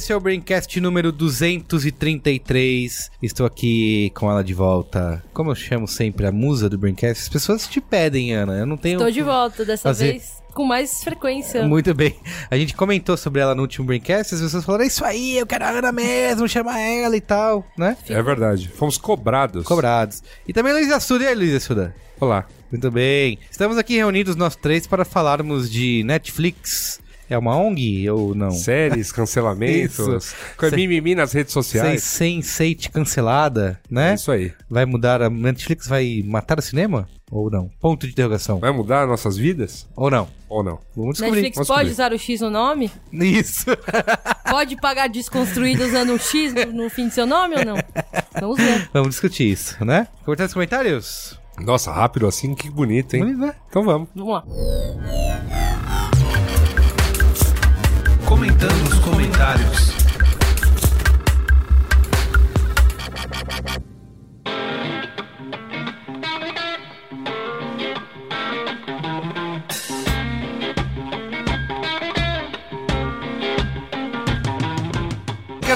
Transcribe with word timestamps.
esse 0.00 0.10
é 0.12 0.16
o 0.16 0.20
Braincast 0.20 0.80
número 0.80 1.12
233. 1.12 3.10
Estou 3.22 3.44
aqui 3.44 4.10
com 4.14 4.30
ela 4.30 4.42
de 4.42 4.54
volta. 4.54 5.22
Como 5.34 5.50
eu 5.50 5.54
chamo 5.54 5.86
sempre 5.86 6.26
a 6.26 6.32
musa 6.32 6.70
do 6.70 6.78
Braincast, 6.78 7.24
as 7.24 7.28
pessoas 7.28 7.66
te 7.68 7.82
pedem, 7.82 8.32
Ana. 8.32 8.54
Eu 8.56 8.64
não 8.64 8.78
tenho. 8.78 8.98
Tô 8.98 9.10
de 9.10 9.20
volta, 9.20 9.62
dessa 9.62 9.82
fazer- 9.82 10.12
vez 10.12 10.40
com 10.54 10.64
mais 10.64 11.04
frequência. 11.04 11.64
Muito 11.66 11.92
bem. 11.92 12.16
A 12.50 12.56
gente 12.56 12.74
comentou 12.74 13.14
sobre 13.18 13.42
ela 13.42 13.54
no 13.54 13.60
último 13.60 13.86
Braincast, 13.86 14.34
as 14.34 14.40
pessoas 14.40 14.64
falaram: 14.64 14.84
é 14.84 14.86
isso 14.86 15.04
aí, 15.04 15.36
eu 15.36 15.46
quero 15.46 15.66
a 15.66 15.68
Ana 15.68 15.92
mesmo, 15.92 16.48
chama 16.48 16.80
ela 16.80 17.14
e 17.14 17.20
tal, 17.20 17.66
né? 17.76 17.94
É 18.08 18.22
verdade. 18.22 18.68
Fomos 18.70 18.96
cobrados. 18.96 19.66
Cobrados. 19.66 20.22
E 20.48 20.52
também 20.54 20.72
a 20.72 20.76
Luísa 20.76 20.98
Suda. 20.98 21.24
E 21.24 21.26
aí, 21.28 21.34
Luísa 21.34 21.60
Suda? 21.60 21.94
Olá. 22.18 22.46
Muito 22.72 22.90
bem. 22.90 23.38
Estamos 23.50 23.76
aqui 23.76 23.96
reunidos 23.96 24.34
nós 24.34 24.56
três 24.56 24.86
para 24.86 25.04
falarmos 25.04 25.70
de 25.70 26.02
Netflix. 26.04 27.00
É 27.30 27.38
uma 27.38 27.56
ONG 27.56 28.10
ou 28.10 28.34
não? 28.34 28.50
Séries, 28.50 29.10
cancelamentos. 29.12 30.34
Com 30.56 30.68
Cê- 30.68 30.74
mimimi 30.74 31.14
nas 31.14 31.32
redes 31.32 31.52
sociais. 31.52 32.02
Sense8 32.02 32.90
cancelada, 32.90 33.78
né? 33.88 34.10
É 34.10 34.14
isso 34.14 34.32
aí. 34.32 34.52
Vai 34.68 34.84
mudar 34.84 35.22
a 35.22 35.30
Netflix 35.30 35.86
vai 35.86 36.24
matar 36.26 36.58
o 36.58 36.62
cinema 36.62 37.08
ou 37.30 37.48
não? 37.48 37.70
Ponto 37.80 38.04
de 38.04 38.12
interrogação. 38.12 38.58
Vai 38.58 38.72
mudar 38.72 39.06
nossas 39.06 39.36
vidas? 39.36 39.86
Ou 39.94 40.10
não? 40.10 40.26
Ou 40.48 40.64
não? 40.64 40.80
Vamos 40.96 41.12
descobrir. 41.18 41.42
Netflix 41.42 41.54
Vamos 41.54 41.68
pode 41.68 41.88
descobrir. 41.88 41.92
usar 41.92 42.12
o 42.12 42.18
X 42.18 42.40
no 42.40 42.50
nome? 42.50 42.90
Isso. 43.12 43.66
Pode 44.50 44.74
pagar 44.80 45.06
desconstruído 45.08 45.84
usando 45.84 46.12
um 46.12 46.18
X 46.18 46.52
no, 46.72 46.90
fim 46.90 47.06
do 47.06 47.14
seu 47.14 47.24
nome 47.24 47.54
ou 47.56 47.64
não? 47.64 47.76
Vamos 48.40 48.58
ver. 48.58 48.90
Vamos 48.92 49.10
discutir 49.10 49.48
isso, 49.48 49.84
né? 49.84 50.08
Comentar 50.24 50.46
nos 50.46 50.54
comentários? 50.54 51.38
Nossa, 51.60 51.92
rápido 51.92 52.26
assim, 52.26 52.52
que 52.56 52.68
bonito, 52.68 53.14
hein? 53.14 53.22
Bonito, 53.22 53.38
né? 53.38 53.54
Então 53.68 53.84
vamos. 53.84 54.08
Vamos 54.12 54.32
lá. 54.34 54.44
Comentando 58.30 58.86
os 58.86 59.00
comentários. 59.00 59.90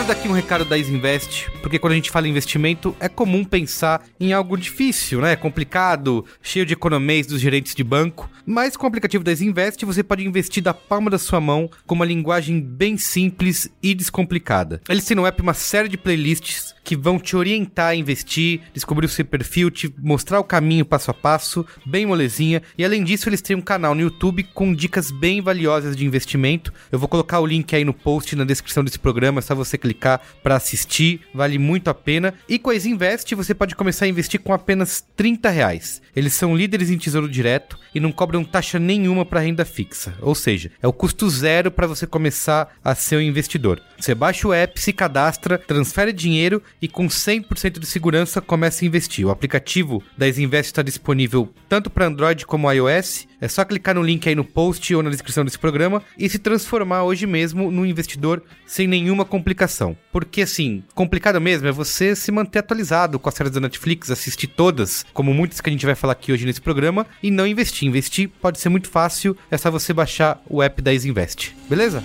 Quero 0.05 0.13
dar 0.13 0.21
aqui 0.21 0.29
um 0.29 0.33
recado 0.33 0.67
da 0.67 0.77
Isinvest, 0.77 1.51
porque 1.63 1.79
quando 1.79 1.93
a 1.93 1.97
gente 1.97 2.11
fala 2.11 2.29
em 2.29 2.31
investimento, 2.31 2.95
é 3.01 3.09
comum 3.09 3.43
pensar 3.43 4.05
em 4.21 4.35
algo 4.35 4.55
difícil, 4.55 5.23
né? 5.23 5.35
Complicado, 5.35 6.27
cheio 6.43 6.67
de 6.67 6.75
economês 6.75 7.27
dos 7.27 7.41
gerentes 7.41 7.75
de 7.75 7.83
banco. 7.83 8.29
Mas 8.45 8.77
com 8.77 8.85
o 8.85 8.87
aplicativo 8.87 9.25
da 9.25 9.33
Isinvest, 9.33 9.83
você 9.87 10.03
pode 10.03 10.23
investir 10.23 10.63
da 10.63 10.75
palma 10.75 11.09
da 11.09 11.17
sua 11.17 11.41
mão 11.41 11.71
com 11.87 11.95
uma 11.95 12.05
linguagem 12.05 12.61
bem 12.61 12.99
simples 12.99 13.71
e 13.83 13.95
descomplicada. 13.95 14.79
Eles 14.91 15.07
têm 15.07 15.17
no 15.17 15.25
app 15.25 15.41
uma 15.41 15.55
série 15.55 15.89
de 15.89 15.97
playlists 15.97 16.74
que 16.85 16.95
vão 16.95 17.19
te 17.19 17.35
orientar 17.35 17.89
a 17.89 17.95
investir, 17.97 18.61
descobrir 18.73 19.07
o 19.07 19.09
seu 19.09 19.25
perfil, 19.25 19.71
te 19.71 19.93
mostrar 19.99 20.39
o 20.39 20.45
caminho 20.45 20.85
passo 20.85 21.11
a 21.11 21.15
passo, 21.15 21.67
bem 21.85 22.07
molezinha. 22.07 22.63
E 22.77 22.85
além 22.85 23.03
disso, 23.03 23.29
eles 23.29 23.41
têm 23.41 23.57
um 23.57 23.61
canal 23.61 23.95
no 23.95 24.03
YouTube 24.03 24.45
com 24.55 24.73
dicas 24.73 25.11
bem 25.11 25.41
valiosas 25.41 25.97
de 25.97 26.05
investimento. 26.05 26.73
Eu 26.93 26.99
vou 26.99 27.09
colocar 27.09 27.41
o 27.41 27.47
link 27.47 27.75
aí 27.75 27.85
no 27.85 27.95
post 27.95 28.37
na 28.37 28.45
descrição 28.45 28.85
desse 28.85 28.99
programa, 28.99 29.39
é 29.39 29.43
só 29.43 29.55
você 29.55 29.79
clicar 29.79 30.21
para 30.43 30.57
assistir, 30.57 31.23
vale 31.35 31.59
muito 31.59 31.89
a 31.89 31.95
pena. 31.95 32.35
E 32.49 32.59
com 32.59 32.71
a 32.71 32.75
Invest 32.77 33.35
você 33.35 33.55
pode 33.55 33.75
começar 33.75 34.05
a 34.05 34.09
investir 34.09 34.41
com 34.41 34.53
apenas 34.53 35.03
30 35.17 35.49
reais. 35.49 36.03
Eles 36.15 36.35
são 36.35 36.57
líderes 36.57 36.91
em 36.91 36.99
tesouro 36.99 37.29
direto 37.29 37.79
e 37.95 38.01
não 38.01 38.13
cobram 38.13 38.45
taxa 38.45 38.79
nenhuma 38.79 39.25
para 39.25 39.41
renda 39.41 39.65
fixa, 39.65 40.15
ou 40.21 40.35
seja, 40.35 40.71
é 40.83 40.87
o 40.87 40.93
custo 40.93 41.29
zero 41.31 41.71
para 41.71 41.87
você 41.87 42.07
começar 42.07 42.75
a 42.85 42.95
ser 42.95 43.17
um 43.17 43.21
investidor. 43.21 43.81
Você 43.99 44.15
baixa 44.15 44.47
o 44.47 44.53
app, 44.53 44.81
se 44.81 44.93
cadastra, 44.93 45.57
transfere 45.57 46.13
dinheiro 46.13 46.63
e 46.85 46.89
com 46.89 47.07
100% 47.07 47.79
de 47.79 47.87
segurança 47.87 48.43
começa 48.43 48.85
a 48.85 48.87
investir. 48.87 49.27
O 49.27 49.31
aplicativo 49.31 50.03
da 50.19 50.29
Invest 50.29 50.67
está 50.71 50.83
disponível 50.83 51.49
tanto 51.67 51.89
para 51.89 52.05
Android 52.05 52.45
como 52.45 52.71
iOS. 52.71 53.27
É 53.41 53.49
só 53.49 53.65
clicar 53.65 53.95
no 53.95 54.03
link 54.03 54.29
aí 54.29 54.35
no 54.35 54.45
post 54.45 54.95
ou 54.95 55.03
na 55.03 55.09
descrição 55.09 55.47
desse 55.47 55.59
programa 55.59 56.03
e 56.19 56.29
se 56.29 56.39
transformar 56.39 57.05
hoje 57.05 57.27
mesmo 57.27 57.71
num 57.71 57.87
investidor 57.87 58.43
sem 58.67 58.87
nenhuma 58.87 59.25
complicação. 59.25 59.97
Porque 60.13 60.43
assim, 60.43 60.85
complicado 60.95 61.41
mesmo 61.41 61.67
é 61.67 61.73
você 61.73 62.15
se 62.15 62.31
manter 62.31 62.59
atualizado 62.59 63.19
com 63.19 63.31
as 63.31 63.35
séries 63.35 63.55
da 63.55 63.61
Netflix, 63.61 64.11
assistir 64.11 64.49
todas, 64.49 65.07
como 65.15 65.33
muitas 65.33 65.63
que 65.63 65.71
a 65.71 65.73
gente 65.73 65.87
vai 65.87 65.95
falar 65.95 66.13
aqui 66.13 66.33
hoje 66.33 66.45
nesse 66.45 66.61
programa, 66.61 67.07
e 67.23 67.31
não 67.31 67.47
investir. 67.47 67.89
Investir 67.89 68.29
pode 68.43 68.61
ser 68.61 68.69
muito 68.69 68.91
fácil, 68.91 69.35
é 69.51 69.57
só 69.57 69.71
você 69.71 69.95
baixar 69.95 70.39
o 70.51 70.63
app 70.63 70.83
da 70.83 70.93
Isinvest. 70.93 71.57
Beleza? 71.67 72.05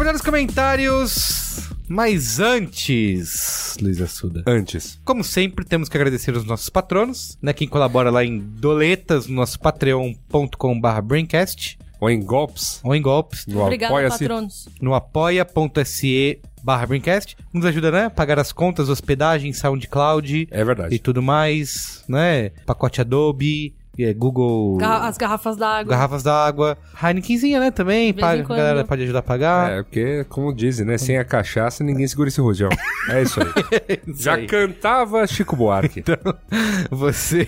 Comentar 0.00 0.12
nos 0.14 0.22
comentários. 0.22 1.70
Mas 1.86 2.40
antes, 2.40 3.76
Luísa 3.82 4.06
Suda. 4.06 4.42
Antes. 4.46 4.98
Como 5.04 5.22
sempre, 5.22 5.62
temos 5.62 5.90
que 5.90 5.96
agradecer 5.98 6.34
os 6.34 6.42
nossos 6.44 6.70
patronos, 6.70 7.36
né? 7.42 7.52
Quem 7.52 7.68
colabora 7.68 8.08
lá 8.10 8.24
em 8.24 8.38
doletas 8.38 9.26
no 9.26 9.34
nosso 9.34 9.60
patreon.com.br 9.60 11.02
braincast 11.04 11.78
Ou 12.00 12.08
em 12.08 12.24
golpes. 12.24 12.80
ou 12.82 12.94
em 12.94 13.02
golpes 13.02 13.44
No 13.46 13.60
Obrigado, 13.60 13.90
Apoia-se. 13.90 14.18
patronos. 14.20 14.68
no 14.80 14.94
apoia.se 14.94 16.40
barra 16.62 16.86
braincast. 16.86 17.36
Nos 17.52 17.66
ajuda, 17.66 17.90
né? 17.90 18.08
Pagar 18.08 18.38
as 18.38 18.52
contas, 18.52 18.88
hospedagem, 18.88 19.52
SoundCloud 19.52 20.48
É 20.50 20.64
verdade. 20.64 20.94
e 20.94 20.98
tudo 20.98 21.20
mais, 21.20 22.04
né? 22.08 22.50
Pacote 22.64 23.02
Adobe, 23.02 23.74
Google... 24.16 24.76
Garra- 24.78 25.08
As 25.08 25.18
garrafas 25.18 25.56
d'água. 25.56 25.90
Garrafas 25.90 26.22
d'água, 26.22 26.78
Heinekenzinha, 27.02 27.60
né? 27.60 27.70
Também, 27.70 28.12
paga, 28.14 28.42
a 28.42 28.46
galera 28.46 28.84
pode 28.84 29.02
ajudar 29.02 29.18
a 29.18 29.22
pagar. 29.22 29.70
É, 29.70 29.82
porque, 29.82 30.24
como 30.28 30.54
dizem, 30.54 30.86
né? 30.86 30.96
Sem 30.96 31.18
a 31.18 31.24
cachaça, 31.24 31.84
ninguém 31.84 32.06
segura 32.08 32.28
esse 32.28 32.40
rojão. 32.40 32.70
É 33.08 33.22
isso 33.22 33.40
aí. 33.40 34.00
Isso 34.06 34.22
Já 34.22 34.34
aí. 34.34 34.46
cantava 34.46 35.26
Chico 35.26 35.54
Buarque. 35.56 36.02
Você 36.90 37.46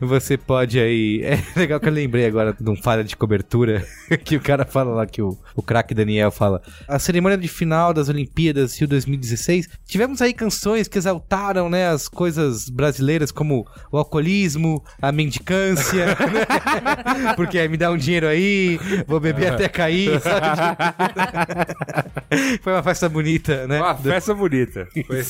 você 0.00 0.36
pode 0.36 0.78
aí. 0.78 1.22
É 1.22 1.42
legal 1.58 1.78
que 1.80 1.88
eu 1.88 1.92
lembrei 1.92 2.26
agora 2.26 2.54
de 2.58 2.68
um 2.70 2.76
falha 2.76 3.04
de 3.04 3.16
cobertura 3.16 3.84
que 4.24 4.36
o 4.36 4.40
cara 4.40 4.64
fala 4.64 4.92
lá 4.94 5.06
que 5.06 5.22
o, 5.22 5.36
o 5.54 5.62
craque 5.62 5.94
Daniel 5.94 6.30
fala. 6.30 6.60
A 6.88 6.98
cerimônia 6.98 7.38
de 7.38 7.48
final 7.48 7.92
das 7.94 8.08
Olimpíadas 8.08 8.78
Rio 8.78 8.88
2016, 8.88 9.68
tivemos 9.84 10.20
aí 10.22 10.32
canções 10.32 10.88
que 10.88 10.98
exaltaram, 10.98 11.68
né, 11.68 11.88
as 11.88 12.08
coisas 12.08 12.68
brasileiras 12.68 13.30
como 13.30 13.66
o 13.90 13.98
alcoolismo, 13.98 14.82
a 15.00 15.10
mendicância, 15.26 16.06
né? 16.06 16.14
Porque 17.36 17.58
aí 17.58 17.68
me 17.68 17.76
dá 17.76 17.90
um 17.90 17.96
dinheiro 17.96 18.26
aí, 18.26 18.78
vou 19.06 19.18
beber 19.20 19.52
até 19.52 19.68
cair, 19.68 20.20
sabe? 20.20 20.46
Foi 22.62 22.72
uma 22.72 22.82
festa 22.82 23.08
bonita, 23.08 23.66
né? 23.66 23.80
Uma 23.80 23.94
festa 23.96 24.34
bonita. 24.34 24.88
Foi- 25.06 25.24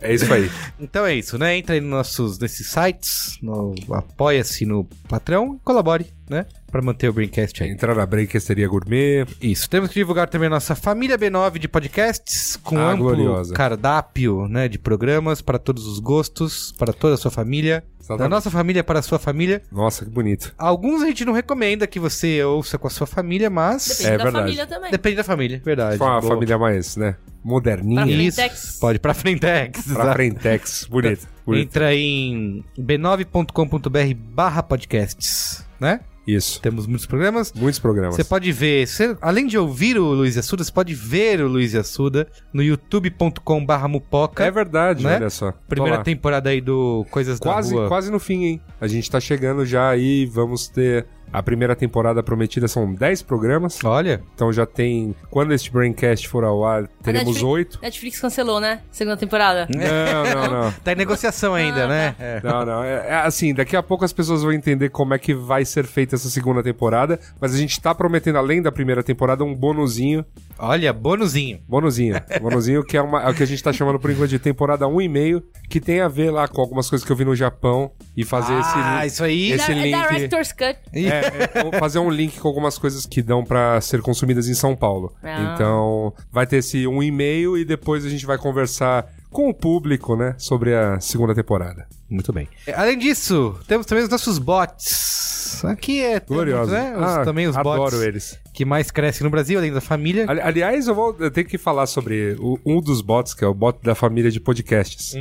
É 0.00 0.14
isso 0.14 0.32
aí. 0.32 0.50
Então 0.78 1.04
é 1.04 1.14
isso, 1.14 1.36
né? 1.38 1.56
Entra 1.56 1.74
aí 1.74 1.80
nos 1.80 1.90
nossos 1.90 2.38
nesses 2.38 2.68
sites, 2.68 3.38
no 3.42 3.74
apoia-se 3.92 4.64
no 4.64 4.84
Patreon 5.08 5.54
e 5.54 5.58
colabore, 5.64 6.06
né? 6.28 6.46
Pra 6.70 6.80
manter 6.80 7.08
o 7.08 7.12
Braincast 7.12 7.62
aí. 7.62 7.70
Entrar 7.70 7.94
na 7.96 8.06
Breakesteria 8.06 8.68
Gourmet. 8.68 9.26
Isso. 9.42 9.68
Temos 9.68 9.88
que 9.88 9.94
divulgar 9.96 10.28
também 10.28 10.46
a 10.46 10.50
nossa 10.50 10.76
família 10.76 11.18
B9 11.18 11.58
de 11.58 11.66
podcasts 11.66 12.56
com 12.62 12.78
Ah, 12.78 12.92
amplo 12.92 13.06
gloriosa. 13.06 13.54
cardápio, 13.54 14.46
né, 14.46 14.68
de 14.68 14.78
programas 14.78 15.42
para 15.42 15.58
todos 15.58 15.86
os 15.86 15.98
gostos, 15.98 16.72
para 16.78 16.92
toda 16.92 17.14
a 17.14 17.16
sua 17.16 17.30
família, 17.30 17.82
da 18.00 18.04
Exatamente. 18.14 18.30
nossa 18.30 18.50
família 18.50 18.82
para 18.82 18.98
a 18.98 19.02
sua 19.02 19.18
família. 19.18 19.62
Nossa, 19.70 20.04
que 20.04 20.10
bonito. 20.10 20.52
Alguns 20.58 21.02
a 21.02 21.06
gente 21.06 21.24
não 21.24 21.32
recomenda 21.32 21.86
que 21.86 22.00
você 22.00 22.42
ouça 22.42 22.78
com 22.78 22.86
a 22.86 22.90
sua 22.90 23.06
família, 23.06 23.48
mas 23.50 23.86
Depende 23.88 24.08
É 24.08 24.16
da 24.18 24.24
verdade. 24.24 24.44
família 24.44 24.66
também. 24.66 24.90
depende 24.90 25.16
da 25.16 25.24
família, 25.24 25.62
verdade. 25.64 25.98
Com 25.98 26.04
a 26.06 26.20
Boa. 26.20 26.32
família 26.34 26.58
mais, 26.58 26.96
né? 26.96 27.16
Moderninha. 27.44 28.04
Pra 28.32 28.46
Isso. 28.46 28.80
Pode 28.80 28.98
para 28.98 29.14
Frentex. 29.14 29.84
Pra. 29.92 30.12
Frentex. 30.12 30.84
Bonito. 30.90 31.26
bonito. 31.46 31.66
Entra 31.68 31.94
em 31.94 32.64
b9.com.br 32.78 34.14
barra 34.34 34.62
podcasts, 34.62 35.64
né? 35.80 36.00
Isso. 36.26 36.60
Temos 36.60 36.86
muitos 36.86 37.06
programas. 37.06 37.52
Muitos 37.54 37.78
programas. 37.80 38.14
Você 38.14 38.22
pode 38.24 38.52
ver, 38.52 38.86
você- 38.86 39.16
além 39.20 39.46
de 39.46 39.56
ouvir 39.58 39.98
o 39.98 40.04
Luiz 40.12 40.36
Assuda, 40.36 40.62
você 40.62 40.70
pode 40.70 40.94
ver 40.94 41.40
o 41.40 41.48
Luiz 41.48 41.74
Assuda 41.74 42.28
no 42.52 42.62
youtube.com.br 42.62 43.88
mupoca. 43.88 44.44
É 44.44 44.50
verdade, 44.50 45.04
Né? 45.04 45.16
olha 45.16 45.30
só. 45.30 45.52
Primeira 45.68 46.02
temporada 46.02 46.50
aí 46.50 46.60
do 46.60 47.04
Coisas 47.10 47.38
Quase, 47.38 47.70
da 47.74 47.80
Rua. 47.80 47.88
quase 47.88 48.10
no 48.12 48.18
fim, 48.20 48.44
hein? 48.44 48.60
A 48.80 48.86
gente 48.86 49.10
tá 49.10 49.18
chegando 49.18 49.64
já 49.64 49.88
aí, 49.88 50.26
vamos 50.26 50.68
ter 50.68 51.06
a 51.32 51.42
primeira 51.42 51.74
temporada 51.76 52.22
prometida, 52.22 52.66
são 52.68 52.92
10 52.94 53.22
programas. 53.22 53.78
Olha, 53.84 54.22
Então 54.34 54.52
já 54.52 54.66
tem. 54.66 55.14
Quando 55.30 55.52
este 55.52 55.70
Braincast 55.70 56.28
for 56.28 56.44
ao 56.44 56.64
ar, 56.64 56.88
teremos 57.02 57.26
Netflix- 57.28 57.42
oito. 57.50 57.78
Netflix 57.82 58.20
cancelou, 58.20 58.60
né? 58.60 58.80
Segunda 58.90 59.16
temporada. 59.16 59.68
Não, 59.70 60.24
não, 60.50 60.62
não. 60.64 60.72
tá 60.84 60.92
em 60.92 60.96
negociação 60.96 61.54
ainda, 61.54 61.84
Ah, 61.84 61.88
né? 61.88 62.14
É. 62.18 62.40
Não, 62.42 62.64
não. 62.64 62.82
É, 62.84 63.06
é 63.08 63.14
assim, 63.14 63.54
daqui 63.54 63.76
a 63.76 63.82
pouco 63.82 64.04
as 64.04 64.12
pessoas 64.12 64.42
vão 64.42 64.52
entender 64.52 64.88
como 64.90 65.14
é 65.14 65.18
que 65.18 65.34
vai 65.34 65.64
ser 65.64 65.84
feita 65.86 66.14
essa 66.16 66.28
segunda 66.28 66.62
temporada. 66.62 67.18
Mas 67.40 67.54
a 67.54 67.58
gente 67.58 67.80
tá 67.80 67.94
prometendo, 67.94 68.36
além 68.36 68.60
da 68.62 68.72
primeira 68.72 69.02
temporada, 69.02 69.44
um 69.44 69.54
bonuzinho. 69.54 70.24
Olha, 70.58 70.92
bonuzinho. 70.92 71.60
Bonuzinho. 71.68 72.20
Bonuzinho 72.40 72.84
que 72.84 72.96
é, 72.96 73.02
uma, 73.02 73.22
é 73.22 73.30
o 73.30 73.34
que 73.34 73.42
a 73.42 73.46
gente 73.46 73.62
tá 73.62 73.72
chamando 73.72 73.98
por 73.98 74.10
enquanto 74.10 74.30
de 74.30 74.38
temporada 74.38 74.84
1,5, 74.86 75.42
que 75.68 75.80
tem 75.80 76.00
a 76.00 76.08
ver 76.08 76.30
lá 76.30 76.46
com 76.48 76.60
algumas 76.60 76.88
coisas 76.88 77.06
que 77.06 77.12
eu 77.12 77.16
vi 77.16 77.24
no 77.24 77.34
Japão 77.34 77.90
e 78.16 78.24
fazer 78.24 78.54
ah, 78.54 78.98
esse. 79.06 79.14
isso 79.14 79.24
aí. 79.24 79.52
esse 79.52 79.72
Di- 79.74 79.80
link- 79.80 80.08
Director's 80.08 80.52
Cut. 80.52 80.76
É, 80.92 81.19
é, 81.20 81.62
vou 81.62 81.72
fazer 81.78 81.98
um 81.98 82.10
link 82.10 82.38
com 82.40 82.48
algumas 82.48 82.78
coisas 82.78 83.06
que 83.06 83.22
dão 83.22 83.44
pra 83.44 83.80
ser 83.80 84.00
consumidas 84.02 84.48
em 84.48 84.54
São 84.54 84.74
Paulo. 84.76 85.12
Ah. 85.22 85.52
Então, 85.54 86.12
vai 86.32 86.46
ter 86.46 86.56
esse 86.58 86.86
um 86.86 87.02
e-mail 87.02 87.56
e 87.58 87.64
depois 87.64 88.04
a 88.04 88.08
gente 88.08 88.26
vai 88.26 88.38
conversar 88.38 89.06
com 89.30 89.48
o 89.48 89.54
público, 89.54 90.16
né, 90.16 90.34
sobre 90.38 90.74
a 90.74 90.98
segunda 90.98 91.32
temporada. 91.34 91.86
Muito 92.08 92.32
bem. 92.32 92.48
Além 92.74 92.98
disso, 92.98 93.54
temos 93.68 93.86
também 93.86 94.02
os 94.02 94.10
nossos 94.10 94.38
bots. 94.40 95.64
Aqui 95.64 96.00
é 96.02 96.18
Glorioso. 96.20 96.72
né? 96.72 96.96
Os- 96.96 97.02
Ah, 97.02 97.24
também 97.24 97.46
os 97.46 97.56
adoro 97.56 97.82
bots 97.82 98.00
eles. 98.02 98.38
que 98.52 98.64
mais 98.64 98.90
crescem 98.90 99.24
no 99.24 99.30
Brasil, 99.30 99.58
além 99.58 99.72
da 99.72 99.80
família. 99.80 100.24
Ali- 100.28 100.40
Aliás, 100.40 100.88
eu 100.88 100.94
vou 100.94 101.14
eu 101.20 101.30
tenho 101.30 101.46
que 101.46 101.58
falar 101.58 101.86
sobre 101.86 102.36
o- 102.40 102.58
um 102.64 102.80
dos 102.80 103.00
bots, 103.00 103.34
que 103.34 103.44
é 103.44 103.46
o 103.46 103.54
bot 103.54 103.78
da 103.82 103.94
família 103.94 104.30
de 104.30 104.40
podcasts. 104.40 105.14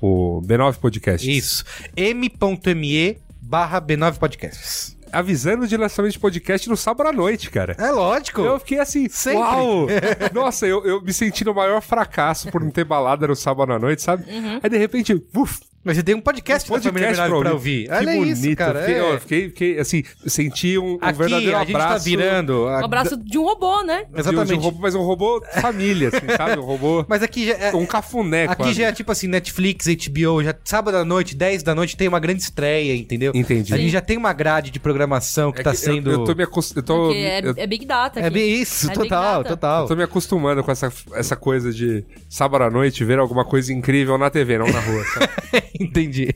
O 0.00 0.42
B9 0.44 0.78
Podcasts. 0.78 1.26
Isso. 1.28 1.64
m.me 1.96 3.18
barra 3.40 3.80
B9 3.80 4.18
Podcasts. 4.18 4.93
Avisando 5.14 5.66
de 5.66 5.76
lançamento 5.76 6.12
de 6.12 6.18
podcast 6.18 6.68
no 6.68 6.76
sábado 6.76 7.08
à 7.08 7.12
noite, 7.12 7.50
cara. 7.50 7.76
É 7.78 7.90
lógico. 7.90 8.40
Eu 8.42 8.58
fiquei 8.58 8.78
assim, 8.80 9.08
Sempre. 9.08 9.38
uau! 9.40 9.86
Nossa, 10.34 10.66
eu, 10.66 10.84
eu 10.84 11.00
me 11.00 11.12
senti 11.12 11.44
no 11.44 11.54
maior 11.54 11.80
fracasso 11.80 12.50
por 12.50 12.60
não 12.60 12.70
ter 12.70 12.84
balada 12.84 13.26
no 13.26 13.36
sábado 13.36 13.72
à 13.72 13.78
noite, 13.78 14.02
sabe? 14.02 14.24
Aí 14.62 14.68
de 14.68 14.76
repente, 14.78 15.14
uf, 15.36 15.60
Mas 15.84 15.96
você 15.96 16.02
tem 16.02 16.14
um 16.14 16.20
podcast, 16.20 16.68
da 16.70 16.80
família 16.80 17.08
podcast 17.08 17.22
B9 17.22 17.28
pra 17.28 17.40
pra 17.40 17.52
ouvir. 17.52 17.70
ouvir. 17.72 17.88
Que 17.88 17.94
Olha 18.10 18.18
bonito. 18.18 18.38
isso, 18.46 18.56
cara. 18.56 18.80
Fiquei, 18.80 18.94
é. 18.94 19.02
ó, 19.02 19.18
fiquei, 19.18 19.48
fiquei, 19.48 19.78
assim, 19.78 20.02
senti 20.26 20.78
um, 20.78 20.94
um 20.94 20.98
Aqui, 21.00 21.18
verdadeiro 21.18 21.56
a 21.56 21.60
gente 21.60 21.70
abraço. 21.76 21.92
tá 21.92 21.98
virando... 21.98 22.68
a- 22.68 22.80
Um 22.80 22.84
abraço 22.84 23.16
de 23.16 23.38
um 23.38 23.44
robô, 23.44 23.82
né? 23.82 24.06
de- 24.12 24.20
Exatamente. 24.20 24.48
de 24.48 24.54
um 24.54 24.60
robô, 24.60 24.78
mas 24.80 24.94
um 24.94 25.02
robô 25.02 25.42
família, 25.60 26.08
assim, 26.08 26.26
sabe? 26.36 26.58
Um 26.58 26.64
robô... 26.64 27.04
Mas 27.08 27.22
aqui 27.22 27.46
já 27.46 27.52
é... 27.54 27.74
Um 27.74 27.84
cafuné, 27.86 28.44
Aqui 28.44 28.56
quase. 28.56 28.72
já 28.74 28.86
é 28.88 28.92
tipo 28.92 29.12
assim, 29.12 29.26
Netflix, 29.28 29.86
HBO, 29.86 30.42
já 30.42 30.54
sábado 30.64 30.96
à 30.96 31.04
noite, 31.04 31.36
10 31.36 31.62
da 31.62 31.74
noite 31.74 31.96
tem 31.96 32.08
uma 32.08 32.18
grande 32.20 32.42
estreia, 32.42 32.96
entendeu? 32.96 33.32
Entendi. 33.34 33.74
A 33.74 33.76
gente 33.76 33.90
já 33.90 34.00
tem 34.00 34.16
uma 34.16 34.32
grade 34.32 34.70
de 34.70 34.80
programação 34.80 35.52
que 35.52 35.60
É 35.60 35.64
tá 35.64 35.72
que 35.72 35.76
sendo... 35.76 36.10
Eu, 36.10 36.20
eu 36.20 36.24
tô 36.24 36.34
me 36.34 36.42
acostumando... 36.44 37.12
É, 37.14 37.42
é 37.56 37.66
Big 37.66 37.84
Data 37.84 38.20
É 38.20 38.26
aqui. 38.26 38.34
bem 38.34 38.54
isso, 38.54 38.90
É 38.90 38.94
total, 38.94 39.44
total. 39.44 39.82
eu 39.82 39.88
tô 39.88 39.96
me 39.96 40.02
acostumando 40.02 40.64
com 40.64 40.70
essa, 40.70 40.90
essa 41.14 41.36
coisa 41.36 41.70
de 41.72 42.04
sábado 42.28 42.64
à 42.64 42.70
noite 42.70 43.04
ver 43.04 43.18
alguma 43.18 43.44
coisa 43.44 43.72
incrível 43.72 44.16
na 44.16 44.30
TV, 44.30 44.56
não 44.58 44.66
na 44.66 44.80
rua, 44.80 45.04
sabe? 45.12 45.28
Entendi. 45.80 46.34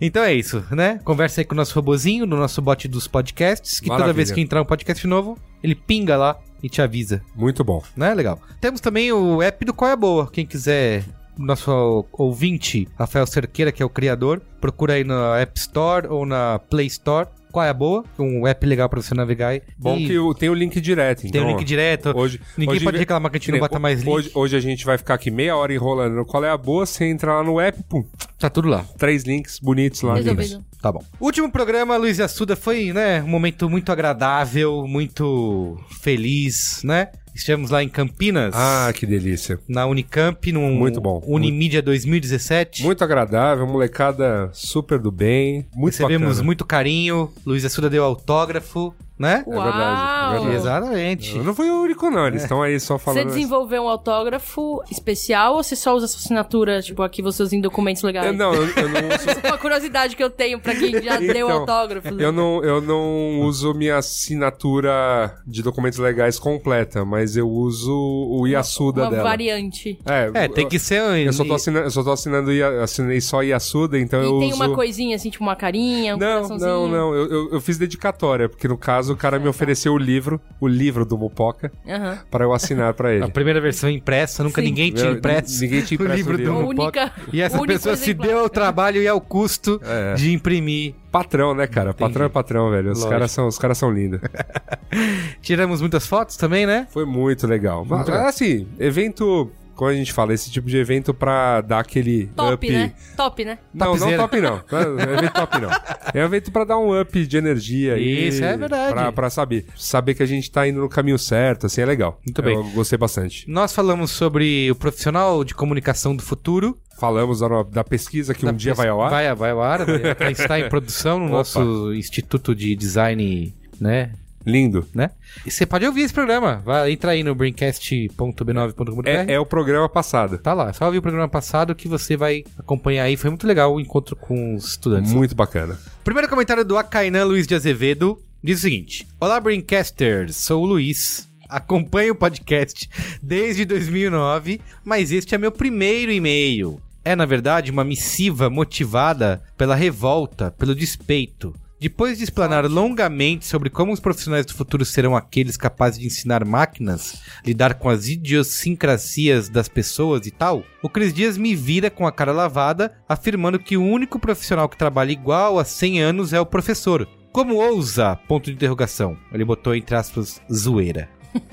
Então 0.00 0.22
é 0.22 0.34
isso, 0.34 0.64
né? 0.70 1.00
Conversa 1.04 1.40
aí 1.40 1.44
com 1.44 1.54
o 1.54 1.56
nosso 1.56 1.74
robozinho, 1.74 2.26
no 2.26 2.36
nosso 2.36 2.60
bot 2.60 2.86
dos 2.88 3.06
podcasts, 3.06 3.78
que 3.80 3.86
toda 3.86 4.00
Maravilha. 4.00 4.14
vez 4.14 4.32
que 4.32 4.40
entrar 4.40 4.60
um 4.60 4.64
podcast 4.64 5.06
novo, 5.06 5.38
ele 5.62 5.74
pinga 5.74 6.16
lá 6.16 6.36
e 6.62 6.68
te 6.68 6.82
avisa, 6.82 7.22
Muito 7.36 7.62
bom. 7.62 7.82
né? 7.96 8.12
Legal. 8.14 8.40
Temos 8.60 8.80
também 8.80 9.12
o 9.12 9.40
app 9.42 9.64
do 9.64 9.72
Qual 9.72 9.90
é 9.90 9.96
Boa. 9.96 10.28
Quem 10.30 10.44
quiser, 10.44 11.04
nosso 11.38 12.04
ouvinte, 12.12 12.88
Rafael 12.98 13.26
Cerqueira, 13.26 13.70
que 13.70 13.82
é 13.82 13.86
o 13.86 13.90
criador, 13.90 14.40
procura 14.60 14.94
aí 14.94 15.04
na 15.04 15.38
App 15.38 15.58
Store 15.58 16.08
ou 16.08 16.26
na 16.26 16.58
Play 16.58 16.86
Store. 16.88 17.28
Qual 17.50 17.64
é 17.64 17.68
a 17.70 17.74
Boa? 17.74 18.04
Um 18.18 18.46
app 18.46 18.64
legal 18.66 18.88
pra 18.88 19.00
você 19.00 19.14
navegar. 19.14 19.48
aí. 19.48 19.62
Bom 19.78 19.96
E 19.96 20.06
que 20.06 20.18
o- 20.18 20.34
tem 20.34 20.48
o 20.48 20.54
link 20.54 20.80
direto, 20.80 21.22
tem 21.22 21.30
então... 21.30 21.44
um 21.44 21.48
link 21.48 21.64
direto. 21.64 22.12
Hoje, 22.16 22.40
Ninguém 22.56 22.76
hoje 22.76 22.84
pode 22.84 22.98
reclamar 22.98 23.30
que 23.30 23.36
a 23.36 23.40
gente 23.40 23.52
não 23.52 23.58
bota 23.58 23.78
mais 23.78 24.00
link. 24.02 24.08
Hoje, 24.12 24.30
hoje 24.34 24.56
a 24.56 24.60
gente 24.60 24.84
vai 24.84 24.98
ficar 24.98 25.14
aqui 25.14 25.30
meia 25.30 25.56
hora 25.56 25.72
enrolando. 25.72 26.14
no 26.14 26.24
Qual 26.26 26.44
é 26.44 26.50
a 26.50 26.56
boa? 26.56 26.84
Você 26.86 27.04
entra 27.06 27.34
lá 27.34 27.42
no 27.42 27.58
app, 27.60 27.82
pum, 27.88 28.04
Tá 28.38 28.48
tudo 28.50 28.68
lá. 28.68 28.84
três 28.98 29.24
links 29.24 29.58
bonitos 29.58 30.02
lá. 30.02 30.14
Resolvido. 30.14 30.64
Tá 30.80 30.92
bom. 30.92 31.02
Último 31.20 31.50
programa, 31.50 31.96
Luiz 31.96 32.18
e 32.18 32.22
Assuda, 32.22 32.54
foi, 32.54 32.92
né, 32.92 33.20
um 33.22 33.26
momento 33.28 33.68
muito 33.68 33.90
agradável, 33.90 34.86
muito 34.86 35.76
feliz, 36.00 36.80
né? 36.84 37.08
Estivemos 37.38 37.70
lá 37.70 37.82
em 37.82 37.88
Campinas, 37.88 38.52
Ah, 38.56 38.92
que 38.94 39.06
delícia. 39.06 39.58
na 39.68 39.86
Unicamp, 39.86 40.50
no 40.52 40.60
Muito 40.60 41.00
bom. 41.00 41.22
Unimídia 41.26 41.80
2017. 41.80 42.82
Muito 42.82 43.02
agradável, 43.04 43.66
molecada 43.66 44.50
super 44.52 44.98
do 44.98 45.10
bem. 45.10 45.66
Muito 45.74 45.94
Recebemos 45.94 46.28
bacana. 46.28 46.44
muito 46.44 46.64
carinho, 46.64 47.30
Luiz 47.46 47.64
Assuda 47.64 47.88
deu 47.88 48.02
autógrafo, 48.04 48.94
né? 49.18 49.42
Uau! 49.46 49.62
verdade, 49.62 50.34
é 50.36 50.38
verdade. 50.38 50.54
Exatamente. 50.56 51.36
Eu 51.36 51.44
não 51.44 51.54
fui 51.54 51.68
o 51.70 51.82
único, 51.82 52.10
não. 52.10 52.26
Eles 52.26 52.42
estão 52.42 52.62
aí 52.62 52.78
só 52.78 52.96
Você 52.98 53.04
falando. 53.04 53.26
desenvolveu 53.26 53.82
um 53.82 53.88
autógrafo 53.88 54.82
especial 54.90 55.56
ou 55.56 55.62
você 55.62 55.74
só 55.76 55.94
usa 55.94 56.06
sua 56.06 56.18
assinatura, 56.20 56.80
tipo, 56.82 57.02
aqui 57.02 57.20
você 57.22 57.42
usa 57.42 57.56
em 57.56 57.60
documentos 57.60 58.02
legais? 58.02 58.26
Eu, 58.26 58.32
não, 58.32 58.54
eu, 58.54 58.62
eu 58.68 58.88
não 58.88 59.00
uso. 59.08 59.40
Uma 59.44 59.58
curiosidade 59.58 60.14
que 60.16 60.22
eu 60.22 60.30
tenho 60.30 60.60
pra 60.60 60.74
quem 60.74 61.02
já 61.02 61.16
deu 61.18 61.48
Então, 61.48 61.60
autógrafo. 61.60 62.08
Eu 62.20 62.30
não, 62.32 62.62
eu 62.62 62.80
não 62.80 63.40
uso 63.40 63.74
minha 63.74 63.98
assinatura 63.98 65.34
de 65.46 65.62
documentos 65.62 65.98
legais 65.98 66.38
completa, 66.38 67.04
mas 67.04 67.36
eu 67.36 67.48
uso 67.48 67.92
o 67.92 68.46
Yasuda 68.46 69.02
Uma 69.02 69.10
dela. 69.10 69.22
variante. 69.22 69.98
É, 70.06 70.30
É, 70.44 70.48
tem 70.48 70.68
que 70.68 70.78
ser... 70.78 70.98
Eu 71.18 71.32
só 71.32 71.44
tô 71.44 71.54
assinando, 71.54 71.86
eu 71.86 71.90
só 71.90 72.02
tô 72.02 72.12
assinando 72.12 72.50
assinei 72.82 73.20
só 73.20 73.42
Yasuda, 73.42 73.98
então 73.98 74.20
E 74.22 74.26
eu 74.26 74.38
tem 74.38 74.52
uso. 74.52 74.62
uma 74.62 74.74
coisinha 74.74 75.16
assim, 75.16 75.30
tipo 75.30 75.42
uma 75.44 75.56
carinha, 75.56 76.14
um 76.16 76.18
Não, 76.18 76.42
coraçãozinho. 76.42 76.70
não, 76.70 76.88
não. 76.88 77.14
Eu, 77.14 77.30
eu, 77.30 77.52
eu 77.54 77.60
fiz 77.60 77.78
dedicatória, 77.78 78.48
porque 78.48 78.68
no 78.68 78.76
caso 78.76 79.07
o 79.08 79.16
cara 79.16 79.38
me 79.38 79.48
ofereceu 79.48 79.92
o 79.92 79.98
livro, 79.98 80.40
o 80.60 80.66
livro 80.68 81.04
do 81.04 81.16
Mupoca, 81.18 81.70
Aham. 81.88 82.18
para 82.30 82.44
eu 82.44 82.52
assinar 82.52 82.94
pra 82.94 83.12
ele. 83.14 83.24
A 83.24 83.28
primeira 83.28 83.60
versão 83.60 83.88
impressa, 83.90 84.42
nunca 84.44 84.60
Sim. 84.60 84.68
ninguém 84.68 84.92
tinha 84.92 85.10
impresso. 85.10 85.60
ninguém 85.62 85.82
tinha 85.82 85.96
impresso 86.00 86.12
o 86.28 86.32
livro. 86.32 86.38
do 86.38 86.50
A 86.50 86.62
Mupoca. 86.62 87.00
única- 87.02 87.12
E 87.32 87.40
essa 87.40 87.60
o 87.60 87.66
pessoa 87.66 87.96
se 87.96 88.10
exemplar. 88.10 88.28
deu 88.28 88.38
ao 88.40 88.48
trabalho 88.48 89.00
e 89.02 89.08
ao 89.08 89.20
custo 89.20 89.80
É. 89.84 90.14
de 90.14 90.32
imprimir. 90.32 90.94
Patrão, 91.10 91.54
né, 91.54 91.66
cara? 91.66 91.94
Patrão 91.94 92.26
é 92.26 92.28
patrão, 92.28 92.70
velho. 92.70 92.92
Os 92.92 92.98
Lógico. 92.98 93.10
caras 93.10 93.30
são, 93.30 93.46
os 93.46 93.58
caras 93.58 93.78
são 93.78 93.90
lindos. 93.90 94.20
Tiramos 95.42 95.80
muitas 95.80 96.06
fotos 96.06 96.36
também, 96.36 96.66
né? 96.66 96.86
Foi 96.90 97.04
muito 97.04 97.46
legal. 97.46 97.84
Mas, 97.88 97.98
Muito 98.00 98.10
legal. 98.12 98.26
assim, 98.28 98.66
evento, 98.78 99.50
como 99.78 99.90
a 99.92 99.94
gente 99.94 100.12
fala, 100.12 100.34
esse 100.34 100.50
tipo 100.50 100.68
de 100.68 100.76
evento 100.76 101.14
pra 101.14 101.60
dar 101.60 101.78
aquele 101.78 102.26
Top, 102.34 102.52
up. 102.54 102.70
né? 102.72 102.92
Top, 103.16 103.44
né? 103.44 103.58
Não, 103.72 103.86
não 103.92 103.96
Topzera. 103.96 104.18
top 104.18 104.40
não. 104.40 104.60
Não 104.72 104.78
é 104.80 105.14
evento 105.18 105.32
top 105.34 105.60
não. 105.60 105.70
É 106.12 106.20
um 106.22 106.24
evento 106.24 106.50
pra 106.50 106.64
dar 106.64 106.78
um 106.78 107.00
up 107.00 107.26
de 107.26 107.36
energia 107.36 107.94
aí. 107.94 108.26
Isso, 108.26 108.42
é 108.42 108.56
verdade. 108.56 108.92
Pra, 108.92 109.12
pra 109.12 109.30
saber. 109.30 109.66
Saber 109.76 110.14
que 110.14 110.22
a 110.24 110.26
gente 110.26 110.50
tá 110.50 110.66
indo 110.66 110.80
no 110.80 110.88
caminho 110.88 111.16
certo, 111.16 111.66
assim, 111.66 111.80
é 111.80 111.86
legal. 111.86 112.18
Muito 112.26 112.42
bem. 112.42 112.56
Eu 112.56 112.64
gostei 112.70 112.98
bastante. 112.98 113.48
Nós 113.48 113.72
falamos 113.72 114.10
sobre 114.10 114.68
o 114.68 114.74
profissional 114.74 115.44
de 115.44 115.54
comunicação 115.54 116.16
do 116.16 116.24
futuro. 116.24 116.76
Falamos 116.98 117.38
da, 117.38 117.62
da 117.62 117.84
pesquisa 117.84 118.34
que 118.34 118.44
um 118.44 118.50
Da 118.50 118.52
dia 118.56 118.72
pes- 118.72 118.78
vai 118.78 118.88
ao 118.88 119.00
ar. 119.00 119.10
Vai, 119.10 119.32
vai 119.36 119.50
ao 119.52 119.62
ar. 119.62 119.80
estar 120.32 120.58
em 120.58 120.68
produção 120.68 121.20
no 121.20 121.26
Opa. 121.26 121.34
nosso 121.36 121.94
Instituto 121.94 122.52
de 122.52 122.74
Design, 122.74 123.54
né? 123.80 124.10
Lindo. 124.46 124.86
né? 124.94 125.10
E 125.44 125.50
você 125.50 125.66
pode 125.66 125.84
ouvir 125.86 126.02
esse 126.02 126.14
programa. 126.14 126.62
Vai, 126.64 126.92
entra 126.92 127.12
aí 127.12 127.22
no 127.22 127.34
braincast.b9.com.br. 127.34 129.08
É, 129.08 129.34
é 129.34 129.40
o 129.40 129.46
programa 129.46 129.88
passado. 129.88 130.38
Tá 130.38 130.54
lá, 130.54 130.72
só 130.72 130.86
ouvir 130.86 130.98
o 130.98 131.02
programa 131.02 131.28
passado 131.28 131.74
que 131.74 131.88
você 131.88 132.16
vai 132.16 132.44
acompanhar 132.58 133.04
aí. 133.04 133.16
Foi 133.16 133.30
muito 133.30 133.46
legal 133.46 133.74
o 133.74 133.80
encontro 133.80 134.16
com 134.16 134.54
os 134.54 134.70
estudantes. 134.70 135.12
Muito 135.12 135.34
bacana. 135.34 135.78
Primeiro 136.04 136.28
comentário 136.28 136.64
do 136.64 136.78
Akainan 136.78 137.24
Luiz 137.24 137.46
de 137.46 137.54
Azevedo 137.54 138.20
diz 138.42 138.58
o 138.58 138.62
seguinte: 138.62 139.06
Olá, 139.20 139.38
Braincasters, 139.40 140.36
sou 140.36 140.62
o 140.62 140.66
Luiz. 140.66 141.28
Acompanho 141.48 142.12
o 142.12 142.16
podcast 142.16 142.90
desde 143.22 143.64
2009, 143.64 144.60
mas 144.84 145.10
este 145.10 145.34
é 145.34 145.38
meu 145.38 145.50
primeiro 145.50 146.12
e-mail. 146.12 146.78
É, 147.02 147.16
na 147.16 147.24
verdade, 147.24 147.70
uma 147.70 147.84
missiva 147.84 148.50
motivada 148.50 149.42
pela 149.56 149.74
revolta, 149.74 150.50
pelo 150.50 150.74
despeito. 150.74 151.54
Depois 151.80 152.18
de 152.18 152.24
explanar 152.24 152.64
longamente 152.64 153.46
sobre 153.46 153.70
como 153.70 153.92
os 153.92 154.00
profissionais 154.00 154.44
do 154.44 154.52
futuro 154.52 154.84
serão 154.84 155.14
aqueles 155.14 155.56
capazes 155.56 156.00
de 156.00 156.06
ensinar 156.06 156.44
máquinas, 156.44 157.22
lidar 157.46 157.74
com 157.74 157.88
as 157.88 158.08
idiosincrasias 158.08 159.48
das 159.48 159.68
pessoas 159.68 160.26
e 160.26 160.32
tal, 160.32 160.64
o 160.82 160.88
Cris 160.88 161.14
Dias 161.14 161.38
me 161.38 161.54
vira 161.54 161.88
com 161.88 162.04
a 162.04 162.10
cara 162.10 162.32
lavada, 162.32 162.98
afirmando 163.08 163.60
que 163.60 163.76
o 163.76 163.84
único 163.84 164.18
profissional 164.18 164.68
que 164.68 164.76
trabalha 164.76 165.12
igual 165.12 165.56
há 165.56 165.64
100 165.64 166.00
anos 166.02 166.32
é 166.32 166.40
o 166.40 166.46
professor. 166.46 167.06
Como 167.30 167.54
ousa? 167.54 168.16
Ponto 168.26 168.46
de 168.46 168.56
interrogação. 168.56 169.16
Ele 169.32 169.44
botou 169.44 169.72
entre 169.72 169.94
aspas 169.94 170.42
zoeira. 170.52 171.08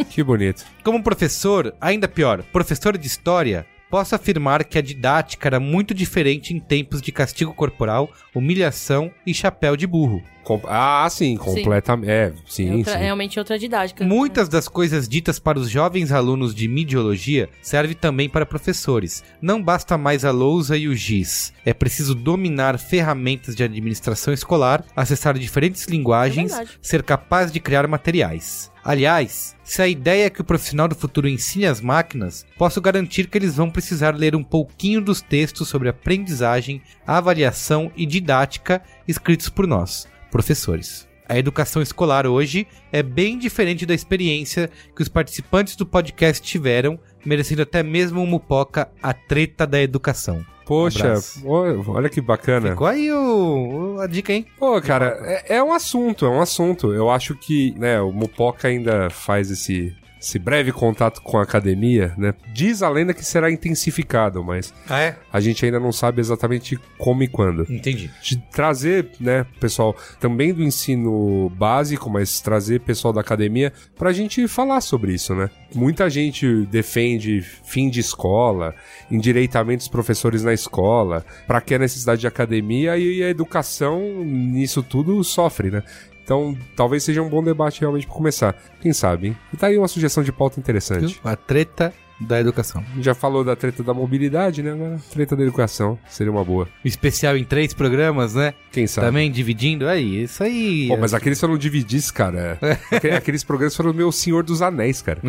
Que 0.10 0.24
bonito. 0.24 0.66
Como 0.84 1.04
professor, 1.04 1.76
ainda 1.80 2.08
pior, 2.08 2.42
professor 2.52 2.98
de 2.98 3.06
história, 3.06 3.68
posso 3.90 4.16
afirmar 4.16 4.64
que 4.64 4.78
a 4.78 4.82
didática 4.82 5.48
era 5.48 5.60
muito 5.60 5.94
diferente 5.94 6.54
em 6.54 6.60
tempos 6.60 7.02
de 7.02 7.12
castigo 7.12 7.54
corporal, 7.54 8.12
humilhação 8.34 9.12
e 9.26 9.34
chapéu 9.34 9.76
de 9.76 9.88
burro. 9.88 10.22
Com- 10.46 10.62
Ah, 10.68 11.08
sim, 11.10 11.36
completamente. 11.36 12.10
É, 12.10 12.32
sim, 12.48 12.70
É 12.70 12.76
outra- 12.76 12.94
sim. 12.94 13.00
realmente 13.00 13.40
outra 13.40 13.58
didática. 13.60 14.06
Muitas 14.06 14.48
das 14.48 14.68
coisas 14.68 15.10
ditas 15.10 15.40
para 15.40 15.58
os 15.60 15.70
jovens 15.70 16.12
alunos 16.12 16.54
de 16.54 16.68
midiologia 16.68 17.50
servem 17.64 17.96
também 17.96 18.30
para 18.30 18.46
professores. 18.46 19.24
Não 19.42 19.62
basta 19.62 19.98
mais 19.98 20.24
a 20.24 20.30
lousa 20.32 20.78
e 20.78 20.88
o 20.88 20.96
giz. 20.96 21.52
É 21.66 21.74
preciso 21.74 22.14
dominar 22.14 22.78
ferramentas 22.78 23.56
de 23.56 23.64
administração 23.64 24.34
escolar, 24.34 24.86
acessar 24.96 25.38
diferentes 25.38 25.86
linguagens, 25.88 26.54
É 26.54 26.66
ser 26.80 27.02
capaz 27.02 27.52
de 27.52 27.60
criar 27.60 27.88
materiais. 27.88 28.72
Aliás, 28.84 29.56
se 29.64 29.82
a 29.82 29.88
ideia 29.88 30.28
é 30.28 30.30
que 30.30 30.42
o 30.42 30.44
profissional 30.44 30.88
do 30.88 30.94
futuro 30.94 31.28
ensine 31.28 31.66
as 31.66 31.82
máquinas, 31.82 32.46
posso 32.56 32.80
garantir 32.80 33.26
que 33.28 33.36
eles 33.36 33.56
vão 33.56 33.68
precisar 33.72 34.16
ler 34.16 34.36
um 34.36 34.44
pouquinho 34.44 35.02
dos 35.02 35.24
textos 35.24 35.68
sobre 35.68 35.90
aprendizagem, 35.90 36.84
avaliação 37.08 37.92
e 37.98 38.06
didática 38.06 38.80
escritos 39.08 39.50
por 39.50 39.66
nós, 39.66 40.08
professores. 40.36 41.08
A 41.30 41.38
educação 41.40 41.82
escolar 41.82 42.28
hoje 42.28 42.68
é 42.92 43.02
bem 43.02 43.40
diferente 43.40 43.86
da 43.86 43.94
experiência 43.94 44.70
que 44.94 45.02
os 45.02 45.08
participantes 45.08 45.76
do 45.78 45.86
podcast 45.86 46.46
tiveram, 46.46 47.00
merecendo 47.26 47.62
até 47.62 47.82
mesmo 47.82 48.22
um 48.22 48.26
mupoca 48.28 48.90
a 49.02 49.14
treta 49.14 49.66
da 49.66 49.82
educação. 49.82 50.46
Poxa, 50.66 51.14
ó- 51.46 51.92
olha 51.94 52.10
que 52.10 52.20
bacana. 52.20 52.72
Ficou 52.72 52.86
aí 52.86 53.10
o, 53.14 53.96
o- 53.96 54.00
a 54.02 54.08
dica, 54.08 54.34
hein? 54.34 54.46
Pô, 54.60 54.80
cara, 54.82 55.18
é, 55.22 55.56
é 55.56 55.64
um 55.64 55.72
assunto, 55.72 56.26
é 56.26 56.30
um 56.30 56.42
assunto. 56.42 56.92
Eu 56.94 57.10
acho 57.10 57.34
que, 57.36 57.74
né, 57.80 58.02
o 58.02 58.12
Mupoca 58.12 58.68
ainda 58.68 59.10
faz 59.10 59.50
esse, 59.50 59.96
esse 60.26 60.40
breve 60.40 60.72
contato 60.72 61.22
com 61.22 61.38
a 61.38 61.44
academia, 61.44 62.12
né? 62.18 62.34
Diz 62.52 62.82
a 62.82 62.90
lenda 62.90 63.14
que 63.14 63.24
será 63.24 63.52
intensificado, 63.52 64.44
mas 64.44 64.74
Ah, 64.90 65.00
é? 65.00 65.18
a 65.32 65.40
gente 65.40 65.64
ainda 65.64 65.80
não 65.80 65.92
sabe 65.92 66.20
exatamente 66.20 66.80
como 66.98 67.22
e 67.22 67.28
quando. 67.28 67.62
Entendi. 67.72 68.10
De 68.24 68.38
trazer, 68.38 69.12
né, 69.20 69.46
pessoal 69.60 69.96
também 70.20 70.52
do 70.52 70.64
ensino 70.64 71.50
básico, 71.56 72.10
mas 72.10 72.40
trazer 72.42 72.80
pessoal 72.80 73.14
da 73.14 73.22
academia 73.22 73.72
pra 73.96 74.12
gente 74.12 74.48
falar 74.48 74.82
sobre 74.82 75.14
isso, 75.14 75.36
né? 75.36 75.48
Muita 75.76 76.10
gente 76.10 76.66
defende 76.72 77.42
fim 77.64 77.88
de 77.88 78.00
escola, 78.00 78.74
endireitamento 79.12 79.80
dos 79.80 79.88
professores 79.90 80.44
na 80.44 80.54
escola, 80.54 81.24
pra 81.46 81.62
que 81.62 81.76
a 81.76 81.80
necessidade 81.80 82.22
de 82.22 82.28
academia 82.28 82.98
e 82.98 83.22
a 83.24 83.30
educação 83.30 84.24
nisso 84.26 84.82
tudo 84.82 85.24
sofre, 85.24 85.70
né? 85.70 85.84
Então, 86.26 86.58
talvez 86.76 87.04
seja 87.04 87.22
um 87.22 87.30
bom 87.30 87.44
debate 87.44 87.80
realmente 87.82 88.08
pra 88.08 88.16
começar. 88.16 88.56
Quem 88.82 88.92
sabe, 88.92 89.28
hein? 89.28 89.38
E 89.54 89.58
tá 89.58 89.68
aí 89.68 89.78
uma 89.78 89.88
sugestão 89.88 90.24
de 90.24 90.32
pauta 90.32 90.60
interessante. 90.60 91.22
A 91.24 91.36
treta 91.36 91.94
da 92.20 92.40
educação. 92.40 92.84
Já 93.00 93.14
falou 93.14 93.44
da 93.44 93.56
treta 93.56 93.84
da 93.84 93.94
mobilidade, 93.94 94.64
né? 94.64 94.72
Agora, 94.72 95.00
treta 95.12 95.36
da 95.36 95.44
educação 95.44 96.00
seria 96.10 96.32
uma 96.32 96.44
boa. 96.44 96.68
Especial 96.84 97.38
em 97.38 97.44
três 97.44 97.74
programas, 97.76 98.34
né? 98.34 98.54
Quem 98.72 98.88
sabe? 98.88 99.06
Também 99.08 99.30
dividindo. 99.32 99.88
Aí, 99.88 100.24
isso 100.24 100.42
aí. 100.44 100.88
Pô, 100.88 100.98
mas 100.98 101.14
aqueles 101.14 101.38
se 101.38 101.46
eu 101.46 101.50
não 101.50 101.58
dividisse, 101.58 102.12
cara. 102.12 102.58
aqu- 102.92 103.08
Aqueles 103.16 103.44
programas 103.44 103.76
foram 103.76 103.92
o 103.92 103.94
meu 103.94 104.12
Senhor 104.12 104.44
dos 104.44 104.62
Anéis, 104.64 105.02
cara. 105.04 105.20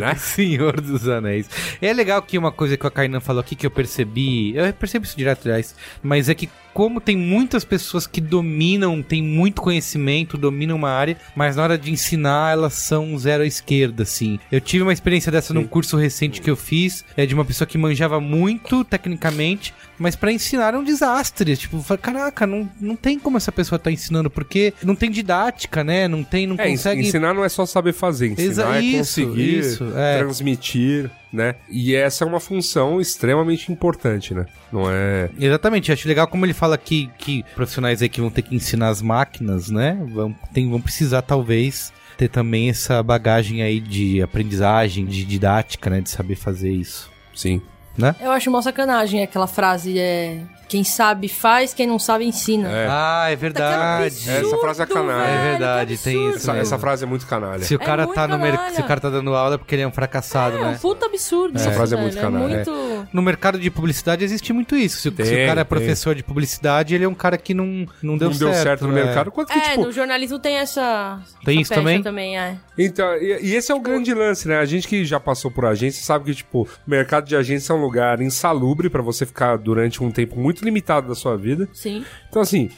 né? 0.00 0.14
Senhor 0.16 0.80
dos 0.80 1.08
Anéis. 1.08 1.48
É 1.80 1.92
legal 1.92 2.22
que 2.22 2.38
uma 2.38 2.52
coisa 2.52 2.76
que 2.76 2.86
a 2.86 2.90
Kainan 2.90 3.20
falou 3.20 3.40
aqui 3.40 3.54
que 3.54 3.66
eu 3.66 3.70
percebi, 3.70 4.56
eu 4.56 4.72
percebo 4.72 5.04
isso 5.04 5.16
direto, 5.16 5.46
aliás, 5.46 5.74
mas 6.02 6.28
é 6.28 6.34
que 6.34 6.48
como 6.72 7.00
tem 7.00 7.16
muitas 7.16 7.64
pessoas 7.64 8.06
que 8.06 8.20
dominam, 8.20 9.02
têm 9.02 9.22
muito 9.22 9.62
conhecimento, 9.62 10.36
dominam 10.36 10.76
uma 10.76 10.90
área, 10.90 11.16
mas 11.34 11.56
na 11.56 11.62
hora 11.62 11.78
de 11.78 11.90
ensinar 11.90 12.52
elas 12.52 12.74
são 12.74 13.18
zero 13.18 13.42
à 13.42 13.46
esquerda, 13.46 14.02
assim. 14.02 14.38
Eu 14.50 14.60
tive 14.60 14.82
uma 14.82 14.92
experiência 14.92 15.32
dessa 15.32 15.52
num 15.52 15.66
curso 15.66 15.96
recente 15.96 16.40
que 16.40 16.50
eu 16.50 16.56
fiz, 16.56 17.04
é 17.16 17.26
de 17.26 17.34
uma 17.34 17.44
pessoa 17.44 17.66
que 17.66 17.78
manjava 17.78 18.20
muito 18.20 18.84
tecnicamente, 18.84 19.74
mas 20.00 20.16
pra 20.16 20.32
ensinar 20.32 20.72
é 20.72 20.78
um 20.78 20.82
desastre. 20.82 21.54
Tipo, 21.58 21.84
caraca, 21.98 22.46
não, 22.46 22.68
não 22.80 22.96
tem 22.96 23.18
como 23.18 23.36
essa 23.36 23.52
pessoa 23.52 23.78
tá 23.78 23.90
ensinando, 23.90 24.30
porque 24.30 24.72
não 24.82 24.96
tem 24.96 25.10
didática, 25.10 25.84
né? 25.84 26.08
Não 26.08 26.24
tem, 26.24 26.46
não 26.46 26.56
É, 26.58 26.70
consegue 26.70 27.02
ensinar 27.02 27.34
não 27.34 27.44
é 27.44 27.48
só 27.50 27.66
saber 27.66 27.92
fazer, 27.92 28.28
ensinar 28.28 28.78
é 28.78 28.80
isso, 28.80 29.26
conseguir 29.26 29.58
isso, 29.58 29.92
é. 29.94 30.18
transmitir, 30.18 31.10
né? 31.30 31.54
E 31.68 31.94
essa 31.94 32.24
é 32.24 32.26
uma 32.26 32.40
função 32.40 32.98
extremamente 32.98 33.70
importante, 33.70 34.32
né? 34.32 34.46
Não 34.72 34.90
é... 34.90 35.28
Exatamente, 35.38 35.92
acho 35.92 36.08
legal 36.08 36.26
como 36.26 36.46
ele 36.46 36.54
fala 36.54 36.78
que, 36.78 37.10
que 37.18 37.44
profissionais 37.54 38.00
aí 38.00 38.08
que 38.08 38.22
vão 38.22 38.30
ter 38.30 38.40
que 38.40 38.54
ensinar 38.54 38.88
as 38.88 39.02
máquinas, 39.02 39.68
né? 39.68 40.02
Vão, 40.08 40.34
tem, 40.54 40.68
vão 40.70 40.80
precisar, 40.80 41.20
talvez, 41.20 41.92
ter 42.16 42.30
também 42.30 42.70
essa 42.70 43.02
bagagem 43.02 43.62
aí 43.62 43.78
de 43.78 44.22
aprendizagem, 44.22 45.04
de 45.04 45.26
didática, 45.26 45.90
né? 45.90 46.00
De 46.00 46.08
saber 46.08 46.36
fazer 46.36 46.70
isso, 46.70 47.10
Sim. 47.34 47.60
Né? 48.00 48.16
Eu 48.20 48.30
acho 48.30 48.48
uma 48.50 48.62
sacanagem 48.62 49.22
aquela 49.22 49.46
frase, 49.46 49.98
é... 49.98 50.40
Quem 50.68 50.84
sabe 50.84 51.26
faz, 51.28 51.74
quem 51.74 51.84
não 51.84 51.98
sabe 51.98 52.24
ensina. 52.24 52.68
É. 52.70 52.86
Ah, 52.88 53.26
é 53.28 53.34
verdade. 53.34 54.06
absurdo, 54.06 54.46
Essa 54.46 54.56
frase 54.58 54.82
é 54.82 54.86
canalha. 54.86 55.18
velho, 55.26 55.38
É 55.38 55.50
verdade, 55.50 55.98
tem 55.98 56.28
isso 56.28 56.36
Essa, 56.38 56.56
essa 56.58 56.78
frase 56.78 57.02
é 57.02 57.06
muito 57.08 57.26
canalha. 57.26 57.64
Se 57.64 57.74
o 57.74 57.82
É 57.82 57.84
cara 57.84 58.04
muito 58.04 58.14
tá 58.14 58.28
no 58.28 58.38
se 58.72 58.80
o 58.80 58.84
cara 58.84 59.00
tá 59.00 59.10
dando 59.10 59.34
aula 59.34 59.56
é 59.56 59.58
porque 59.58 59.74
ele 59.74 59.82
é 59.82 59.86
um 59.88 59.90
fracassado, 59.90 60.56
É 60.56 60.60
um 60.60 60.70
né? 60.70 60.78
puta 60.80 61.06
absurdo. 61.06 61.56
Essa 61.56 61.72
frase 61.72 61.96
é 61.96 62.00
muito 62.00 62.16
canalha. 62.16 62.54
muito... 62.54 62.70
No 63.12 63.20
mercado 63.22 63.58
de 63.58 63.70
publicidade 63.70 64.24
existe 64.24 64.52
muito 64.52 64.76
isso. 64.76 64.98
Se, 65.00 65.08
o- 65.08 65.10
se 65.10 65.16
Tem, 65.16 65.44
o 65.44 65.46
cara 65.48 65.60
é 65.62 65.64
tem. 65.64 65.68
professor 65.68 66.14
de 66.14 66.22
publicidade, 66.22 66.94
ele 66.94 67.04
é 67.04 67.08
um 67.08 67.14
cara 67.14 67.36
que 67.36 67.52
não, 67.52 67.86
não 68.02 68.16
deu 68.16 68.28
não 68.28 68.34
certo. 68.36 68.38
deu 68.38 68.62
certo 68.62 68.86
no 68.86 68.92
né? 68.92 69.04
mercado. 69.04 69.30
Quanto 69.32 69.52
que, 69.52 69.58
É, 69.58 69.70
tipo... 69.70 69.82
no 69.86 69.92
jornalismo 69.92 70.38
tem 70.38 70.56
essa... 70.56 71.20
Tem 71.44 71.56
essa 71.56 71.62
isso 71.62 71.74
também? 71.74 72.02
também 72.02 72.38
é. 72.38 72.56
Então, 72.78 73.16
e, 73.16 73.40
e 73.48 73.54
esse 73.54 73.72
é 73.72 73.74
o 73.74 73.80
grande 73.80 74.14
lance, 74.14 74.46
né? 74.46 74.58
A 74.58 74.64
gente 74.64 74.86
que 74.86 75.04
já 75.04 75.18
passou 75.18 75.50
por 75.50 75.64
agência 75.64 76.04
sabe 76.04 76.26
que, 76.26 76.34
tipo, 76.34 76.62
o 76.86 76.90
mercado 76.90 77.26
de 77.26 77.34
agência 77.36 77.72
é 77.72 77.76
um 77.76 77.80
lugar 77.80 78.20
insalubre 78.20 78.88
pra 78.88 79.02
você 79.02 79.26
ficar 79.26 79.56
durante 79.58 80.02
um 80.02 80.10
tempo 80.10 80.38
muito 80.38 80.64
limitado 80.64 81.08
da 81.08 81.14
sua 81.14 81.36
vida. 81.36 81.68
Sim. 81.72 82.04
Então, 82.28 82.40
assim, 82.40 82.70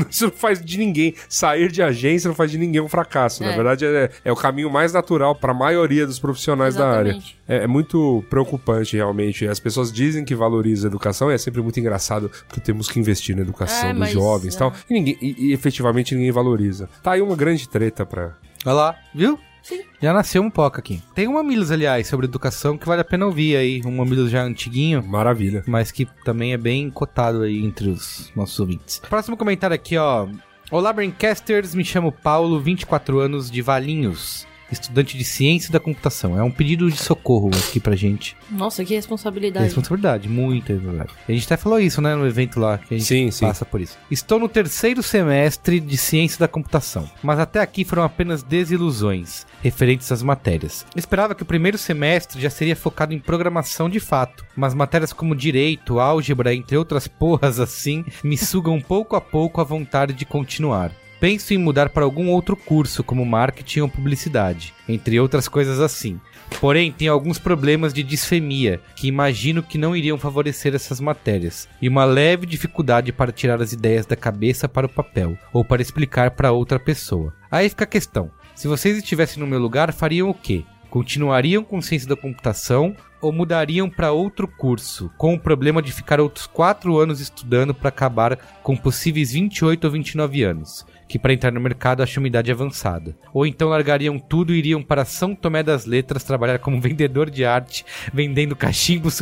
isso 0.10 0.24
não 0.24 0.32
faz 0.32 0.64
de 0.64 0.78
ninguém. 0.78 1.14
Sair 1.28 1.70
de 1.70 1.82
agência 1.82 2.28
não 2.28 2.34
faz 2.34 2.50
de 2.50 2.58
ninguém 2.58 2.80
um 2.80 2.88
fracasso. 2.88 3.42
Na 3.42 3.52
É. 3.52 3.54
verdade, 3.54 3.84
é, 3.86 4.10
é 4.24 4.32
o 4.32 4.36
caminho 4.36 4.70
mais 4.70 4.92
natural 4.92 5.34
pra 5.34 5.54
maioria 5.54 6.06
dos 6.06 6.18
profissionais 6.18 6.74
da 6.74 6.88
área. 6.88 7.10
Exatamente. 7.10 7.38
É, 7.48 7.56
é 7.64 7.66
muito 7.66 8.24
preocupante, 8.30 8.96
realmente. 8.96 9.46
As 9.46 9.60
pessoas 9.60 9.92
dizem 9.92 10.24
que 10.24 10.34
valorizam 10.34 10.88
a 10.88 10.90
educação 10.90 11.30
e 11.30 11.34
é 11.34 11.38
sempre 11.38 11.60
muito 11.62 11.78
engraçado 11.78 12.30
porque 12.48 12.60
temos 12.60 12.88
que 12.88 12.98
investir 12.98 13.34
na 13.36 13.42
educação 13.42 13.88
É, 13.88 13.92
dos 13.92 14.00
mas, 14.00 14.10
jovens 14.12 14.54
e 14.54 14.56
é. 14.56 14.58
tal. 14.58 14.72
E, 14.88 14.92
ninguém, 14.94 15.18
e, 15.20 15.48
e 15.48 15.52
efetivamente 15.52 16.14
ninguém 16.14 16.30
valoriza. 16.32 16.88
Tá 17.02 17.12
aí 17.12 17.20
uma 17.22 17.36
grande 17.36 17.68
treta 17.68 18.04
pra. 18.06 18.32
Olha 18.66 18.74
lá, 18.74 18.96
viu? 19.14 19.38
Sim. 19.64 19.82
Já 20.00 20.12
nasceu 20.12 20.42
um 20.42 20.50
poca 20.50 20.78
aqui. 20.78 21.02
Tem 21.14 21.26
um 21.26 21.32
Mamilos, 21.32 21.70
aliás, 21.70 22.06
sobre 22.06 22.26
educação 22.26 22.76
que 22.76 22.86
vale 22.86 23.00
a 23.00 23.04
pena 23.04 23.24
ouvir 23.24 23.56
aí. 23.56 23.80
Um 23.84 23.96
Mamilos 23.96 24.30
já 24.30 24.42
antiguinho, 24.42 25.02
Maravilha. 25.02 25.64
mas 25.66 25.90
que 25.90 26.06
também 26.22 26.52
é 26.52 26.58
bem 26.58 26.90
cotado 26.90 27.40
aí 27.42 27.64
entre 27.64 27.88
os 27.88 28.30
nossos 28.36 28.60
ouvintes. 28.60 28.98
Próximo 29.08 29.36
comentário 29.38 29.74
aqui, 29.74 29.96
ó. 29.96 30.28
Olá, 30.70 30.92
Braincasters, 30.92 31.74
me 31.74 31.84
chamo 31.84 32.12
Paulo, 32.12 32.60
24 32.60 33.18
anos, 33.18 33.50
de 33.50 33.62
Valinhos. 33.62 34.46
Estudante 34.70 35.16
de 35.16 35.24
ciência 35.24 35.72
da 35.72 35.80
computação. 35.80 36.38
É 36.38 36.42
um 36.42 36.50
pedido 36.50 36.90
de 36.90 36.96
socorro 36.96 37.50
aqui 37.54 37.78
pra 37.78 37.94
gente. 37.94 38.36
Nossa, 38.50 38.84
que 38.84 38.94
responsabilidade. 38.94 39.64
Responsabilidade, 39.66 40.28
muita 40.28 40.72
responsabilidade. 40.72 41.12
A 41.28 41.32
gente 41.32 41.44
até 41.44 41.56
falou 41.56 41.78
isso, 41.78 42.00
né, 42.00 42.14
no 42.14 42.26
evento 42.26 42.58
lá, 42.58 42.78
que 42.78 42.94
a 42.94 42.98
gente 42.98 43.06
Sim, 43.06 43.30
sim. 43.30 43.46
passa 43.46 43.64
por 43.64 43.80
isso. 43.80 43.96
Estou 44.10 44.38
no 44.38 44.48
terceiro 44.48 45.02
semestre 45.02 45.80
de 45.80 45.96
ciência 45.96 46.38
da 46.38 46.48
computação, 46.48 47.08
mas 47.22 47.38
até 47.38 47.60
aqui 47.60 47.84
foram 47.84 48.02
apenas 48.02 48.42
desilusões 48.42 49.46
referentes 49.62 50.10
às 50.12 50.22
matérias. 50.22 50.86
Esperava 50.96 51.34
que 51.34 51.42
o 51.42 51.46
primeiro 51.46 51.78
semestre 51.78 52.40
já 52.40 52.50
seria 52.50 52.76
focado 52.76 53.14
em 53.14 53.18
programação 53.18 53.88
de 53.88 54.00
fato, 54.00 54.44
mas 54.56 54.74
matérias 54.74 55.12
como 55.12 55.34
direito, 55.36 56.00
álgebra, 56.00 56.54
entre 56.54 56.76
outras 56.76 57.06
porras 57.08 57.60
assim, 57.60 58.04
me 58.22 58.36
sugam 58.36 58.80
pouco 58.80 59.16
a 59.16 59.20
pouco 59.20 59.60
a 59.60 59.64
vontade 59.64 60.12
de 60.12 60.24
continuar. 60.24 60.92
Penso 61.24 61.54
em 61.54 61.56
mudar 61.56 61.88
para 61.88 62.04
algum 62.04 62.28
outro 62.28 62.54
curso, 62.54 63.02
como 63.02 63.24
marketing 63.24 63.80
ou 63.80 63.88
publicidade, 63.88 64.74
entre 64.86 65.18
outras 65.18 65.48
coisas 65.48 65.80
assim. 65.80 66.20
Porém, 66.60 66.92
tenho 66.92 67.14
alguns 67.14 67.38
problemas 67.38 67.94
de 67.94 68.02
disfemia, 68.02 68.78
que 68.94 69.08
imagino 69.08 69.62
que 69.62 69.78
não 69.78 69.96
iriam 69.96 70.18
favorecer 70.18 70.74
essas 70.74 71.00
matérias, 71.00 71.66
e 71.80 71.88
uma 71.88 72.04
leve 72.04 72.44
dificuldade 72.44 73.10
para 73.10 73.32
tirar 73.32 73.62
as 73.62 73.72
ideias 73.72 74.04
da 74.04 74.14
cabeça 74.14 74.68
para 74.68 74.84
o 74.84 74.90
papel, 74.90 75.34
ou 75.50 75.64
para 75.64 75.80
explicar 75.80 76.32
para 76.32 76.52
outra 76.52 76.78
pessoa. 76.78 77.32
Aí 77.50 77.70
fica 77.70 77.84
a 77.84 77.86
questão: 77.86 78.30
se 78.54 78.68
vocês 78.68 78.98
estivessem 78.98 79.40
no 79.40 79.46
meu 79.46 79.58
lugar, 79.58 79.94
fariam 79.94 80.28
o 80.28 80.34
quê? 80.34 80.62
Continuariam 80.90 81.64
com 81.64 81.80
ciência 81.80 82.06
da 82.06 82.14
computação 82.16 82.94
ou 83.20 83.32
mudariam 83.32 83.88
para 83.88 84.12
outro 84.12 84.46
curso, 84.46 85.10
com 85.16 85.34
o 85.34 85.40
problema 85.40 85.80
de 85.80 85.90
ficar 85.90 86.20
outros 86.20 86.46
4 86.46 86.98
anos 86.98 87.20
estudando 87.20 87.74
para 87.74 87.88
acabar 87.88 88.36
com 88.62 88.76
possíveis 88.76 89.32
28 89.32 89.84
ou 89.84 89.90
29 89.90 90.42
anos, 90.42 90.84
que 91.14 91.18
para 91.20 91.32
entrar 91.32 91.52
no 91.52 91.60
mercado 91.60 92.02
acho 92.02 92.18
uma 92.18 92.26
idade 92.26 92.50
avançada. 92.50 93.14
Ou 93.32 93.46
então 93.46 93.68
largariam 93.68 94.18
tudo 94.18 94.52
e 94.52 94.58
iriam 94.58 94.82
para 94.82 95.04
São 95.04 95.32
Tomé 95.32 95.62
das 95.62 95.86
Letras 95.86 96.24
trabalhar 96.24 96.58
como 96.58 96.80
vendedor 96.80 97.30
de 97.30 97.44
arte, 97.44 97.86
vendendo 98.12 98.56
cachimbos 98.56 99.14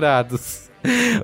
superfaturados. 0.00 0.70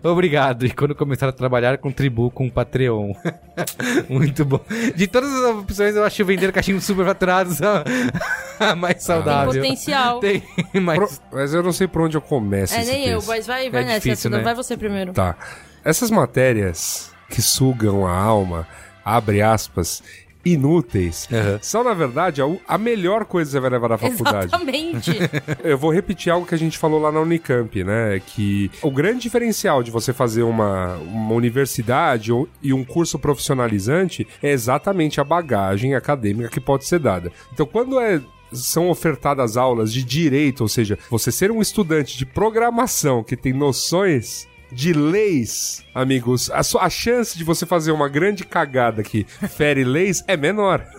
Obrigado. 0.02 0.66
E 0.66 0.70
quando 0.70 0.94
começar 0.94 1.30
a 1.30 1.32
trabalhar, 1.32 1.78
contribuo 1.78 2.30
com 2.30 2.46
o 2.46 2.50
Patreon. 2.52 3.14
Muito 4.06 4.44
bom. 4.44 4.60
De 4.94 5.06
todas 5.06 5.32
as 5.32 5.54
opções, 5.56 5.96
eu 5.96 6.04
acho 6.04 6.22
vender 6.26 6.52
cachimbos 6.52 6.84
superfaturados 6.84 7.62
a, 7.62 7.82
a 8.60 8.76
mais 8.76 8.96
Tem 8.96 9.02
saudável. 9.04 9.54
potencial. 9.62 10.20
Tem, 10.20 10.42
mas... 10.74 10.98
Pro- 10.98 11.10
Mas 11.32 11.54
eu 11.54 11.62
não 11.62 11.72
sei 11.72 11.86
por 11.88 12.02
onde 12.02 12.18
eu 12.18 12.20
começo. 12.20 12.74
É, 12.74 12.82
esse 12.82 12.92
nem 12.92 13.06
eu, 13.08 13.16
texto. 13.16 13.28
mas 13.28 13.46
vai, 13.46 13.70
vai 13.70 13.82
É 13.82 13.86
nessa. 13.86 14.00
difícil, 14.00 14.30
né? 14.30 14.40
Vai 14.40 14.54
você 14.54 14.76
primeiro. 14.76 15.14
Tá. 15.14 15.36
Essas 15.82 16.10
matérias 16.10 17.10
que 17.30 17.40
sugam 17.40 18.06
a 18.06 18.14
alma, 18.14 18.66
abre 19.04 19.42
aspas, 19.42 20.02
inúteis, 20.44 21.28
Uhum. 21.30 21.58
são, 21.62 21.84
na 21.84 21.94
verdade, 21.94 22.42
a, 22.42 22.46
a 22.66 22.76
melhor 22.76 23.24
coisa 23.24 23.48
que 23.48 23.52
você 23.52 23.60
vai 23.60 23.70
levar 23.70 23.90
na 23.90 23.98
faculdade. 23.98 24.46
Exatamente. 24.46 25.10
Eu 25.62 25.78
vou 25.78 25.92
repetir 25.92 26.32
algo 26.32 26.46
que 26.46 26.54
a 26.54 26.58
gente 26.58 26.76
falou 26.78 27.00
lá 27.00 27.12
na 27.12 27.20
Unicamp, 27.20 27.84
né? 27.84 28.20
Que 28.26 28.68
o 28.82 28.90
grande 28.90 29.20
diferencial 29.20 29.82
de 29.84 29.90
você 29.92 30.12
fazer 30.12 30.42
uma, 30.42 30.96
uma 30.96 31.34
universidade 31.34 32.32
ou- 32.32 32.48
e 32.60 32.72
um 32.72 32.84
curso 32.84 33.18
profissionalizante 33.20 34.26
é 34.42 34.50
exatamente 34.50 35.20
a 35.20 35.24
bagagem 35.24 35.94
acadêmica 35.94 36.48
que 36.48 36.60
pode 36.60 36.86
ser 36.86 36.98
dada. 36.98 37.30
Então, 37.52 37.64
quando 37.66 38.00
é 38.00 38.20
são 38.52 38.90
ofertadas 38.90 39.56
aulas 39.56 39.90
de 39.90 40.02
direito, 40.04 40.60
ou 40.60 40.68
seja, 40.68 40.98
você 41.08 41.32
ser 41.32 41.50
um 41.50 41.62
estudante 41.62 42.18
de 42.18 42.26
programação 42.26 43.22
que 43.24 43.34
tem 43.34 43.50
noções 43.54 44.46
de 44.70 44.92
leis, 44.92 45.82
amigos, 45.94 46.50
a, 46.50 46.62
sua, 46.62 46.82
a 46.82 46.90
chance 46.90 47.36
de 47.36 47.44
você 47.44 47.66
fazer 47.66 47.92
uma 47.92 48.08
grande 48.08 48.44
cagada 48.44 49.02
que 49.02 49.24
fere 49.24 49.84
leis 49.84 50.22
é 50.26 50.36
menor. 50.36 50.84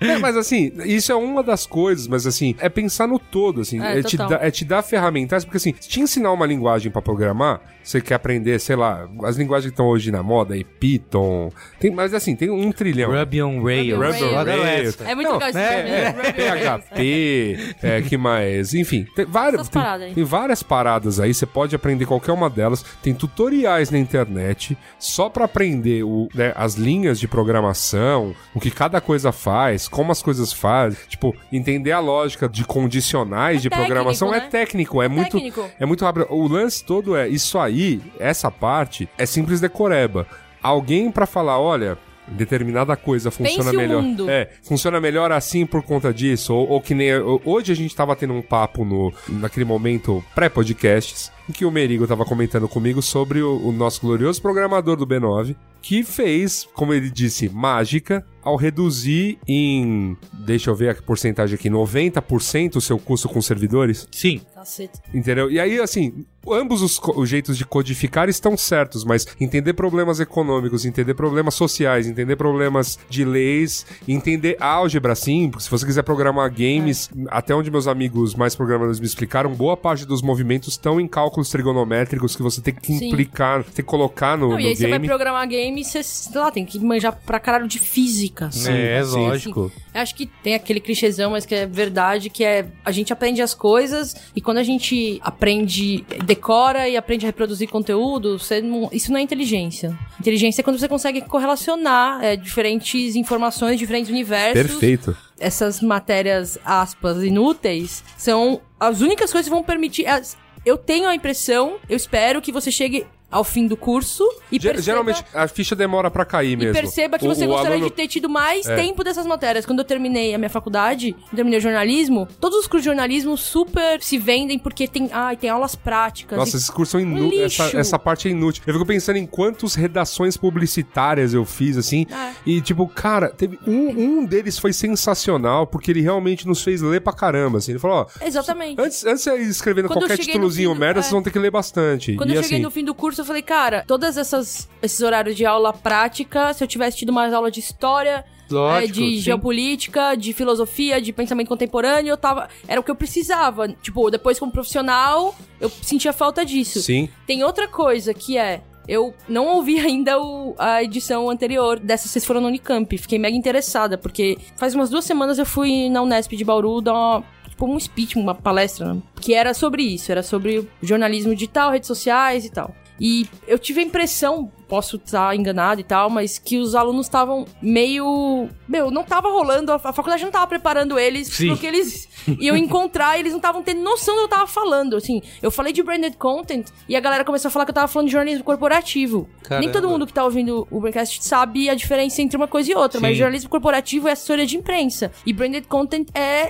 É, 0.00 0.18
mas 0.18 0.36
assim, 0.36 0.70
isso 0.84 1.10
é 1.10 1.14
uma 1.14 1.42
das 1.42 1.64
coisas, 1.66 2.06
mas 2.06 2.26
assim, 2.26 2.54
é 2.58 2.68
pensar 2.68 3.06
no 3.08 3.18
todo, 3.18 3.62
assim, 3.62 3.80
É, 3.82 4.00
é, 4.00 4.02
te, 4.02 4.18
dar- 4.18 4.44
é 4.44 4.50
te 4.50 4.62
dar 4.62 4.82
ferramentas, 4.82 5.44
porque 5.46 5.56
assim, 5.56 5.72
te 5.72 5.98
ensinar 5.98 6.30
uma 6.30 6.44
linguagem 6.44 6.92
pra 6.92 7.00
programar, 7.00 7.58
você 7.82 8.02
quer 8.02 8.14
aprender, 8.16 8.58
sei 8.60 8.76
lá, 8.76 9.08
as 9.24 9.36
linguagens 9.36 9.70
que 9.70 9.72
estão 9.72 9.86
hoje 9.86 10.10
na 10.12 10.22
moda, 10.22 10.52
aí, 10.52 10.62
Python, 10.62 11.50
tem, 11.80 11.90
mas 11.90 12.12
assim, 12.12 12.36
tem 12.36 12.50
um 12.50 12.70
trilhão. 12.70 13.12
Ruby 13.18 13.42
on 13.42 13.62
Rails. 13.62 13.98
Ruby 13.98 14.24
on 14.24 14.44
Rails. 14.44 14.62
Rails. 14.64 15.00
É 15.00 15.14
muito 15.14 15.30
Não, 15.30 15.38
legal 15.38 15.52
Rails. 15.54 16.34
PHP, 16.34 17.58
é, 17.82 18.02
que 18.02 18.16
mais? 18.18 18.74
Enfim, 18.74 19.06
tem 19.16 19.24
várias, 19.24 19.68
tem, 19.68 19.80
paradas 19.82 20.06
aí. 20.08 20.14
tem 20.14 20.24
várias 20.24 20.62
paradas 20.62 21.18
aí, 21.20 21.32
você 21.32 21.46
pode 21.46 21.74
aprender 21.74 22.04
qualquer 22.04 22.32
uma 22.32 22.50
delas. 22.50 22.84
Tem 23.02 23.14
tutoriais 23.44 23.90
na 23.90 23.98
internet 23.98 24.76
só 24.98 25.28
pra 25.28 25.44
aprender 25.44 26.02
o, 26.02 26.28
né, 26.34 26.52
as 26.56 26.74
linhas 26.74 27.20
de 27.20 27.28
programação, 27.28 28.34
o 28.54 28.60
que 28.60 28.70
cada 28.70 29.00
coisa 29.00 29.32
faz, 29.32 29.86
como 29.86 30.10
as 30.10 30.22
coisas 30.22 30.52
fazem. 30.52 30.98
Tipo, 31.08 31.34
entender 31.52 31.92
a 31.92 32.00
lógica 32.00 32.48
de 32.48 32.64
condicionais 32.64 33.60
de 33.60 33.68
técnico, 33.68 33.86
programação 33.86 34.34
é 34.34 34.40
né? 34.40 34.48
técnico, 34.48 35.02
é, 35.02 35.08
muito 35.08 35.32
técnico. 35.32 35.70
é 35.78 35.86
muito 35.86 36.04
rápido. 36.04 36.26
O 36.30 36.48
lance 36.48 36.82
todo 36.82 37.16
é 37.16 37.28
isso 37.28 37.58
aí, 37.58 38.00
essa 38.18 38.50
parte 38.50 39.08
é 39.18 39.26
simples 39.26 39.60
decoreba. 39.60 40.26
Alguém 40.62 41.10
pra 41.10 41.26
falar, 41.26 41.60
olha, 41.60 41.98
determinada 42.28 42.96
coisa 42.96 43.30
funciona 43.30 43.70
Pense 43.70 43.76
o 43.76 43.78
melhor. 43.78 44.02
mundo. 44.02 44.30
É, 44.30 44.50
funciona 44.62 45.00
melhor 45.00 45.32
assim 45.32 45.66
por 45.66 45.82
conta 45.82 46.12
disso, 46.12 46.54
ou, 46.54 46.68
ou 46.70 46.80
que 46.80 46.94
nem 46.94 47.10
hoje 47.44 47.72
a 47.72 47.76
gente 47.76 47.94
tava 47.94 48.16
tendo 48.16 48.34
um 48.34 48.42
papo 48.42 48.84
no 48.84 49.12
naquele 49.28 49.64
momento 49.64 50.24
pré-podcasts 50.34 51.30
em 51.48 51.52
que 51.52 51.64
o 51.64 51.70
Merigo 51.70 52.06
tava 52.06 52.24
comentando 52.24 52.68
comigo 52.68 53.02
sobre 53.02 53.42
o, 53.42 53.68
o 53.68 53.72
nosso 53.72 54.00
glorioso 54.00 54.40
programador 54.40 54.96
do 54.96 55.06
B9 55.06 55.54
que 55.84 56.02
fez, 56.02 56.66
como 56.72 56.94
ele 56.94 57.10
disse, 57.10 57.46
mágica 57.50 58.24
ao 58.42 58.56
reduzir 58.56 59.38
em, 59.46 60.16
deixa 60.32 60.70
eu 60.70 60.74
ver 60.74 60.88
a 60.90 60.94
porcentagem 60.94 61.54
aqui, 61.54 61.68
90% 61.68 62.76
o 62.76 62.80
seu 62.80 62.98
custo 62.98 63.28
com 63.28 63.42
servidores. 63.42 64.08
Sim. 64.10 64.40
Caceta. 64.64 64.98
Entendeu? 65.12 65.50
E 65.50 65.60
aí, 65.60 65.78
assim, 65.78 66.24
ambos 66.48 66.80
os, 66.80 66.98
os 67.14 67.28
jeitos 67.28 67.58
de 67.58 67.66
codificar 67.66 68.30
estão 68.30 68.56
certos, 68.56 69.04
mas 69.04 69.26
entender 69.38 69.74
problemas 69.74 70.20
econômicos, 70.20 70.86
entender 70.86 71.12
problemas 71.12 71.54
sociais, 71.54 72.06
entender 72.06 72.34
problemas 72.36 72.98
de 73.08 73.24
leis, 73.26 73.84
entender 74.08 74.56
álgebra, 74.58 75.14
sim, 75.14 75.50
porque 75.50 75.64
se 75.64 75.70
você 75.70 75.84
quiser 75.84 76.02
programar 76.02 76.50
games, 76.50 77.10
até 77.28 77.54
onde 77.54 77.70
meus 77.70 77.86
amigos 77.86 78.34
mais 78.34 78.54
programadores 78.56 78.98
me 78.98 79.06
explicaram, 79.06 79.52
boa 79.52 79.76
parte 79.76 80.06
dos 80.06 80.22
movimentos 80.22 80.70
estão 80.70 80.98
em 80.98 81.06
cálculos 81.06 81.50
trigonométricos 81.50 82.34
que 82.34 82.42
você 82.42 82.62
tem 82.62 82.74
que 82.74 82.94
Sim. 82.94 83.08
implicar, 83.08 83.62
tem 83.64 83.72
que 83.74 83.82
colocar 83.82 84.36
no, 84.38 84.48
Não, 84.48 84.54
no 84.54 84.60
e 84.60 84.68
aí 84.68 84.76
você 84.76 84.82
vai 84.84 84.92
game. 84.92 85.06
programar 85.06 85.46
game 85.46 85.80
e 85.80 85.84
você, 85.84 86.02
sei 86.02 86.40
lá, 86.40 86.50
tem 86.50 86.64
que 86.64 86.78
manjar 86.78 87.18
pra 87.26 87.38
caralho 87.38 87.68
de 87.68 87.78
física. 87.78 88.48
é, 88.66 89.04
sim. 89.04 89.18
lógico. 89.18 89.70
Eu 89.92 90.00
acho 90.00 90.14
que 90.14 90.26
tem 90.26 90.54
aquele 90.54 90.80
clichêzão, 90.80 91.32
mas 91.32 91.44
que 91.44 91.54
é 91.54 91.66
verdade, 91.66 92.30
que 92.30 92.42
é 92.42 92.66
a 92.84 92.90
gente 92.90 93.12
aprende 93.12 93.42
as 93.42 93.54
coisas 93.54 94.16
e 94.34 94.40
quando 94.40 94.53
a 94.58 94.62
gente 94.62 95.20
aprende, 95.22 96.04
decora 96.24 96.88
e 96.88 96.96
aprende 96.96 97.24
a 97.26 97.28
reproduzir 97.28 97.68
conteúdo, 97.68 98.38
não- 98.62 98.88
isso 98.92 99.10
não 99.12 99.18
é 99.18 99.22
inteligência. 99.22 99.96
Inteligência 100.20 100.60
é 100.60 100.64
quando 100.64 100.78
você 100.78 100.88
consegue 100.88 101.20
correlacionar 101.22 102.22
é, 102.24 102.36
diferentes 102.36 103.16
informações, 103.16 103.78
diferentes 103.78 104.10
universos. 104.10 104.62
Perfeito. 104.70 105.16
Essas 105.38 105.80
matérias, 105.80 106.58
aspas, 106.64 107.22
inúteis, 107.22 108.02
são 108.16 108.60
as 108.78 109.00
únicas 109.00 109.30
coisas 109.32 109.48
que 109.48 109.54
vão 109.54 109.62
permitir. 109.62 110.06
as- 110.06 110.36
Eu 110.66 110.78
tenho 110.78 111.06
a 111.08 111.14
impressão, 111.14 111.76
eu 111.90 111.96
espero 111.96 112.40
que 112.40 112.50
você 112.50 112.70
chegue 112.72 113.06
ao 113.34 113.44
fim 113.44 113.66
do 113.66 113.76
curso 113.76 114.24
e 114.50 114.56
Ge- 114.60 114.68
perceba... 114.68 114.82
Geralmente 114.82 115.24
a 115.34 115.48
ficha 115.48 115.74
demora 115.74 116.10
pra 116.10 116.24
cair 116.24 116.52
E 116.52 116.56
mesmo. 116.56 116.72
perceba 116.72 117.18
que 117.18 117.26
O- 117.26 117.34
você 117.34 117.44
o 117.44 117.48
gostaria 117.48 117.76
aluno- 117.76 117.90
de 117.90 117.94
ter 117.96 118.06
tido 118.08 118.28
mais 118.28 118.66
É. 118.66 118.76
tempo 118.76 119.02
dessas 119.02 119.26
matérias. 119.26 119.66
Quando 119.66 119.80
eu 119.80 119.84
terminei 119.84 120.34
a 120.34 120.38
minha 120.38 120.48
faculdade, 120.50 121.14
terminei 121.34 121.58
o 121.58 121.62
jornalismo, 121.62 122.28
todos 122.40 122.58
os 122.60 122.66
cursos 122.66 122.82
de 122.82 122.86
jornalismo 122.86 123.36
super 123.36 124.00
se 124.00 124.18
vendem 124.18 124.58
porque 124.58 124.86
tem, 124.86 125.08
ai, 125.12 125.36
tem 125.36 125.50
aulas 125.50 125.74
práticas. 125.74 126.38
Nossa, 126.38 126.56
e- 126.56 126.58
esses 126.58 126.70
cursos 126.70 126.92
são 126.92 127.00
inúteis. 127.00 127.42
Lixo. 127.42 127.62
Essa, 127.62 127.78
essa 127.78 127.98
parte 127.98 128.28
é 128.28 128.30
inútil. 128.30 128.62
Eu 128.66 128.72
fico 128.74 128.86
pensando 128.86 129.16
em 129.16 129.26
quantas 129.26 129.74
redações 129.74 130.36
publicitárias 130.36 131.34
eu 131.34 131.44
fiz, 131.44 131.76
assim. 131.76 132.06
É. 132.10 132.32
E, 132.46 132.60
tipo, 132.60 132.86
cara, 132.86 133.28
teve 133.30 133.58
um, 133.66 134.20
um 134.20 134.24
deles 134.24 134.58
foi 134.58 134.72
sensacional, 134.72 135.66
porque 135.66 135.90
ele 135.90 136.00
realmente 136.00 136.46
nos 136.46 136.62
fez 136.62 136.80
ler 136.80 137.00
pra 137.00 137.12
caramba, 137.12 137.58
assim. 137.58 137.72
Ele 137.72 137.78
falou, 137.78 137.98
ó. 138.20 138.24
Exatamente. 138.24 138.80
Antes, 138.80 139.04
antes 139.04 139.24
de 139.24 139.30
eu 139.30 139.88
qualquer 139.88 140.18
títulozinho 140.18 140.72
do- 140.72 140.78
merda, 140.80 141.00
é. 141.00 141.02
vocês 141.02 141.12
vão 141.12 141.22
ter 141.22 141.30
que 141.30 141.38
ler 141.38 141.50
bastante. 141.50 142.14
Quando 142.14 142.30
e 142.30 142.34
eu 142.36 142.42
cheguei 142.42 142.58
assim, 142.58 142.62
no 142.64 142.70
fim 142.70 142.84
do 142.84 142.94
curso, 142.94 143.23
eu 143.24 143.26
falei, 143.26 143.42
cara, 143.42 143.84
todas 143.86 144.16
essas 144.16 144.68
esses 144.82 145.00
horários 145.00 145.34
de 145.36 145.44
aula 145.44 145.72
prática, 145.72 146.52
se 146.54 146.62
eu 146.62 146.68
tivesse 146.68 146.96
tido 146.98 147.12
mais 147.12 147.32
aula 147.32 147.50
de 147.50 147.60
história, 147.60 148.24
Lógico, 148.50 148.84
é, 148.84 148.86
de 148.92 149.16
sim. 149.16 149.18
geopolítica, 149.20 150.14
de 150.14 150.32
filosofia, 150.32 151.00
de 151.00 151.12
pensamento 151.12 151.48
contemporâneo, 151.48 152.10
eu 152.10 152.16
tava. 152.16 152.48
Era 152.68 152.80
o 152.80 152.84
que 152.84 152.90
eu 152.90 152.94
precisava. 152.94 153.68
Tipo, 153.68 154.10
depois 154.10 154.38
como 154.38 154.52
profissional, 154.52 155.34
eu 155.60 155.70
sentia 155.70 156.12
falta 156.12 156.44
disso. 156.44 156.80
Sim. 156.82 157.08
Tem 157.26 157.42
outra 157.42 157.66
coisa 157.68 158.12
que 158.12 158.36
é. 158.36 158.60
Eu 158.86 159.14
não 159.26 159.46
ouvi 159.46 159.80
ainda 159.80 160.20
o- 160.20 160.54
a 160.58 160.82
edição 160.82 161.30
anterior 161.30 161.80
dessa 161.80 162.06
Vocês 162.06 162.22
Foram 162.24 162.42
no 162.42 162.48
Unicamp. 162.48 162.98
Fiquei 162.98 163.18
mega 163.18 163.34
interessada, 163.36 163.96
porque 163.96 164.36
faz 164.56 164.74
umas 164.74 164.90
duas 164.90 165.06
semanas 165.06 165.38
eu 165.38 165.46
fui 165.46 165.88
na 165.88 166.02
Unesp 166.02 166.32
de 166.36 166.44
Bauru 166.44 166.82
dar 166.82 166.92
uma, 166.92 167.24
tipo, 167.48 167.64
um 167.66 167.80
speech, 167.80 168.18
uma 168.18 168.34
palestra, 168.34 168.92
né? 168.92 169.00
que 169.22 169.32
era 169.32 169.54
sobre 169.54 169.82
isso. 169.82 170.12
Era 170.12 170.22
sobre 170.22 170.68
jornalismo 170.82 171.32
digital, 171.34 171.70
redes 171.70 171.86
sociais 171.86 172.44
e 172.44 172.50
tal. 172.50 172.74
E 173.00 173.28
eu 173.46 173.58
tive 173.58 173.80
a 173.80 173.84
impressão, 173.84 174.50
posso 174.68 174.96
estar 174.96 175.34
enganado 175.36 175.80
e 175.80 175.84
tal, 175.84 176.10
mas 176.10 176.38
que 176.38 176.58
os 176.58 176.74
alunos 176.74 177.06
estavam 177.06 177.44
meio. 177.60 178.48
Meu, 178.68 178.90
não 178.90 179.04
tava 179.04 179.28
rolando, 179.28 179.72
a, 179.72 179.78
faculdade 179.78 180.24
não 180.24 180.30
tava 180.30 180.46
preparando 180.46 180.98
eles 180.98 181.28
Sim. 181.28 181.48
pro 181.48 181.58
que 181.58 181.66
eles 181.66 182.08
iam 182.40 182.56
encontrar, 182.56 183.16
e 183.16 183.20
eles 183.20 183.32
não 183.32 183.38
estavam 183.38 183.62
tendo 183.62 183.82
noção 183.82 184.14
do 184.14 184.20
que 184.20 184.24
eu 184.24 184.28
tava 184.28 184.46
falando. 184.46 184.96
Assim, 184.96 185.20
eu 185.42 185.50
falei 185.50 185.72
de 185.72 185.82
branded 185.82 186.16
content 186.16 186.66
e 186.88 186.96
a 186.96 187.00
galera 187.00 187.24
começou 187.24 187.48
a 187.48 187.52
falar 187.52 187.64
que 187.64 187.70
eu 187.70 187.74
tava 187.74 187.88
falando 187.88 188.06
de 188.06 188.12
jornalismo 188.12 188.44
corporativo. 188.44 189.28
Caramba. 189.42 189.64
Nem 189.64 189.72
todo 189.72 189.88
mundo 189.88 190.06
que 190.06 190.12
tá 190.12 190.24
ouvindo 190.24 190.66
o 190.70 190.80
Braincast 190.80 191.22
sabe 191.24 191.68
a 191.68 191.74
diferença 191.74 192.22
entre 192.22 192.36
uma 192.36 192.48
coisa 192.48 192.72
e 192.72 192.74
outra, 192.74 192.98
Sim. 192.98 193.02
mas 193.06 193.16
jornalismo 193.16 193.50
corporativo 193.50 194.08
é 194.08 194.12
assessoria 194.12 194.46
de 194.46 194.56
imprensa. 194.56 195.12
E 195.26 195.32
branded 195.32 195.66
content 195.68 196.08
é 196.14 196.48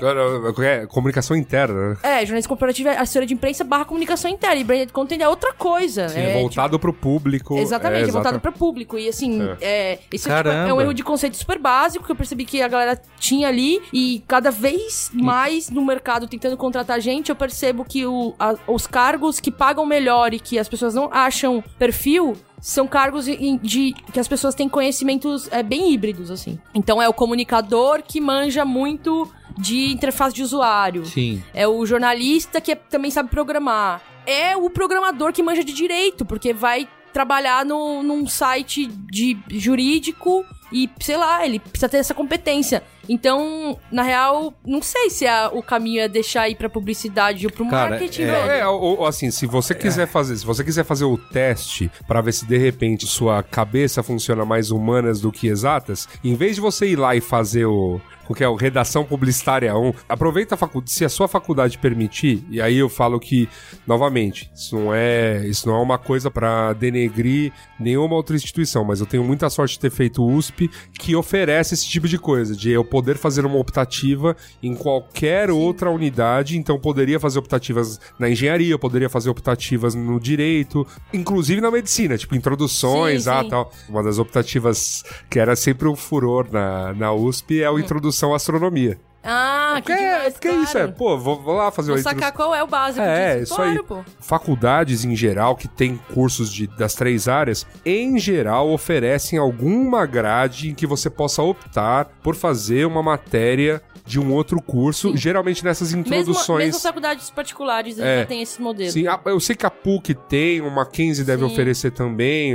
É, 0.62 0.86
comunicação 0.86 1.36
interna, 1.36 1.90
né? 1.90 1.96
é, 2.02 2.20
jornalismo 2.20 2.48
corporativo 2.48 2.88
é 2.88 2.98
assessoria 2.98 3.26
de 3.26 3.34
imprensa 3.34 3.64
barra 3.64 3.84
comunicação 3.84 4.30
interna. 4.30 4.56
E 4.56 4.64
branded 4.64 4.92
content 4.92 5.20
é 5.20 5.28
outra 5.28 5.52
coisa. 5.52 6.08
Sim, 6.08 6.20
é, 6.20 6.32
voltado 6.34 6.78
pro 6.78 6.92
público. 6.92 7.56
tipo, 8.00 8.03
Exatamente, 8.04 8.10
é, 8.10 8.12
voltado 8.12 8.40
para 8.40 8.52
público. 8.52 8.98
E 8.98 9.08
assim, 9.08 9.40
é. 9.60 9.98
esse 10.12 10.30
é, 10.30 10.36
tipo, 10.36 10.48
é 10.48 10.72
um 10.72 10.80
erro 10.80 10.94
de 10.94 11.02
conceito 11.02 11.36
super 11.36 11.58
básico 11.58 12.04
que 12.04 12.12
eu 12.12 12.16
percebi 12.16 12.44
que 12.44 12.62
a 12.62 12.68
galera 12.68 13.00
tinha 13.18 13.48
ali. 13.48 13.80
E 13.92 14.22
cada 14.26 14.50
vez 14.50 15.10
mais 15.12 15.70
no 15.70 15.84
mercado 15.84 16.26
tentando 16.26 16.56
contratar 16.56 17.00
gente, 17.00 17.28
eu 17.30 17.36
percebo 17.36 17.84
que 17.84 18.06
o, 18.06 18.34
a- 18.38 18.54
os 18.66 18.86
cargos 18.86 19.40
que 19.40 19.50
pagam 19.50 19.84
melhor 19.86 20.32
e 20.34 20.40
que 20.40 20.58
as 20.58 20.68
pessoas 20.68 20.94
não 20.94 21.08
acham 21.12 21.62
perfil. 21.78 22.36
São 22.60 22.86
cargos 22.86 23.26
de 23.26 23.94
que 24.10 24.18
as 24.18 24.26
pessoas 24.26 24.54
têm 24.54 24.70
conhecimentos 24.70 25.48
é, 25.52 25.62
bem 25.62 25.92
híbridos, 25.92 26.30
assim. 26.30 26.58
Então 26.74 27.00
é 27.02 27.06
o 27.06 27.12
comunicador 27.12 28.02
que 28.02 28.22
manja 28.22 28.64
muito 28.64 29.30
de 29.58 29.92
interface 29.92 30.34
de 30.34 30.42
usuário. 30.42 31.04
Sim. 31.04 31.42
É 31.52 31.68
o 31.68 31.84
jornalista 31.84 32.60
que 32.62 32.72
é- 32.72 32.74
também 32.76 33.10
sabe 33.10 33.28
programar. 33.28 34.00
É 34.26 34.56
o 34.56 34.70
programador 34.70 35.30
que 35.32 35.42
manja 35.42 35.62
de 35.62 35.74
direito, 35.74 36.24
porque 36.24 36.54
vai 36.54 36.88
trabalhar 37.14 37.64
no, 37.64 38.02
num 38.02 38.26
site 38.26 38.88
de 38.88 39.38
jurídico 39.48 40.44
e, 40.72 40.90
sei 41.00 41.16
lá, 41.16 41.46
ele 41.46 41.60
precisa 41.60 41.88
ter 41.88 41.98
essa 41.98 42.12
competência. 42.12 42.82
Então, 43.08 43.78
na 43.90 44.02
real, 44.02 44.54
não 44.66 44.82
sei 44.82 45.10
se 45.10 45.26
a- 45.26 45.50
o 45.52 45.62
caminho 45.62 46.00
é 46.00 46.08
deixar 46.08 46.48
ir 46.48 46.54
pra 46.56 46.68
publicidade 46.68 47.46
ou 47.46 47.52
pro 47.52 47.68
Cara, 47.68 47.90
marketing, 47.90 48.22
é- 48.22 48.26
velho. 48.26 48.50
É, 48.50 48.66
ou, 48.68 48.98
ou 49.00 49.06
assim, 49.06 49.30
se 49.30 49.46
você 49.46 49.74
quiser 49.74 50.06
fazer, 50.06 50.36
se 50.36 50.44
você 50.46 50.62
quiser 50.64 50.84
fazer 50.84 51.04
o 51.04 51.16
teste 51.18 51.90
pra 52.06 52.20
ver 52.20 52.32
se 52.32 52.46
de 52.46 52.56
repente 52.56 53.06
sua 53.06 53.42
cabeça 53.42 54.02
funciona 54.02 54.44
mais 54.44 54.70
humanas 54.70 55.20
do 55.20 55.30
que 55.32 55.46
exatas, 55.48 56.08
em 56.22 56.34
vez 56.34 56.54
de 56.56 56.60
você 56.60 56.86
ir 56.88 56.96
lá 56.96 57.14
e 57.14 57.20
fazer 57.20 57.66
o 57.66 58.00
o 58.26 58.32
que 58.34 58.42
é 58.42 58.48
o 58.48 58.54
Redação 58.54 59.04
Publicitária 59.04 59.76
1. 59.76 59.92
Aproveita 60.08 60.54
a 60.54 60.56
faculdade, 60.56 60.90
se 60.92 61.04
a 61.04 61.10
sua 61.10 61.28
faculdade 61.28 61.76
permitir, 61.76 62.42
e 62.50 62.58
aí 62.58 62.78
eu 62.78 62.88
falo 62.88 63.20
que, 63.20 63.46
novamente, 63.86 64.50
isso 64.54 64.74
não 64.78 64.94
é, 64.94 65.46
isso 65.46 65.68
não 65.68 65.76
é 65.76 65.82
uma 65.82 65.98
coisa 65.98 66.30
para 66.30 66.72
denegrir 66.72 67.52
nenhuma 67.78 68.14
outra 68.16 68.34
instituição, 68.34 68.82
mas 68.82 69.00
eu 69.00 69.04
tenho 69.06 69.22
muita 69.22 69.50
sorte 69.50 69.72
de 69.74 69.80
ter 69.80 69.90
feito 69.90 70.22
o 70.22 70.32
USP, 70.32 70.70
que 70.98 71.14
oferece 71.14 71.74
esse 71.74 71.86
tipo 71.86 72.08
de 72.08 72.18
coisa, 72.18 72.56
de 72.56 72.70
eu 72.70 72.82
poder 72.94 73.18
fazer 73.18 73.44
uma 73.44 73.58
optativa 73.58 74.36
em 74.62 74.72
qualquer 74.72 75.50
outra 75.50 75.90
unidade, 75.90 76.56
então 76.56 76.78
poderia 76.78 77.18
fazer 77.18 77.40
optativas 77.40 77.98
na 78.20 78.30
engenharia, 78.30 78.78
poderia 78.78 79.10
fazer 79.10 79.30
optativas 79.30 79.96
no 79.96 80.20
direito, 80.20 80.86
inclusive 81.12 81.60
na 81.60 81.72
medicina, 81.72 82.16
tipo 82.16 82.36
introduções, 82.36 83.24
Sim, 83.24 83.30
ah, 83.30 83.42
sim. 83.42 83.48
tal. 83.48 83.72
Uma 83.88 84.00
das 84.00 84.20
optativas 84.20 85.02
que 85.28 85.40
era 85.40 85.56
sempre 85.56 85.88
um 85.88 85.96
furor 85.96 86.46
na, 86.52 86.92
na 86.92 87.12
USP 87.12 87.60
é 87.64 87.68
o 87.68 87.80
Introdução 87.80 88.32
à 88.32 88.36
Astronomia. 88.36 88.96
Ah, 89.24 89.76
que 89.76 89.82
Porque, 89.92 89.96
demais, 90.04 90.32
porque 90.34 90.48
é 90.48 90.54
isso, 90.56 90.76
é, 90.76 90.80
claro. 90.82 90.92
pô, 90.92 91.18
vou, 91.18 91.40
vou 91.42 91.54
lá 91.54 91.70
fazer 91.70 91.88
Vou 91.92 91.96
uma 91.96 92.02
sacar 92.02 92.30
qual 92.32 92.54
é 92.54 92.62
o 92.62 92.66
básico 92.66 93.00
É, 93.04 93.38
disso. 93.38 93.54
isso 93.54 93.62
aí. 93.62 93.72
Claro, 93.78 93.84
pô. 93.84 94.04
Faculdades 94.20 95.04
em 95.04 95.16
geral 95.16 95.56
que 95.56 95.66
tem 95.66 95.96
cursos 96.12 96.52
de, 96.52 96.66
das 96.66 96.94
três 96.94 97.26
áreas, 97.26 97.66
em 97.86 98.18
geral 98.18 98.70
oferecem 98.70 99.38
alguma 99.38 100.04
grade 100.04 100.70
em 100.70 100.74
que 100.74 100.86
você 100.86 101.08
possa 101.08 101.42
optar 101.42 102.06
por 102.22 102.34
fazer 102.34 102.86
uma 102.86 103.02
matéria 103.02 103.80
de 104.04 104.20
um 104.20 104.32
outro 104.32 104.60
curso, 104.60 105.10
Sim. 105.12 105.16
geralmente 105.16 105.64
nessas 105.64 105.88
Mesmo, 105.94 106.00
introduções. 106.00 106.66
mesmo 106.66 106.80
faculdades 106.80 107.30
particulares 107.30 107.98
É. 107.98 108.20
já 108.20 108.26
tem 108.26 108.42
esse 108.42 108.60
modelo. 108.60 108.90
Sim, 108.90 109.06
a- 109.06 109.18
eu 109.26 109.40
sei 109.40 109.56
que 109.56 109.64
a 109.64 109.70
PUC 109.70 110.14
tem, 110.14 110.60
o 110.60 110.70
Mackenzie 110.70 111.24
deve 111.24 111.44
Sim. 111.46 111.52
oferecer 111.52 111.90
também, 111.90 112.54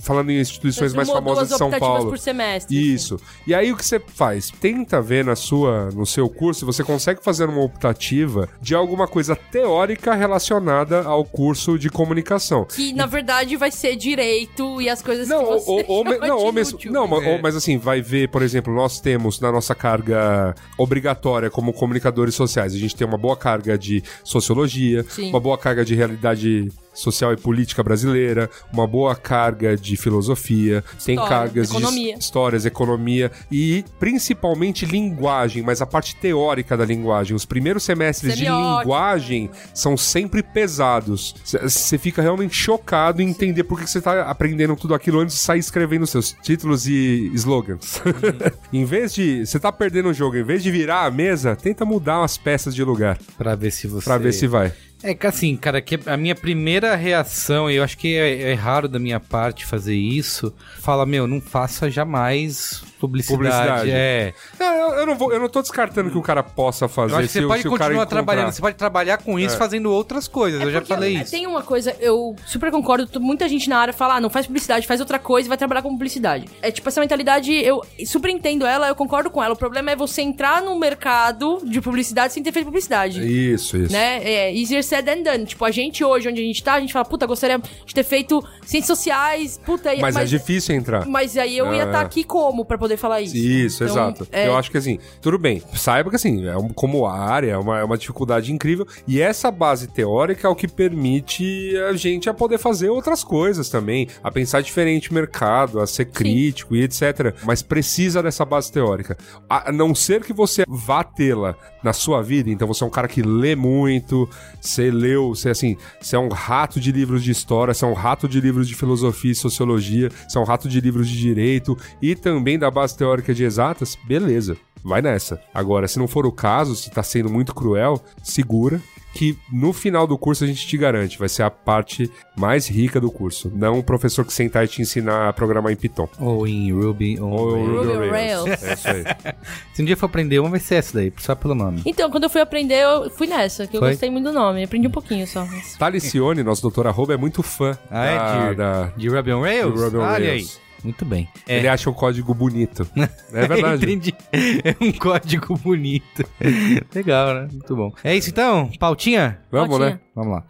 falando 0.00 0.30
em 0.30 0.40
instituições 0.40 0.92
mais 0.92 1.08
Uma 1.08 1.14
ou 1.16 1.22
famosas 1.22 1.48
duas 1.48 1.50
de 1.52 1.58
São 1.58 1.66
optativas 1.68 1.94
Paulo. 1.96 2.10
por 2.10 2.18
semestre. 2.18 2.76
assim. 2.76 2.86
Isso. 2.94 3.20
E 3.46 3.54
aí 3.54 3.72
o 3.72 3.76
que 3.76 3.84
você 3.84 3.98
faz? 4.00 4.50
Tenta 4.60 5.00
ver 5.00 5.24
na 5.24 5.34
sua, 5.36 5.90
no 5.92 6.04
seu 6.04 6.28
curso, 6.28 6.66
você 6.66 6.84
consegue 6.84 7.22
fazer 7.24 7.48
uma 7.48 7.62
optativa 7.62 8.48
de 8.60 8.74
alguma 8.74 9.08
coisa 9.08 9.34
teórica 9.34 10.14
relacionada 10.14 11.02
ao 11.04 11.24
curso 11.24 11.78
de 11.78 11.88
comunicação. 11.88 12.64
Que, 12.66 12.92
na 12.92 13.06
verdade, 13.06 13.56
vai 13.56 13.70
ser 13.70 13.96
direito 13.96 14.80
e 14.80 14.88
as 14.88 15.00
coisas 15.02 15.28
Não, 15.28 15.38
que 15.38 15.44
ou, 15.52 15.58
você 15.60 15.70
ou, 15.70 15.84
ou 15.98 16.04
não, 16.20 16.20
de 16.20 16.30
ou 16.30 16.52
mesmo, 16.52 16.78
não, 16.86 17.04
É. 17.22 17.40
mas 17.40 17.56
assim, 17.56 17.78
vai 17.78 18.00
ver, 18.02 18.28
por 18.28 18.42
exemplo, 18.42 18.74
nós 18.74 19.00
temos 19.00 19.40
na 19.40 19.50
nossa 19.50 19.74
carga 19.74 20.54
obrigatória 20.82 21.50
como 21.50 21.72
comunicadores 21.72 22.34
sociais, 22.34 22.74
a 22.74 22.78
gente 22.78 22.96
tem 22.96 23.06
uma 23.06 23.18
boa 23.18 23.36
carga 23.36 23.78
de 23.78 24.02
sociologia, 24.24 25.04
Sim. 25.08 25.30
uma 25.30 25.40
boa 25.40 25.56
carga 25.56 25.84
de 25.84 25.94
realidade 25.94 26.70
social 26.92 27.32
e 27.32 27.36
política 27.36 27.82
brasileira, 27.82 28.50
uma 28.72 28.86
boa 28.86 29.14
carga 29.14 29.76
de 29.76 29.96
filosofia, 29.96 30.84
tem 31.04 31.14
História, 31.14 31.36
cargas 31.36 31.70
economia. 31.70 32.14
de 32.14 32.20
histórias, 32.20 32.66
economia 32.66 33.30
e 33.50 33.84
principalmente 33.98 34.84
linguagem, 34.84 35.62
mas 35.62 35.80
a 35.80 35.86
parte 35.86 36.16
teórica 36.16 36.76
da 36.76 36.84
linguagem. 36.84 37.34
Os 37.34 37.44
primeiros 37.44 37.82
semestres 37.82 38.36
de 38.36 38.44
linguagem 38.44 39.50
são 39.74 39.96
sempre 39.96 40.42
pesados. 40.42 41.34
Você 41.44 41.98
fica 41.98 42.22
realmente 42.22 42.54
chocado 42.54 43.22
em 43.22 43.28
entender 43.28 43.64
por 43.64 43.80
que 43.80 43.88
você 43.88 44.00
tá 44.00 44.22
aprendendo 44.22 44.76
tudo 44.76 44.94
aquilo 44.94 45.20
antes 45.20 45.36
de 45.36 45.42
sair 45.42 45.58
escrevendo 45.58 46.06
seus 46.06 46.32
títulos 46.42 46.86
e 46.86 47.30
slogans. 47.34 48.00
em 48.72 48.84
vez 48.84 49.14
de. 49.14 49.46
Você 49.46 49.58
tá 49.58 49.72
perdendo 49.72 50.10
o 50.10 50.14
jogo, 50.14 50.36
em 50.36 50.44
vez 50.44 50.62
de 50.62 50.70
virar 50.70 51.04
a 51.04 51.10
mesa, 51.10 51.56
tenta 51.56 51.84
mudar 51.84 52.22
as 52.22 52.36
peças 52.36 52.74
de 52.74 52.84
lugar. 52.84 53.18
Pra 53.38 53.54
ver 53.54 53.70
se 53.70 53.86
você. 53.86 54.04
Pra 54.04 54.18
ver 54.18 54.32
se 54.32 54.46
vai. 54.46 54.72
É 55.02 55.14
que 55.14 55.26
assim, 55.26 55.56
cara, 55.56 55.80
que 55.80 55.98
a 56.06 56.16
minha 56.16 56.34
primeira 56.34 56.94
reação, 56.94 57.70
e 57.70 57.76
eu 57.76 57.84
acho 57.84 57.98
que 57.98 58.16
é, 58.16 58.50
é 58.50 58.54
raro 58.54 58.88
da 58.88 58.98
minha 58.98 59.18
parte 59.18 59.66
fazer 59.66 59.94
isso, 59.94 60.54
fala, 60.80 61.04
meu, 61.04 61.26
não 61.26 61.40
faça 61.40 61.90
jamais 61.90 62.82
publicidade. 63.00 63.36
Publicidade. 63.36 63.90
É. 63.90 64.32
Não, 64.60 64.74
eu, 64.74 64.88
eu 65.00 65.06
não 65.06 65.16
vou, 65.16 65.32
eu 65.32 65.40
não 65.40 65.48
tô 65.48 65.60
descartando 65.60 66.08
que 66.10 66.16
o 66.18 66.22
cara 66.22 66.42
possa 66.42 66.86
fazer. 66.86 67.14
Eu 67.14 67.18
acho 67.18 67.26
que 67.26 67.32
se 67.32 67.38
você 67.40 67.44
o- 67.44 67.48
pode 67.48 67.62
se 67.62 67.68
continuar 67.68 67.92
encontrar. 67.94 68.06
trabalhando, 68.06 68.52
você 68.52 68.60
pode 68.60 68.76
trabalhar 68.76 69.18
com 69.18 69.38
isso 69.40 69.56
É. 69.56 69.58
fazendo 69.58 69.90
outras 69.90 70.28
coisas. 70.28 70.60
eu 70.60 70.70
já 70.70 70.80
falei 70.82 71.16
é, 71.16 71.22
isso. 71.22 71.30
Tem 71.32 71.46
uma 71.46 71.62
coisa, 71.62 71.96
eu 71.98 72.36
super 72.46 72.70
concordo, 72.70 73.20
muita 73.20 73.48
gente 73.48 73.68
na 73.68 73.78
área 73.78 73.92
fala, 73.92 74.16
ah, 74.16 74.20
não 74.20 74.30
faz 74.30 74.46
publicidade, 74.46 74.86
faz 74.86 75.00
outra 75.00 75.18
coisa 75.18 75.46
e 75.46 75.50
vai 75.50 75.58
trabalhar 75.58 75.82
com 75.82 75.90
publicidade. 75.90 76.46
É 76.62 76.70
tipo, 76.70 76.88
essa 76.88 77.00
mentalidade, 77.00 77.52
eu 77.52 77.82
super 78.06 78.30
entendo 78.30 78.64
ela, 78.64 78.86
eu 78.88 78.94
concordo 78.94 79.30
com 79.30 79.42
ela. 79.42 79.54
O 79.54 79.58
problema 79.58 79.90
é 79.90 79.96
você 79.96 80.22
entrar 80.22 80.62
no 80.62 80.78
mercado 80.78 81.60
de 81.64 81.80
publicidade 81.80 82.32
sem 82.32 82.42
ter 82.42 82.52
feito 82.52 82.66
publicidade. 82.66 83.20
Isso, 83.26 83.76
isso. 83.76 83.92
Né? 83.92 84.22
É 84.22 84.54
easier 84.54 84.84
said 84.92 85.04
than 85.06 85.22
done. 85.22 85.46
Tipo, 85.46 85.64
a 85.64 85.70
gente 85.70 86.04
hoje, 86.04 86.28
onde 86.28 86.40
a 86.40 86.44
gente 86.44 86.62
tá, 86.62 86.74
a 86.74 86.80
gente 86.80 86.92
fala, 86.92 87.04
puta, 87.04 87.26
gostaria 87.26 87.58
de 87.58 87.94
ter 87.94 88.02
feito 88.04 88.42
ciências 88.64 88.86
sociais, 88.98 89.58
puta, 89.64 89.94
e- 89.94 90.00
Mas, 90.00 90.16
é 90.16 90.24
difícil 90.24 90.74
entrar. 90.74 91.06
Mas 91.06 91.36
aí 91.36 91.56
eu 91.56 91.72
ia 91.74 91.84
Ah. 91.84 91.86
estar 91.86 92.00
aqui 92.00 92.24
como 92.24 92.64
pra 92.64 92.76
poder 92.76 92.96
falar 92.96 93.20
isso? 93.22 93.36
Isso, 93.36 93.84
Então, 93.84 93.94
exato. 93.96 94.28
é, 94.30 94.46
Eu 94.48 94.56
acho 94.56 94.70
que 94.70 94.76
assim, 94.78 94.98
tudo 95.20 95.38
bem. 95.38 95.62
Saiba 95.74 96.10
que 96.10 96.16
assim, 96.16 96.46
é 96.46 96.56
um- 96.56 96.68
como 96.68 97.06
área, 97.06 97.52
é 97.52 97.56
uma, 97.58 97.78
é 97.80 97.84
uma 97.84 97.96
dificuldade 97.96 98.52
incrível. 98.52 98.86
E 99.06 99.20
essa 99.20 99.50
base 99.50 99.86
teórica 99.86 100.46
é 100.46 100.50
o 100.50 100.54
que 100.54 100.66
permite 100.68 101.76
a 101.88 101.92
gente 101.94 102.28
a 102.28 102.34
poder 102.34 102.58
fazer 102.58 102.88
outras 102.90 103.22
coisas 103.24 103.68
também, 103.68 104.08
a 104.22 104.30
pensar 104.30 104.60
diferente 104.62 105.10
o 105.10 105.14
mercado, 105.14 105.80
a 105.80 105.86
ser 105.86 106.06
crítico 106.06 106.74
e 106.76 106.82
etc. 106.82 107.34
Mas 107.44 107.62
precisa 107.62 108.22
dessa 108.22 108.44
base 108.44 108.70
teórica. 108.72 109.16
A 109.48 109.70
não 109.72 109.94
ser 109.94 110.22
que 110.22 110.32
você 110.32 110.64
vá 110.68 111.02
tê-la 111.04 111.54
na 111.82 111.92
sua 111.92 112.22
vida, 112.22 112.48
então 112.50 112.66
você 112.68 112.84
é 112.84 112.86
um 112.86 112.90
cara 112.90 113.08
que 113.08 113.22
lê 113.22 113.54
muito, 113.56 114.28
você 114.60 114.81
leu, 114.90 115.34
você 115.34 115.50
assim, 115.50 115.76
você 116.00 116.16
é 116.16 116.18
um 116.18 116.28
rato 116.28 116.80
de 116.80 116.92
livros 116.92 117.22
de 117.22 117.30
história, 117.30 117.74
você 117.74 117.84
é 117.84 117.88
um 117.88 117.94
rato 117.94 118.28
de 118.28 118.40
livros 118.40 118.68
de 118.68 118.74
filosofia 118.74 119.32
e 119.32 119.34
sociologia, 119.34 120.10
você 120.28 120.38
é 120.38 120.40
um 120.40 120.44
rato 120.44 120.68
de 120.68 120.80
livros 120.80 121.08
de 121.08 121.18
direito 121.18 121.76
e 122.00 122.14
também 122.14 122.58
da 122.58 122.70
base 122.70 122.96
teórica 122.96 123.34
de 123.34 123.44
exatas, 123.44 123.96
beleza. 124.06 124.56
Vai 124.84 125.00
nessa. 125.00 125.40
Agora, 125.54 125.86
se 125.86 125.98
não 125.98 126.08
for 126.08 126.26
o 126.26 126.32
caso, 126.32 126.74
se 126.74 126.90
tá 126.90 127.02
sendo 127.02 127.30
muito 127.30 127.54
cruel, 127.54 128.02
segura 128.22 128.82
que 129.14 129.36
no 129.52 129.72
final 129.72 130.06
do 130.06 130.16
curso 130.16 130.44
a 130.44 130.46
gente 130.46 130.66
te 130.66 130.76
garante, 130.78 131.18
vai 131.18 131.28
ser 131.28 131.42
a 131.42 131.50
parte 131.50 132.10
mais 132.36 132.66
rica 132.66 133.00
do 133.00 133.10
curso. 133.10 133.52
Não 133.54 133.78
um 133.78 133.82
professor 133.82 134.24
que 134.24 134.32
sentar 134.32 134.64
e 134.64 134.68
te 134.68 134.80
ensinar 134.82 135.28
a 135.28 135.32
programar 135.32 135.72
em 135.72 135.76
Python. 135.76 136.08
Ou 136.18 136.46
em 136.46 136.72
Ruby, 136.72 137.20
ou, 137.20 137.28
Ou 137.30 137.58
em 137.58 137.66
Ruby 137.66 137.88
on 137.88 138.10
Rails. 138.10 138.44
Rails. 138.46 138.62
É 138.62 138.72
isso 138.72 138.88
aí. 138.88 139.04
Se 139.74 139.82
um 139.82 139.84
dia 139.84 139.96
for 139.96 140.06
aprender 140.06 140.38
uma, 140.38 140.48
vai 140.50 140.60
ser 140.60 140.76
essa 140.76 140.94
daí, 140.94 141.12
só 141.18 141.34
pelo 141.34 141.54
nome. 141.54 141.82
Então, 141.84 142.10
quando 142.10 142.24
eu 142.24 142.30
fui 142.30 142.40
aprender, 142.40 142.82
eu 142.82 143.10
fui 143.10 143.26
nessa, 143.26 143.66
que 143.66 143.76
eu 143.76 143.80
Foi? 143.80 143.90
gostei 143.90 144.08
muito 144.10 144.24
do 144.24 144.32
nome. 144.32 144.62
Aprendi 144.64 144.86
um 144.86 144.90
pouquinho 144.90 145.26
só. 145.26 145.46
Talicione, 145.78 146.42
nosso 146.42 146.62
doutor 146.62 146.86
arroba, 146.86 147.14
é 147.14 147.16
muito 147.16 147.42
fã 147.42 147.76
Ah, 147.90 148.04
é? 148.06 148.16
da- 148.16 148.48
De, 148.50 148.54
da- 148.56 148.84
de 148.96 149.08
Ruby 149.08 149.32
on 149.32 149.40
Rails? 149.42 149.74
Do 149.74 149.84
Ruby 149.84 149.96
on 149.96 150.00
Olha 150.00 150.26
Rails. 150.30 150.56
aí. 150.56 150.61
Muito 150.82 151.04
bem. 151.04 151.28
É. 151.46 151.58
Ele 151.58 151.68
acha 151.68 151.88
o 151.88 151.94
código 151.94 152.34
bonito. 152.34 152.86
É 153.32 153.46
verdade. 153.46 153.84
Entendi. 153.84 154.14
É 154.32 154.76
um 154.84 154.92
código 154.92 155.56
bonito. 155.56 156.22
Legal, 156.94 157.34
né? 157.34 157.48
Muito 157.50 157.74
bom. 157.74 157.92
É 158.04 158.14
isso 158.14 158.28
então? 158.28 158.70
Pautinha? 158.78 159.40
Vamos, 159.50 159.70
Pautinha. 159.78 159.90
né? 159.94 160.00
Vamos 160.14 160.32
lá. 160.34 160.44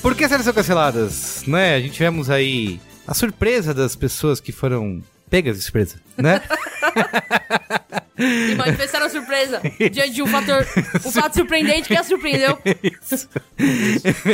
Por 0.00 0.16
que 0.16 0.28
séries 0.28 0.44
são 0.44 0.52
canceladas? 0.52 1.44
Né? 1.46 1.76
A 1.76 1.80
gente 1.80 1.92
tivemos 1.92 2.28
aí 2.28 2.80
a 3.06 3.14
surpresa 3.14 3.72
das 3.72 3.94
pessoas 3.94 4.40
que 4.40 4.50
foram 4.52 5.00
pegas 5.32 5.56
de 5.56 5.62
surpresa, 5.62 5.96
né? 6.18 6.42
E 8.18 8.54
manifestaram 8.54 9.08
surpresa 9.08 9.60
diante 9.90 10.10
de 10.10 10.22
um 10.22 10.26
fator, 10.26 10.64
um 11.04 11.10
fato 11.10 11.34
surpreendente 11.34 11.88
que 11.88 11.96
a 11.96 12.04
surpreendeu. 12.04 12.58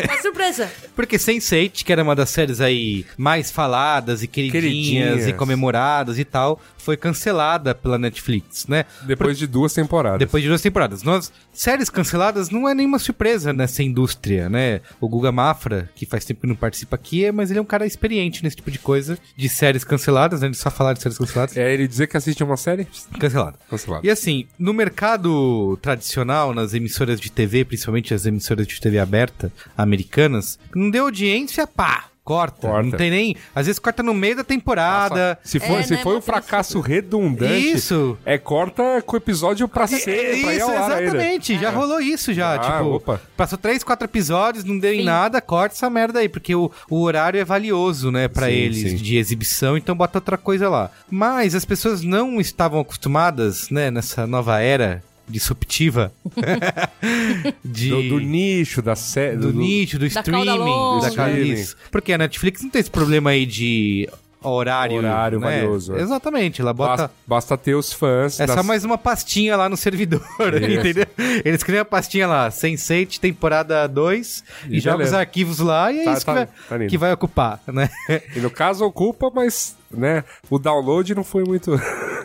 Uma 0.04 0.20
surpresa. 0.20 0.68
Porque 0.96 1.16
Sense8, 1.16 1.84
que 1.84 1.92
era 1.92 2.02
uma 2.02 2.14
das 2.14 2.28
séries 2.28 2.60
aí 2.60 3.06
mais 3.16 3.50
faladas 3.52 4.22
e 4.22 4.26
queridinhas, 4.26 4.62
Queridinhas. 4.62 5.26
e 5.28 5.32
comemoradas 5.32 6.18
e 6.18 6.24
tal, 6.24 6.60
foi 6.88 6.96
cancelada 6.96 7.74
pela 7.74 7.98
Netflix, 7.98 8.66
né? 8.66 8.86
Depois 9.02 9.36
de 9.36 9.46
duas 9.46 9.74
temporadas. 9.74 10.18
Depois 10.20 10.42
de 10.42 10.48
duas 10.48 10.62
temporadas. 10.62 11.02
Nós, 11.02 11.30
séries 11.52 11.90
canceladas 11.90 12.48
não 12.48 12.66
é 12.66 12.72
nenhuma 12.72 12.98
surpresa 12.98 13.52
nessa 13.52 13.82
indústria, 13.82 14.48
né? 14.48 14.80
O 14.98 15.06
Guga 15.06 15.30
Mafra, 15.30 15.90
que 15.94 16.06
faz 16.06 16.24
tempo 16.24 16.40
que 16.40 16.46
não 16.46 16.54
participa 16.56 16.96
aqui, 16.96 17.26
é- 17.26 17.30
mas 17.30 17.50
ele 17.50 17.58
é 17.58 17.62
um 17.62 17.66
cara 17.66 17.84
experiente 17.84 18.42
nesse 18.42 18.56
tipo 18.56 18.70
de 18.70 18.78
coisa, 18.78 19.18
de 19.36 19.50
séries 19.50 19.84
canceladas, 19.84 20.40
né? 20.40 20.48
De 20.48 20.56
só 20.56 20.70
falar 20.70 20.94
de 20.94 21.02
séries 21.02 21.18
canceladas. 21.18 21.54
É 21.58 21.74
ele 21.74 21.86
dizer 21.86 22.06
que 22.06 22.16
assiste 22.16 22.42
uma 22.42 22.56
série? 22.56 22.86
Cancelada. 23.20 23.58
Cancelado. 23.68 24.06
E 24.06 24.08
assim, 24.10 24.46
no 24.58 24.72
mercado 24.72 25.76
tradicional, 25.82 26.54
nas 26.54 26.72
emissoras 26.72 27.20
de 27.20 27.30
TV, 27.30 27.66
principalmente 27.66 28.14
as 28.14 28.24
emissoras 28.24 28.66
de 28.66 28.80
TV 28.80 28.98
aberta 28.98 29.52
americanas, 29.76 30.58
não 30.74 30.88
deu 30.88 31.04
audiência, 31.04 31.66
pá, 31.66 32.06
corta. 32.28 32.68
Corta. 32.68 32.82
Não 32.82 32.90
tem 32.90 33.10
nem. 33.10 33.36
Às 33.54 33.64
vezes 33.66 33.78
corta 33.78 34.02
no 34.02 34.12
meio 34.12 34.36
da 34.36 34.44
temporada. 34.44 35.38
Se 35.42 35.58
foi, 35.58 35.76
É, 35.76 35.82
se 35.82 35.92
né, 35.94 36.00
foi 36.02 36.12
um 36.12 36.16
mas 36.16 36.24
fracasso 36.26 36.78
redundante, 36.80 37.72
Isso. 37.72 38.18
é 38.24 38.36
corta 38.36 39.00
com 39.06 39.14
o 39.14 39.16
episódio 39.16 39.66
pra 39.66 39.86
ser, 39.86 40.42
pra 40.42 40.52
ir 40.52 40.56
Isso, 40.58 40.70
ao 40.70 40.76
ar 40.76 40.92
ainda. 40.92 41.02
exatamente. 41.04 41.58
Já 41.58 41.70
rolou 41.70 42.00
isso 42.00 42.34
já. 42.34 42.54
Ah, 42.54 42.58
tipo, 42.58 42.96
opa. 42.96 43.20
passou 43.36 43.56
três, 43.58 43.82
quatro 43.82 44.04
episódios, 44.04 44.64
não 44.64 44.78
deu 44.78 44.92
em 44.92 44.98
Sim. 44.98 45.04
nada, 45.04 45.40
corta 45.40 45.74
essa 45.74 45.88
merda 45.88 46.18
aí, 46.20 46.28
porque 46.28 46.54
o, 46.54 46.70
o 46.90 47.00
horário 47.02 47.40
é 47.40 47.44
valioso, 47.44 48.10
né, 48.10 48.28
pra 48.28 48.46
Sim, 48.46 48.52
eles 48.52 48.90
sim. 48.90 48.96
de 48.96 49.16
exibição, 49.16 49.76
então 49.76 49.96
bota 49.96 50.18
outra 50.18 50.36
coisa 50.36 50.68
lá. 50.68 50.90
Mas 51.10 51.54
as 51.54 51.64
pessoas 51.64 52.02
não 52.02 52.40
estavam 52.40 52.80
acostumadas, 52.80 53.70
né, 53.70 53.90
nessa 53.90 54.26
nova 54.26 54.60
era 54.60 55.02
disruptiva. 55.28 56.12
de, 57.64 57.90
Do, 57.90 58.02
do 58.08 58.20
nicho, 58.20 58.82
da 58.82 58.96
série. 58.96 59.36
do 59.36 59.52
nicho, 59.52 59.98
do 59.98 60.08
Da 60.08 60.20
streaming, 60.20 60.46
cauda 60.46 60.54
longa. 60.64 61.10
da 61.16 61.30
isso. 61.30 61.76
Porque 61.90 62.12
a 62.12 62.18
Netflix 62.18 62.62
não 62.62 62.70
tem 62.70 62.80
esse 62.80 62.90
problema 62.90 63.30
aí 63.30 63.46
de 63.46 64.08
horário. 64.40 64.96
Horário 64.96 65.40
né? 65.40 65.60
valioso, 65.62 65.96
é. 65.96 66.00
Exatamente, 66.00 66.60
ela 66.60 66.72
bota. 66.72 66.90
Basta, 67.02 67.10
basta 67.26 67.58
ter 67.58 67.74
os 67.74 67.92
fãs. 67.92 68.38
É 68.38 68.46
só 68.46 68.56
das- 68.56 68.66
mais 68.66 68.84
uma 68.84 68.96
pastinha 68.96 69.56
lá 69.56 69.68
no 69.68 69.76
servidor, 69.76 70.22
entendeu? 70.54 71.06
Eles 71.44 71.62
criam 71.62 71.82
a 71.82 71.84
pastinha 71.84 72.26
lá, 72.26 72.48
Sense8, 72.48 73.18
temporada 73.18 73.86
2, 73.88 74.44
e, 74.68 74.76
E 74.76 74.80
joga 74.80 75.02
os 75.04 75.12
arquivos 75.12 75.58
lá, 75.58 75.92
e 75.92 76.00
é 76.00 76.04
Tá- 76.04 76.12
isso 76.12 76.26
tá- 76.26 76.32
que, 76.32 76.38
vai, 76.68 76.78
tá 76.80 76.86
que 76.86 76.98
vai 76.98 77.12
ocupar, 77.12 77.60
né? 77.66 77.90
E 78.34 78.40
no 78.40 78.50
caso 78.50 78.84
ocupa, 78.84 79.30
mas, 79.34 79.76
né, 79.90 80.24
o 80.50 80.58
download 80.58 81.14
não 81.14 81.24
foi 81.24 81.44
muito. 81.44 81.74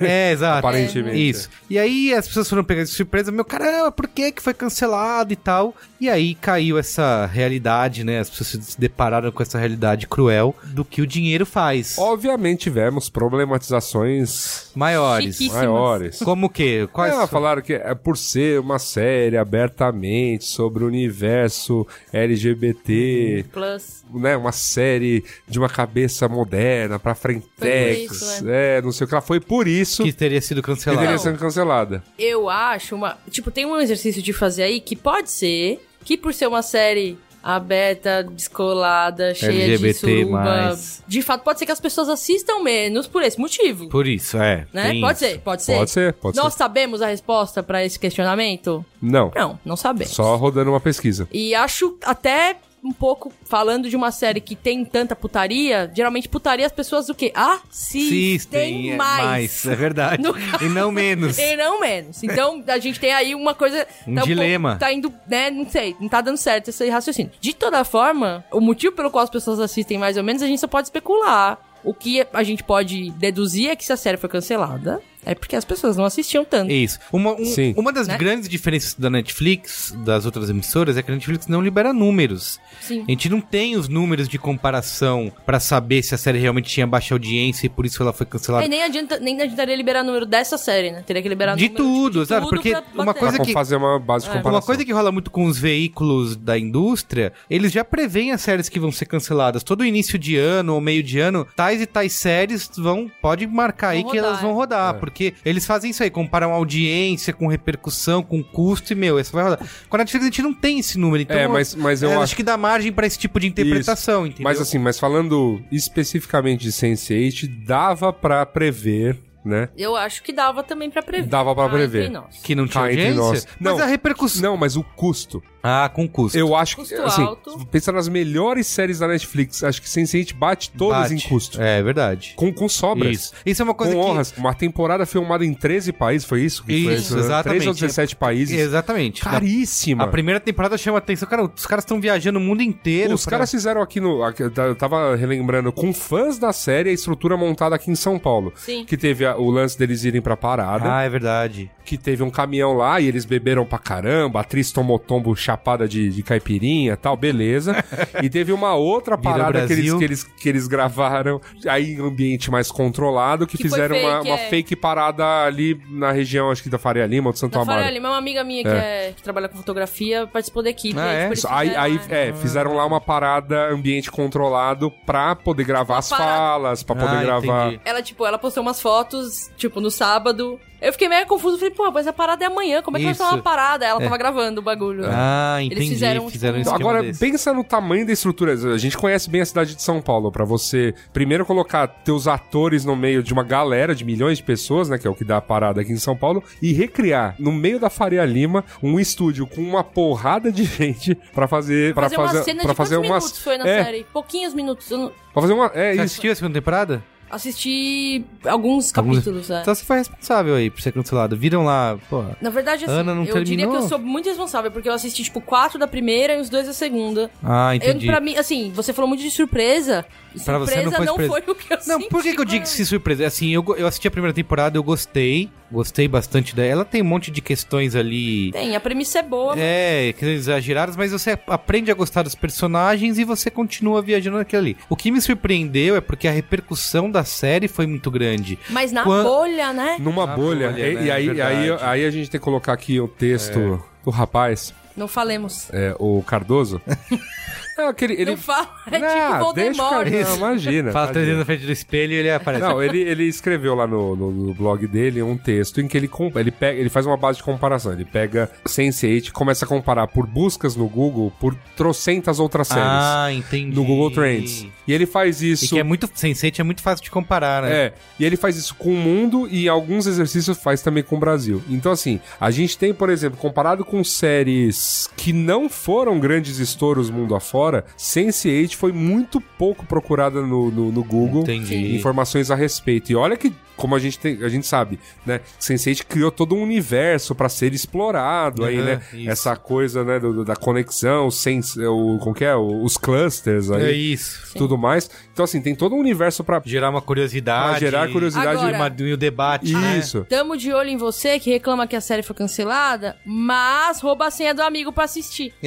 É, 0.02 0.32
exato. 0.34 0.60
Aparentemente. 0.60 1.30
Isso. 1.30 1.50
E 1.70 1.78
aí 1.80 2.14
as 2.14 2.28
pessoas 2.28 2.50
foram 2.50 2.64
pegadas 2.64 2.90
de 2.90 2.96
surpresa, 2.96 3.32
meu 3.32 3.46
caramba, 3.46 3.92
por 3.92 4.08
que 4.08 4.32
que 4.32 4.42
foi 4.42 4.54
cancelado 4.54 5.32
e 5.32 5.36
tal? 5.36 5.74
E 6.00 6.10
aí 6.10 6.36
caiu 6.36 6.78
essa 6.78 7.26
realidade, 7.26 8.04
né? 8.04 8.20
As 8.20 8.30
pessoas 8.30 8.66
se 8.66 8.80
depararam 8.80 9.32
com 9.32 9.42
essa 9.42 9.58
realidade 9.58 10.06
cruel 10.08 10.54
do 10.66 10.84
que 10.84 11.02
o 11.02 11.08
dinheiro 11.08 11.46
faz. 11.46 11.98
Obviamente 11.98 12.64
tivemos 12.64 13.10
problematizações 13.10 14.70
Maiores. 14.76 15.40
Maiores. 15.40 16.20
Como 16.20 16.48
o 16.48 16.50
quê? 16.50 16.88
Quais 16.92 17.14
Ah, 17.14 17.20
são? 17.20 17.28
falaram 17.28 17.62
que 17.62 17.74
é 17.74 17.96
por 17.96 18.18
ser 18.18 18.60
uma 18.60 18.80
série 18.80 19.38
abertamente 19.38 20.46
sobre 20.46 20.84
o 20.84 20.88
universo 20.88 21.88
LGBT, 22.12 23.46
Plus. 23.52 24.04
né, 24.14 24.36
uma 24.36 24.52
série 24.52 25.24
de 25.48 25.60
uma 25.60 25.70
cabeça 25.70 26.28
moderna 26.28 27.00
pra 27.00 27.16
frentex, 27.16 27.53
isso, 27.68 28.48
é, 28.48 28.82
não 28.82 28.92
sei 28.92 29.06
o 29.06 29.08
que 29.08 29.16
lá, 29.16 29.22
foi 29.22 29.40
por 29.40 29.68
isso 29.68 30.04
que 30.04 30.12
teria 30.14 30.42
sido 30.42 30.62
cancelado. 30.62 31.00
deveria 31.02 31.18
ser 31.20 31.38
cancelada. 31.38 32.04
Eu 32.18 32.50
acho 32.50 32.96
uma. 32.96 33.18
Tipo, 33.30 33.52
tem 33.52 33.66
um 33.66 33.80
exercício 33.80 34.22
de 34.22 34.34
fazer 34.34 34.64
aí 34.64 34.80
que 34.80 34.96
pode 34.96 35.30
ser 35.32 35.86
que 36.04 36.18
por 36.18 36.34
ser 36.34 36.48
uma 36.48 36.62
série 36.62 37.18
aberta, 37.42 38.24
descolada, 38.24 39.34
cheia 39.36 39.64
LGBT+. 39.66 39.88
de 39.88 39.94
suruba, 40.24 40.80
de 41.06 41.22
fato 41.22 41.44
pode 41.44 41.60
ser 41.60 41.66
que 41.66 41.72
as 41.74 41.80
pessoas 41.80 42.08
assistam 42.08 42.60
menos 42.64 43.06
por 43.06 43.22
esse 43.22 43.38
motivo. 43.40 43.90
Por 43.90 44.08
isso, 44.08 44.38
é. 44.38 44.66
Né? 44.72 45.00
Pode 45.02 45.18
isso. 45.18 45.32
ser, 45.34 45.40
pode 45.40 45.64
ser. 45.64 45.76
Pode 45.78 45.92
ser, 45.92 46.14
pode 46.14 46.38
Nós 46.38 46.54
ser. 46.54 46.58
sabemos 46.60 47.02
a 47.02 47.08
resposta 47.08 47.62
pra 47.62 47.84
esse 47.84 48.00
questionamento? 48.00 48.84
Não, 49.02 49.32
Não, 49.36 49.60
não 49.66 49.76
sabemos. 49.76 50.14
só 50.14 50.36
rodando 50.38 50.72
uma 50.72 50.80
pesquisa. 50.80 51.28
E 51.34 51.54
acho 51.54 51.98
até 52.06 52.56
um 52.84 52.92
pouco 52.92 53.32
falando 53.46 53.90
de 53.90 53.96
uma 53.96 54.12
série 54.12 54.42
que 54.42 54.56
tem 54.56 54.84
tanta 54.84 55.16
putaria, 55.16 55.90
geralmente 55.96 56.28
putaria 56.28 56.66
as 56.66 56.72
pessoas 56.72 57.08
o 57.08 57.16
quê? 57.16 57.32
Assistem 57.34 58.36
Assistem 58.36 58.92
é, 58.92 58.96
mais. 58.96 59.66
é 59.66 59.76
verdade. 59.76 60.22
No 60.22 60.34
E 60.62 60.70
não 60.70 60.92
menos. 60.92 61.38
E 61.44 61.56
não 61.56 61.80
menos. 61.80 62.22
Então, 62.24 62.64
a 62.68 62.78
gente 62.78 63.00
tem 63.00 63.14
aí 63.14 63.34
uma 63.34 63.54
coisa... 63.54 63.88
Um 64.08 64.16
tá 64.16 64.22
dilema. 64.24 64.70
pouco- 64.72 64.80
tá 64.80 64.92
indo, 64.94 65.14
né, 65.28 65.50
não 65.50 65.70
sei, 65.70 65.96
não 66.00 66.10
tá 66.10 66.20
dando 66.22 66.38
certo 66.38 66.68
esse 66.70 66.90
raciocínio. 66.90 67.32
De 67.40 67.54
toda 67.54 67.84
forma, 67.84 68.44
o 68.52 68.60
motivo 68.60 68.96
pelo 68.96 69.10
qual 69.10 69.24
as 69.24 69.30
pessoas 69.30 69.60
assistem 69.60 69.98
mais 69.98 70.18
ou 70.18 70.24
menos, 70.24 70.42
a 70.42 70.48
gente 70.48 70.60
só 70.60 70.68
pode 70.68 70.88
especular. 70.88 71.58
O 71.84 71.94
que 71.94 72.26
a 72.34 72.44
gente 72.44 72.64
pode 72.64 73.12
deduzir 73.12 73.70
é 73.70 73.76
que 73.76 73.86
se 73.86 73.92
a 73.92 73.98
série 73.98 74.16
foi 74.18 74.30
cancelada, 74.30 75.02
é 75.26 75.36
porque 75.36 75.56
as 75.56 75.66
pessoas 75.66 75.98
não 75.98 76.06
assistiam 76.06 76.44
tanto. 76.46 76.72
Isso. 76.72 77.00
Uma, 77.12 77.32
um- 77.34 77.46
Sim. 77.46 77.74
uma 77.78 77.92
das 77.92 78.08
Né? 78.08 78.18
grandes 78.18 78.48
diferenças 78.50 78.94
da 78.96 79.10
Netflix, 79.10 79.94
das 80.06 80.26
outras 80.26 80.50
emissoras, 80.50 80.98
é 80.98 81.02
que 81.04 81.12
a 81.12 81.14
Netflix 81.14 81.48
não 81.48 81.62
libera 81.62 81.92
números. 81.94 82.60
Sim. 82.82 83.04
A 83.08 83.12
gente 83.12 83.30
não 83.30 83.42
tem 83.42 83.76
os 83.76 83.88
números 83.88 84.28
de 84.28 84.38
comparação 84.38 85.32
pra 85.46 85.60
saber 85.60 86.02
se 86.04 86.16
a 86.16 86.18
série 86.18 86.40
realmente 86.40 86.70
tinha 86.70 86.88
baixa 86.88 87.14
audiência 87.14 87.66
e 87.68 87.70
por 87.70 87.86
isso 87.86 88.02
ela 88.02 88.14
foi 88.14 88.26
cancelada. 88.26 88.66
É, 88.66 88.68
nem, 88.68 88.84
adianta, 88.84 89.20
nem 89.20 89.42
adiantaria 89.42 89.76
liberar 89.76 90.04
número 90.04 90.26
dessa 90.26 90.58
série, 90.58 90.92
né? 90.92 91.04
Teria 91.06 91.22
que 91.22 91.30
liberar 91.30 91.56
De 91.56 91.68
número 91.70 91.84
tudo, 91.84 92.22
de 92.22 92.28
sabe? 92.28 92.42
tudo 92.46 92.50
Porque 92.56 92.74
uma 92.94 93.14
coisa 93.14 93.36
Pra 93.38 93.46
que- 93.46 93.54
fazer 93.54 93.76
uma 93.76 94.00
base 94.00 94.26
de 94.26 94.32
comparação. 94.32 94.54
Uma 94.60 94.62
coisa 94.62 94.86
que 94.86 94.92
rola 94.94 95.12
muito 95.12 95.30
com 95.32 95.46
os 95.46 95.58
veículos 95.58 96.36
da 96.36 96.58
indústria, 96.58 97.34
eles 97.50 97.72
já 97.72 97.84
preveem 97.84 98.32
as 98.32 98.42
séries 98.42 98.70
que 98.70 98.80
vão 98.80 98.92
ser 98.92 99.06
canceladas. 99.06 99.64
Todo 99.64 99.86
início 99.86 100.18
de 100.18 100.36
ano 100.38 100.74
ou 100.74 100.82
meio 100.82 101.04
de 101.04 101.20
ano, 101.20 101.46
tais 101.56 101.82
e 101.82 101.86
tais 101.86 102.14
séries 102.14 102.70
vão, 102.78 103.12
pode 103.22 103.46
marcar 103.48 103.90
aí 103.90 104.02
Vão 104.02 104.12
que 104.12 104.18
rodar, 104.18 104.30
elas 104.32 104.42
vão 104.42 104.52
é. 104.52 104.54
rodar, 104.54 104.96
É. 104.96 104.98
porque 105.00 105.13
eles 105.46 105.66
fazem 105.66 105.92
isso 105.92 106.04
aí, 106.04 106.10
comparam 106.10 106.52
audiência 106.52 107.32
com 107.32 107.48
repercussão, 107.48 108.22
com 108.22 108.44
custo 108.44 108.92
e, 108.92 108.96
meu, 108.96 109.18
essa 109.18 109.32
vai 109.32 109.44
rodar. 109.44 109.60
Com 109.88 109.96
a 109.96 110.00
Netflix 110.00 110.26
a 110.26 110.30
gente 110.30 110.42
não 110.42 110.54
tem 110.54 110.80
esse 110.80 110.98
número, 110.98 111.24
então... 111.24 111.38
É, 111.38 111.48
mas, 111.48 111.74
mas 111.74 112.04
eu 112.04 112.12
é, 112.12 112.16
acho 112.16 112.34
acho 112.34 112.36
que 112.36 112.44
dá 112.44 112.58
margem 112.58 112.92
pra 112.92 113.06
esse 113.06 113.18
tipo 113.18 113.40
de 113.40 113.48
interpretação, 113.48 114.26
entendeu? 114.26 114.44
Mas 114.44 114.60
assim, 114.60 114.80
mas 114.80 115.00
falando 115.00 115.62
especificamente 115.72 116.62
de 116.62 116.72
Sense8, 116.72 117.48
dava 117.66 118.12
pra 118.12 118.46
prever, 118.46 119.18
né? 119.44 119.70
Eu 119.78 119.96
acho 119.96 120.24
que 120.24 120.32
dava 120.32 120.64
também 120.64 120.90
pra 120.90 121.02
prever. 121.02 121.28
Dava 121.28 121.54
pra 121.56 121.66
Cá 121.66 121.70
prever. 121.72 122.02
entre 122.04 122.14
nós. 122.14 122.38
que 122.44 122.56
não 122.56 122.68
tinha 122.68 122.84
Cá 122.84 122.92
entre 122.94 123.14
nós. 123.14 123.48
mas 123.60 123.78
Não. 123.78 123.84
a 123.84 123.88
repercussão... 123.88 124.42
Não, 124.42 124.58
mas 124.58 124.76
o 124.76 124.84
custo. 124.84 125.42
Ah, 125.66 125.90
com 125.94 126.06
custo. 126.10 126.38
Eu 126.38 126.54
acho 126.58 126.76
que, 126.76 126.82
Custo 126.82 127.02
assim, 127.04 127.24
alto. 127.24 127.66
pensa 127.72 127.90
nas 127.94 128.10
melhores 128.10 128.68
séries 128.68 129.00
da 129.00 129.08
Netflix, 129.08 129.64
acho 129.64 129.82
que 129.82 129.88
Sense8 129.88 130.34
bate 130.36 130.70
todas 130.72 131.10
Bate. 131.10 131.14
em 131.26 131.30
custo. 131.30 131.62
É, 131.62 131.82
verdade. 131.82 132.34
Com, 132.36 132.52
com 132.54 132.68
sobras. 132.68 133.12
Isso. 133.14 133.34
Isso 133.46 133.62
é 133.62 133.64
uma 133.64 133.74
coisa 133.74 133.94
com 133.94 134.02
que... 134.04 134.06
honras. 134.06 134.34
Uma 134.38 134.54
temporada 134.54 135.06
filmada 135.06 135.46
em 135.46 135.54
13 135.54 135.94
países, 135.94 136.28
foi 136.28 136.42
isso? 136.42 136.66
Que 136.66 136.84
foi 136.84 136.94
Isso, 136.96 137.14
né? 137.16 137.22
exatamente. 137.22 137.60
13 137.60 137.68
ou 137.70 137.74
17 137.76 138.16
países. 138.18 138.60
Exatamente. 138.60 139.22
Caríssima. 139.22 140.04
A 140.04 140.08
primeira 140.08 140.38
temporada 140.40 140.78
chama 140.78 140.98
atenção, 140.98 141.30
cara, 141.30 141.44
os 141.46 141.66
caras 141.66 141.84
estão 141.86 142.02
viajando 142.02 142.40
o 142.40 142.42
mundo 142.42 142.62
inteiro. 142.62 143.14
Os 143.14 143.24
pra- 143.24 143.32
caras 143.32 143.50
fizeram 143.52 143.82
aqui 143.82 144.02
no. 144.02 144.22
aqui, 144.22 144.44
Eu 144.44 144.76
tava 144.76 145.16
relembrando, 145.16 145.72
com 145.72 145.94
fãs 145.94 146.38
da 146.38 146.52
série, 146.52 146.90
a 146.90 146.94
estrutura 146.94 147.38
montada 147.38 147.74
aqui 147.76 147.90
em 147.90 147.96
São 147.96 148.20
Paulo. 148.20 148.52
Sim. 148.58 148.84
Que 148.84 148.98
teve 148.98 149.26
a- 149.26 149.33
o 149.38 149.50
lance 149.50 149.78
deles 149.78 150.04
irem 150.04 150.22
pra 150.22 150.36
parada. 150.38 150.94
Ah, 150.96 151.04
é 151.04 151.10
verdade. 151.10 151.70
que 151.86 151.98
teve 151.98 152.24
um 152.24 152.30
caminhão 152.30 152.74
lá 152.74 153.00
e 153.02 153.08
eles 153.08 153.26
beberam 153.26 153.66
pra 153.66 153.78
caramba, 153.78 154.40
a 154.40 154.42
atriz 154.42 154.72
tomou 154.72 154.98
tombo 154.98 155.36
chapada 155.36 155.86
de, 155.88 156.10
de 156.10 156.24
caipirinha 156.24 156.94
e 156.94 156.96
tal, 156.96 157.18
beleza. 157.18 157.76
e 158.24 158.30
teve 158.30 158.54
uma 158.54 158.74
outra 158.74 159.18
parada 159.18 159.68
que 159.68 159.74
eles, 159.74 159.94
que, 159.94 160.04
eles, 160.04 160.24
que 160.24 160.50
eles 160.50 160.68
gravaram 160.68 161.42
aí 161.68 161.94
em 161.96 162.00
ambiente 162.00 162.50
mais 162.50 162.72
controlado, 162.72 163.46
que, 163.46 163.58
Que 163.58 163.64
fizeram 163.64 163.98
uma, 163.98 164.12
fake, 164.20 164.28
uma 164.30 164.36
é. 164.40 164.50
fake 164.50 164.76
parada 164.78 165.26
ali 165.46 165.80
na 165.90 166.12
região, 166.12 166.50
acho 166.52 166.64
que 166.64 166.70
da 166.70 166.78
Faria 166.80 167.06
Lima 167.06 167.28
ou 167.28 167.34
de 167.34 167.40
Santo 167.40 167.54
Da 167.54 167.62
Amaro. 167.62 167.80
Faria 167.80 167.94
Lima, 167.94 168.10
uma 168.10 168.18
amiga 168.18 168.44
minha 168.44 168.64
que, 168.64 168.70
é- 168.70 169.14
que 169.16 169.22
trabalha 169.22 169.50
com 169.50 169.58
fotografia 169.58 170.26
participou 170.28 170.64
da 170.64 170.70
equipe. 170.70 170.98
Ah, 171.00 171.04
aí, 171.04 171.16
é? 171.18 171.30
tipo, 171.36 171.48
aí, 171.50 171.68
fizeram 171.68 171.84
aí 171.84 171.98
lá- 171.98 172.16
é, 172.18 172.34
fizeram 172.34 172.74
lá 172.76 172.86
uma 172.86 173.02
parada 173.02 173.70
ambiente 173.72 174.10
controlado 174.10 174.90
pra 175.06 175.36
poder 175.36 175.64
gravar 175.66 175.98
as 175.98 176.10
parada. 176.10 176.30
falas, 176.32 176.84
pra 176.84 176.96
poder 176.96 177.18
Ah, 177.18 177.24
gravar. 177.24 177.68
entendi. 177.68 177.82
Ela, 177.86 178.02
tipo, 178.02 178.26
ela 178.26 178.38
postou 178.38 178.64
umas 178.64 178.82
fotos, 178.82 179.23
tipo, 179.58 179.80
no 179.82 179.90
sábado. 179.92 180.60
Eu 180.82 180.92
fiquei 180.92 181.08
meio 181.08 181.26
confuso, 181.26 181.58
falei, 181.58 181.74
pô, 181.74 181.90
mas 181.92 182.06
a 182.08 182.12
parada 182.12 182.44
é 182.44 182.48
amanhã, 182.48 182.82
como 182.82 182.98
é 182.98 183.00
que 183.00 183.06
vai 183.06 183.14
fazer 183.14 183.36
uma 183.36 183.42
parada? 183.42 183.86
Ela 183.86 184.02
tava 184.02 184.18
gravando 184.18 184.60
o 184.60 184.62
bagulho. 184.62 185.06
Ah, 185.08 185.56
Eles 185.62 185.72
entendi. 185.78 185.90
fizeram, 185.92 186.30
Fizeram, 186.30 186.58
tipo, 186.58 186.72
um 186.72 186.76
agora, 186.76 187.02
desse. 187.02 187.20
pensa 187.22 187.54
no 187.54 187.64
tamanho 187.64 188.06
da 188.06 188.12
estrutura. 188.12 188.52
A 188.52 188.78
gente 188.78 188.98
conhece 188.98 189.30
bem 189.30 189.40
a 189.40 189.46
cidade 189.46 189.76
de 189.76 189.82
São 189.82 190.02
Paulo. 190.02 190.30
Pra 190.30 190.44
você, 190.44 190.94
primeiro, 191.14 191.46
colocar 191.46 191.88
teus 191.88 192.28
atores 192.28 192.84
no 192.84 192.98
meio 192.98 193.24
de 193.24 193.32
uma 193.32 193.44
galera 193.44 193.96
de 193.96 194.04
milhões 194.04 194.40
de 194.40 194.44
pessoas, 194.44 194.90
né? 194.90 194.98
Que 194.98 195.08
é 195.08 195.10
o 195.10 195.16
que 195.16 195.24
dá 195.24 195.38
a 195.38 195.42
parada 195.42 195.80
aqui 195.80 195.94
em 195.94 195.98
São 195.98 196.18
Paulo. 196.18 196.44
E 196.62 196.74
recriar, 196.74 197.36
no 197.40 197.54
meio 197.54 197.80
da 197.80 197.90
Faria 197.90 198.26
Lima, 198.26 198.66
um 198.82 199.00
estúdio 199.00 199.48
com 199.48 199.62
uma 199.62 199.86
porrada 199.86 200.52
de 200.52 200.66
gente 200.66 201.16
pra 201.34 201.48
fazer... 201.48 201.94
Pra 201.94 202.10
fazer 202.10 202.18
uma 202.18 202.28
fazer, 202.28 202.44
cena 202.44 202.62
pra 202.62 202.72
de 202.72 202.76
fazer 202.78 202.96
quantos 202.98 203.10
umas... 203.10 203.24
minutos 203.24 203.42
foi 203.42 203.58
na 203.58 203.68
é, 203.70 203.84
série? 203.86 204.06
Pouquinhos 204.12 204.54
minutos. 204.54 204.92
Eu 204.92 204.98
não- 204.98 205.12
Pra 205.32 205.42
fazer 205.42 205.54
uma... 205.54 205.68
É 205.74 205.92
Você 205.92 205.92
isso. 205.94 206.02
assistiu 206.04 206.32
a 206.32 206.36
segunda 206.36 206.54
temporada? 206.56 207.04
Assisti 207.34 208.24
alguns 208.46 208.96
Alguns- 208.96 209.18
capítulos, 209.18 209.50
é. 209.50 209.62
Então 209.62 209.74
você 209.76 209.84
foi 209.84 209.98
responsável 209.98 210.56
aí 210.56 210.70
por 210.70 210.82
ser 210.82 210.92
cancelado. 210.92 211.36
Viram 211.36 211.64
lá, 211.64 211.98
pô. 212.10 212.24
Na 212.42 212.50
verdade, 212.50 212.86
assim, 212.86 212.94
Ana 212.94 213.14
não 213.16 213.24
eu 213.24 213.34
diria 213.34 213.44
que 213.44 213.50
terminou? 213.58 213.76
eu 213.76 213.88
sou 213.90 214.00
muito 214.00 214.28
responsável, 214.30 214.72
porque 214.72 214.88
eu 214.88 214.94
assisti, 214.94 215.24
tipo, 215.24 215.42
quatro 215.42 215.78
da 215.80 215.88
primeira 215.88 216.36
e 216.36 216.40
os 216.42 216.50
dois 216.50 216.68
da 216.68 216.74
segunda. 216.74 217.30
Ah, 217.44 217.72
Eu, 217.74 217.78
entendi. 217.78 218.06
pra 218.06 218.20
mim, 218.20 218.36
assim, 218.38 218.72
você 218.74 218.94
falou 218.94 219.08
muito 219.10 219.22
de 219.22 219.32
surpresa. 219.32 220.06
Pra 220.46 220.58
você 220.58 220.72
surpresa 220.74 220.84
não 220.90 220.92
foi 220.98 221.06
não 221.06 221.14
surpresa. 221.16 221.32
foi 221.32 221.54
o 221.54 221.56
que 221.56 221.74
eu 221.74 221.78
Não, 221.88 221.98
senti. 222.00 222.10
por 222.10 222.24
que, 222.24 222.34
que 222.34 222.42
eu 222.42 222.46
digo 222.46 222.64
que 222.64 222.70
se 222.70 222.86
surpresa? 222.86 223.26
Assim, 223.28 223.50
eu, 223.50 223.64
eu 223.78 223.86
assisti 223.86 224.08
a 224.08 224.12
primeira 224.12 224.34
temporada, 224.34 224.78
eu 224.78 224.84
gostei. 224.84 225.50
Gostei 225.74 226.08
bastante 226.08 226.56
dela. 226.56 226.70
Ela 226.72 226.86
tem 226.86 227.02
um 227.02 227.06
monte 227.06 227.32
de 227.32 227.42
questões 227.42 227.96
ali. 227.96 228.52
Tem, 228.52 228.76
a 228.76 228.80
premissa 228.80 229.18
é 229.20 229.24
boa. 229.24 229.56
É, 229.58 230.14
que 230.14 230.24
exageradas, 230.24 230.96
mas 230.96 231.12
você 231.12 231.38
aprende 231.48 231.90
a 231.90 231.96
gostar 231.96 232.22
dos 232.22 232.36
personagens 232.36 233.18
e 233.18 233.24
você 233.24 233.50
continua 233.50 234.00
viajando 234.02 234.38
naquilo 234.38 234.62
ali. 234.62 234.78
O 234.88 234.96
que 234.96 235.10
me 235.10 235.20
surpreendeu 235.20 235.96
é 235.96 236.02
porque 236.02 236.28
a 236.28 236.32
repercussão 236.32 237.10
da 237.10 237.24
série 237.24 237.68
foi 237.68 237.88
muito 237.88 238.12
grande. 238.12 238.60
Mas 238.70 238.92
na 238.92 239.04
Quan- 239.04 239.24
bolha, 239.24 239.74
né? 239.74 239.98
Numa 240.00 240.28
Na 240.28 240.36
bolha. 240.36 240.70
bolha, 240.70 240.80
e, 240.90 240.94
né? 240.96 241.04
e 241.06 241.12
aí, 241.12 241.30
aí, 241.30 241.36
Verdade. 241.66 241.84
aí 241.84 242.06
a 242.06 242.12
gente 242.12 242.30
tem 242.30 242.40
que 242.40 242.44
colocar 242.46 242.74
aqui 242.74 243.00
o 243.00 243.08
texto 243.08 243.84
do 244.06 244.12
rapaz. 244.12 244.74
Não 244.96 245.08
falemos. 245.08 245.70
É, 245.72 245.96
o 246.00 246.22
Cardoso. 246.24 246.82
é 247.78 247.88
aquele. 247.88 248.14
Ele... 248.14 248.32
Não 248.32 248.38
fala. 248.38 248.70
É 248.88 249.00
Não, 249.00 249.08
tipo 249.08 249.10
deixa 249.10 249.40
Voldemort. 249.40 249.90
Cardoso. 249.90 250.30
Não, 250.30 250.38
imagina. 250.38 250.92
Fala 250.92 251.08
três 251.08 251.26
vezes 251.26 251.40
na 251.40 251.46
frente 251.46 251.66
do 251.66 251.72
espelho 251.72 252.14
e 252.14 252.16
ele 252.16 252.32
aparece. 252.32 252.64
Não, 252.64 252.82
ele, 252.82 253.00
ele 253.00 253.24
escreveu 253.24 253.74
lá 253.74 253.88
no, 253.88 254.16
no, 254.16 254.32
no 254.32 254.54
blog 254.54 254.86
dele 254.88 255.22
um 255.24 255.38
texto 255.38 255.82
em 255.82 255.88
que 255.88 255.98
ele, 255.98 256.10
ele, 256.36 256.52
pega, 256.52 256.80
ele 256.80 256.90
faz 256.90 257.06
uma 257.06 257.18
base 257.18 257.38
de 257.38 257.44
comparação. 257.44 257.92
Ele 257.92 258.06
pega 258.06 258.52
Sense8 258.66 259.28
e 259.28 259.32
começa 259.32 259.66
a 259.66 259.68
comparar 259.68 260.08
por 260.08 260.28
buscas 260.28 260.76
no 260.76 260.88
Google 260.88 261.34
por 261.40 261.56
trocentas 261.76 262.40
outras 262.40 262.68
séries 262.68 262.84
ah, 262.86 263.30
entendi. 263.32 263.76
no 263.76 263.84
Google 263.84 264.12
Trends. 264.12 264.68
E 264.88 264.94
ele 264.94 265.06
faz 265.06 265.42
E 265.42 265.52
isso. 265.52 265.70
que 265.70 265.80
é 265.80 265.84
muito. 265.84 266.08
Sense8 266.08 266.60
é 266.60 266.64
muito 266.64 266.82
fácil 266.82 267.04
de 267.04 267.10
comparar, 267.10 267.64
né? 267.64 267.72
É, 267.72 267.94
e 268.20 268.26
ele 268.26 268.38
faz 268.38 268.56
isso 268.56 268.76
com 268.76 268.94
o 268.94 268.98
mundo 268.98 269.48
e 269.50 269.68
alguns 269.68 270.06
exercícios 270.06 270.58
faz 270.58 270.82
também 270.82 271.04
com 271.04 271.16
o 271.16 271.20
Brasil. 271.20 271.64
Então, 271.70 271.92
assim, 271.92 272.20
a 272.40 272.52
gente 272.52 272.78
tem, 272.78 272.94
por 272.94 273.10
exemplo, 273.10 273.38
comparado 273.38 273.84
com 273.84 274.04
séries 274.04 274.83
que 275.16 275.32
não 275.32 275.70
foram 275.70 276.20
grandes 276.20 276.60
estouros 276.60 277.10
mundo 277.10 277.36
afora, 277.36 277.86
Sense8 277.98 278.76
foi 278.76 278.92
muito 278.92 279.40
pouco 279.40 279.86
procurada 279.86 280.42
no, 280.42 280.72
no, 280.72 280.92
no 280.92 281.04
Google. 281.04 281.44
Entendi. 281.44 281.96
Informações 281.96 282.52
a 282.52 282.56
respeito. 282.56 283.12
E 283.12 283.16
olha 283.16 283.38
que, 283.38 283.54
como 283.76 283.96
a 283.96 284.00
gente, 284.00 284.20
tem, 284.20 284.44
a 284.44 284.50
gente 284.50 284.68
sabe, 284.68 285.00
né? 285.26 285.42
Sense8 285.60 286.04
criou 286.06 286.32
todo 286.32 286.56
um 286.56 286.62
universo 286.64 287.34
pra 287.36 287.50
ser 287.50 287.74
explorado 287.74 288.64
aí, 288.66 288.78
Aham, 288.78 288.86
né? 288.86 289.02
isso. 289.14 289.30
Essa 289.30 289.56
coisa, 289.56 290.04
né, 290.04 290.20
do- 290.20 290.34
do- 290.34 290.46
da 290.46 290.56
conexão, 290.56 291.30
sense, 291.32 291.80
o, 291.86 292.18
como 292.20 292.34
que 292.36 292.46
é? 292.46 292.56
O- 292.56 292.84
Os 292.84 292.98
clusters 292.98 293.72
aí 293.72 293.84
É 293.86 293.92
isso. 293.92 294.54
tudo 294.58 294.78
mais. 294.78 295.10
Então, 295.32 295.46
assim, 295.46 295.62
tem 295.62 295.76
todo 295.76 295.96
um 295.96 296.00
universo 296.00 296.44
pra. 296.44 296.62
Gerar 296.66 296.90
uma 296.90 297.02
curiosidade. 297.02 297.70
Pra 297.72 297.80
gerar 297.80 298.10
curiosidade. 298.12 298.50
Agora- 298.64 298.94
E, 299.00 299.14
o 299.14 299.18
debate. 299.18 299.74
né? 299.74 299.98
Isso. 299.98 300.26
Tamo 300.30 300.56
de 300.58 300.72
olho 300.72 300.90
em 300.90 300.98
você 300.98 301.40
que 301.40 301.50
reclama 301.50 301.88
que 301.88 301.96
a 301.96 302.02
série 302.02 302.22
foi 302.24 302.36
cancelada, 302.36 303.16
mas 303.26 304.00
rouba 304.02 304.28
a 304.28 304.32
senha 304.32 304.54
do 304.54 304.62
amigo 304.62 304.92
pra 304.92 305.06
assistir. 305.06 305.54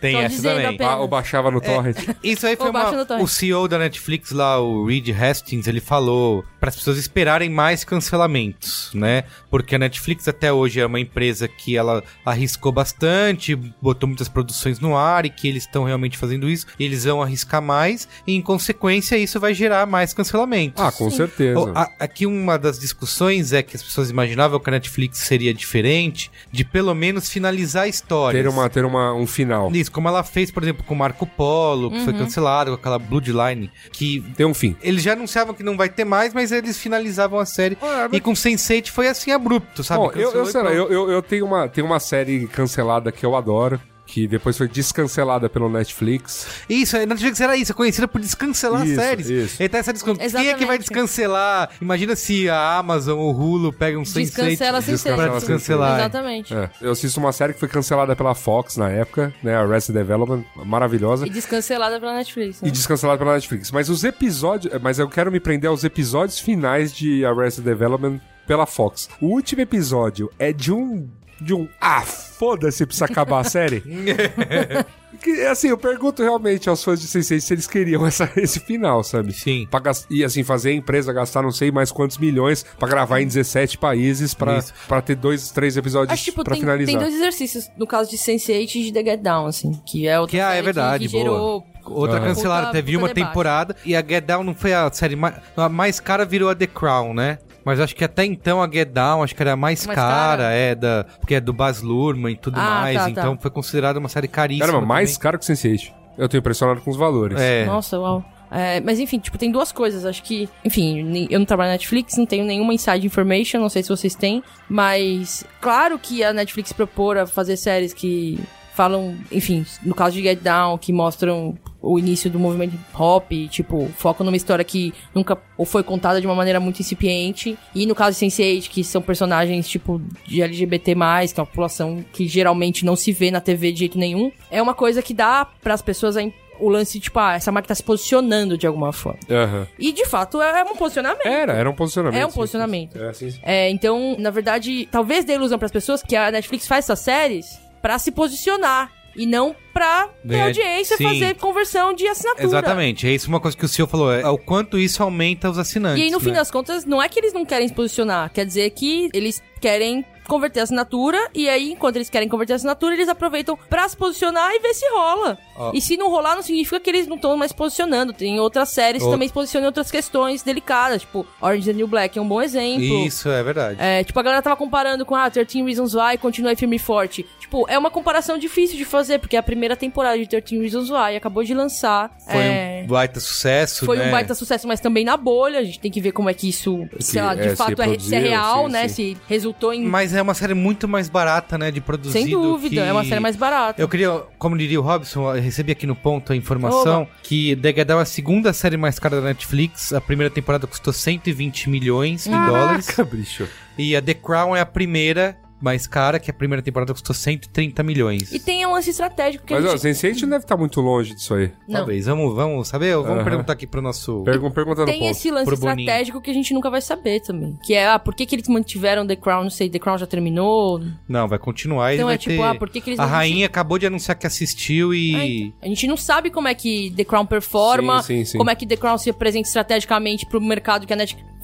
Tem 0.00 0.14
Tô 0.14 0.20
essa 0.20 0.28
dizendo 0.36 0.62
também. 0.62 0.86
Ah, 0.86 0.96
ou 0.98 1.08
baixava 1.08 1.50
no 1.50 1.60
torrent. 1.60 1.96
Isso 2.22 2.46
aí 2.46 2.56
foi 2.56 2.70
uma, 2.70 2.90
o 3.20 3.26
CEO 3.28 3.68
da 3.68 3.78
Netflix 3.78 4.30
lá, 4.32 4.60
o 4.60 4.86
Reed 4.86 5.08
Hastings, 5.10 5.66
ele 5.66 5.80
falou 5.80 6.44
para 6.60 6.68
as 6.68 6.76
pessoas 6.76 6.98
esperarem 6.98 7.48
mais 7.48 7.82
cancelamentos, 7.84 8.90
né? 8.94 9.24
Porque 9.50 9.74
a 9.74 9.78
Netflix 9.78 10.28
até 10.28 10.52
hoje 10.52 10.78
é 10.80 10.86
uma 10.86 11.00
empresa 11.00 11.48
que 11.48 11.76
ela 11.76 12.02
arriscou 12.24 12.70
bastante, 12.70 13.54
botou 13.56 14.06
muitas 14.06 14.28
produções 14.28 14.78
no 14.78 14.96
ar 14.96 15.24
e 15.24 15.30
que 15.30 15.48
eles 15.48 15.64
estão 15.64 15.84
realmente 15.84 16.18
fazendo 16.18 16.48
isso, 16.48 16.66
e 16.78 16.84
eles 16.84 17.04
vão 17.04 17.22
arriscar 17.22 17.62
mais 17.62 18.06
e 18.26 18.34
em 18.34 18.42
consequência 18.42 19.16
isso 19.16 19.40
vai 19.40 19.54
gerar 19.54 19.86
mais 19.86 20.12
cancelamentos. 20.12 20.82
Ah, 20.82 20.92
com 20.92 21.10
certeza. 21.10 21.58
O- 21.58 21.72
a- 21.76 21.90
Aqui 21.98 22.26
uma 22.26 22.58
das 22.58 22.78
discussões 22.78 23.52
é 23.52 23.62
que 23.62 23.76
as 23.76 23.82
pessoas 23.82 24.10
imaginavam 24.10 24.58
que 24.60 24.68
a 24.68 24.72
Netflix 24.72 25.18
seria 25.18 25.52
diferente 25.54 26.30
de 26.52 26.64
pelo 26.64 26.94
menos 26.94 27.28
finalizar 27.28 27.88
histórias. 27.88 28.42
Ter, 28.42 28.48
uma, 28.48 28.68
ter 28.70 28.84
uma, 28.84 29.12
um 29.14 29.26
final. 29.26 29.70
Isso, 29.72 29.90
como 29.92 30.08
ela 30.08 30.22
fez, 30.22 30.50
por 30.50 30.62
exemplo, 30.62 30.84
com 30.84 30.94
Marco 30.94 31.26
Polo, 31.26 31.90
que 31.90 31.98
Uhum. 31.98 32.04
foi 32.04 32.12
cancelado, 32.14 32.70
com 32.70 32.76
aquela 32.76 32.98
Bloodline, 32.98 33.70
que 33.92 34.20
Tem 34.36 34.46
um 34.46 34.54
fim. 34.54 34.76
eles 34.82 35.02
já 35.02 35.12
anunciavam 35.12 35.54
que 35.54 35.62
não 35.62 35.76
vai 35.76 35.88
ter 35.88 36.04
mais, 36.04 36.32
mas 36.34 36.49
eles 36.52 36.78
finalizavam 36.78 37.38
a 37.38 37.46
série. 37.46 37.76
E 38.12 38.20
com 38.20 38.32
Sense8 38.32 38.88
foi 38.88 39.08
assim 39.08 39.32
abrupto, 39.32 39.82
sabe? 39.82 40.00
Bom, 40.00 40.12
eu, 40.12 40.32
eu, 40.32 40.46
sei 40.46 40.62
lá, 40.62 40.72
eu, 40.72 40.90
eu, 40.90 41.10
eu 41.10 41.22
tenho, 41.22 41.46
uma, 41.46 41.68
tenho 41.68 41.86
uma 41.86 42.00
série 42.00 42.46
cancelada 42.46 43.10
que 43.12 43.24
eu 43.24 43.36
adoro. 43.36 43.80
Que 44.10 44.26
depois 44.26 44.58
foi 44.58 44.66
descancelada 44.66 45.48
pelo 45.48 45.68
Netflix. 45.68 46.46
Isso, 46.68 46.96
a 46.96 47.06
Netflix 47.06 47.40
era 47.40 47.56
isso, 47.56 47.70
é 47.70 47.74
conhecida 47.74 48.08
por 48.08 48.20
descancelar 48.20 48.84
Isso, 48.84 48.96
séries. 48.96 49.30
isso. 49.30 49.62
E 49.62 49.68
tá 49.68 49.78
essa 49.78 49.92
discussão. 49.92 50.16
Quem 50.28 50.48
é 50.48 50.54
que 50.54 50.66
vai 50.66 50.78
descancelar? 50.78 51.70
Imagina 51.80 52.16
se 52.16 52.48
a 52.48 52.78
Amazon 52.78 53.16
ou 53.18 53.32
o 53.32 53.38
Hulu 53.38 53.72
pegam 53.72 54.00
um 54.00 54.04
Sense8 54.04 54.24
Descancela 54.24 54.82
sem. 54.82 54.94
Descancela 54.94 55.28
pra 55.28 55.38
descancelar. 55.38 56.00
Exatamente. 56.00 56.52
É, 56.54 56.70
eu 56.80 56.90
assisto 56.90 57.20
uma 57.20 57.32
série 57.32 57.52
que 57.52 57.60
foi 57.60 57.68
cancelada 57.68 58.16
pela 58.16 58.34
Fox 58.34 58.76
na 58.76 58.88
época, 58.88 59.32
né? 59.42 59.54
Arrested 59.54 59.94
Development, 59.94 60.44
maravilhosa. 60.56 61.24
E 61.26 61.30
descancelada 61.30 62.00
pela 62.00 62.14
Netflix. 62.14 62.60
Né? 62.60 62.68
E 62.68 62.70
descancelada 62.72 63.18
pela 63.18 63.34
Netflix. 63.34 63.70
Mas 63.70 63.88
os 63.88 64.02
episódios. 64.02 64.74
Mas 64.82 64.98
eu 64.98 65.08
quero 65.08 65.30
me 65.30 65.38
prender 65.38 65.70
aos 65.70 65.84
episódios 65.84 66.40
finais 66.40 66.92
de 66.92 67.24
Arrested 67.24 67.64
Development 67.64 68.20
pela 68.46 68.66
Fox. 68.66 69.08
O 69.20 69.26
último 69.26 69.62
episódio 69.62 70.28
é 70.36 70.52
de 70.52 70.72
um. 70.72 71.08
De 71.40 71.54
um. 71.54 71.68
Ah, 71.80 72.02
foda-se, 72.02 72.84
precisa 72.86 73.06
acabar 73.06 73.40
a 73.40 73.44
série. 73.44 73.82
que, 75.22 75.46
assim, 75.46 75.68
eu 75.68 75.78
pergunto 75.78 76.22
realmente 76.22 76.68
aos 76.68 76.82
fãs 76.82 77.00
de 77.00 77.06
Sense8 77.06 77.40
se 77.40 77.54
eles 77.54 77.66
queriam 77.66 78.06
essa, 78.06 78.30
esse 78.36 78.60
final, 78.60 79.02
sabe? 79.02 79.32
Sim. 79.32 79.66
Pra 79.70 79.80
e 80.08 80.24
assim, 80.24 80.42
fazer 80.42 80.70
a 80.70 80.74
empresa 80.74 81.12
gastar 81.12 81.42
não 81.42 81.50
sei 81.50 81.70
mais 81.70 81.92
quantos 81.92 82.18
milhões 82.18 82.64
pra 82.78 82.88
gravar 82.88 83.20
em 83.20 83.26
17 83.26 83.78
países 83.78 84.34
pra, 84.34 84.62
pra 84.88 85.00
ter 85.02 85.14
dois, 85.14 85.50
três 85.50 85.76
episódios 85.76 86.12
Acho 86.12 86.24
tipo, 86.24 86.42
pra 86.44 86.54
tem, 86.54 86.60
finalizar. 86.62 86.92
tem 86.94 86.98
dois 86.98 87.14
exercícios 87.14 87.70
no 87.76 87.86
caso 87.86 88.10
de 88.10 88.16
Sense8 88.16 88.74
e 88.74 88.84
de 88.84 88.92
The 88.92 89.04
Get 89.04 89.20
Down, 89.20 89.46
assim, 89.46 89.72
que 89.86 90.06
é 90.06 90.18
outra 90.18 90.30
Que 90.30 90.40
ah, 90.40 90.50
é 90.50 90.54
série 90.54 90.64
verdade, 90.64 91.04
que, 91.06 91.10
que 91.10 91.18
gerou 91.18 91.66
Outra 91.86 92.18
Aham. 92.18 92.26
cancelada, 92.26 92.70
teve 92.72 92.96
uma 92.96 93.08
debate. 93.08 93.26
temporada 93.26 93.76
e 93.84 93.96
a 93.96 94.04
Get 94.06 94.24
Down 94.24 94.44
não 94.44 94.54
foi 94.54 94.72
a 94.72 94.90
série 94.92 95.16
mais. 95.16 95.34
A 95.56 95.68
mais 95.68 95.98
cara 95.98 96.24
virou 96.24 96.48
a 96.50 96.54
The 96.54 96.66
Crown, 96.66 97.14
né? 97.14 97.38
Mas 97.64 97.78
acho 97.80 97.94
que 97.94 98.04
até 98.04 98.24
então 98.24 98.62
a 98.62 98.70
Get 98.70 98.88
Down, 98.90 99.22
acho 99.22 99.34
que 99.34 99.42
era 99.42 99.52
a 99.52 99.56
mais, 99.56 99.86
Mais 99.86 99.94
cara, 99.96 100.42
cara? 100.44 100.52
é 100.54 100.74
da. 100.74 101.04
Porque 101.18 101.34
é 101.34 101.40
do 101.40 101.52
Baz 101.52 101.82
Luhrmann 101.82 102.32
e 102.32 102.36
tudo 102.36 102.58
Ah, 102.58 102.80
mais. 102.82 102.96
tá, 102.96 103.04
tá. 103.04 103.10
então 103.10 103.38
foi 103.40 103.50
considerada 103.50 103.98
uma 103.98 104.08
série 104.08 104.28
caríssima. 104.28 104.66
Caramba, 104.66 104.86
mais 104.86 105.10
também. 105.12 105.22
caro 105.22 105.38
que 105.38 105.44
Sense8. 105.44 105.92
Eu 106.18 106.28
tô 106.28 106.36
impressionado 106.36 106.80
com 106.80 106.90
os 106.90 106.96
valores. 106.96 107.38
É. 107.40 107.64
Nossa, 107.66 107.98
uau. 107.98 108.24
É, 108.52 108.80
mas 108.80 108.98
enfim, 108.98 109.18
tipo, 109.20 109.38
tem 109.38 109.50
duas 109.50 109.70
coisas. 109.70 110.04
Acho 110.04 110.22
que, 110.24 110.48
enfim, 110.64 111.26
eu 111.30 111.38
não 111.38 111.46
trabalho 111.46 111.68
na 111.68 111.74
Netflix, 111.74 112.16
não 112.16 112.26
tenho 112.26 112.44
nenhuma 112.44 112.74
inside 112.74 113.06
information, 113.06 113.60
não 113.60 113.68
sei 113.68 113.82
se 113.82 113.88
vocês 113.88 114.14
têm, 114.16 114.42
mas 114.68 115.44
claro 115.60 115.98
que 115.98 116.24
a 116.24 116.32
Netflix 116.32 116.72
propor 116.72 117.16
a 117.16 117.26
fazer 117.28 117.56
séries 117.56 117.94
que 117.94 118.40
falam, 118.74 119.16
enfim, 119.30 119.64
no 119.82 119.94
caso 119.94 120.16
de 120.16 120.22
Get 120.22 120.40
Down, 120.40 120.78
que 120.78 120.92
mostram 120.92 121.56
o 121.82 121.98
início 121.98 122.30
do 122.30 122.38
movimento 122.38 122.74
hip 122.74 122.84
hop, 122.94 123.30
tipo, 123.50 123.90
focam 123.96 124.24
numa 124.24 124.36
história 124.36 124.64
que 124.64 124.92
nunca 125.14 125.38
ou 125.56 125.64
foi 125.64 125.82
contada 125.82 126.20
de 126.20 126.26
uma 126.26 126.34
maneira 126.34 126.60
muito 126.60 126.80
incipiente, 126.80 127.58
e 127.74 127.86
no 127.86 127.94
caso 127.94 128.18
de 128.18 128.26
Sense8, 128.26 128.68
que 128.68 128.84
são 128.84 129.00
personagens, 129.00 129.68
tipo, 129.68 130.00
de 130.26 130.42
LGBT+, 130.42 130.94
que 130.94 131.40
é 131.40 131.40
uma 131.40 131.46
população 131.46 132.04
que 132.12 132.28
geralmente 132.28 132.84
não 132.84 132.96
se 132.96 133.12
vê 133.12 133.30
na 133.30 133.40
TV 133.40 133.72
de 133.72 133.80
jeito 133.80 133.98
nenhum, 133.98 134.30
é 134.50 134.60
uma 134.60 134.74
coisa 134.74 135.02
que 135.02 135.14
dá 135.14 135.46
pras 135.62 135.80
pessoas 135.80 136.16
a 136.16 136.22
o 136.60 136.68
lance, 136.68 137.00
tipo, 137.00 137.18
ah, 137.18 137.34
essa 137.34 137.50
marca 137.50 137.68
tá 137.68 137.74
se 137.74 137.82
posicionando 137.82 138.58
de 138.58 138.66
alguma 138.66 138.92
forma. 138.92 139.18
Aham. 139.30 139.66
E, 139.78 139.92
de 139.92 140.04
fato, 140.04 140.42
é 140.42 140.62
um 140.62 140.76
posicionamento. 140.76 141.26
Era, 141.26 141.54
era 141.54 141.70
um 141.70 141.74
posicionamento. 141.74 142.20
É 142.20 142.26
um 142.26 142.30
sim, 142.30 142.36
posicionamento. 142.36 142.92
sim, 142.92 142.98
sim. 142.98 143.04
É, 143.06 143.12
sim, 143.14 143.30
sim. 143.30 143.40
É, 143.42 143.70
então, 143.70 144.14
na 144.18 144.28
verdade, 144.28 144.86
talvez 144.90 145.24
dê 145.24 145.34
ilusão 145.34 145.58
pras 145.58 145.72
pessoas 145.72 146.02
que 146.02 146.14
a 146.14 146.30
Netflix 146.30 146.66
faz 146.66 146.84
essas 146.84 146.98
séries 146.98 147.58
pra 147.80 147.98
se 147.98 148.10
posicionar 148.10 148.92
e 149.16 149.26
não 149.26 149.54
pra 149.72 150.08
ter 150.26 150.40
audiência 150.40 150.94
e 150.94 150.96
sim. 150.98 151.04
fazer 151.04 151.34
conversão 151.34 151.92
de 151.92 152.06
assinatura. 152.06 152.44
Exatamente, 152.44 153.06
é 153.06 153.12
isso 153.12 153.28
uma 153.28 153.40
coisa 153.40 153.56
que 153.56 153.64
o 153.64 153.68
senhor 153.68 153.88
falou, 153.88 154.12
é 154.12 154.28
o 154.28 154.38
quanto 154.38 154.78
isso 154.78 155.02
aumenta 155.02 155.50
os 155.50 155.58
assinantes. 155.58 156.00
E 156.00 156.04
aí, 156.04 156.10
no 156.10 156.20
fim 156.20 156.30
né? 156.30 156.36
das 156.36 156.50
contas, 156.50 156.84
não 156.84 157.02
é 157.02 157.08
que 157.08 157.18
eles 157.18 157.32
não 157.32 157.44
querem 157.44 157.66
se 157.66 157.74
posicionar, 157.74 158.30
quer 158.32 158.46
dizer 158.46 158.70
que 158.70 159.10
eles 159.12 159.42
querem 159.60 160.04
converter 160.26 160.60
a 160.60 160.62
assinatura, 160.62 161.18
e 161.34 161.48
aí, 161.48 161.72
enquanto 161.72 161.96
eles 161.96 162.10
querem 162.10 162.28
converter 162.28 162.54
a 162.54 162.56
assinatura, 162.56 162.94
eles 162.94 163.08
aproveitam 163.08 163.58
pra 163.68 163.88
se 163.88 163.96
posicionar 163.96 164.52
e 164.52 164.60
ver 164.60 164.74
se 164.74 164.88
rola. 164.90 165.38
Ó. 165.56 165.72
E 165.74 165.80
se 165.80 165.96
não 165.96 166.08
rolar, 166.10 166.36
não 166.36 166.42
significa 166.42 166.80
que 166.80 166.88
eles 166.90 167.06
não 167.06 167.16
estão 167.16 167.36
mais 167.36 167.50
se 167.50 167.56
posicionando. 167.56 168.12
Tem 168.12 168.38
outras 168.40 168.68
séries 168.70 169.02
que 169.02 169.08
Ô. 169.08 169.12
também 169.12 169.28
se 169.28 169.34
posicionam 169.34 169.66
em 169.66 169.68
outras 169.68 169.90
questões 169.90 170.42
delicadas, 170.42 171.02
tipo 171.02 171.26
Orange 171.40 171.60
is 171.60 171.66
the 171.66 171.72
New 171.72 171.86
Black 171.86 172.18
é 172.18 172.22
um 172.22 172.28
bom 172.28 172.40
exemplo. 172.40 172.82
Isso, 172.82 173.28
é 173.28 173.42
verdade. 173.42 173.76
É, 173.78 174.02
tipo, 174.04 174.18
a 174.18 174.22
galera 174.22 174.42
tava 174.42 174.56
comparando 174.56 175.04
com, 175.04 175.14
ah, 175.14 175.30
13 175.30 175.62
Reasons 175.62 175.94
Why, 175.94 176.18
continua 176.18 176.54
firme 176.56 176.76
e 176.76 176.78
forte. 176.78 177.26
Tipo, 177.38 177.66
é 177.68 177.78
uma 177.78 177.90
comparação 177.90 178.38
difícil 178.38 178.76
de 178.76 178.84
fazer, 178.84 179.18
porque 179.18 179.36
é 179.36 179.38
a 179.38 179.42
primeira 179.42 179.76
temporada 179.76 180.18
de 180.18 180.26
13 180.26 180.58
Reasons 180.58 180.90
Why 180.90 181.16
acabou 181.16 181.42
de 181.44 181.54
lançar. 181.54 182.10
Foi 182.26 182.40
é, 182.40 182.82
um 182.84 182.86
baita 182.86 183.20
sucesso, 183.20 183.86
foi 183.86 183.96
né? 183.96 184.08
um 184.08 184.10
baita 184.10 184.34
sucesso, 184.34 184.66
mas 184.66 184.80
também 184.80 185.04
na 185.04 185.16
bolha. 185.16 185.60
A 185.60 185.64
gente 185.64 185.80
tem 185.80 185.90
que 185.90 186.00
ver 186.00 186.12
como 186.12 186.28
é 186.30 186.34
que 186.34 186.48
isso, 186.48 186.88
sei 187.00 187.22
lá, 187.22 187.34
de 187.34 187.42
é, 187.42 187.50
se 187.50 187.56
fato 187.56 187.72
é, 187.72 187.76
se 187.76 187.82
é 187.82 187.84
reproduziu, 187.86 188.20
real, 188.20 188.66
sim, 188.66 188.72
né? 188.72 188.88
sim. 188.88 188.94
Se 188.94 189.16
resultou 189.28 189.72
em. 189.72 189.84
Mas 189.84 190.14
é 190.14 190.19
uma 190.22 190.34
série 190.34 190.54
muito 190.54 190.86
mais 190.88 191.08
barata, 191.08 191.56
né, 191.58 191.70
de 191.70 191.80
produzir 191.80 192.12
Sem 192.12 192.28
dúvida, 192.30 192.74
que- 192.74 192.78
é 192.80 192.92
uma 192.92 193.04
série 193.04 193.20
mais 193.20 193.36
barata. 193.36 193.80
Eu 193.80 193.88
queria, 193.88 194.10
como 194.38 194.56
diria 194.56 194.80
o 194.80 194.82
Robson, 194.82 195.34
eu 195.34 195.40
recebi 195.42 195.72
aqui 195.72 195.86
no 195.86 195.94
ponto 195.96 196.32
a 196.32 196.36
informação 196.36 197.06
que 197.22 197.56
The 197.56 197.72
Get 197.74 197.86
Down 197.86 197.98
é 197.98 198.02
a 198.02 198.06
segunda 198.06 198.52
série 198.52 198.76
mais 198.76 198.98
cara 198.98 199.16
da 199.20 199.28
Netflix. 199.28 199.92
A 199.92 200.00
primeira 200.00 200.32
temporada 200.32 200.66
custou 200.66 200.92
120 200.92 201.68
milhões 201.70 202.24
de 202.24 202.30
dólares. 202.30 202.86
Caraca, 202.86 203.04
bicho. 203.16 203.48
E 203.78 203.94
a 203.96 204.02
The 204.02 204.14
Crown 204.14 204.54
é 204.56 204.60
a 204.60 204.66
primeira 204.66 205.36
mais 205.60 205.86
cara, 205.86 206.18
que 206.18 206.30
a 206.30 206.34
primeira 206.34 206.62
temporada 206.62 206.92
custou 206.92 207.14
130 207.14 207.82
milhões. 207.82 208.32
E 208.32 208.38
tem 208.38 208.64
um 208.66 208.72
lance 208.72 208.90
estratégico 208.90 209.44
que 209.44 209.54
Mas, 209.54 209.64
a 209.64 209.68
ó, 209.68 209.76
gente. 209.76 209.96
Sense8 209.96 210.22
não 210.22 210.28
deve 210.30 210.44
estar 210.44 210.56
muito 210.56 210.80
longe 210.80 211.14
disso 211.14 211.34
aí. 211.34 211.52
Não. 211.68 211.76
Talvez. 211.80 212.06
Vamos, 212.06 212.34
vamos 212.34 212.68
saber? 212.68 212.94
Vamos 212.96 213.10
Aham. 213.10 213.24
perguntar 213.24 213.52
aqui 213.52 213.66
pro 213.66 213.82
nosso... 213.82 214.22
Pergun 214.24 214.50
pergunta 214.50 214.80
no 214.82 214.86
Tem 214.86 215.00
ponto. 215.00 215.10
esse 215.10 215.30
lance 215.30 215.46
Pro 215.46 215.56
Boninho. 215.56 215.80
estratégico 215.80 216.20
que 216.20 216.30
a 216.30 216.34
gente 216.34 216.54
nunca 216.54 216.70
vai 216.70 216.80
saber 216.80 217.20
também. 217.20 217.58
Que 217.64 217.74
é, 217.74 217.88
ah, 217.88 217.98
por 217.98 218.14
que, 218.14 218.24
que 218.26 218.34
eles 218.34 218.48
mantiveram 218.48 219.06
The 219.06 219.16
Crown? 219.16 219.42
Não 219.44 219.50
sei, 219.50 219.68
The 219.68 219.78
Crown 219.78 219.98
já 219.98 220.06
terminou? 220.06 220.80
Não, 221.08 221.28
vai 221.28 221.38
continuar 221.38 221.92
e 221.92 221.96
Então 221.96 222.06
vai 222.06 222.14
é 222.14 222.18
tipo, 222.18 222.36
ter... 222.36 222.42
ah, 222.42 222.54
por 222.54 222.70
que, 222.70 222.80
que 222.80 222.90
eles 222.90 222.98
A 222.98 223.04
não 223.04 223.10
rainha 223.10 223.46
acabou 223.46 223.78
de 223.78 223.86
anunciar 223.86 224.16
que 224.16 224.26
assistiu 224.26 224.94
e... 224.94 225.12
então. 225.46 225.52
A 225.62 225.66
gente 225.66 225.86
não 225.86 225.96
sabe 225.96 226.30
como 226.30 226.48
é 226.48 226.54
que 226.54 226.92
The 226.96 227.04
Crown 227.04 227.26
performa, 227.26 228.02
Sim, 228.02 228.18
sim, 228.18 228.24
sim. 228.24 228.38
como 228.38 228.50
é 228.50 228.54
que 228.54 228.66
The 228.66 228.76
Crown 228.76 228.98
se 228.98 229.10
apresenta 229.10 229.46
estrategicamente 229.48 230.26
pro 230.26 230.40
mercado 230.40 230.86
que 230.86 230.92
a 230.92 230.96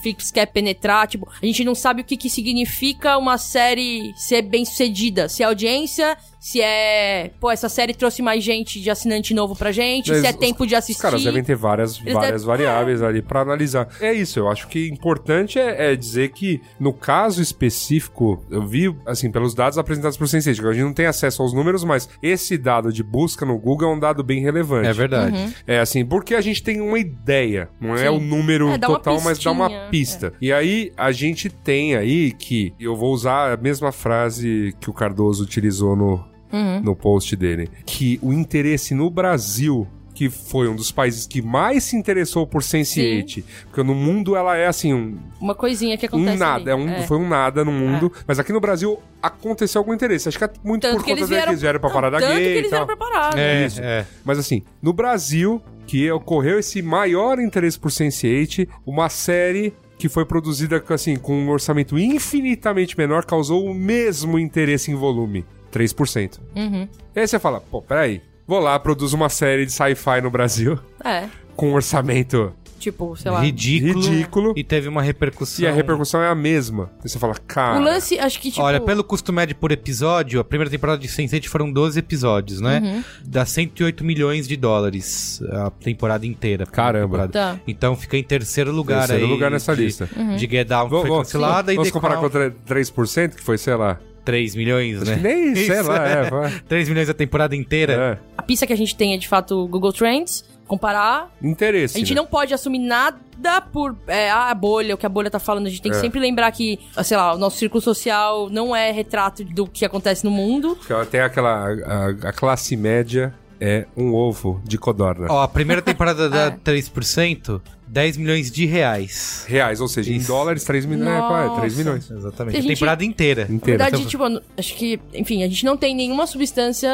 Netflix 0.07 0.31
quer 0.31 0.47
penetrar. 0.47 1.09
Tipo, 1.09 1.29
a 1.31 1.45
gente 1.45 1.65
não 1.65 1.75
sabe 1.75 2.03
o 2.03 2.05
que, 2.05 2.17
que 2.17 2.31
significa 2.31 3.19
uma 3.19 3.39
série 3.39 4.13
ser 4.17 4.43
bem 4.43 4.65
sucedida. 4.65 5.29
Se 5.29 5.43
a 5.43 5.49
audiência 5.49 6.17
se 6.39 6.61
é, 6.61 7.31
pô, 7.41 7.51
essa 7.51 7.69
série 7.69 7.93
trouxe 7.95 8.23
mais 8.23 8.43
gente 8.45 8.81
de 8.81 8.89
assinante 8.91 9.35
novo 9.35 9.57
pra 9.57 9.73
gente, 9.73 10.11
Mas 10.11 10.21
se 10.21 10.27
é 10.27 10.31
os- 10.31 10.37
tempo 10.37 10.67
de 10.67 10.75
Os 10.75 10.79
assistir. 10.79 11.03
caras 11.03 11.23
devem 11.25 11.43
ter 11.43 11.57
várias, 11.57 11.99
Eles 12.01 12.13
várias 12.15 12.43
devem- 12.43 12.47
variáveis 12.47 13.03
ali 13.03 13.23
pra 13.23 13.41
analisar. 13.41 13.89
É 14.01 14.13
isso, 14.13 14.39
eu 14.39 14.49
acho 14.49 14.69
que 14.69 14.89
importante 14.89 15.59
é, 15.59 15.93
é 15.93 15.97
dizer 15.97 16.31
que, 16.31 16.61
no 16.79 16.93
caso 16.93 17.43
específico, 17.43 18.45
eu 18.51 18.67
vi, 18.67 18.95
assim, 19.05 19.31
pelos 19.31 19.55
dados 19.55 19.79
apresentados 19.79 20.17
por 20.17 20.27
Sense8, 20.27 20.61
que 20.61 20.67
a 20.69 20.73
gente 20.73 20.85
não 20.85 20.93
tem 20.93 21.07
acesso 21.07 21.43
aos 21.43 21.53
números, 21.53 21.85
mas 21.85 22.09
esse 22.23 22.57
dado 22.57 22.93
de 22.93 23.03
busca 23.03 23.45
no 23.45 23.59
Google 23.59 23.91
é 23.91 23.95
um 23.95 23.99
dado 23.99 24.23
bem 24.23 24.41
relevante. 24.41 24.89
É 24.89 24.93
verdade. 24.93 25.37
Uhum. 25.37 25.53
É 25.67 25.79
assim, 25.81 26.05
porque 26.05 26.35
a 26.35 26.41
gente 26.41 26.63
tem 26.63 26.81
uma 26.81 26.99
ideia, 26.99 27.69
não 27.81 27.95
é 27.95 27.99
Sim. 28.09 28.09
o 28.09 28.21
número 28.21 28.69
É, 28.71 28.79
total, 28.79 29.21
mas 29.21 29.39
dá 29.39 29.51
uma 29.51 29.69
pista. 29.91 30.33
E 30.41 30.53
aí 30.53 30.93
a 30.97 31.11
gente 31.13 31.49
tem 31.51 31.97
aí 31.97 32.33
que 32.33 32.73
eu 32.79 32.95
vou 32.95 33.13
usar 33.13 33.53
a 33.53 33.57
mesma 33.57 33.91
frase 33.93 34.75
que 34.81 34.89
o 34.91 34.93
Cardoso 34.93 35.43
utilizou 35.43 35.97
no, 35.97 36.25
Uhum. 36.53 36.81
no 36.81 36.97
post 36.97 37.35
dele, 37.37 37.69
que 37.85 38.19
o 38.23 38.33
interesse 38.33 38.95
no 38.95 39.11
Brasil 39.11 39.87
que 40.17 40.31
foi 40.31 40.67
um 40.67 40.75
dos 40.75 40.91
países 40.91 41.27
que 41.27 41.43
mais 41.43 41.85
se 41.85 41.95
interessou 41.95 42.47
por 42.47 42.63
Sense8, 42.63 43.45
porque 43.67 43.83
no 43.83 43.95
mundo 43.95 44.35
ela 44.35 44.57
é 44.57 44.67
assim, 44.67 44.95
um, 44.95 45.19
Uma 45.39 45.55
coisinha 45.55 45.99
que 45.99 46.07
um 46.07 46.09
acontece 46.09 46.39
nada, 46.39 46.71
é 46.71 46.75
um, 46.75 47.03
foi 47.03 47.19
um 47.19 47.29
nada 47.29 47.63
no 47.63 47.71
mundo, 47.71 48.11
mas 48.27 48.39
aqui 48.39 48.51
no 48.51 48.59
Brasil 48.59 48.99
aconteceu 49.23 49.79
algum 49.79 49.93
interesse. 49.93 50.27
Acho 50.27 50.39
que 50.39 50.45
é 50.45 50.51
muito 50.65 50.83
Tanto 50.83 50.97
por 50.97 51.05
que 51.05 51.11
conta 51.11 51.23
que 51.23 51.29
vieram, 51.29 51.53
eles 51.53 51.61
vieram 51.61 51.79
pra 51.79 51.91
Não, 51.91 51.95
parada 51.95 52.19
tanto 52.19 52.33
gay 52.33 52.43
que 52.43 52.59
eles 52.59 52.71
vieram 52.71 52.87
pra 52.87 52.97
parada. 52.97 53.39
É, 53.39 53.67
Isso. 53.67 53.81
é. 53.83 54.07
Mas 54.25 54.39
assim, 54.39 54.63
no 54.81 54.95
Brasil, 54.95 55.61
que 55.87 56.11
ocorreu 56.11 56.59
esse 56.59 56.81
maior 56.81 57.39
interesse 57.39 57.79
por 57.79 57.91
Sense8, 57.91 58.67
uma 58.87 59.11
série 59.11 59.75
que 59.99 60.09
foi 60.09 60.25
produzida 60.25 60.83
assim, 60.89 61.17
com 61.17 61.35
um 61.35 61.51
orçamento 61.51 61.99
infinitamente 61.99 62.97
menor, 62.97 63.27
causou 63.27 63.67
o 63.67 63.75
mesmo 63.75 64.39
interesse 64.39 64.91
em 64.91 64.95
volume. 64.95 65.45
3%. 65.73 66.39
Uhum. 66.55 66.89
E 67.15 67.21
aí 67.21 67.27
você 67.27 67.39
fala, 67.39 67.61
pô, 67.61 67.81
peraí, 67.83 68.23
vou 68.47 68.61
lá, 68.61 68.79
produzo 68.79 69.17
uma 69.17 69.29
série 69.29 69.67
de 69.67 69.73
sci-fi 69.73 70.21
no 70.23 70.31
Brasil, 70.31 70.79
É, 71.05 71.25
com 71.57 71.71
um 71.71 71.75
orçamento 71.75 72.53
tipo, 72.79 73.17
sei 73.17 73.31
lá. 73.31 73.41
Ridículo, 73.41 74.01
Ridículo. 74.05 74.53
E 74.57 74.63
teve 74.63 74.89
uma 74.89 75.03
repercussão. 75.03 75.65
e 75.65 75.69
a 75.69 75.73
repercussão 75.73 76.23
é 76.23 76.29
a 76.29 76.35
mesma. 76.35 76.91
E 77.05 77.09
você 77.09 77.19
fala, 77.19 77.35
cara... 77.35 77.81
O 77.81 77.83
lance, 77.83 78.19
acho 78.19 78.41
que, 78.41 78.51
tipo... 78.51 78.63
Olha, 78.63 78.81
pelo 78.81 79.03
custo 79.03 79.33
médio 79.33 79.57
por 79.57 79.73
episódio, 79.73 80.39
a 80.39 80.45
primeira 80.45 80.71
temporada 80.71 80.99
de 80.99 81.09
Sense8 81.09 81.47
foram 81.49 81.73
12 81.73 81.99
episódios, 81.99 82.61
né? 82.61 82.81
Uhum. 82.85 83.05
Dá 83.25 83.45
108 83.45 84.05
milhões 84.05 84.47
de 84.47 84.57
dólares 84.57 85.41
a 85.51 85.71
temporada 85.71 86.27
inteira. 86.27 86.65
Caramba. 86.67 87.27
Temporada. 87.27 87.33
Tá. 87.57 87.61
Então 87.67 87.97
fica 87.97 88.17
em 88.17 88.23
terceiro 88.23 88.71
lugar 88.71 89.01
Terceiro 89.01 89.25
aí. 89.25 89.31
lugar 89.31 89.51
nessa 89.51 89.75
de, 89.75 89.83
lista. 89.83 90.09
Uhum. 90.17 90.37
De 90.37 90.47
Get 90.47 90.69
Down 90.69 90.85
que 90.85 90.91
Vamos, 90.91 91.09
foi 91.09 91.17
cancelada 91.19 91.73
e 91.73 91.77
vamos 91.77 91.89
The 91.89 91.93
comparar 91.93 92.19
com 92.19 92.29
tre- 92.29 92.53
3%, 92.69 93.35
que 93.35 93.43
foi, 93.43 93.59
sei 93.59 93.75
lá... 93.75 93.99
3 94.27 94.55
milhões, 94.55 95.01
Acho 95.01 95.11
né? 95.13 95.17
que 95.17 95.23
nem, 95.23 95.55
sei 95.55 95.79
Isso, 95.79 95.89
lá, 95.89 96.07
é, 96.07 96.29
vai. 96.29 96.51
3 96.69 96.89
milhões 96.91 97.09
a 97.09 97.15
temporada 97.15 97.57
inteira. 97.57 98.21
É. 98.21 98.29
A 98.37 98.43
pista 98.43 98.67
que 98.67 98.73
a 98.73 98.77
gente 98.77 98.95
tem 98.95 99.15
é, 99.15 99.17
de 99.17 99.27
fato, 99.27 99.65
o 99.65 99.67
Google 99.67 99.93
Trends. 99.93 100.45
Comparar. 100.67 101.31
Interesse. 101.41 101.97
A 101.97 102.01
gente 102.01 102.13
né? 102.13 102.21
não 102.21 102.27
pode 102.27 102.53
assumir 102.53 102.81
nada 102.81 103.61
por 103.73 103.97
é, 104.09 104.29
a 104.29 104.53
bolha, 104.53 104.97
o 104.97 104.99
que 104.99 105.07
a 105.07 105.09
bolha 105.09 105.31
tá 105.31 105.39
falando. 105.39 105.69
A 105.69 105.71
gente 105.71 105.81
tem 105.81 105.93
que 105.93 105.99
É. 105.99 106.01
sempre 106.01 106.19
lembrar 106.19 106.51
que, 106.51 106.81
sei 107.05 107.17
lá, 107.17 107.35
o 107.35 107.39
nosso 107.39 107.57
círculo 107.57 107.81
social 107.81 108.51
não 108.51 108.75
é 108.75 108.91
retrato 108.91 109.45
do 109.45 109.65
que 109.69 109.85
acontece 109.85 110.25
no 110.25 110.31
mundo. 110.33 110.77
Tem 111.09 111.21
aquela. 111.21 111.69
A, 111.69 112.09
a 112.31 112.33
classe 112.33 112.77
média 112.77 113.33
é 113.61 113.87
um 113.97 114.13
ovo 114.13 114.61
de 114.65 114.77
codorna. 114.77 115.29
Ó, 115.31 115.41
a 115.41 115.47
primeira 115.47 115.81
temporada 115.81 116.29
dá 116.29 116.47
É. 116.47 116.51
3%, 116.51 117.61
10 117.87 118.17
milhões 118.17 118.51
de 118.51 118.67
reais. 118.67 119.45
Reais, 119.49 119.81
ou 119.81 119.89
seja, 119.89 120.13
em 120.13 120.17
Isso. 120.17 120.27
dólares, 120.29 120.65
3 120.65 120.85
milhões. 120.85 121.09
É, 121.09 121.19
qual 121.19 121.37
é? 121.39 121.61
3 121.61 121.73
Nossa. 121.73 121.77
milhões. 121.77 122.11
Exatamente. 122.11 122.55
A 122.57 122.59
A, 122.59 122.63
gente- 122.63 122.75
temporada 122.75 123.05
inteira. 123.05 123.47
Na 123.49 123.55
Inteira. 123.55 123.85
verdade, 123.85 124.03
Então- 124.03 124.11
tipo, 124.29 124.43
acho 124.59 124.75
que, 124.75 125.01
enfim, 125.15 125.43
a 125.43 125.49
gente 125.49 125.65
não 125.65 125.77
tem 125.77 125.95
nenhuma 125.95 126.27
substância, 126.27 126.91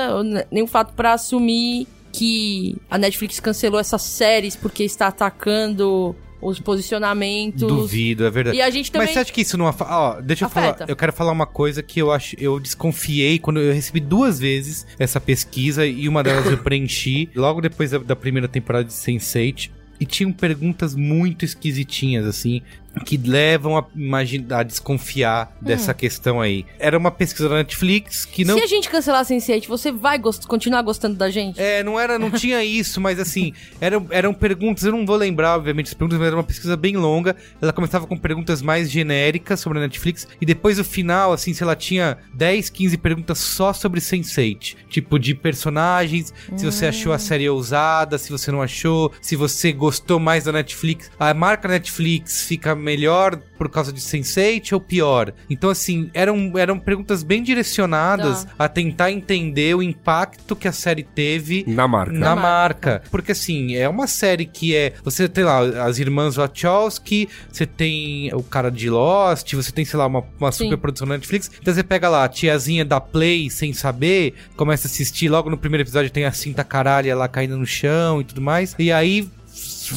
nenhum 0.50 0.66
fato 0.66 0.92
pra 0.94 1.14
assumir 1.14 1.86
que 2.12 2.76
a 2.90 2.98
Netflix 2.98 3.40
cancelou 3.40 3.80
essas 3.80 4.02
séries 4.02 4.54
porque 4.54 4.84
está 4.84 5.06
atacando 5.06 6.14
os 6.42 6.58
posicionamentos. 6.58 7.62
Duvido, 7.62 8.26
é 8.26 8.30
verdade. 8.30 8.56
E 8.58 8.60
a 8.60 8.68
gente 8.68 8.90
também. 8.90 9.06
Mas 9.06 9.14
você 9.14 9.20
acha 9.20 9.32
que 9.32 9.40
isso 9.42 9.56
não 9.56 9.66
afa... 9.66 9.86
Ó, 9.88 10.20
deixa 10.20 10.44
eu 10.44 10.46
Afeta. 10.48 10.74
falar. 10.78 10.90
Eu 10.90 10.96
quero 10.96 11.12
falar 11.12 11.32
uma 11.32 11.46
coisa 11.46 11.82
que 11.82 12.00
eu 12.00 12.10
acho. 12.10 12.34
Eu 12.38 12.58
desconfiei 12.60 13.38
quando 13.38 13.60
eu 13.60 13.72
recebi 13.72 14.00
duas 14.00 14.38
vezes 14.40 14.86
essa 14.98 15.20
pesquisa 15.20 15.86
e 15.86 16.08
uma 16.08 16.22
delas 16.22 16.46
eu 16.46 16.58
preenchi 16.62 17.30
logo 17.34 17.60
depois 17.60 17.92
da, 17.92 17.98
da 17.98 18.16
primeira 18.16 18.48
temporada 18.48 18.84
de 18.84 18.92
Sense8. 18.92 19.70
E 20.02 20.04
tinham 20.04 20.32
perguntas 20.32 20.96
muito 20.96 21.44
esquisitinhas, 21.44 22.26
assim, 22.26 22.60
que 23.06 23.16
levam 23.16 23.76
a, 23.78 23.84
imagina, 23.96 24.58
a 24.58 24.62
desconfiar 24.62 25.56
dessa 25.60 25.94
questão 25.94 26.40
aí. 26.40 26.64
Era 26.78 26.96
uma 26.98 27.10
pesquisa 27.10 27.48
da 27.48 27.56
Netflix 27.56 28.24
que 28.24 28.44
não 28.44 28.56
Se 28.56 28.62
a 28.62 28.66
gente 28.66 28.88
cancelar 28.90 29.24
Sense8, 29.24 29.66
você 29.66 29.90
vai 29.90 30.18
gost- 30.18 30.46
continuar 30.46 30.82
gostando 30.82 31.16
da 31.16 31.30
gente? 31.30 31.60
é, 31.60 31.82
não 31.82 31.98
era, 31.98 32.18
não 32.18 32.30
tinha 32.32 32.62
isso, 32.62 33.00
mas 33.00 33.18
assim, 33.18 33.52
eram, 33.80 34.06
eram 34.10 34.34
perguntas, 34.34 34.84
eu 34.84 34.92
não 34.92 35.06
vou 35.06 35.16
lembrar, 35.16 35.56
obviamente, 35.56 35.86
as 35.88 35.94
perguntas, 35.94 36.18
mas 36.18 36.26
era 36.26 36.36
uma 36.36 36.44
pesquisa 36.44 36.76
bem 36.76 36.96
longa. 36.96 37.34
Ela 37.60 37.72
começava 37.72 38.06
com 38.06 38.16
perguntas 38.16 38.60
mais 38.62 38.90
genéricas 38.90 39.60
sobre 39.60 39.78
a 39.78 39.82
Netflix, 39.82 40.28
e 40.40 40.44
depois 40.46 40.78
o 40.78 40.84
final, 40.84 41.32
assim, 41.32 41.54
sei 41.54 41.66
lá, 41.66 41.74
tinha 41.74 42.18
10, 42.34 42.68
15 42.70 42.96
perguntas 42.98 43.38
só 43.38 43.72
sobre 43.72 44.00
Sense8. 44.00 44.76
Tipo, 44.88 45.18
de 45.18 45.34
personagens, 45.34 46.32
se 46.56 46.64
você 46.64 46.86
achou 46.86 47.12
a 47.12 47.18
série 47.18 47.48
ousada, 47.48 48.18
se 48.18 48.30
você 48.30 48.50
não 48.52 48.60
achou, 48.60 49.10
se 49.20 49.34
você 49.36 49.72
gostou 49.72 50.18
mais 50.18 50.44
da 50.44 50.52
Netflix. 50.52 51.10
A 51.18 51.32
marca 51.32 51.66
Netflix 51.68 52.42
fica 52.42 52.74
melhor 52.82 53.36
por 53.56 53.70
causa 53.70 53.92
de 53.92 54.00
Sense8 54.00 54.72
ou 54.72 54.80
pior? 54.80 55.32
Então, 55.48 55.70
assim, 55.70 56.10
eram, 56.12 56.52
eram 56.56 56.78
perguntas 56.78 57.22
bem 57.22 57.42
direcionadas 57.42 58.44
Tá. 58.44 58.50
a 58.58 58.68
tentar 58.68 59.10
entender 59.10 59.74
o 59.74 59.82
impacto 59.82 60.54
que 60.56 60.66
a 60.68 60.72
série 60.72 61.02
teve 61.02 61.64
Na 61.66 61.86
marca. 61.88 62.12
na 62.12 62.18
Na 62.34 62.36
marca. 62.36 63.02
Porque 63.10 63.32
assim, 63.32 63.74
é 63.76 63.88
uma 63.88 64.06
série 64.06 64.44
que 64.46 64.74
é. 64.74 64.92
Você 65.04 65.28
tem 65.28 65.44
lá 65.44 65.60
as 65.84 65.98
irmãs 65.98 66.36
Wachowski, 66.36 67.28
você 67.50 67.64
tem 67.66 68.32
o 68.34 68.42
cara 68.42 68.70
de 68.70 68.90
Lost, 68.90 69.52
você 69.54 69.70
tem, 69.72 69.84
sei 69.84 69.98
lá, 69.98 70.06
uma, 70.06 70.24
uma 70.38 70.50
super 70.52 70.76
produção 70.76 71.06
na 71.06 71.14
Netflix. 71.14 71.50
Então 71.60 71.72
você 71.72 71.82
pega 71.82 72.08
lá 72.08 72.24
a 72.24 72.28
tiazinha 72.28 72.84
da 72.84 73.00
Play 73.00 73.50
sem 73.50 73.72
saber, 73.72 74.34
começa 74.56 74.86
a 74.86 74.90
assistir, 74.90 75.28
logo 75.28 75.48
no 75.50 75.56
primeiro 75.58 75.82
episódio 75.84 76.10
tem 76.10 76.24
a 76.24 76.32
cinta 76.32 76.64
caralha 76.64 77.14
lá 77.16 77.28
caindo 77.28 77.56
no 77.56 77.66
chão 77.66 78.20
e 78.20 78.24
tudo 78.24 78.40
mais. 78.40 78.74
E 78.78 78.90
aí. 78.90 79.28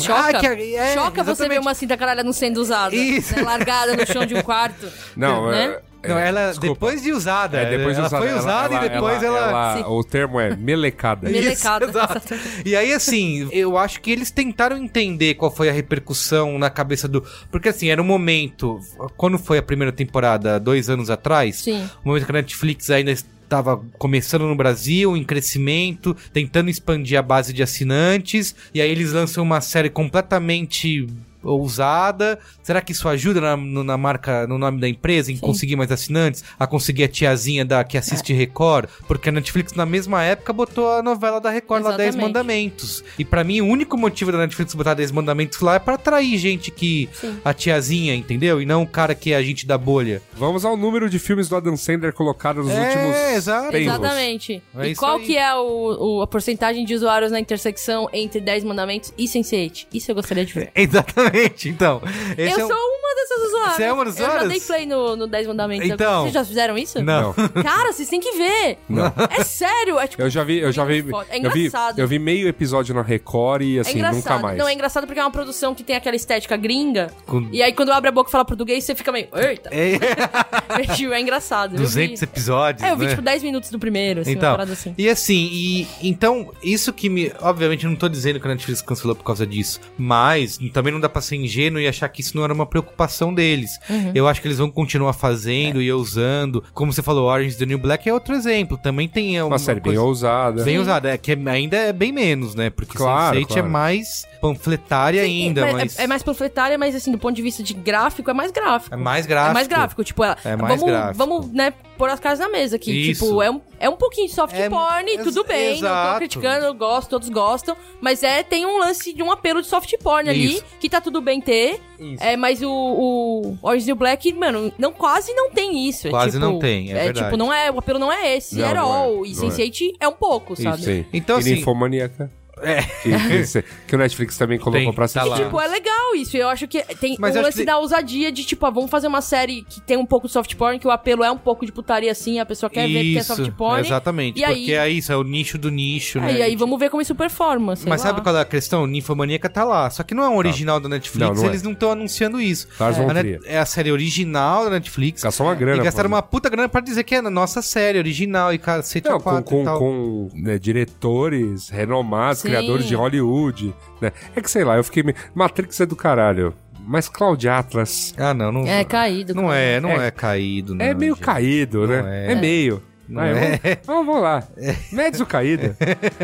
Choca, 0.02 0.38
Ah, 0.38 0.40
que- 0.40 0.76
é, 0.76 0.94
Choca 0.94 1.24
você 1.24 1.26
ver 1.26 1.32
exatamente. 1.56 1.60
uma 1.60 1.74
cinta 1.74 1.98
caralha 1.98 2.24
não 2.24 2.34
sendo 2.34 2.58
usada. 2.58 2.96
Isso. 2.96 3.36
né, 3.36 3.42
largada 3.42 3.96
no 3.96 4.06
chão 4.06 4.26
de 4.26 4.36
um 4.36 4.42
quarto. 4.42 4.88
Não, 5.16 5.50
Né? 5.52 5.78
é. 5.82 5.96
Não, 6.08 6.20
ela 6.20 6.50
desculpa. 6.50 6.74
depois 6.76 7.02
de 7.02 7.12
usada. 7.12 7.58
É, 7.58 7.78
depois 7.78 7.96
de 7.96 8.00
ela 8.00 8.08
usada. 8.08 8.24
foi 8.28 8.34
usada 8.36 8.76
e 8.76 8.90
depois 8.90 9.24
ela. 9.24 9.78
Sim. 9.78 9.84
O 9.88 10.04
termo 10.04 10.40
é 10.40 10.56
melecada. 10.56 11.28
Mele- 11.28 11.42
Melecada. 11.42 11.86
Exato. 11.88 12.36
E 12.64 12.76
aí, 12.76 12.94
assim, 12.94 13.50
eu 13.52 13.76
acho 13.76 14.00
que 14.02 14.12
eles 14.12 14.30
tentaram 14.30 14.78
entender 14.78 15.34
qual 15.34 15.50
foi 15.50 15.68
a 15.68 15.72
repercussão 15.72 16.60
na 16.60 16.70
cabeça 16.70 17.08
do. 17.08 17.24
Porque, 17.50 17.70
assim, 17.70 17.90
era 17.90 18.00
um 18.00 18.06
momento. 18.06 18.80
Quando 19.18 19.40
foi 19.40 19.58
a 19.58 19.64
primeira 19.64 19.92
temporada, 19.92 20.60
dois 20.60 20.92
anos 20.92 21.10
atrás, 21.10 21.56
Sim. 21.62 21.90
o 22.04 22.10
momento 22.10 22.26
que 22.26 22.32
a 22.32 22.34
Netflix 22.34 22.92
ainda 22.92 23.12
estava 23.46 23.82
começando 23.98 24.44
no 24.44 24.56
Brasil, 24.56 25.16
em 25.16 25.24
crescimento, 25.24 26.16
tentando 26.34 26.70
expandir 26.70 27.18
a 27.18 27.22
base 27.22 27.54
de 27.54 27.64
assinantes, 27.64 28.56
e 28.74 28.82
aí 28.82 28.90
eles 28.90 29.14
lançam 29.14 29.44
uma 29.44 29.62
série 29.62 29.90
completamente 29.90 31.08
ousada. 31.46 32.40
Será 32.64 32.82
que 32.82 32.92
isso 32.92 33.08
ajuda 33.08 33.40
na, 33.42 33.58
no- 33.58 33.84
na 33.84 33.98
marca, 33.98 34.46
no 34.48 34.58
nome 34.58 34.80
da 34.80 34.88
empresa, 34.88 35.32
em 35.32 35.36
Sim. 35.36 35.42
conseguir 35.42 35.76
mais 35.76 35.92
assinantes? 35.92 36.44
A 36.60 36.66
conseguir 36.68 37.04
a 37.04 37.08
tiazinha 37.08 37.64
da, 37.66 37.84
que 37.84 37.98
assiste 37.98 38.34
Record? 38.34 38.90
Porque 39.08 39.30
a 39.30 39.32
Netflix, 39.32 39.74
na 39.74 39.86
mesma 39.86 40.24
época, 40.24 40.52
botou 40.54 40.92
a 40.92 41.02
novela 41.04 41.40
da 41.40 41.50
Record 41.50 41.84
lá, 41.84 41.92
10 41.98 42.10
Exatamente. 42.10 42.28
Mandamentos. 42.28 43.04
E 43.18 43.26
pra 43.26 43.44
mim, 43.44 43.62
o 43.62 43.68
único 43.68 43.98
motivo 43.98 44.32
da 44.32 44.38
Netflix 44.40 44.74
botar 44.74 44.94
10 44.94 45.12
Mandamentos 45.12 45.60
lá 45.62 45.76
é 45.76 45.80
pra 45.80 45.96
atrair 45.96 46.38
gente 46.38 46.72
que... 46.72 47.10
Sim. 47.14 47.36
A 47.44 47.54
tiazinha, 47.54 48.16
entendeu? 48.16 48.62
E 48.62 48.66
não 48.66 48.84
o 48.84 48.88
cara 48.88 49.14
que 49.16 49.32
é 49.32 49.36
agente 49.36 49.66
da 49.68 49.78
bolha. 49.78 50.22
Vamos 50.34 50.66
ao 50.66 50.76
número 50.76 51.10
de 51.10 51.20
filmes 51.20 51.48
do 51.48 51.56
Adam 51.56 51.78
Sandler 51.78 52.14
colocados 52.14 52.66
nos 52.66 52.74
É, 52.76 52.88
últimos 52.88 53.16
exato. 53.36 53.72
tempos. 53.72 53.82
Exatamente. 53.88 54.64
É 54.78 54.88
e 54.90 54.96
qual 54.96 55.18
aí. 55.18 55.24
que 55.26 55.38
é 55.38 55.54
o, 55.56 56.18
o- 56.18 56.22
a 56.22 56.28
porcentagem 56.28 56.86
de 56.86 56.94
usuários 56.96 57.32
na 57.32 57.40
intersecção 57.40 58.10
entre 58.14 58.40
10 58.42 58.64
mandamentos 58.64 59.14
e 59.18 59.26
Sense8? 59.26 59.88
Isso 59.94 60.12
eu 60.12 60.16
gostaria 60.16 60.46
de 60.46 60.54
ver. 60.54 60.72
Exatamente, 60.76 61.35
então. 61.66 62.02
Esse 62.38 62.54
eu 62.54 62.62
é 62.62 62.66
um- 62.66 62.68
sou 62.68 62.78
uma 62.78 63.16
dessas 63.16 63.48
usuárias. 63.48 63.76
Você 63.76 63.84
é 63.84 63.94
uma 63.94 64.06
das 64.06 64.16
Eu 64.20 64.26
já 64.26 64.32
usuárias? 64.32 64.52
dei 64.52 64.62
play 64.62 64.86
no, 64.86 65.16
no 65.16 65.28
10 65.28 65.48
mandamentos. 65.48 65.90
Então. 65.90 66.22
Vocês 66.24 66.34
já 66.34 66.46
fizeram 66.46 66.78
isso? 66.78 67.02
Não. 67.04 67.34
Cara, 67.64 67.92
vocês 67.94 68.08
têm 68.10 68.20
que 68.20 68.32
ver. 68.34 68.78
Não. 68.90 69.12
É 69.30 69.44
sério. 69.44 70.00
É 70.00 70.08
tipo... 70.08 70.22
Eu 70.22 70.30
já 70.30 70.44
vi, 70.44 70.60
eu 70.60 70.72
já 70.72 70.86
vi, 70.86 71.04
foda. 71.04 71.28
É 71.30 71.38
eu 71.46 71.52
vi, 71.52 71.66
engraçado. 71.68 72.00
eu 72.00 72.08
vi 72.08 72.20
meio 72.20 72.48
episódio 72.48 72.94
na 72.96 73.02
Record 73.02 73.62
e 73.64 73.78
É 73.78 73.82
assim, 73.82 73.94
engraçado. 73.98 74.16
nunca 74.18 74.40
mais. 74.40 74.58
Não, 74.58 74.68
é 74.68 74.74
engraçado 74.74 75.06
porque 75.08 75.20
é 75.20 75.24
uma 75.24 75.32
produção 75.32 75.74
que 75.76 75.84
tem 75.84 75.96
aquela 75.96 76.16
estética 76.16 76.56
gringa. 76.58 77.12
Com- 77.26 77.48
E 77.52 77.62
aí, 77.62 77.74
quando 77.74 77.92
abre 77.92 78.10
a 78.10 78.12
boca 78.12 78.30
e 78.30 78.32
fala 78.32 78.46
português, 78.46 78.84
você 78.84 78.96
fica 78.96 79.12
meio. 79.12 79.28
Eita! 79.34 79.70
É, 79.72 79.96
Tipo, 80.96 81.14
é 81.14 81.22
engraçado. 81.22 81.76
Eu 81.76 81.80
200 81.82 82.20
vi- 82.20 82.24
episódios, 82.24 82.84
É, 82.84 82.92
eu 82.92 82.98
vi 82.98 83.06
né? 83.06 83.10
tipo 83.12 83.22
10 83.22 83.44
minutos 83.44 83.70
do 83.70 83.80
primeiro, 83.80 84.22
assim, 84.22 84.32
uma 84.32 84.38
Então, 84.38 84.52
parada 84.52 84.74
assim. 84.74 84.94
e 84.98 85.10
assim, 85.10 85.50
e 85.52 85.88
então, 86.02 86.52
isso 86.64 86.92
que 86.94 87.10
me. 87.10 87.32
Obviamente, 87.42 87.86
eu 87.86 87.90
não 87.90 87.98
tô 87.98 88.08
dizendo 88.10 88.40
que 88.40 88.48
a 88.48 88.50
Netflix 88.50 88.82
cancelou 88.82 89.16
por 89.16 89.24
causa 89.24 89.46
disso, 89.46 89.80
mas 89.98 90.58
também 90.74 90.92
não 90.94 91.00
dá 91.00 91.10
pra 91.10 91.22
ser 91.26 91.36
ingênuo 91.36 91.80
e 91.82 91.88
achar 91.88 92.08
que 92.10 92.22
isso 92.22 92.36
não 92.38 92.44
era 92.44 92.54
uma 92.54 92.66
preocupação 92.66 93.34
deles. 93.34 93.72
Uhum. 93.90 94.12
Eu 94.16 94.28
acho 94.28 94.42
que 94.42 94.48
eles 94.48 94.58
vão 94.58 94.70
continuar 94.70 95.14
fazendo 95.14 95.82
e 95.82 95.92
usando. 95.92 96.64
Como 96.74 96.94
você 96.94 97.02
falou, 97.02 97.28
Orange 97.28 97.50
is 97.50 97.56
the 97.58 97.66
New 97.66 97.78
Black 97.78 98.08
é 98.08 98.14
outro 98.14 98.34
exemplo. 98.36 98.78
Também 98.78 99.08
tem 99.08 99.42
Uma 99.42 99.58
série 99.60 99.80
bem 99.80 99.94
coisa- 99.94 100.02
ousada. 100.02 100.64
Bem 100.64 100.78
usada, 100.80 101.10
é 101.10 101.18
que 101.18 101.32
é- 101.32 101.50
ainda 101.50 101.78
é 101.78 101.92
bem 101.94 102.12
menos, 102.12 102.56
né? 102.56 102.70
Porque 102.70 102.98
Claro, 102.98 103.38
Sense8 103.38 103.44
é 103.52 103.54
claro. 103.56 103.70
mais 103.70 104.26
panfletária 104.42 105.22
ainda, 105.22 105.62
é, 105.68 105.74
mas... 105.74 106.00
é, 106.00 106.04
é 106.04 106.08
mais 106.08 106.22
panfletária, 106.24 106.78
mas 106.78 106.96
assim, 106.96 107.12
do 107.12 107.18
ponto 107.18 107.36
de 107.36 107.42
vista 107.42 107.64
de 107.64 107.74
gráfico, 107.74 108.30
é 108.30 108.34
mais 108.34 108.52
gráfico. 108.52 108.94
É 108.94 108.98
mais 108.98 109.26
gráfico. 109.26 109.52
É 109.52 109.54
mais 109.54 109.68
gráfico, 109.68 110.04
tipo, 110.04 110.24
ela, 110.24 110.38
É 110.46 110.56
mais 110.56 110.80
vamos, 110.80 110.86
gráfico. 110.96 111.18
vamos, 111.18 111.52
né, 111.52 111.74
pôr 111.98 112.10
as 112.10 112.20
caras 112.20 112.40
na 112.40 112.50
mesa 112.50 112.76
aqui. 112.76 113.10
Isso. 113.12 113.26
Tipo, 113.26 113.42
é 113.42 113.50
um, 113.50 113.62
é 113.80 113.90
um 113.90 113.96
pouquinho 113.96 114.28
de 114.28 114.34
soft 114.34 114.54
É, 114.56 114.70
porn, 114.70 115.10
ex- 115.12 115.24
tudo 115.24 115.44
bem, 115.44 115.70
não 115.70 115.78
exato. 115.78 116.12
tô 116.14 116.18
criticando, 116.18 116.66
eu 116.66 116.74
gosto, 116.74 117.10
todos 117.10 117.30
gostam, 117.30 117.76
mas 118.02 118.24
é, 118.24 118.44
tem 118.44 118.66
um 118.66 118.78
lance 118.78 119.14
de 119.14 119.22
um 119.24 119.32
apelo 119.32 119.62
de 119.62 119.68
soft 119.68 119.94
porn 120.04 120.30
ali, 120.30 120.56
Isso. 120.56 120.66
que 120.80 120.90
tá 120.90 121.00
tudo 121.02 121.22
bem 121.22 121.40
ter, 121.42 121.80
Isso. 122.00 122.24
é, 122.24 122.36
mas 122.38 122.62
o, 122.62 122.70
o 122.70 123.58
Orange 123.62 123.86
the 123.86 123.94
Black, 123.94 124.34
mano, 124.34 124.72
não, 124.78 124.92
quase 124.92 125.34
não 125.34 125.50
tem 125.52 125.88
isso. 125.88 126.08
é 126.08 126.12
Quase 126.12 126.32
tipo- 126.38 126.46
não 126.46 126.60
tem, 126.60 126.92
é 126.92 126.94
verdade. 127.06 127.26
tipo, 127.26 127.38
não 127.38 127.52
é, 127.54 127.72
o 127.72 127.80
apelo 127.80 128.00
não 128.00 128.12
é 128.12 128.36
esse, 128.38 128.56
Não, 128.58 128.66
at 128.68 128.76
não 128.76 128.82
é, 128.84 128.98
all, 128.98 129.26
e 129.26 129.34
não 129.36 129.48
é. 129.48 129.52
Sense8 129.52 129.96
é 130.00 130.08
um 130.08 130.14
pouco, 130.14 130.56
sabe? 130.56 130.78
Isso, 130.78 130.86
sim. 130.86 131.06
Então, 131.14 131.38
e 131.38 131.40
assim- 131.40 131.56
Ninfomaníaca. 131.56 132.32
É. 132.62 132.82
Que, 132.82 133.12
que, 133.52 133.64
que 133.88 133.96
o 133.96 133.98
Netflix 133.98 134.38
também 134.38 134.58
colocou 134.58 134.80
Tem, 134.82 134.94
pra 134.94 135.08
tá 135.08 135.22
assistir. 135.22 135.30
lá. 135.30 135.46
Tipo, 135.46 135.60
é 135.62 135.68
legal 135.68 136.16
isso. 136.16 136.38
Eu 136.38 136.48
acho 136.50 136.68
que 136.68 136.82
tem 136.96 137.16
Mas 137.20 137.36
o 137.36 137.42
lance 137.42 137.60
que- 137.60 137.66
da 137.66 137.78
ousadia 137.78 138.32
de, 138.32 138.44
tipo, 138.46 138.66
ah, 138.66 138.70
vamos 138.70 138.90
fazer 138.90 139.08
uma 139.08 139.22
série 139.22 139.64
que 139.64 139.82
tem 139.82 139.98
um 139.98 140.06
pouco 140.06 140.28
de 140.28 140.34
soft 140.34 140.56
porn, 140.56 140.80
que 140.80 140.88
o 140.88 140.92
apelo 140.92 141.24
é 141.24 141.32
um 141.32 141.38
pouco 141.38 141.66
de 141.66 141.72
putaria 141.72 142.12
assim, 142.12 142.40
a 142.40 142.46
pessoa 142.46 142.70
quer 142.70 142.88
ver 142.88 143.04
que 143.04 143.18
é 143.18 143.24
soft 143.24 143.50
porn. 143.52 143.86
exatamente. 143.86 144.40
E 144.40 144.46
aí- 144.46 144.56
porque 144.60 144.74
é 144.74 144.90
isso, 144.90 145.12
é 145.12 145.18
o 145.18 145.24
nicho 145.24 145.58
do 145.58 145.70
nicho, 145.70 146.18
É, 146.20 146.22
né? 146.22 146.34
e 146.38 146.42
aí 146.42 146.56
vamos 146.56 146.80
ver 146.80 146.90
como 146.90 147.02
isso 147.02 147.14
performa. 147.16 147.76
sei 147.76 147.90
Mas 147.90 148.02
lá. 148.02 148.08
sabe 148.08 148.22
qual 148.22 148.36
é 148.38 148.42
a 148.42 148.46
questão? 148.46 148.88
Ninfomaníaca 148.88 149.50
tá 149.50 149.64
lá. 149.64 149.90
Só 149.90 150.04
que 150.04 150.14
não 150.16 150.24
é 150.24 150.30
um 150.30 150.38
original 150.38 150.80
da 150.80 150.88
Netflix, 150.90 151.28
Não, 151.30 151.36
não 151.36 151.44
é. 151.44 151.48
eles 151.48 151.62
não 151.64 151.72
estão 151.74 151.92
anunciando 151.92 152.40
isso. 152.42 152.68
Lars 152.80 152.98
von 152.98 153.10
A 153.10 153.14
Net- 153.14 153.40
é 153.46 153.58
a 153.58 153.66
série 153.66 153.92
original 153.92 154.64
da 154.66 154.70
Netflix. 154.72 155.22
Gastou 155.24 155.46
uma 155.46 155.56
grana. 155.56 155.82
e 155.82 155.86
gastaram 155.86 156.08
uma 156.08 156.22
puta 156.22 156.50
grana 156.50 156.70
pra 156.70 156.82
dizer 156.82 157.04
que 157.04 157.16
é 157.16 157.18
a 157.20 157.30
nossa 157.30 157.62
série 157.62 157.98
original 157.98 158.54
e 158.54 158.58
cacete 158.58 159.08
Não, 159.10 159.20
com, 159.20 159.40
e 159.40 159.44
com, 159.44 159.64
tal. 159.64 159.80
com, 159.80 160.30
né, 160.34 160.58
diretores 160.60 161.70
renomados, 161.70 162.42
Sim. 162.46 162.52
criadores 162.54 162.86
de 162.86 162.96
Hollywood. 162.96 163.74
Né? 164.02 164.12
É 164.36 164.42
que 164.42 164.50
sei 164.52 164.64
lá, 164.64 164.78
eu 164.78 164.84
fiquei. 164.84 165.04
meio- 165.04 165.16
Matrix 165.34 165.80
é 165.82 165.86
do 165.86 165.96
caralho. 165.96 166.54
Mas 166.88 167.10
Cloud 167.10 167.48
Atlas 167.50 168.14
Ah, 168.18 168.34
não, 168.34 168.52
não. 168.52 168.68
É 168.68 168.84
caído. 168.84 169.34
Não 169.34 169.52
é, 169.52 169.80
não 169.82 169.90
é, 169.90 170.08
É- 170.08 170.12
caído, 170.12 170.76
não. 170.76 170.86
é 170.86 170.94
meio 170.94 171.16
gente. 171.16 171.24
caído, 171.24 171.88
né? 171.88 172.28
É. 172.28 172.32
É, 172.34 172.36
meio. 172.36 172.82
Não 173.08 173.22
Aí, 173.22 173.30
é. 173.32 173.36
vamos, 173.36 173.78
vamos, 173.86 174.06
vamos 174.08 174.22
lá. 174.22 174.44
Mede 174.92 175.22
o 175.22 175.26
caído. 175.26 175.76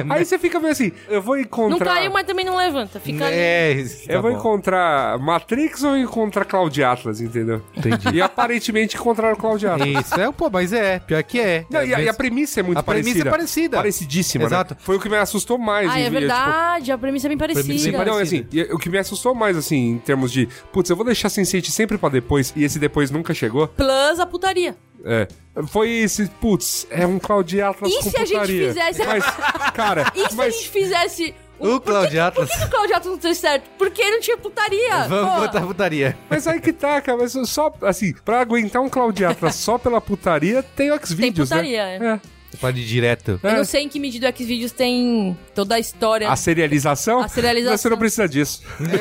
Aí 0.09 0.25
você 0.25 0.37
fica 0.39 0.59
meio 0.59 0.71
assim, 0.71 0.91
eu 1.09 1.21
vou 1.21 1.35
Não 1.35 1.41
encontrar. 1.43 1.85
caiu, 1.95 2.11
mas 2.11 2.25
também 2.25 2.45
não 2.45 2.55
levanta. 2.55 2.99
Fica 2.99 3.25
ali. 3.25 3.35
É, 3.35 3.71
isso, 3.73 4.07
tá 4.07 4.13
eu 4.13 4.21
vou 4.21 4.31
bom. 4.31 4.37
encontrar 4.37 5.17
Matrix 5.19 5.83
ou 5.83 5.97
encontrar 5.97 6.45
Cloud 6.45 6.83
Atlas, 6.83 7.21
entendeu? 7.21 7.61
Entendi. 7.75 8.15
E 8.17 8.21
aparentemente 8.21 8.95
encontraram 8.95 9.35
Cloud 9.35 9.65
Atlas. 9.67 10.05
Isso, 10.05 10.19
é, 10.19 10.31
pô, 10.31 10.49
mas 10.49 10.73
é, 10.73 10.99
pior 10.99 11.21
que 11.23 11.39
é. 11.39 11.65
Não, 11.69 11.83
e, 11.83 11.93
a, 11.93 12.01
e 12.01 12.09
a 12.09 12.13
premissa 12.13 12.59
é 12.59 12.63
muito 12.63 12.79
A 12.79 12.83
premissa 12.83 13.09
parecida. 13.09 13.29
é 13.29 13.31
parecida. 13.31 13.77
Parecidíssima, 13.77 14.43
Exato. 14.45 14.73
né? 14.73 14.79
Foi 14.83 14.95
o 14.97 14.99
que 14.99 15.09
me 15.09 15.17
assustou 15.17 15.57
mais. 15.57 15.89
Ah, 15.89 15.99
é 15.99 16.05
tipo, 16.05 16.19
verdade. 16.19 16.91
A 16.91 16.97
premissa 16.97 17.27
é 17.27 17.29
bem 17.29 17.37
Premissa 17.37 17.61
parecida. 17.63 17.73
bem 17.73 17.91
Sim, 17.91 17.97
mas 17.97 18.07
não, 18.07 18.13
parecida. 18.15 18.47
assim, 18.49 18.71
e 18.71 18.73
o 18.73 18.77
que 18.77 18.89
me 18.89 18.97
assustou 18.97 19.33
mais, 19.35 19.55
assim, 19.57 19.91
em 19.91 19.97
termos 19.99 20.31
de, 20.31 20.47
putz, 20.71 20.89
eu 20.89 20.95
vou 20.95 21.05
deixar 21.05 21.27
Sense8 21.29 21.69
sempre 21.69 21.97
pra 21.97 22.09
depois, 22.09 22.53
e 22.55 22.63
esse 22.63 22.79
depois 22.79 23.11
nunca 23.11 23.33
chegou, 23.33 23.67
Plus 23.67 24.19
a 24.19 24.25
putaria. 24.25 24.75
É, 25.05 25.27
foi 25.67 25.89
esse, 25.89 26.27
putz, 26.27 26.87
é 26.89 27.05
um 27.05 27.19
Cloud 27.19 27.61
Atlas 27.61 27.91
E 27.91 27.95
com 27.97 28.09
se 28.09 28.17
a 28.17 28.19
gente 28.25 28.31
putaria. 28.33 28.67
fizesse- 28.69 29.05
Mas, 29.05 29.25
cara, 29.73 30.11
E 30.15 30.29
se 30.31 30.41
a 30.41 30.49
gente 30.49 30.69
fizesse... 30.69 31.35
O 31.59 31.79
por 31.79 31.81
Cloud 31.81 32.09
que- 32.09 32.17
Atlas. 32.17 32.49
Por 32.49 32.55
que, 32.57 32.59
que 32.61 32.65
o 32.65 32.69
Cloud 32.71 32.93
Atlas 32.93 33.13
não 33.13 33.17
deu 33.21 33.35
certo? 33.35 33.69
Porque 33.77 34.09
não 34.09 34.19
tinha 34.19 34.35
putaria. 34.37 34.97
Vamos 35.07 35.33
Pô, 35.35 35.39
botar 35.41 35.61
putaria. 35.61 36.17
Mas 36.27 36.47
aí 36.47 36.59
que 36.59 36.73
tá, 36.73 36.99
cara, 37.01 37.19
mas 37.19 37.33
só, 37.47 37.71
assim, 37.83 38.13
pra 38.25 38.39
aguentar 38.41 38.81
um 38.81 38.89
Cloud 38.89 39.23
Atlas 39.23 39.53
só 39.55 39.77
pela 39.77 40.01
putaria, 40.01 40.63
tem 40.63 40.91
o 40.91 40.97
Xvideos, 41.05 41.49
putaria, 41.49 41.99
né? 41.99 42.05
é. 42.05 42.13
É. 42.15 42.19
Você 42.51 42.57
pode 42.57 42.81
ir 42.81 42.85
direto. 42.85 43.39
Eu 43.41 43.49
É. 43.49 43.55
não 43.57 43.63
sei 43.63 43.83
em 43.83 43.89
que 43.89 43.97
medida 43.99 44.29
o 44.29 44.35
Xvideos 44.35 44.73
tem 44.73 45.37
toda 45.55 45.75
a 45.75 45.79
história. 45.79 46.29
A 46.29 46.35
serialização? 46.35 47.19
A 47.21 47.27
serialização. 47.29 47.77
Você 47.77 47.89
não 47.89 47.97
precisa 47.97 48.27
disso. 48.27 48.61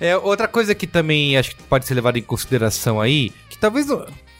É, 0.00 0.16
outra 0.16 0.48
coisa 0.48 0.74
que 0.74 0.86
também 0.86 1.36
acho 1.36 1.54
que 1.56 1.62
pode 1.64 1.86
ser 1.86 1.94
levada 1.94 2.18
em 2.18 2.22
consideração 2.22 3.00
aí, 3.00 3.30
que 3.48 3.58
talvez 3.58 3.86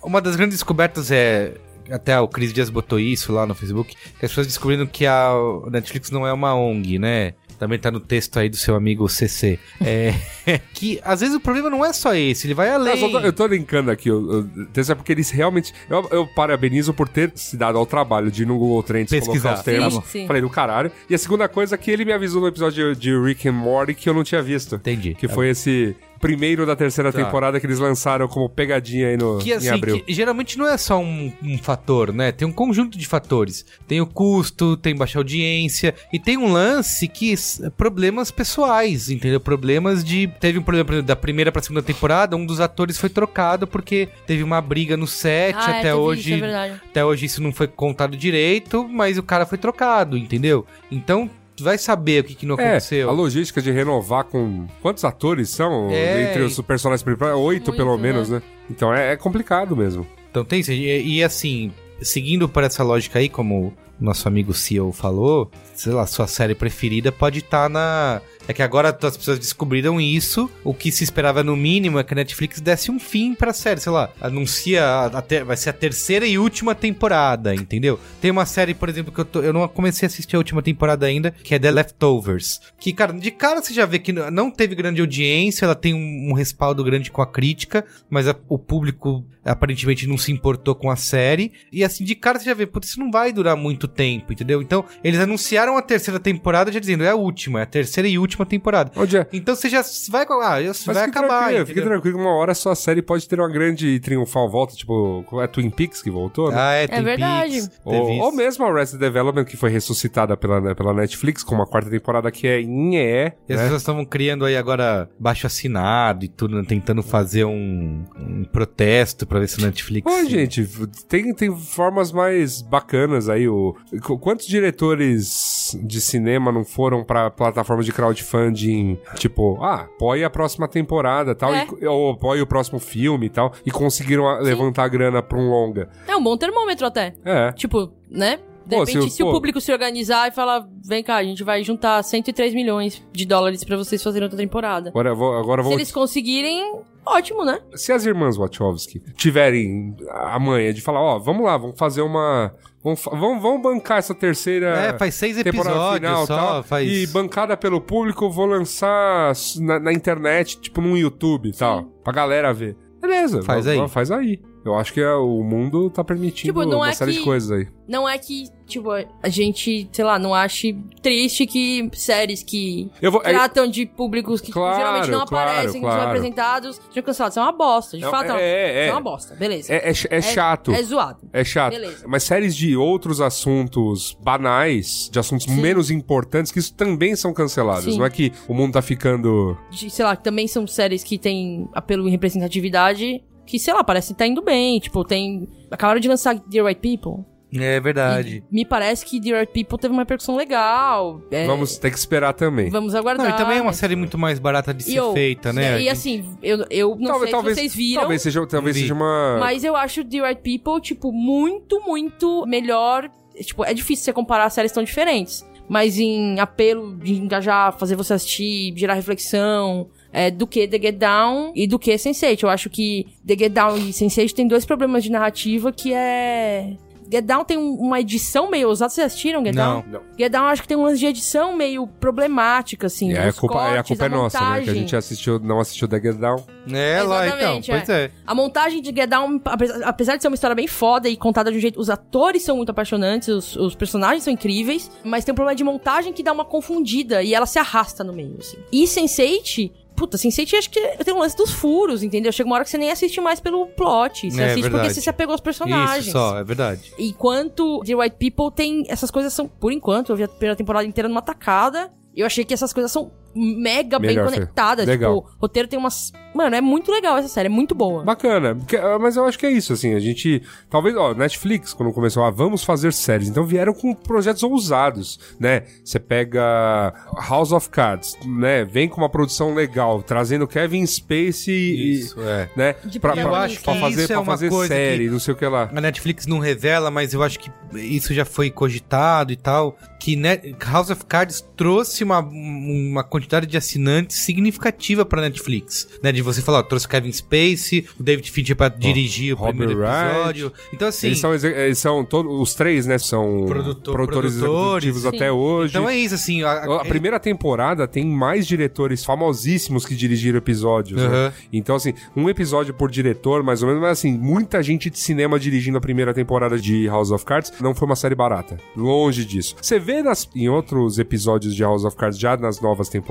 uma 0.03 0.21
das 0.21 0.37
grandes 0.37 0.57
descobertas 0.57 1.11
é. 1.11 1.55
Até 1.91 2.19
o 2.21 2.29
Cris 2.29 2.53
Dias 2.53 2.71
botou 2.71 3.01
isso 3.01 3.33
lá 3.33 3.45
no 3.45 3.53
Facebook, 3.55 3.97
que 3.97 4.25
as 4.25 4.31
pessoas 4.31 4.47
descobriram 4.47 4.87
que 4.87 5.07
a 5.07 5.33
Netflix 5.73 6.09
não 6.13 6.25
é 6.25 6.33
uma 6.33 6.55
ONG, 6.55 7.01
né? 7.01 7.35
Também 7.61 7.79
tá 7.79 7.91
no 7.91 8.01
texto 8.01 8.39
aí 8.39 8.49
do 8.49 8.57
seu 8.57 8.75
amigo 8.75 9.07
CC. 9.07 9.59
É, 9.83 10.15
que 10.73 10.99
às 11.05 11.21
vezes 11.21 11.37
o 11.37 11.41
problema 11.41 11.69
não 11.69 11.85
é 11.85 11.93
só 11.93 12.15
esse, 12.15 12.47
ele 12.47 12.55
vai 12.55 12.71
Eu, 12.71 12.75
além. 12.77 12.97
só 12.97 13.11
tô, 13.11 13.21
eu 13.21 13.33
tô 13.35 13.47
linkando 13.47 13.91
aqui, 13.91 14.09
eu, 14.09 14.33
eu, 14.33 14.69
isso 14.75 14.91
é 14.91 14.95
porque 14.95 15.13
eles 15.13 15.31
realmente. 15.31 15.75
Eu, 15.91 16.09
eu 16.11 16.27
parabenizo 16.27 16.95
por 16.95 17.07
ter 17.07 17.31
se 17.35 17.59
dado 17.59 17.77
ao 17.77 17.85
trabalho 17.85 18.31
de 18.31 18.45
ir 18.45 18.47
no 18.47 18.59
Google 18.59 18.83
Trends 18.83 19.11
Pesquisar. 19.11 19.33
colocar 19.43 19.59
os 19.59 19.63
termos. 19.63 19.95
Sim, 19.95 20.03
sim. 20.07 20.27
Falei 20.27 20.41
do 20.41 20.49
caralho. 20.49 20.91
E 21.09 21.15
a 21.15 21.19
segunda 21.19 21.47
coisa 21.49 21.75
é 21.75 21.79
que 21.79 21.91
ele 21.91 22.07
me 22.07 22.15
avisou 22.15 22.41
no 22.41 22.49
episódio 22.49 22.97
de 22.97 23.15
Rick 23.15 23.47
and 23.47 23.53
Morty 23.53 23.93
que 23.93 24.09
eu 24.09 24.15
não 24.15 24.25
tinha 24.25 24.43
visto. 24.43 24.77
Entendi. 24.77 25.15
Que 25.15 25.29
foi 25.29 25.51
esse 25.51 25.95
primeiro 26.21 26.67
da 26.67 26.77
terceira 26.77 27.11
Tá. 27.11 27.25
temporada 27.25 27.59
que 27.59 27.67
eles 27.67 27.79
lançaram 27.79 28.29
como 28.29 28.49
pegadinha 28.49 29.09
aí 29.09 29.17
no, 29.17 29.39
Que 29.39 29.51
em 29.51 29.55
assim, 29.55 29.69
abril. 29.71 30.01
que 30.05 30.13
geralmente 30.13 30.59
não 30.59 30.67
é 30.69 30.77
só 30.77 30.99
um, 31.01 31.33
um 31.43 31.57
fator, 31.59 32.13
né? 32.13 32.31
Tem 32.31 32.47
um 32.47 32.53
conjunto 32.53 32.99
de 32.99 33.07
fatores. 33.07 33.65
Tem 33.89 34.01
o 34.01 34.07
custo, 34.07 34.77
tem 34.77 34.95
baixa 34.95 35.19
audiência 35.19 35.95
e 36.13 36.19
tem 36.19 36.37
um 36.37 36.53
lance 36.53 37.09
que 37.09 37.35
problemas 37.77 38.31
pessoais, 38.31 39.09
entendeu? 39.11 39.41
Problemas 39.41 40.05
de 40.05 40.27
teve 40.39 40.59
um 40.59 40.63
problema 40.63 40.89
exemplo, 40.91 41.07
da 41.07 41.17
primeira 41.17 41.51
pra 41.51 41.63
segunda 41.63 41.83
temporada, 41.83 42.37
um 42.37 42.45
dos 42.45 42.61
atores 42.61 42.99
foi 42.99 43.09
trocado 43.09 43.67
porque 43.67 44.09
teve 44.27 44.43
uma 44.43 44.61
briga 44.61 44.97
no 44.97 45.07
set, 45.07 45.57
Ah, 45.57 45.61
é, 45.61 45.71
até 45.71 45.83
teve 45.83 45.95
hoje 45.95 46.21
Isso, 46.35 46.45
é 46.45 46.47
verdade. 46.47 46.81
até 46.91 47.05
hoje 47.05 47.27
isso 47.27 47.43
não 47.43 47.53
foi 47.53 47.67
contado 47.67 48.17
direito, 48.17 48.87
mas 48.89 49.17
o 49.19 49.23
cara 49.23 49.47
foi 49.47 49.57
trocado, 49.59 50.17
entendeu? 50.19 50.67
Então 50.91 51.31
tu 51.61 51.65
vai 51.65 51.79
saber 51.79 52.21
o 52.23 52.25
que, 52.25 52.35
que 52.35 52.47
não 52.47 52.57
É, 52.59 52.63
aconteceu. 52.71 53.09
a 53.09 53.13
logística 53.13 53.61
de 53.63 53.71
renovar 53.71 54.25
com. 54.25 54.67
Quantos 54.83 55.05
atores 55.05 55.49
são 55.51 55.89
É, 55.91 56.31
entre 56.31 56.43
os 56.43 56.59
personagens 56.61 57.03
principais? 57.03 57.35
Oito, 57.35 57.69
Muito, 57.69 57.73
pelo 57.77 57.97
né? 57.97 58.03
menos, 58.03 58.29
né? 58.29 58.43
Então 58.69 58.93
é, 58.93 59.13
é 59.13 59.17
complicado 59.17 59.77
mesmo. 59.77 60.07
Então 60.31 60.45
tem 60.45 60.61
isso. 60.61 60.73
E, 60.73 61.17
e, 61.19 61.25
assim, 61.25 61.73
seguindo 62.01 62.49
por 62.49 62.63
essa 62.65 62.83
lógica 62.83 63.19
aí, 63.19 63.29
como 63.29 63.67
o 64.01 64.05
nosso 64.05 64.27
amigo 64.29 64.55
CEO 64.55 64.93
falou, 64.93 65.51
sei 65.75 65.93
lá, 65.93 66.07
sua 66.07 66.27
série 66.27 66.55
preferida 66.55 67.11
pode 67.13 67.41
estar 67.41 67.69
na. 67.69 68.21
É 68.51 68.53
que 68.53 68.63
agora 68.65 68.89
as 69.01 69.17
pessoas 69.17 69.39
descobriram 69.39 70.01
isso. 70.01 70.51
O 70.65 70.75
que 70.75 70.91
se 70.91 71.05
esperava 71.05 71.45
no 71.45 71.57
mínimo 71.57 72.01
é 72.01 72.03
que 72.03 72.13
a 72.13 72.17
Netflix 72.17 72.61
desse 72.61 72.91
um 72.91 72.99
fim 72.99 73.33
pra 73.33 73.53
série, 73.53 73.79
sei 73.81 73.93
lá, 73.93 74.11
anuncia. 74.21 74.85
A, 75.07 75.23
ter- 75.23 75.45
vai 75.45 75.57
ser 75.57 75.71
a 75.71 75.73
terceira 75.73 76.27
e 76.27 76.37
última 76.37 76.75
temporada, 76.75 77.55
entendeu? 77.55 78.01
Tem 78.21 78.29
uma 78.29 78.45
série, 78.45 78.75
por 78.75 78.89
exemplo, 78.89 79.13
que 79.13 79.21
eu, 79.21 79.25
tô- 79.25 79.41
eu 79.41 79.53
não 79.53 79.69
comecei 79.69 80.05
a 80.05 80.09
assistir 80.09 80.35
a 80.35 80.39
última 80.41 80.63
temporada 80.63 81.07
ainda, 81.07 81.31
que 81.31 81.55
é 81.55 81.61
The 81.61 81.71
Leftovers. 81.71 82.61
Que, 82.81 82.93
cara, 82.93 83.13
de 83.13 83.31
cara 83.31 83.63
você 83.63 83.73
já 83.73 83.87
vê 83.87 84.01
que 84.01 84.13
não 84.13 84.51
teve 84.51 84.75
grande 84.75 85.01
audiência, 85.01 85.65
ela 85.65 85.77
tem 85.77 85.95
um, 85.95 86.31
um 86.31 86.33
respaldo 86.35 86.83
grande 86.83 87.09
com 87.11 87.23
a 87.23 87.27
crítica, 87.27 87.85
mas 88.11 88.27
a- 88.27 88.35
o 88.49 88.59
público 88.59 89.25
aparentemente 89.45 90.07
não 90.07 90.19
se 90.19 90.33
importou 90.33 90.75
com 90.75 90.91
a 90.91 90.97
série. 90.97 91.53
E 91.73 91.85
assim, 91.85 92.05
de 92.05 92.15
cara 92.15 92.39
você 92.39 92.47
já 92.47 92.55
vê, 92.55 92.67
putz, 92.67 92.89
isso 92.91 93.01
não 93.01 93.11
vai 93.13 93.33
durar 93.33 93.57
muito 93.57 93.87
tempo, 93.89 94.33
entendeu? 94.33 94.61
Então, 94.61 94.85
eles 95.05 95.21
anunciaram 95.21 95.77
a 95.77 95.83
terceira 95.83 96.19
temporada 96.21 96.71
já 96.73 96.79
dizendo, 96.81 97.05
é 97.05 97.11
a 97.11 97.15
última, 97.15 97.61
é 97.61 97.63
a 97.63 97.67
terceira 97.67 98.09
e 98.09 98.19
última 98.19 98.40
temporada. 98.47 98.91
Onde 98.97 99.17
é? 99.19 99.27
Então 99.33 99.55
você 99.55 99.69
já 99.69 99.83
vai. 100.11 100.21
Ah, 100.31 100.59
vai 100.87 101.05
acabar. 101.05 101.29
tranquilo, 101.49 101.63
entendeu? 101.63 101.85
tranquilo, 101.85 102.19
uma 102.19 102.35
hora 102.35 102.55
sua 102.55 102.75
série 102.75 103.03
pode 103.03 103.29
ter 103.29 103.41
uma 103.41 103.49
grande 103.49 103.99
triunfal 104.01 104.49
volta, 104.49 104.75
tipo, 104.75 105.25
é 105.43 105.47
Twin 105.47 105.71
Peaks 105.71 106.03
que 106.03 106.11
voltou, 106.11 106.51
né? 106.51 106.57
Ah, 106.59 106.73
é, 106.73 106.87
tem 106.87 107.03
verdade. 107.03 107.53
Peaks, 107.55 107.71
ou, 107.85 108.09
ou 108.21 108.33
mesmo 108.33 108.65
a 108.65 108.69
Arrested 108.71 109.01
Development, 109.01 109.45
que 109.45 109.57
foi 109.57 109.71
ressuscitada 109.71 110.37
pela, 110.37 110.61
né, 110.61 110.75
pela 110.75 110.93
Netflix, 110.95 111.43
com 111.43 111.55
uma 111.55 111.67
quarta 111.67 111.91
temporada 111.91 112.31
que 112.31 112.47
é 112.47 112.61
em 112.61 112.97
EE, 112.97 113.33
E 113.49 113.53
as 113.53 113.59
né? 113.59 113.63
pessoas 113.65 113.83
estavam 113.83 114.05
criando 114.05 114.45
aí 114.45 114.57
agora 114.57 115.11
baixo 115.19 115.47
assinado 115.47 116.25
e 116.25 116.29
tudo, 116.29 116.57
né? 116.57 116.65
tentando 116.67 117.03
fazer 117.03 117.45
um, 117.45 118.05
um 118.19 118.45
protesto 118.45 119.27
pra 119.27 119.39
ver 119.41 119.49
se 119.49 119.59
o 119.59 119.63
Netflix. 119.63 120.05
Pô, 120.11 120.25
gente, 120.29 120.67
tem, 121.09 121.35
tem 121.35 121.55
formas 121.57 122.13
mais 122.13 122.63
bacanas 122.63 123.29
aí. 123.29 123.49
O, 123.49 123.75
qu- 124.03 124.19
quantos 124.19 124.47
diretores 124.47 125.60
de 125.75 126.01
cinema 126.01 126.51
não 126.53 126.65
foram 126.65 127.05
pra 127.05 127.31
plataforma 127.31 127.83
de 127.83 127.93
crowdfunding, 127.93 128.99
tipo, 129.17 129.59
ah, 129.63 129.83
apoie 129.83 130.25
a 130.25 130.31
próxima 130.31 130.67
temporada 130.69 131.35
tal, 131.35 131.53
É. 131.55 131.67
e, 131.81 131.87
ou 131.87 132.13
apoie 132.13 132.41
o 132.41 132.47
próximo 132.47 132.79
filme 132.79 133.27
e 133.27 133.31
tal, 133.31 133.53
e 133.65 133.71
conseguiram 133.71 134.29
a- 134.29 134.39
levantar 134.41 134.85
a 134.85 134.89
grana 134.89 135.23
pra 135.23 135.39
um 135.39 135.49
longa. 135.51 135.89
É 136.07 136.17
um 136.17 136.23
bom 136.23 136.37
termômetro 136.37 136.87
até. 136.87 137.15
É. 137.25 137.53
Tipo, 137.53 137.91
né? 138.11 138.39
De 138.71 138.77
Pô, 138.77 138.85
repente, 138.85 139.11
se- 139.11 139.17
se, 139.17 139.23
o 139.23 139.27
pô- 139.27 139.33
público 139.33 139.61
se 139.61 139.73
organizar 139.73 140.29
e 140.29 140.31
falar, 140.31 140.67
vem 140.87 141.03
cá, 141.03 141.17
a 141.17 141.25
gente 141.25 141.43
vai 141.45 141.63
juntar 141.63 142.03
103 142.03 142.55
milhões 142.55 143.03
de 143.13 143.27
dólares 143.27 143.63
pra 143.65 143.77
vocês 143.77 144.03
fazerem 144.03 144.25
outra 144.25 144.39
temporada. 144.39 144.91
Agora, 144.91 145.11
eu 145.11 145.17
vou, 145.17 145.37
agora 145.37 145.61
eu 145.61 145.65
Se 145.65 145.69
vou 145.71 145.79
eles 145.79 145.93
conseguirem, 145.93 146.81
ótimo, 147.05 147.45
né? 147.45 147.61
se 147.75 147.93
as 147.93 148.07
irmãs 148.07 148.37
Wachowski 148.37 149.01
tiverem 149.15 149.97
a 150.11 150.39
manha 150.39 150.73
de 150.73 150.81
falar, 150.81 151.01
ó, 151.01 151.19
vamos 151.19 151.45
lá, 151.45 151.57
vamos 151.57 151.79
fazer 151.79 152.03
uma. 152.03 152.55
Vamos, 152.83 153.03
fa- 153.03 153.11
vamos, 153.11 153.43
vamos 153.43 153.61
bancar 153.63 153.99
essa 153.99 154.15
terceira. 154.15 154.69
É, 154.69 154.97
faz 154.99 155.15
seis 155.15 155.37
temporada 155.43 155.71
episódios 155.71 156.09
final, 156.11 156.27
só, 156.27 156.37
tal, 156.37 156.63
faz- 156.63 156.91
E 156.91 157.07
bancada 157.09 157.55
pelo 157.57 157.79
público, 157.81 158.25
eu 158.25 158.31
vou 158.31 158.47
lançar 158.47 159.33
s- 159.33 159.63
na, 159.63 159.79
na 159.79 159.93
internet, 159.93 160.59
tipo 160.61 160.81
num 160.81 160.97
YouTube 160.97 161.51
e 161.51 161.53
tal, 161.53 161.85
pra 162.03 162.13
galera 162.13 162.55
ver. 162.55 162.77
Beleza, 163.01 163.43
Faz 163.43 163.65
va- 163.67 163.73
aí. 163.73 163.79
va- 163.79 163.89
Faz 163.89 164.11
aí. 164.11 164.41
Eu 164.65 164.75
acho 164.75 164.93
que 164.93 165.01
é, 165.01 165.13
o 165.15 165.43
mundo 165.43 165.89
tá 165.91 166.05
permitindo 166.05 166.53
Tipo, 166.53 166.61
uma 166.77 166.91
é 166.91 166.93
série 166.93 167.13
de 167.13 167.19
que- 167.19 167.25
coisas 167.25 167.51
aí. 167.51 167.67
Não 167.89 168.09
é 168.09 168.17
que, 168.19 168.45
tipo, 168.67 168.89
a 168.93 169.29
gente, 169.29 169.89
sei 169.91 170.05
lá, 170.05 170.17
não 170.17 170.33
ache 170.33 170.77
triste 171.03 171.45
que 171.45 171.91
séries 171.95 172.41
que 172.43 172.89
vou. 173.11 173.21
é- 173.25 173.31
tratam 173.33 173.67
de 173.67 173.85
públicos 173.85 174.41
que 174.41 174.53
Claro, 174.53 174.77
geralmente 174.77 175.11
não 175.11 175.27
claro, 175.27 175.51
aparecem, 175.51 175.81
claro. 175.81 175.97
não 175.97 176.03
são 176.05 176.13
representados, 176.13 176.77
sejam 176.89 177.03
cancelados. 177.03 177.33
Isso 177.35 177.41
é 177.41 177.43
uma 177.43 177.53
bosta, 177.53 177.97
de 177.97 178.03
Não, 178.05 178.11
fato. 178.13 178.31
é, 178.33 178.41
é, 178.43 178.85
é. 178.85 178.87
é 178.89 178.93
uma 178.93 179.01
bosta, 179.01 179.35
beleza. 179.35 179.73
é, 179.73 179.91
é, 179.91 179.93
é 180.19 180.21
chato. 180.23 180.71
É 180.73 180.83
zoado. 180.85 181.29
É 181.33 181.43
chato. 181.43 181.73
Beleza. 181.73 182.05
Mas 182.07 182.23
séries 182.23 182.55
de 182.55 182.77
outros 182.77 183.21
assuntos 183.21 184.17
banais, 184.23 185.09
de 185.11 185.19
assuntos 185.19 185.47
Sim. 185.47 185.61
menos 185.61 185.91
importantes, 185.91 186.53
que 186.53 186.61
isso 186.61 186.73
também 186.75 187.17
são 187.17 187.33
cancelados. 187.33 187.85
Sim. 187.93 187.99
Não 187.99 188.05
é 188.07 188.11
que 188.11 188.33
o 188.47 188.55
mundo 188.55 188.75
tá 188.75 188.83
ficando. 188.83 189.59
De, 189.71 189.91
sei 189.91 190.05
lá, 190.05 190.15
também 190.15 190.47
são 190.47 190.65
séries 190.67 191.03
que 191.03 191.19
têm 191.19 191.69
apelo 191.73 192.07
em 192.07 192.11
representatividade, 192.11 193.23
que, 193.51 193.59
sei 193.59 193.75
lá, 193.75 193.83
parece 193.85 194.13
que 194.13 194.19
tá 194.19 194.27
indo 194.27 194.43
bem. 194.43 194.79
Tipo, 194.79 195.05
tem. 195.05 195.49
Acabaram 195.71 196.01
de 196.01 196.09
lançar 196.09 196.39
The 196.39 196.63
Right 196.63 196.81
People. 196.81 197.25
É 197.53 197.81
verdade. 197.81 198.45
E 198.49 198.55
me 198.55 198.65
parece 198.65 199.05
que 199.05 199.21
The 199.21 199.41
Right 199.41 199.53
People 199.53 199.77
teve 199.77 199.93
uma 199.93 200.03
repercussão 200.03 200.37
legal. 200.37 201.21
É, 201.33 201.47
Vamos 201.49 201.77
ter 201.79 201.91
que 201.91 201.99
esperar 201.99 202.33
também. 202.33 202.71
vamos 202.71 202.95
aguardar. 202.95 203.27
Não, 203.29 203.35
e 203.35 203.37
também 203.37 203.59
é 203.59 203.61
uma 203.63 203.73
série 203.73 203.97
muito 203.97 204.17
mais 204.17 204.39
barata 204.39 204.73
de 204.73 204.83
E 204.83 204.93
ser 204.93 204.99
eu- 205.01 205.13
feita, 205.13 205.53
né? 205.53 205.83
E, 205.83 205.89
assim, 205.89 206.25
eu, 206.41 206.65
eu 206.71 206.97
não 206.97 207.19
sei 207.19 207.27
se 207.29 207.43
vocês 207.43 207.75
viram. 207.75 208.03
Talvez 208.03 208.23
seja, 208.23 208.47
talvez 208.47 208.77
Vi. 208.77 208.83
seja 208.83 208.95
uma. 208.95 209.39
Mas 209.41 209.65
eu 209.65 209.75
acho 209.75 210.05
The 210.05 210.21
Right 210.29 210.43
People, 210.59 210.81
tipo, 210.81 211.11
muito, 211.13 211.81
muito 211.85 212.47
melhor. 212.47 213.11
Tipo, 213.45 213.65
é 213.65 213.75
difícil 213.75 214.05
você 214.05 214.13
comparar 214.13 214.49
séries 214.51 214.71
tão 214.71 214.85
diferentes. 214.85 215.45
Mas 215.69 215.99
em 215.99 216.39
apelo 216.39 216.97
de 216.99 217.15
engajar, 217.15 217.77
fazer 217.77 217.97
você 217.97 218.13
assistir, 218.15 218.73
gerar 218.77 218.95
reflexão, 218.95 219.89
é, 220.13 220.31
do 220.31 220.47
que 220.47 220.67
The 220.67 220.79
Get 220.81 220.97
Down 220.97 221.53
e 221.55 221.67
do 221.67 221.79
que 221.79 221.93
Sense8. 221.95 222.43
Eu 222.43 222.49
acho 222.49 222.69
que 222.71 223.07
The 223.27 223.37
Get 223.39 223.53
Down 223.53 223.77
e 223.77 223.91
Sense8 223.91 224.33
tem 224.33 224.47
dois 224.49 224.65
problemas 224.65 225.03
de 225.05 225.11
narrativa 225.11 225.71
que 225.73 225.93
é... 225.93 226.75
Get 227.13 227.25
Down 227.25 227.45
tem 227.45 227.59
um- 227.59 227.75
uma 227.75 227.99
edição 227.99 228.49
meio 228.49 228.69
ousada. 228.69 228.89
Vocês 228.89 229.05
assistiram 229.09 229.45
Get 229.45 229.53
Não. 229.53 229.81
Down? 229.81 229.85
Não. 229.91 230.01
Get 230.17 230.31
Down 230.31 230.45
acho 230.47 230.63
que 230.63 230.69
tem 230.69 230.77
um 230.77 230.85
lance 230.85 231.01
de 231.01 231.07
edição 231.07 231.57
meio 231.57 231.85
problemática, 231.85 232.87
assim. 232.87 233.13
Aí 233.13 233.29
a 233.29 233.33
culpa, 233.33 233.57
aí 233.61 233.71
a 233.71 233.75
cortes, 233.75 233.89
culpa 233.89 234.05
é 234.05 234.09
nossa, 234.09 234.41
né? 234.51 234.61
Que 234.63 234.71
a 234.71 234.75
gente 234.75 234.95
assistiu, 234.95 235.41
não 235.41 235.59
assistiu 235.59 235.89
The 235.89 236.01
Get 236.01 236.15
Down. 236.15 236.37
É 236.73 237.03
lá, 237.03 237.27
então. 237.27 237.39
Exatamente, 237.39 237.71
Pois 237.73 237.89
é. 237.89 238.11
A 238.25 238.33
montagem 238.33 238.81
de 238.81 238.91
Get 238.95 239.09
Down, 239.11 239.41
apesar 239.45 239.81
apesar 239.89 240.17
de 240.17 240.23
ser 240.23 240.29
uma 240.29 240.35
história 240.37 240.55
bem 240.55 240.69
foda 240.69 241.09
e 241.09 241.17
contada 241.17 241.51
de 241.51 241.59
um 241.59 241.61
jeito. 241.61 241.81
Os 241.81 241.91
atores 241.91 242.45
são 242.45 242.57
muito 242.57 242.71
apaixonantes, 242.71 243.27
os, 243.29 243.57
os 243.57 243.75
personagens 243.75 244.23
são 244.23 244.33
incríveis, 244.33 244.89
mas 245.03 245.25
tem 245.25 245.33
um 245.33 245.35
problema 245.35 245.57
de 245.57 245.65
montagem 245.65 246.13
que 246.13 246.23
dá 246.23 246.31
uma 246.33 246.45
confundida 246.45 247.25
e 247.25 247.35
ela 247.35 247.45
se 247.47 247.59
arrasta 247.59 248.05
no 248.05 248.13
meio, 248.13 248.37
assim. 248.39 248.57
E 248.71 248.85
Sense8. 248.85 249.73
Puta, 250.01 250.17
Sense8 250.17 250.55
acho 250.57 250.71
que 250.71 250.81
tem 251.05 251.13
um 251.13 251.19
lance 251.19 251.37
dos 251.37 251.51
furos, 251.53 252.03
entendeu? 252.03 252.33
Chega 252.33 252.49
uma 252.49 252.57
hora 252.57 252.65
que 252.65 252.71
você 252.71 252.79
nem 252.79 252.91
assiste 252.91 253.21
mais 253.21 253.39
pelo 253.39 253.67
plot. 253.67 254.31
Você 254.31 254.41
É, 254.41 254.53
assiste 254.53 254.71
porque 254.71 254.89
você 254.89 254.99
se 255.03 255.11
apegou 255.11 255.33
aos 255.35 255.43
personagens. 255.43 256.07
Isso 256.07 256.13
só, 256.13 256.39
é 256.39 256.43
verdade. 256.43 256.91
Enquanto 256.99 257.81
The 257.85 257.95
White 257.95 258.17
People 258.19 258.51
tem. 258.51 258.87
Essas 258.89 259.11
coisas 259.11 259.31
são, 259.31 259.47
por 259.47 259.71
enquanto, 259.71 260.11
eu 260.11 260.17
vi 260.17 260.23
a 260.23 260.29
primeira 260.29 260.57
temporada 260.57 260.87
inteira 260.87 261.07
numa 261.07 261.21
tacada. 261.21 261.93
Eu 262.17 262.25
achei 262.25 262.47
que 262.47 262.55
essas 262.55 262.73
coisas 262.73 262.91
são 262.91 263.13
mega 263.35 263.99
bem 263.99 264.11
Melhor, 264.11 264.29
Fê. 264.29 264.35
conectadas. 264.37 264.87
Legal. 264.87 265.17
Tipo, 265.23 265.29
o 265.37 265.41
roteiro 265.43 265.69
tem 265.69 265.79
umas. 265.79 266.13
Mano, 266.35 266.55
é 266.55 266.61
muito 266.61 266.93
legal 266.93 267.19
essa 267.19 267.29
série, 267.29 267.47
é 267.47 267.51
muito 267.51 267.75
boa. 267.75 268.05
Bacana. 268.05 268.57
Ah, 268.81 268.99
mas 269.01 269.17
eu 269.17 269.25
acho 269.25 269.39
que 269.39 269.47
é 269.47 269.51
isso, 269.51 269.73
assim. 269.73 269.95
A 269.95 270.01
gente. 270.01 270.43
Talvez, 270.69 270.97
ó, 270.97 271.13
Netflix, 271.15 271.73
quando 271.75 271.93
começou, 271.93 272.25
ah, 272.25 272.31
vamos 272.31 272.63
fazer 272.63 272.93
séries. 272.93 273.29
Então 273.29 273.45
vieram 273.45 273.73
com 273.75 273.93
projetos 273.95 274.43
ousados, 274.43 275.19
né? 275.39 275.65
Você 275.85 275.99
pega 275.99 276.93
House 277.29 277.53
of 277.53 277.69
Cards, 277.71 278.17
né? 278.25 278.65
Vem 278.65 278.89
com 278.89 279.01
uma 279.01 279.09
produção 279.09 279.55
legal, 279.55 280.03
trazendo 280.03 280.47
Kevin 280.47 280.87
Spacey 280.87 281.55
e. 281.55 281.93
Isso, 282.01 282.21
é. 282.23 282.49
Né? 282.57 282.75
De 282.85 283.01
Pra, 283.01 283.13
pra- 283.13 283.23
Eu 283.23 283.35
acho 283.35 283.61
pra 283.63 283.75
que 283.75 283.81
fazer, 283.81 284.03
isso 284.03 284.13
é 284.13 284.15
pra 284.15 284.21
uma 284.21 284.33
fazer 284.33 284.49
coisa 284.51 284.75
série, 284.75 285.05
que- 285.05 285.11
não 285.11 285.19
sei 285.19 285.35
o 285.35 285.37
que 285.37 285.47
lá. 285.47 285.71
A 285.75 285.81
Netflix 285.81 286.27
não 286.27 286.39
revela, 286.39 286.91
mas 286.91 287.13
eu 287.15 287.23
acho 287.23 287.39
que 287.39 287.51
isso 287.75 288.13
já 288.15 288.25
foi 288.25 288.51
cogitado 288.51 289.33
e 289.33 289.37
tal. 289.37 289.77
Que 289.99 290.17
Net- 290.17 290.57
House 290.65 290.91
of 290.91 291.05
Cards 291.07 291.45
trouxe 291.57 292.03
uma, 292.05 292.21
uma 292.21 293.03
quantidade 293.05 293.20
de 293.47 293.57
assinantes 293.57 294.19
significativa 294.19 295.05
pra 295.05 295.21
Netflix. 295.21 295.89
Né? 296.03 296.13
De 296.13 296.23
você 296.23 296.41
falar, 296.43 296.59
ó, 296.61 296.63
trouxe 296.63 296.89
Kevin 296.89 297.13
Spacey, 297.13 297.87
o 297.99 298.03
David 298.03 298.31
Fincher 298.31 298.57
pra 298.57 298.69
dirigir 298.69 299.35
o 299.35 299.37
Robert 299.37 299.57
primeiro 299.57 299.81
Wright. 299.81 300.11
episódio. 300.17 300.53
Então, 300.73 300.89
assim. 300.89 301.07
Eles 301.09 301.19
são, 301.21 301.35
eles 301.35 301.79
são 301.79 302.05
todos, 302.05 302.33
os 302.41 302.55
três, 302.55 302.87
né? 302.87 302.99
São 302.99 303.45
Produtor- 303.47 303.95
produtores 303.95 304.35
produtores, 304.37 304.97
sim. 304.97 305.09
até 305.09 305.33
hoje. 305.33 305.73
Então 305.77 305.89
é 305.89 305.97
isso, 305.97 306.15
assim. 306.15 306.43
A, 306.43 306.81
A 306.81 306.85
primeira 306.85 307.19
temporada 307.21 307.87
tem 307.87 308.05
mais 308.07 308.47
diretores 308.47 309.05
famosíssimos 309.05 309.85
que 309.87 309.95
dirigiram 309.95 310.39
episódios. 310.39 311.01
né? 311.01 311.07
Aham. 311.07 311.33
Então, 311.53 311.77
assim, 311.77 311.93
um 312.17 312.29
episódio 312.29 312.73
por 312.75 312.91
diretor, 312.91 313.43
mais 313.43 313.63
ou 313.63 313.69
menos, 313.69 313.83
mas 313.83 313.93
assim, 313.99 314.13
muita 314.17 314.63
gente 314.63 314.91
de 314.91 314.99
cinema 314.99 315.39
dirigindo 315.39 315.79
a 315.79 315.81
primeira 315.81 316.13
temporada 316.15 316.59
de 316.59 316.87
House 316.87 317.11
of 317.11 317.25
Cards. 317.25 317.53
Não 317.61 317.75
foi 317.75 317.87
uma 317.87 317.97
série 317.97 318.15
barata. 318.15 318.59
Longe 318.77 319.25
disso. 319.25 319.57
Você 319.61 319.79
vê 319.79 320.03
nas, 320.03 320.29
em 320.35 320.49
outros 320.49 320.99
episódios 320.99 321.55
de 321.55 321.63
House 321.63 321.85
of 321.85 321.97
Cards, 321.97 322.19
já 322.19 322.37
nas 322.37 322.61
novas 322.61 322.89
temporadas, 322.89 323.10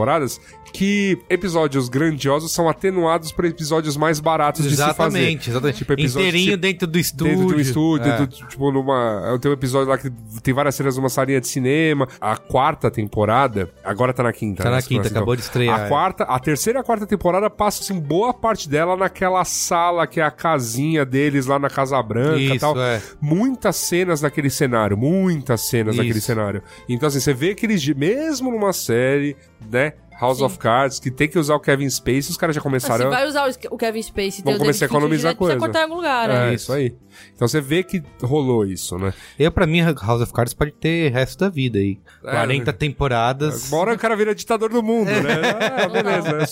que 0.71 1.17
episódios 1.29 1.89
grandiosos 1.89 2.51
são 2.51 2.69
atenuados 2.69 3.31
por 3.31 3.45
episódios 3.45 3.97
mais 3.97 4.19
baratos 4.19 4.63
de 4.63 4.71
se 4.71 4.77
fazer. 4.77 4.91
Exatamente, 4.91 5.49
exatamente. 5.49 5.77
Tipo, 5.79 5.93
Inteirinho 5.93 6.45
tipo- 6.51 6.57
dentro 6.57 6.87
do 6.87 6.99
estúdio. 6.99 7.35
Dentro 7.37 7.55
do 7.55 7.61
estúdio, 7.61 8.11
É. 8.11 8.17
do- 8.19 8.27
tipo, 8.27 8.71
numa. 8.71 9.37
Tem 9.41 9.49
um 9.49 9.53
episódio 9.53 9.89
lá 9.89 9.97
que 9.97 10.11
tem 10.43 10.53
várias 10.53 10.75
cenas 10.75 10.95
numa 10.95 11.09
salinha 11.09 11.41
de 11.41 11.47
cinema. 11.47 12.07
A 12.21 12.37
quarta 12.37 12.91
temporada, 12.91 13.69
agora 13.83 14.13
tá 14.13 14.21
na 14.23 14.31
quinta. 14.31 14.63
Tá 14.63 14.69
né? 14.69 14.75
na 14.75 14.81
Se 14.81 14.87
quinta, 14.87 15.01
conhece, 15.01 15.15
acabou 15.17 15.35
de 15.35 15.41
estrear, 15.41 15.79
A 15.81 15.85
é. 15.85 15.89
quarta, 15.89 16.23
a 16.25 16.39
terceira 16.39 16.79
e 16.79 16.81
a 16.81 16.83
quarta 16.83 17.05
temporada 17.07 17.49
passa, 17.49 17.81
assim, 17.81 17.99
boa 17.99 18.33
parte 18.33 18.69
dela 18.69 18.95
naquela 18.95 19.43
sala 19.45 20.05
que 20.05 20.19
é 20.19 20.23
a 20.23 20.31
casinha 20.31 21.03
deles 21.05 21.45
lá 21.47 21.57
na 21.57 21.69
Casa 21.69 22.01
Branca 22.03 22.37
e 22.37 22.47
Isso, 22.51 22.59
tal. 22.59 22.79
é. 22.79 23.01
Muitas 23.19 23.75
cenas 23.75 24.21
naquele 24.21 24.49
cenário, 24.49 24.95
muitas 24.97 25.61
cenas 25.67 25.95
Isso. 25.95 26.03
naquele 26.03 26.21
cenário. 26.21 26.61
Então, 26.87 27.07
assim, 27.07 27.19
você 27.19 27.33
vê 27.33 27.55
que 27.55 27.65
eles, 27.65 27.85
mesmo 27.89 28.51
numa 28.51 28.71
série, 28.73 29.35
né? 29.71 29.93
House 30.19 30.39
Sim. 30.39 30.43
of 30.43 30.57
Cards, 30.59 30.99
que 30.99 31.09
tem 31.09 31.29
que 31.29 31.39
usar 31.39 31.55
o 31.55 31.61
Kevin 31.61 31.89
Spacey, 31.89 32.31
os 32.31 32.35
caras 32.35 32.53
já 32.53 32.59
Ah, 32.59 32.63
começaram 32.63 33.05
se 33.05 33.09
vai 33.09 33.25
usar 33.25 33.49
o- 33.71 33.77
Kevin 33.77 34.01
Spacey 34.01 34.27
e 34.27 34.31
ter 34.31 34.43
Vamos 34.43 34.57
o 34.59 34.63
começar 34.63 34.83
a 34.83 34.87
economizar 34.87 35.33
precisa 35.33 35.37
coisa. 35.37 35.57
cortar 35.59 35.79
em 35.79 35.83
algum 35.83 35.95
lugar, 35.95 36.27
né? 36.27 36.51
É, 36.51 36.53
isso 36.55 36.73
aí. 36.73 36.93
Então 37.33 37.47
você 37.47 37.61
vê 37.61 37.83
que 37.83 38.03
rolou 38.21 38.65
isso, 38.65 38.97
né? 38.97 39.13
Eu, 39.39 39.49
pra 39.49 39.65
mim, 39.65 39.79
House 39.81 40.21
of 40.21 40.33
Cards 40.33 40.53
pode 40.53 40.73
ter 40.73 41.09
resto 41.13 41.39
da 41.39 41.47
vida 41.49 41.79
aí. 41.79 41.97
É, 42.25 42.31
40 42.31 42.73
temporadas. 42.73 43.69
Uma 43.71 43.77
hora 43.79 43.93
o 43.93 43.97
cara 43.97 44.13
vira 44.17 44.35
ditador 44.35 44.69
do 44.69 44.83
mundo, 44.83 45.07
né? 45.09 45.39
Ah, 45.77 45.87
beleza. 45.87 46.45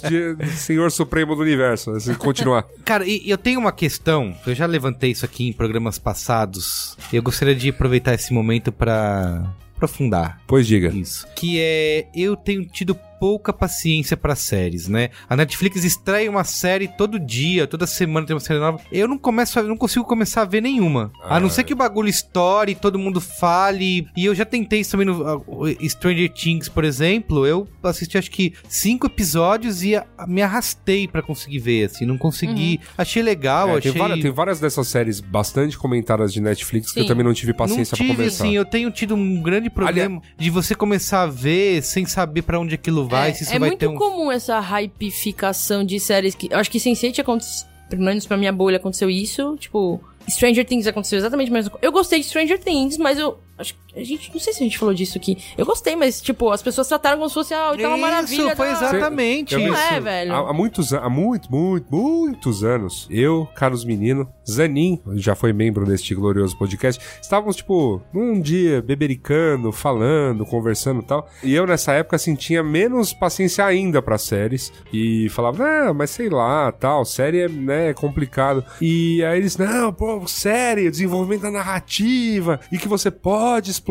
Senhor 0.55 0.89
Supremo 0.89 1.35
do 1.35 1.41
Universo, 1.41 1.91
né? 1.91 1.99
Se 1.99 2.15
continuar. 2.15 2.65
Cara, 2.85 3.05
e 3.05 3.29
eu 3.29 3.37
tenho 3.37 3.59
uma 3.59 3.73
questão, 3.73 4.33
eu 4.47 4.55
já 4.55 4.65
levantei 4.65 5.11
isso 5.11 5.25
aqui 5.25 5.49
em 5.49 5.51
programas 5.51 5.99
passados. 5.99 6.95
Eu 7.11 7.21
gostaria 7.21 7.53
de 7.53 7.67
aproveitar 7.69 8.13
esse 8.13 8.33
momento 8.33 8.71
pra 8.71 9.43
aprofundar 9.77 10.41
Pois 10.47 10.67
diga. 10.67 10.89
isso. 10.89 11.27
Que 11.35 11.59
é, 11.59 12.07
eu 12.13 12.35
tenho 12.35 12.65
tido 12.65 12.97
pouca 13.19 13.51
paciência 13.53 14.15
pra 14.17 14.35
séries, 14.35 14.87
né? 14.87 15.09
A 15.29 15.35
Netflix 15.35 15.83
extrai 15.83 16.27
uma 16.29 16.43
série 16.43 16.87
todo 16.87 17.19
dia, 17.19 17.67
toda 17.67 17.85
semana 17.87 18.25
tem 18.25 18.33
uma 18.35 18.39
série 18.39 18.59
nova. 18.59 18.79
Eu 18.91 19.07
não 19.07 19.17
começo, 19.17 19.59
a, 19.59 19.63
não 19.63 19.77
consigo 19.77 20.05
começar 20.05 20.41
a 20.43 20.45
ver 20.45 20.61
nenhuma. 20.61 21.11
A 21.23 21.39
não 21.39 21.49
ser 21.49 21.63
que 21.63 21.73
o 21.73 21.75
bagulho 21.75 22.09
estoure, 22.09 22.75
todo 22.75 22.99
mundo 22.99 23.19
fale. 23.19 24.07
E 24.15 24.25
eu 24.25 24.35
já 24.35 24.45
tentei 24.45 24.81
isso 24.81 24.91
também 24.91 25.05
no 25.05 25.25
ah, 25.27 25.37
o 25.47 25.67
Stranger 25.89 26.31
Things, 26.31 26.69
por 26.69 26.83
exemplo. 26.83 27.45
Eu 27.45 27.67
assisti 27.83 28.17
acho 28.17 28.29
que 28.31 28.53
cinco 28.67 29.07
episódios 29.07 29.83
e 29.83 29.95
a- 29.95 30.05
me 30.27 30.41
arrastei 30.41 31.07
pra 31.07 31.21
conseguir 31.21 31.59
ver, 31.59 31.85
assim, 31.85 32.05
não 32.05 32.17
consegui. 32.17 32.79
Achei 32.97 33.21
legal, 33.23 33.69
É, 33.69 33.77
achei 33.77 33.91
tem, 33.91 34.01
várias, 34.01 34.19
tem 34.21 34.31
várias 34.31 34.59
dessas 34.59 34.87
séries 34.87 35.19
bastante 35.19 35.77
comentadas 35.77 36.33
de 36.33 36.41
Netflix 36.41 36.91
que 36.91 36.99
eu 36.99 37.03
Sim. 37.03 37.07
também 37.07 37.23
não 37.25 37.33
tive 37.33 37.53
paciência 37.53 37.93
não 37.93 37.97
tive, 37.97 38.07
pra 38.09 38.15
começar. 38.17 38.43
assim, 38.43 38.55
eu 38.55 38.65
tenho 38.65 38.91
tido 38.91 39.15
um 39.15 39.41
grande 39.41 39.69
problema 39.69 40.21
de 40.37 40.49
você 40.49 40.75
começar 40.75 41.23
a 41.23 41.27
ver 41.27 41.81
sem 41.81 42.05
saber 42.05 42.41
pra 42.41 42.59
onde 42.59 42.75
aquilo 42.75 43.06
vai, 43.07 43.33
se 43.33 43.43
isso 43.43 43.53
é 43.53 43.59
vai 43.59 43.69
muito 43.69 43.79
ter 43.79 43.87
um... 43.87 43.95
comum 43.95 44.31
essa 44.31 44.59
hypificação 44.59 45.83
de 45.83 45.99
séries 45.99 46.35
que. 46.35 46.47
Eu 46.51 46.59
acho 46.59 46.69
que 46.69 46.79
Sense8 46.79 47.19
aconteceu. 47.19 47.67
Pelo 47.89 48.03
menos 48.03 48.25
pra 48.25 48.35
minha 48.35 48.51
bolha 48.51 48.77
aconteceu 48.77 49.09
isso. 49.09 49.55
Tipo, 49.57 50.01
Stranger 50.29 50.65
Things 50.65 50.87
aconteceu 50.87 51.17
exatamente 51.17 51.49
a 51.49 51.53
mesma 51.53 51.71
coisa. 51.71 51.85
Eu 51.85 51.91
gostei 51.91 52.19
de 52.19 52.25
Stranger 52.25 52.59
Things, 52.59 52.97
mas 52.97 53.17
eu 53.17 53.37
acho 53.57 53.73
que 53.73 53.86
A 53.97 54.03
gente, 54.03 54.31
não 54.33 54.39
sei 54.39 54.53
se 54.53 54.61
a 54.61 54.63
gente 54.63 54.77
falou 54.77 54.93
disso 54.93 55.17
aqui. 55.17 55.37
Eu 55.57 55.65
gostei, 55.65 55.95
mas, 55.95 56.21
tipo, 56.21 56.51
as 56.51 56.61
pessoas 56.61 56.87
trataram 56.87 57.17
como 57.17 57.29
se 57.29 57.33
fosse, 57.33 57.53
ah, 57.53 57.71
então 57.73 57.89
uma 57.89 57.97
maravilha. 57.97 58.47
Isso, 58.47 58.55
foi 58.55 58.71
exatamente. 58.71 59.53
Eu 59.53 59.59
vi 59.59 59.67
Não 59.67 59.73
isso. 59.73 59.93
é, 59.93 59.99
velho. 59.99 60.33
Há, 60.33 60.49
há 60.49 60.53
muitos, 60.53 60.93
há 60.93 61.09
muito, 61.09 61.51
muito, 61.51 61.87
muitos 61.93 62.63
anos, 62.63 63.07
eu, 63.09 63.47
Carlos 63.55 63.83
Menino, 63.83 64.31
Zanin, 64.49 65.01
já 65.15 65.35
foi 65.35 65.51
membro 65.51 65.85
deste 65.85 66.13
glorioso 66.13 66.57
podcast, 66.57 67.03
estávamos, 67.21 67.55
tipo, 67.55 68.01
num 68.13 68.39
dia 68.39 68.81
bebericando, 68.81 69.71
falando, 69.71 70.45
conversando 70.45 71.01
e 71.01 71.05
tal. 71.05 71.29
E 71.43 71.53
eu, 71.53 71.65
nessa 71.65 71.93
época, 71.93 72.15
assim, 72.15 72.35
tinha 72.35 72.63
menos 72.63 73.13
paciência 73.13 73.65
ainda 73.65 74.01
pra 74.01 74.17
séries. 74.17 74.71
E 74.93 75.27
falava, 75.29 75.85
não, 75.85 75.93
mas 75.93 76.11
sei 76.11 76.29
lá, 76.29 76.71
tal, 76.71 77.03
série 77.05 77.39
é, 77.39 77.49
né, 77.49 77.89
é 77.89 77.93
complicado. 77.93 78.63
E 78.81 79.23
aí 79.23 79.39
eles, 79.39 79.57
não, 79.57 79.91
pô, 79.91 80.25
série, 80.27 80.89
desenvolvimento 80.89 81.41
da 81.41 81.51
narrativa, 81.51 82.59
e 82.71 82.77
que 82.77 82.87
você 82.87 83.09
pode 83.09 83.71
explorar, 83.71 83.86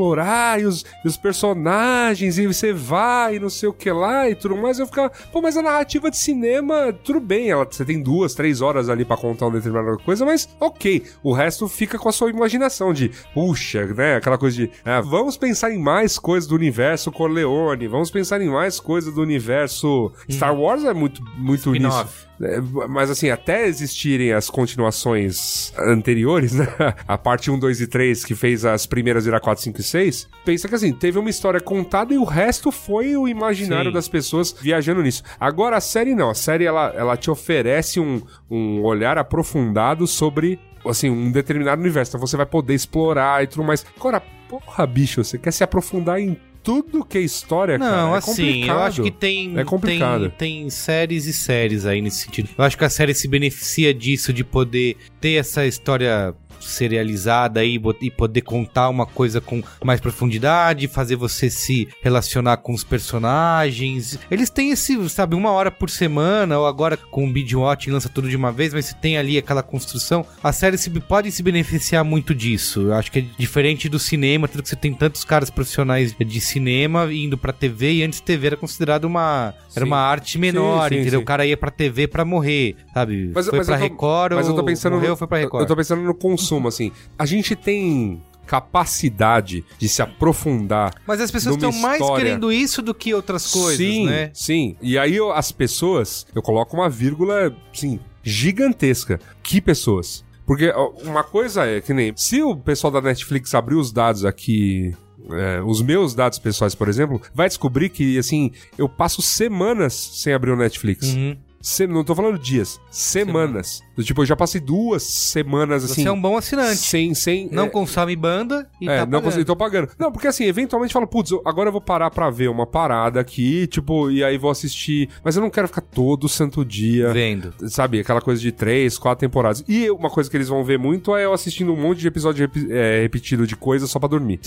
e 0.60 0.64
os, 0.64 0.84
e 1.04 1.08
os 1.08 1.16
personagens, 1.16 2.38
e 2.38 2.46
você 2.46 2.72
vai, 2.72 3.36
e 3.36 3.40
não 3.40 3.50
sei 3.50 3.68
o 3.68 3.72
que 3.72 3.90
lá, 3.90 4.28
e 4.28 4.34
tudo 4.34 4.56
mais. 4.56 4.78
Eu 4.78 4.86
ficava, 4.86 5.10
pô, 5.32 5.40
mas 5.40 5.56
a 5.56 5.62
narrativa 5.62 6.10
de 6.10 6.16
cinema, 6.16 6.92
tudo 7.04 7.20
bem, 7.20 7.50
ela, 7.50 7.66
você 7.68 7.84
tem 7.84 8.02
duas, 8.02 8.34
três 8.34 8.60
horas 8.60 8.88
ali 8.88 9.04
pra 9.04 9.16
contar 9.16 9.46
uma 9.46 9.56
determinada 9.56 9.96
coisa, 9.98 10.24
mas 10.24 10.48
ok. 10.60 11.04
O 11.22 11.32
resto 11.32 11.68
fica 11.68 11.98
com 11.98 12.08
a 12.08 12.12
sua 12.12 12.30
imaginação 12.30 12.92
de, 12.92 13.10
puxa, 13.32 13.86
né, 13.86 14.16
aquela 14.16 14.38
coisa 14.38 14.56
de, 14.56 14.70
ah, 14.84 15.00
vamos 15.00 15.36
pensar 15.36 15.72
em 15.72 15.78
mais 15.78 16.18
coisas 16.18 16.48
do 16.48 16.54
universo 16.54 17.10
Corleone, 17.10 17.88
vamos 17.88 18.10
pensar 18.10 18.40
em 18.40 18.48
mais 18.48 18.78
coisas 18.80 19.14
do 19.14 19.22
universo 19.22 20.12
Star 20.30 20.54
Wars 20.54 20.84
é 20.84 20.92
muito, 20.92 21.22
muito 21.36 21.70
nisso. 21.72 22.26
É, 22.40 22.60
Mas 22.88 23.10
assim, 23.10 23.30
até 23.30 23.66
existirem 23.66 24.32
as 24.32 24.50
continuações 24.50 25.72
anteriores, 25.78 26.52
né? 26.52 26.66
A 27.06 27.16
parte 27.16 27.50
1, 27.50 27.58
2 27.58 27.80
e 27.80 27.86
3, 27.86 28.24
que 28.24 28.34
fez 28.34 28.64
as 28.64 28.86
primeiras 28.86 29.24
virar 29.24 29.40
4, 29.40 29.62
5 29.64 29.80
e 29.80 29.82
6, 29.82 30.28
pensa 30.44 30.68
que 30.68 30.74
assim, 30.74 30.92
teve 30.92 31.18
uma 31.18 31.30
história 31.30 31.60
contada 31.60 32.12
e 32.12 32.18
o 32.18 32.24
resto 32.24 32.70
foi 32.70 33.16
o 33.16 33.26
imaginário 33.26 33.90
Sim. 33.90 33.94
das 33.94 34.08
pessoas 34.08 34.54
viajando 34.60 35.02
nisso. 35.02 35.22
Agora 35.40 35.76
a 35.76 35.80
série 35.80 36.14
não, 36.14 36.30
a 36.30 36.34
série 36.34 36.64
ela, 36.64 36.92
ela 36.94 37.16
te 37.16 37.30
oferece 37.30 38.00
um, 38.00 38.20
um 38.50 38.82
olhar 38.82 39.18
aprofundado 39.18 40.06
sobre 40.06 40.58
assim, 40.90 41.10
um 41.10 41.30
determinado 41.30 41.80
universo. 41.80 42.10
Então 42.10 42.20
você 42.20 42.36
vai 42.36 42.46
poder 42.46 42.74
explorar 42.74 43.42
e 43.42 43.46
tudo 43.46 43.64
mais. 43.64 43.84
Agora, 43.96 44.22
porra, 44.48 44.86
bicho, 44.86 45.22
você 45.22 45.38
quer 45.38 45.52
se 45.52 45.64
aprofundar 45.64 46.20
em 46.20 46.38
tudo 46.66 47.04
que 47.04 47.16
é 47.16 47.20
história, 47.20 47.78
cara? 47.78 47.96
Não, 47.96 48.14
é 48.16 48.18
assim, 48.18 48.30
complicado. 48.30 48.76
eu 48.76 48.82
acho 48.82 49.02
que 49.04 49.10
tem, 49.12 49.56
É 49.56 49.64
complicado. 49.64 50.30
tem 50.36 50.62
tem 50.62 50.70
séries 50.70 51.24
e 51.26 51.32
séries 51.32 51.86
aí 51.86 52.02
nesse 52.02 52.24
sentido. 52.24 52.48
Eu 52.58 52.64
acho 52.64 52.76
que 52.76 52.84
a 52.84 52.90
série 52.90 53.14
se 53.14 53.28
beneficia 53.28 53.94
disso, 53.94 54.32
de 54.32 54.42
poder 54.42 54.96
ter 55.20 55.34
essa 55.34 55.64
história 55.64 56.34
serializada 56.60 57.60
aí 57.60 57.78
bot- 57.78 57.98
e 58.04 58.10
poder 58.10 58.42
contar 58.42 58.88
uma 58.88 59.06
coisa 59.06 59.40
com 59.40 59.62
mais 59.84 60.00
profundidade, 60.00 60.88
fazer 60.88 61.16
você 61.16 61.48
se 61.50 61.88
relacionar 62.02 62.58
com 62.58 62.72
os 62.74 62.84
personagens. 62.84 64.18
Eles 64.30 64.50
têm 64.50 64.70
esse, 64.70 65.08
sabe, 65.08 65.34
uma 65.34 65.50
hora 65.50 65.70
por 65.70 65.90
semana, 65.90 66.58
ou 66.58 66.66
agora 66.66 66.96
com 66.96 67.26
o 67.26 67.32
binge 67.32 67.56
watching 67.56 67.90
lança 67.90 68.08
tudo 68.08 68.28
de 68.28 68.36
uma 68.36 68.52
vez, 68.52 68.72
mas 68.72 68.86
você 68.86 68.94
tem 68.94 69.16
ali 69.18 69.38
aquela 69.38 69.62
construção. 69.62 70.24
A 70.42 70.52
série 70.52 70.78
se, 70.78 70.88
pode 71.00 71.30
se 71.32 71.42
beneficiar 71.42 72.04
muito 72.04 72.34
disso. 72.34 72.80
Eu 72.82 72.94
acho 72.94 73.10
que 73.10 73.18
é 73.20 73.24
diferente 73.38 73.88
do 73.88 73.98
cinema, 73.98 74.48
tanto 74.48 74.62
que 74.62 74.68
você 74.68 74.76
tem 74.76 74.92
tantos 74.94 75.24
caras 75.24 75.50
profissionais 75.50 76.14
de 76.18 76.40
cinema 76.40 77.12
indo 77.12 77.36
pra 77.38 77.52
TV, 77.52 77.92
e 77.94 78.02
antes 78.02 78.20
TV 78.20 78.46
era 78.48 78.56
considerado 78.56 79.04
uma, 79.04 79.54
era 79.74 79.84
uma 79.84 79.98
arte 79.98 80.38
menor, 80.38 80.88
Sim, 80.88 80.94
sim, 80.96 81.00
entendeu? 81.02 81.20
O 81.20 81.24
cara 81.24 81.44
ia 81.46 81.56
pra 81.56 81.70
TV 81.70 82.06
pra 82.08 82.24
morrer, 82.24 82.76
sabe? 82.92 83.30
Mas- 83.34 83.46
foi 83.46 83.58
mas 83.58 83.66
pra 83.66 83.76
tô- 83.76 83.82
Record 83.82 84.32
Mas 84.34 84.48
eu 84.48 84.54
tô 84.54 84.64
pensando 84.64 84.94
morreu, 84.94 85.10
no, 85.10 85.16
foi 85.16 85.26
pra 85.26 85.38
Record. 85.38 85.62
Eu 85.62 85.68
tô 85.68 85.76
pensando 85.76 86.02
no 86.02 86.14
consumo, 86.48 86.68
assim. 86.68 86.92
A 87.18 87.26
gente 87.26 87.54
tem 87.56 88.22
capacidade 88.46 89.64
de 89.78 89.88
se 89.88 90.02
aprofundar. 90.02 90.94
Mas 91.06 91.20
as 91.20 91.30
pessoas 91.30 91.56
estão 91.56 91.72
mais 91.72 92.00
história. 92.00 92.24
querendo 92.24 92.52
isso 92.52 92.80
do 92.82 92.94
que 92.94 93.12
outras 93.14 93.50
coisas, 93.50 93.76
sim, 93.76 94.06
né? 94.06 94.30
Sim. 94.32 94.76
E 94.80 94.98
aí 94.98 95.16
eu- 95.16 95.32
as 95.32 95.50
pessoas, 95.50 96.26
eu 96.34 96.42
coloco 96.42 96.76
uma 96.76 96.88
vírgula, 96.88 97.54
sim, 97.72 97.98
gigantesca. 98.22 99.18
Que 99.42 99.60
pessoas? 99.60 100.24
Porque 100.46 100.72
uma 101.02 101.24
coisa 101.24 101.64
é 101.66 101.80
que 101.80 101.92
nem 101.92 102.12
se 102.16 102.40
o 102.42 102.54
pessoal 102.56 102.92
da 102.92 103.00
Netflix 103.00 103.52
abrir 103.54 103.74
os 103.76 103.90
dados 103.92 104.24
aqui. 104.24 104.94
é, 105.28 105.60
os 105.60 105.82
meus 105.82 106.14
dados 106.14 106.38
pessoais, 106.38 106.72
por 106.72 106.88
exemplo, 106.88 107.20
vai 107.34 107.48
descobrir 107.48 107.88
que, 107.88 108.16
assim, 108.16 108.52
eu 108.78 108.88
passo 108.88 109.20
semanas 109.20 109.92
sem 109.92 110.32
abrir 110.32 110.52
o 110.52 110.56
Netflix. 110.56 111.08
Uhum. 111.08 111.36
Se- 111.60 111.84
não 111.84 112.04
tô 112.04 112.14
falando 112.14 112.38
dias, 112.38 112.78
semanas. 112.92 113.80
Do 113.96 114.04
Tipo, 114.04 114.22
eu 114.22 114.26
já 114.26 114.36
passei 114.36 114.60
duas 114.60 115.02
semanas 115.02 115.84
assim. 115.84 116.02
Você 116.02 116.08
é 116.08 116.12
um 116.12 116.20
bom 116.20 116.36
assinante. 116.36 116.76
Sem, 116.76 117.14
sem. 117.14 117.48
Não 117.50 117.64
é, 117.64 117.68
consome 117.68 118.14
banda 118.14 118.68
e 118.80 118.88
é, 118.88 118.98
tá 118.98 119.06
não 119.06 119.22
pagando. 119.22 119.44
tô 119.44 119.56
pagando. 119.56 119.88
Não, 119.98 120.12
porque 120.12 120.26
assim, 120.26 120.44
eventualmente 120.44 120.92
fala, 120.92 121.06
putz, 121.06 121.30
agora 121.44 121.68
eu 121.68 121.72
vou 121.72 121.80
parar 121.80 122.10
pra 122.10 122.28
ver 122.30 122.48
uma 122.48 122.66
parada 122.66 123.18
aqui, 123.20 123.66
tipo, 123.66 124.10
e 124.10 124.22
aí 124.22 124.36
vou 124.38 124.50
assistir. 124.50 125.08
Mas 125.24 125.34
eu 125.36 125.42
não 125.42 125.50
quero 125.50 125.66
ficar 125.68 125.80
todo 125.80 126.28
santo 126.28 126.64
dia. 126.64 127.12
Vendo. 127.12 127.54
Sabe, 127.68 127.98
aquela 128.00 128.20
coisa 128.20 128.40
de 128.40 128.52
três, 128.52 128.98
quatro 128.98 129.20
temporadas. 129.26 129.64
E 129.66 129.90
uma 129.90 130.10
coisa 130.10 130.30
que 130.30 130.36
eles 130.36 130.48
vão 130.48 130.62
ver 130.62 130.78
muito 130.78 131.16
é 131.16 131.24
eu 131.24 131.32
assistindo 131.32 131.72
um 131.72 131.76
monte 131.80 131.98
de 132.00 132.08
episódio 132.08 132.42
repi- 132.42 132.68
é, 132.70 133.00
repetido 133.02 133.46
de 133.46 133.56
coisa 133.56 133.86
só 133.86 133.98
pra 133.98 134.08
dormir. 134.08 134.38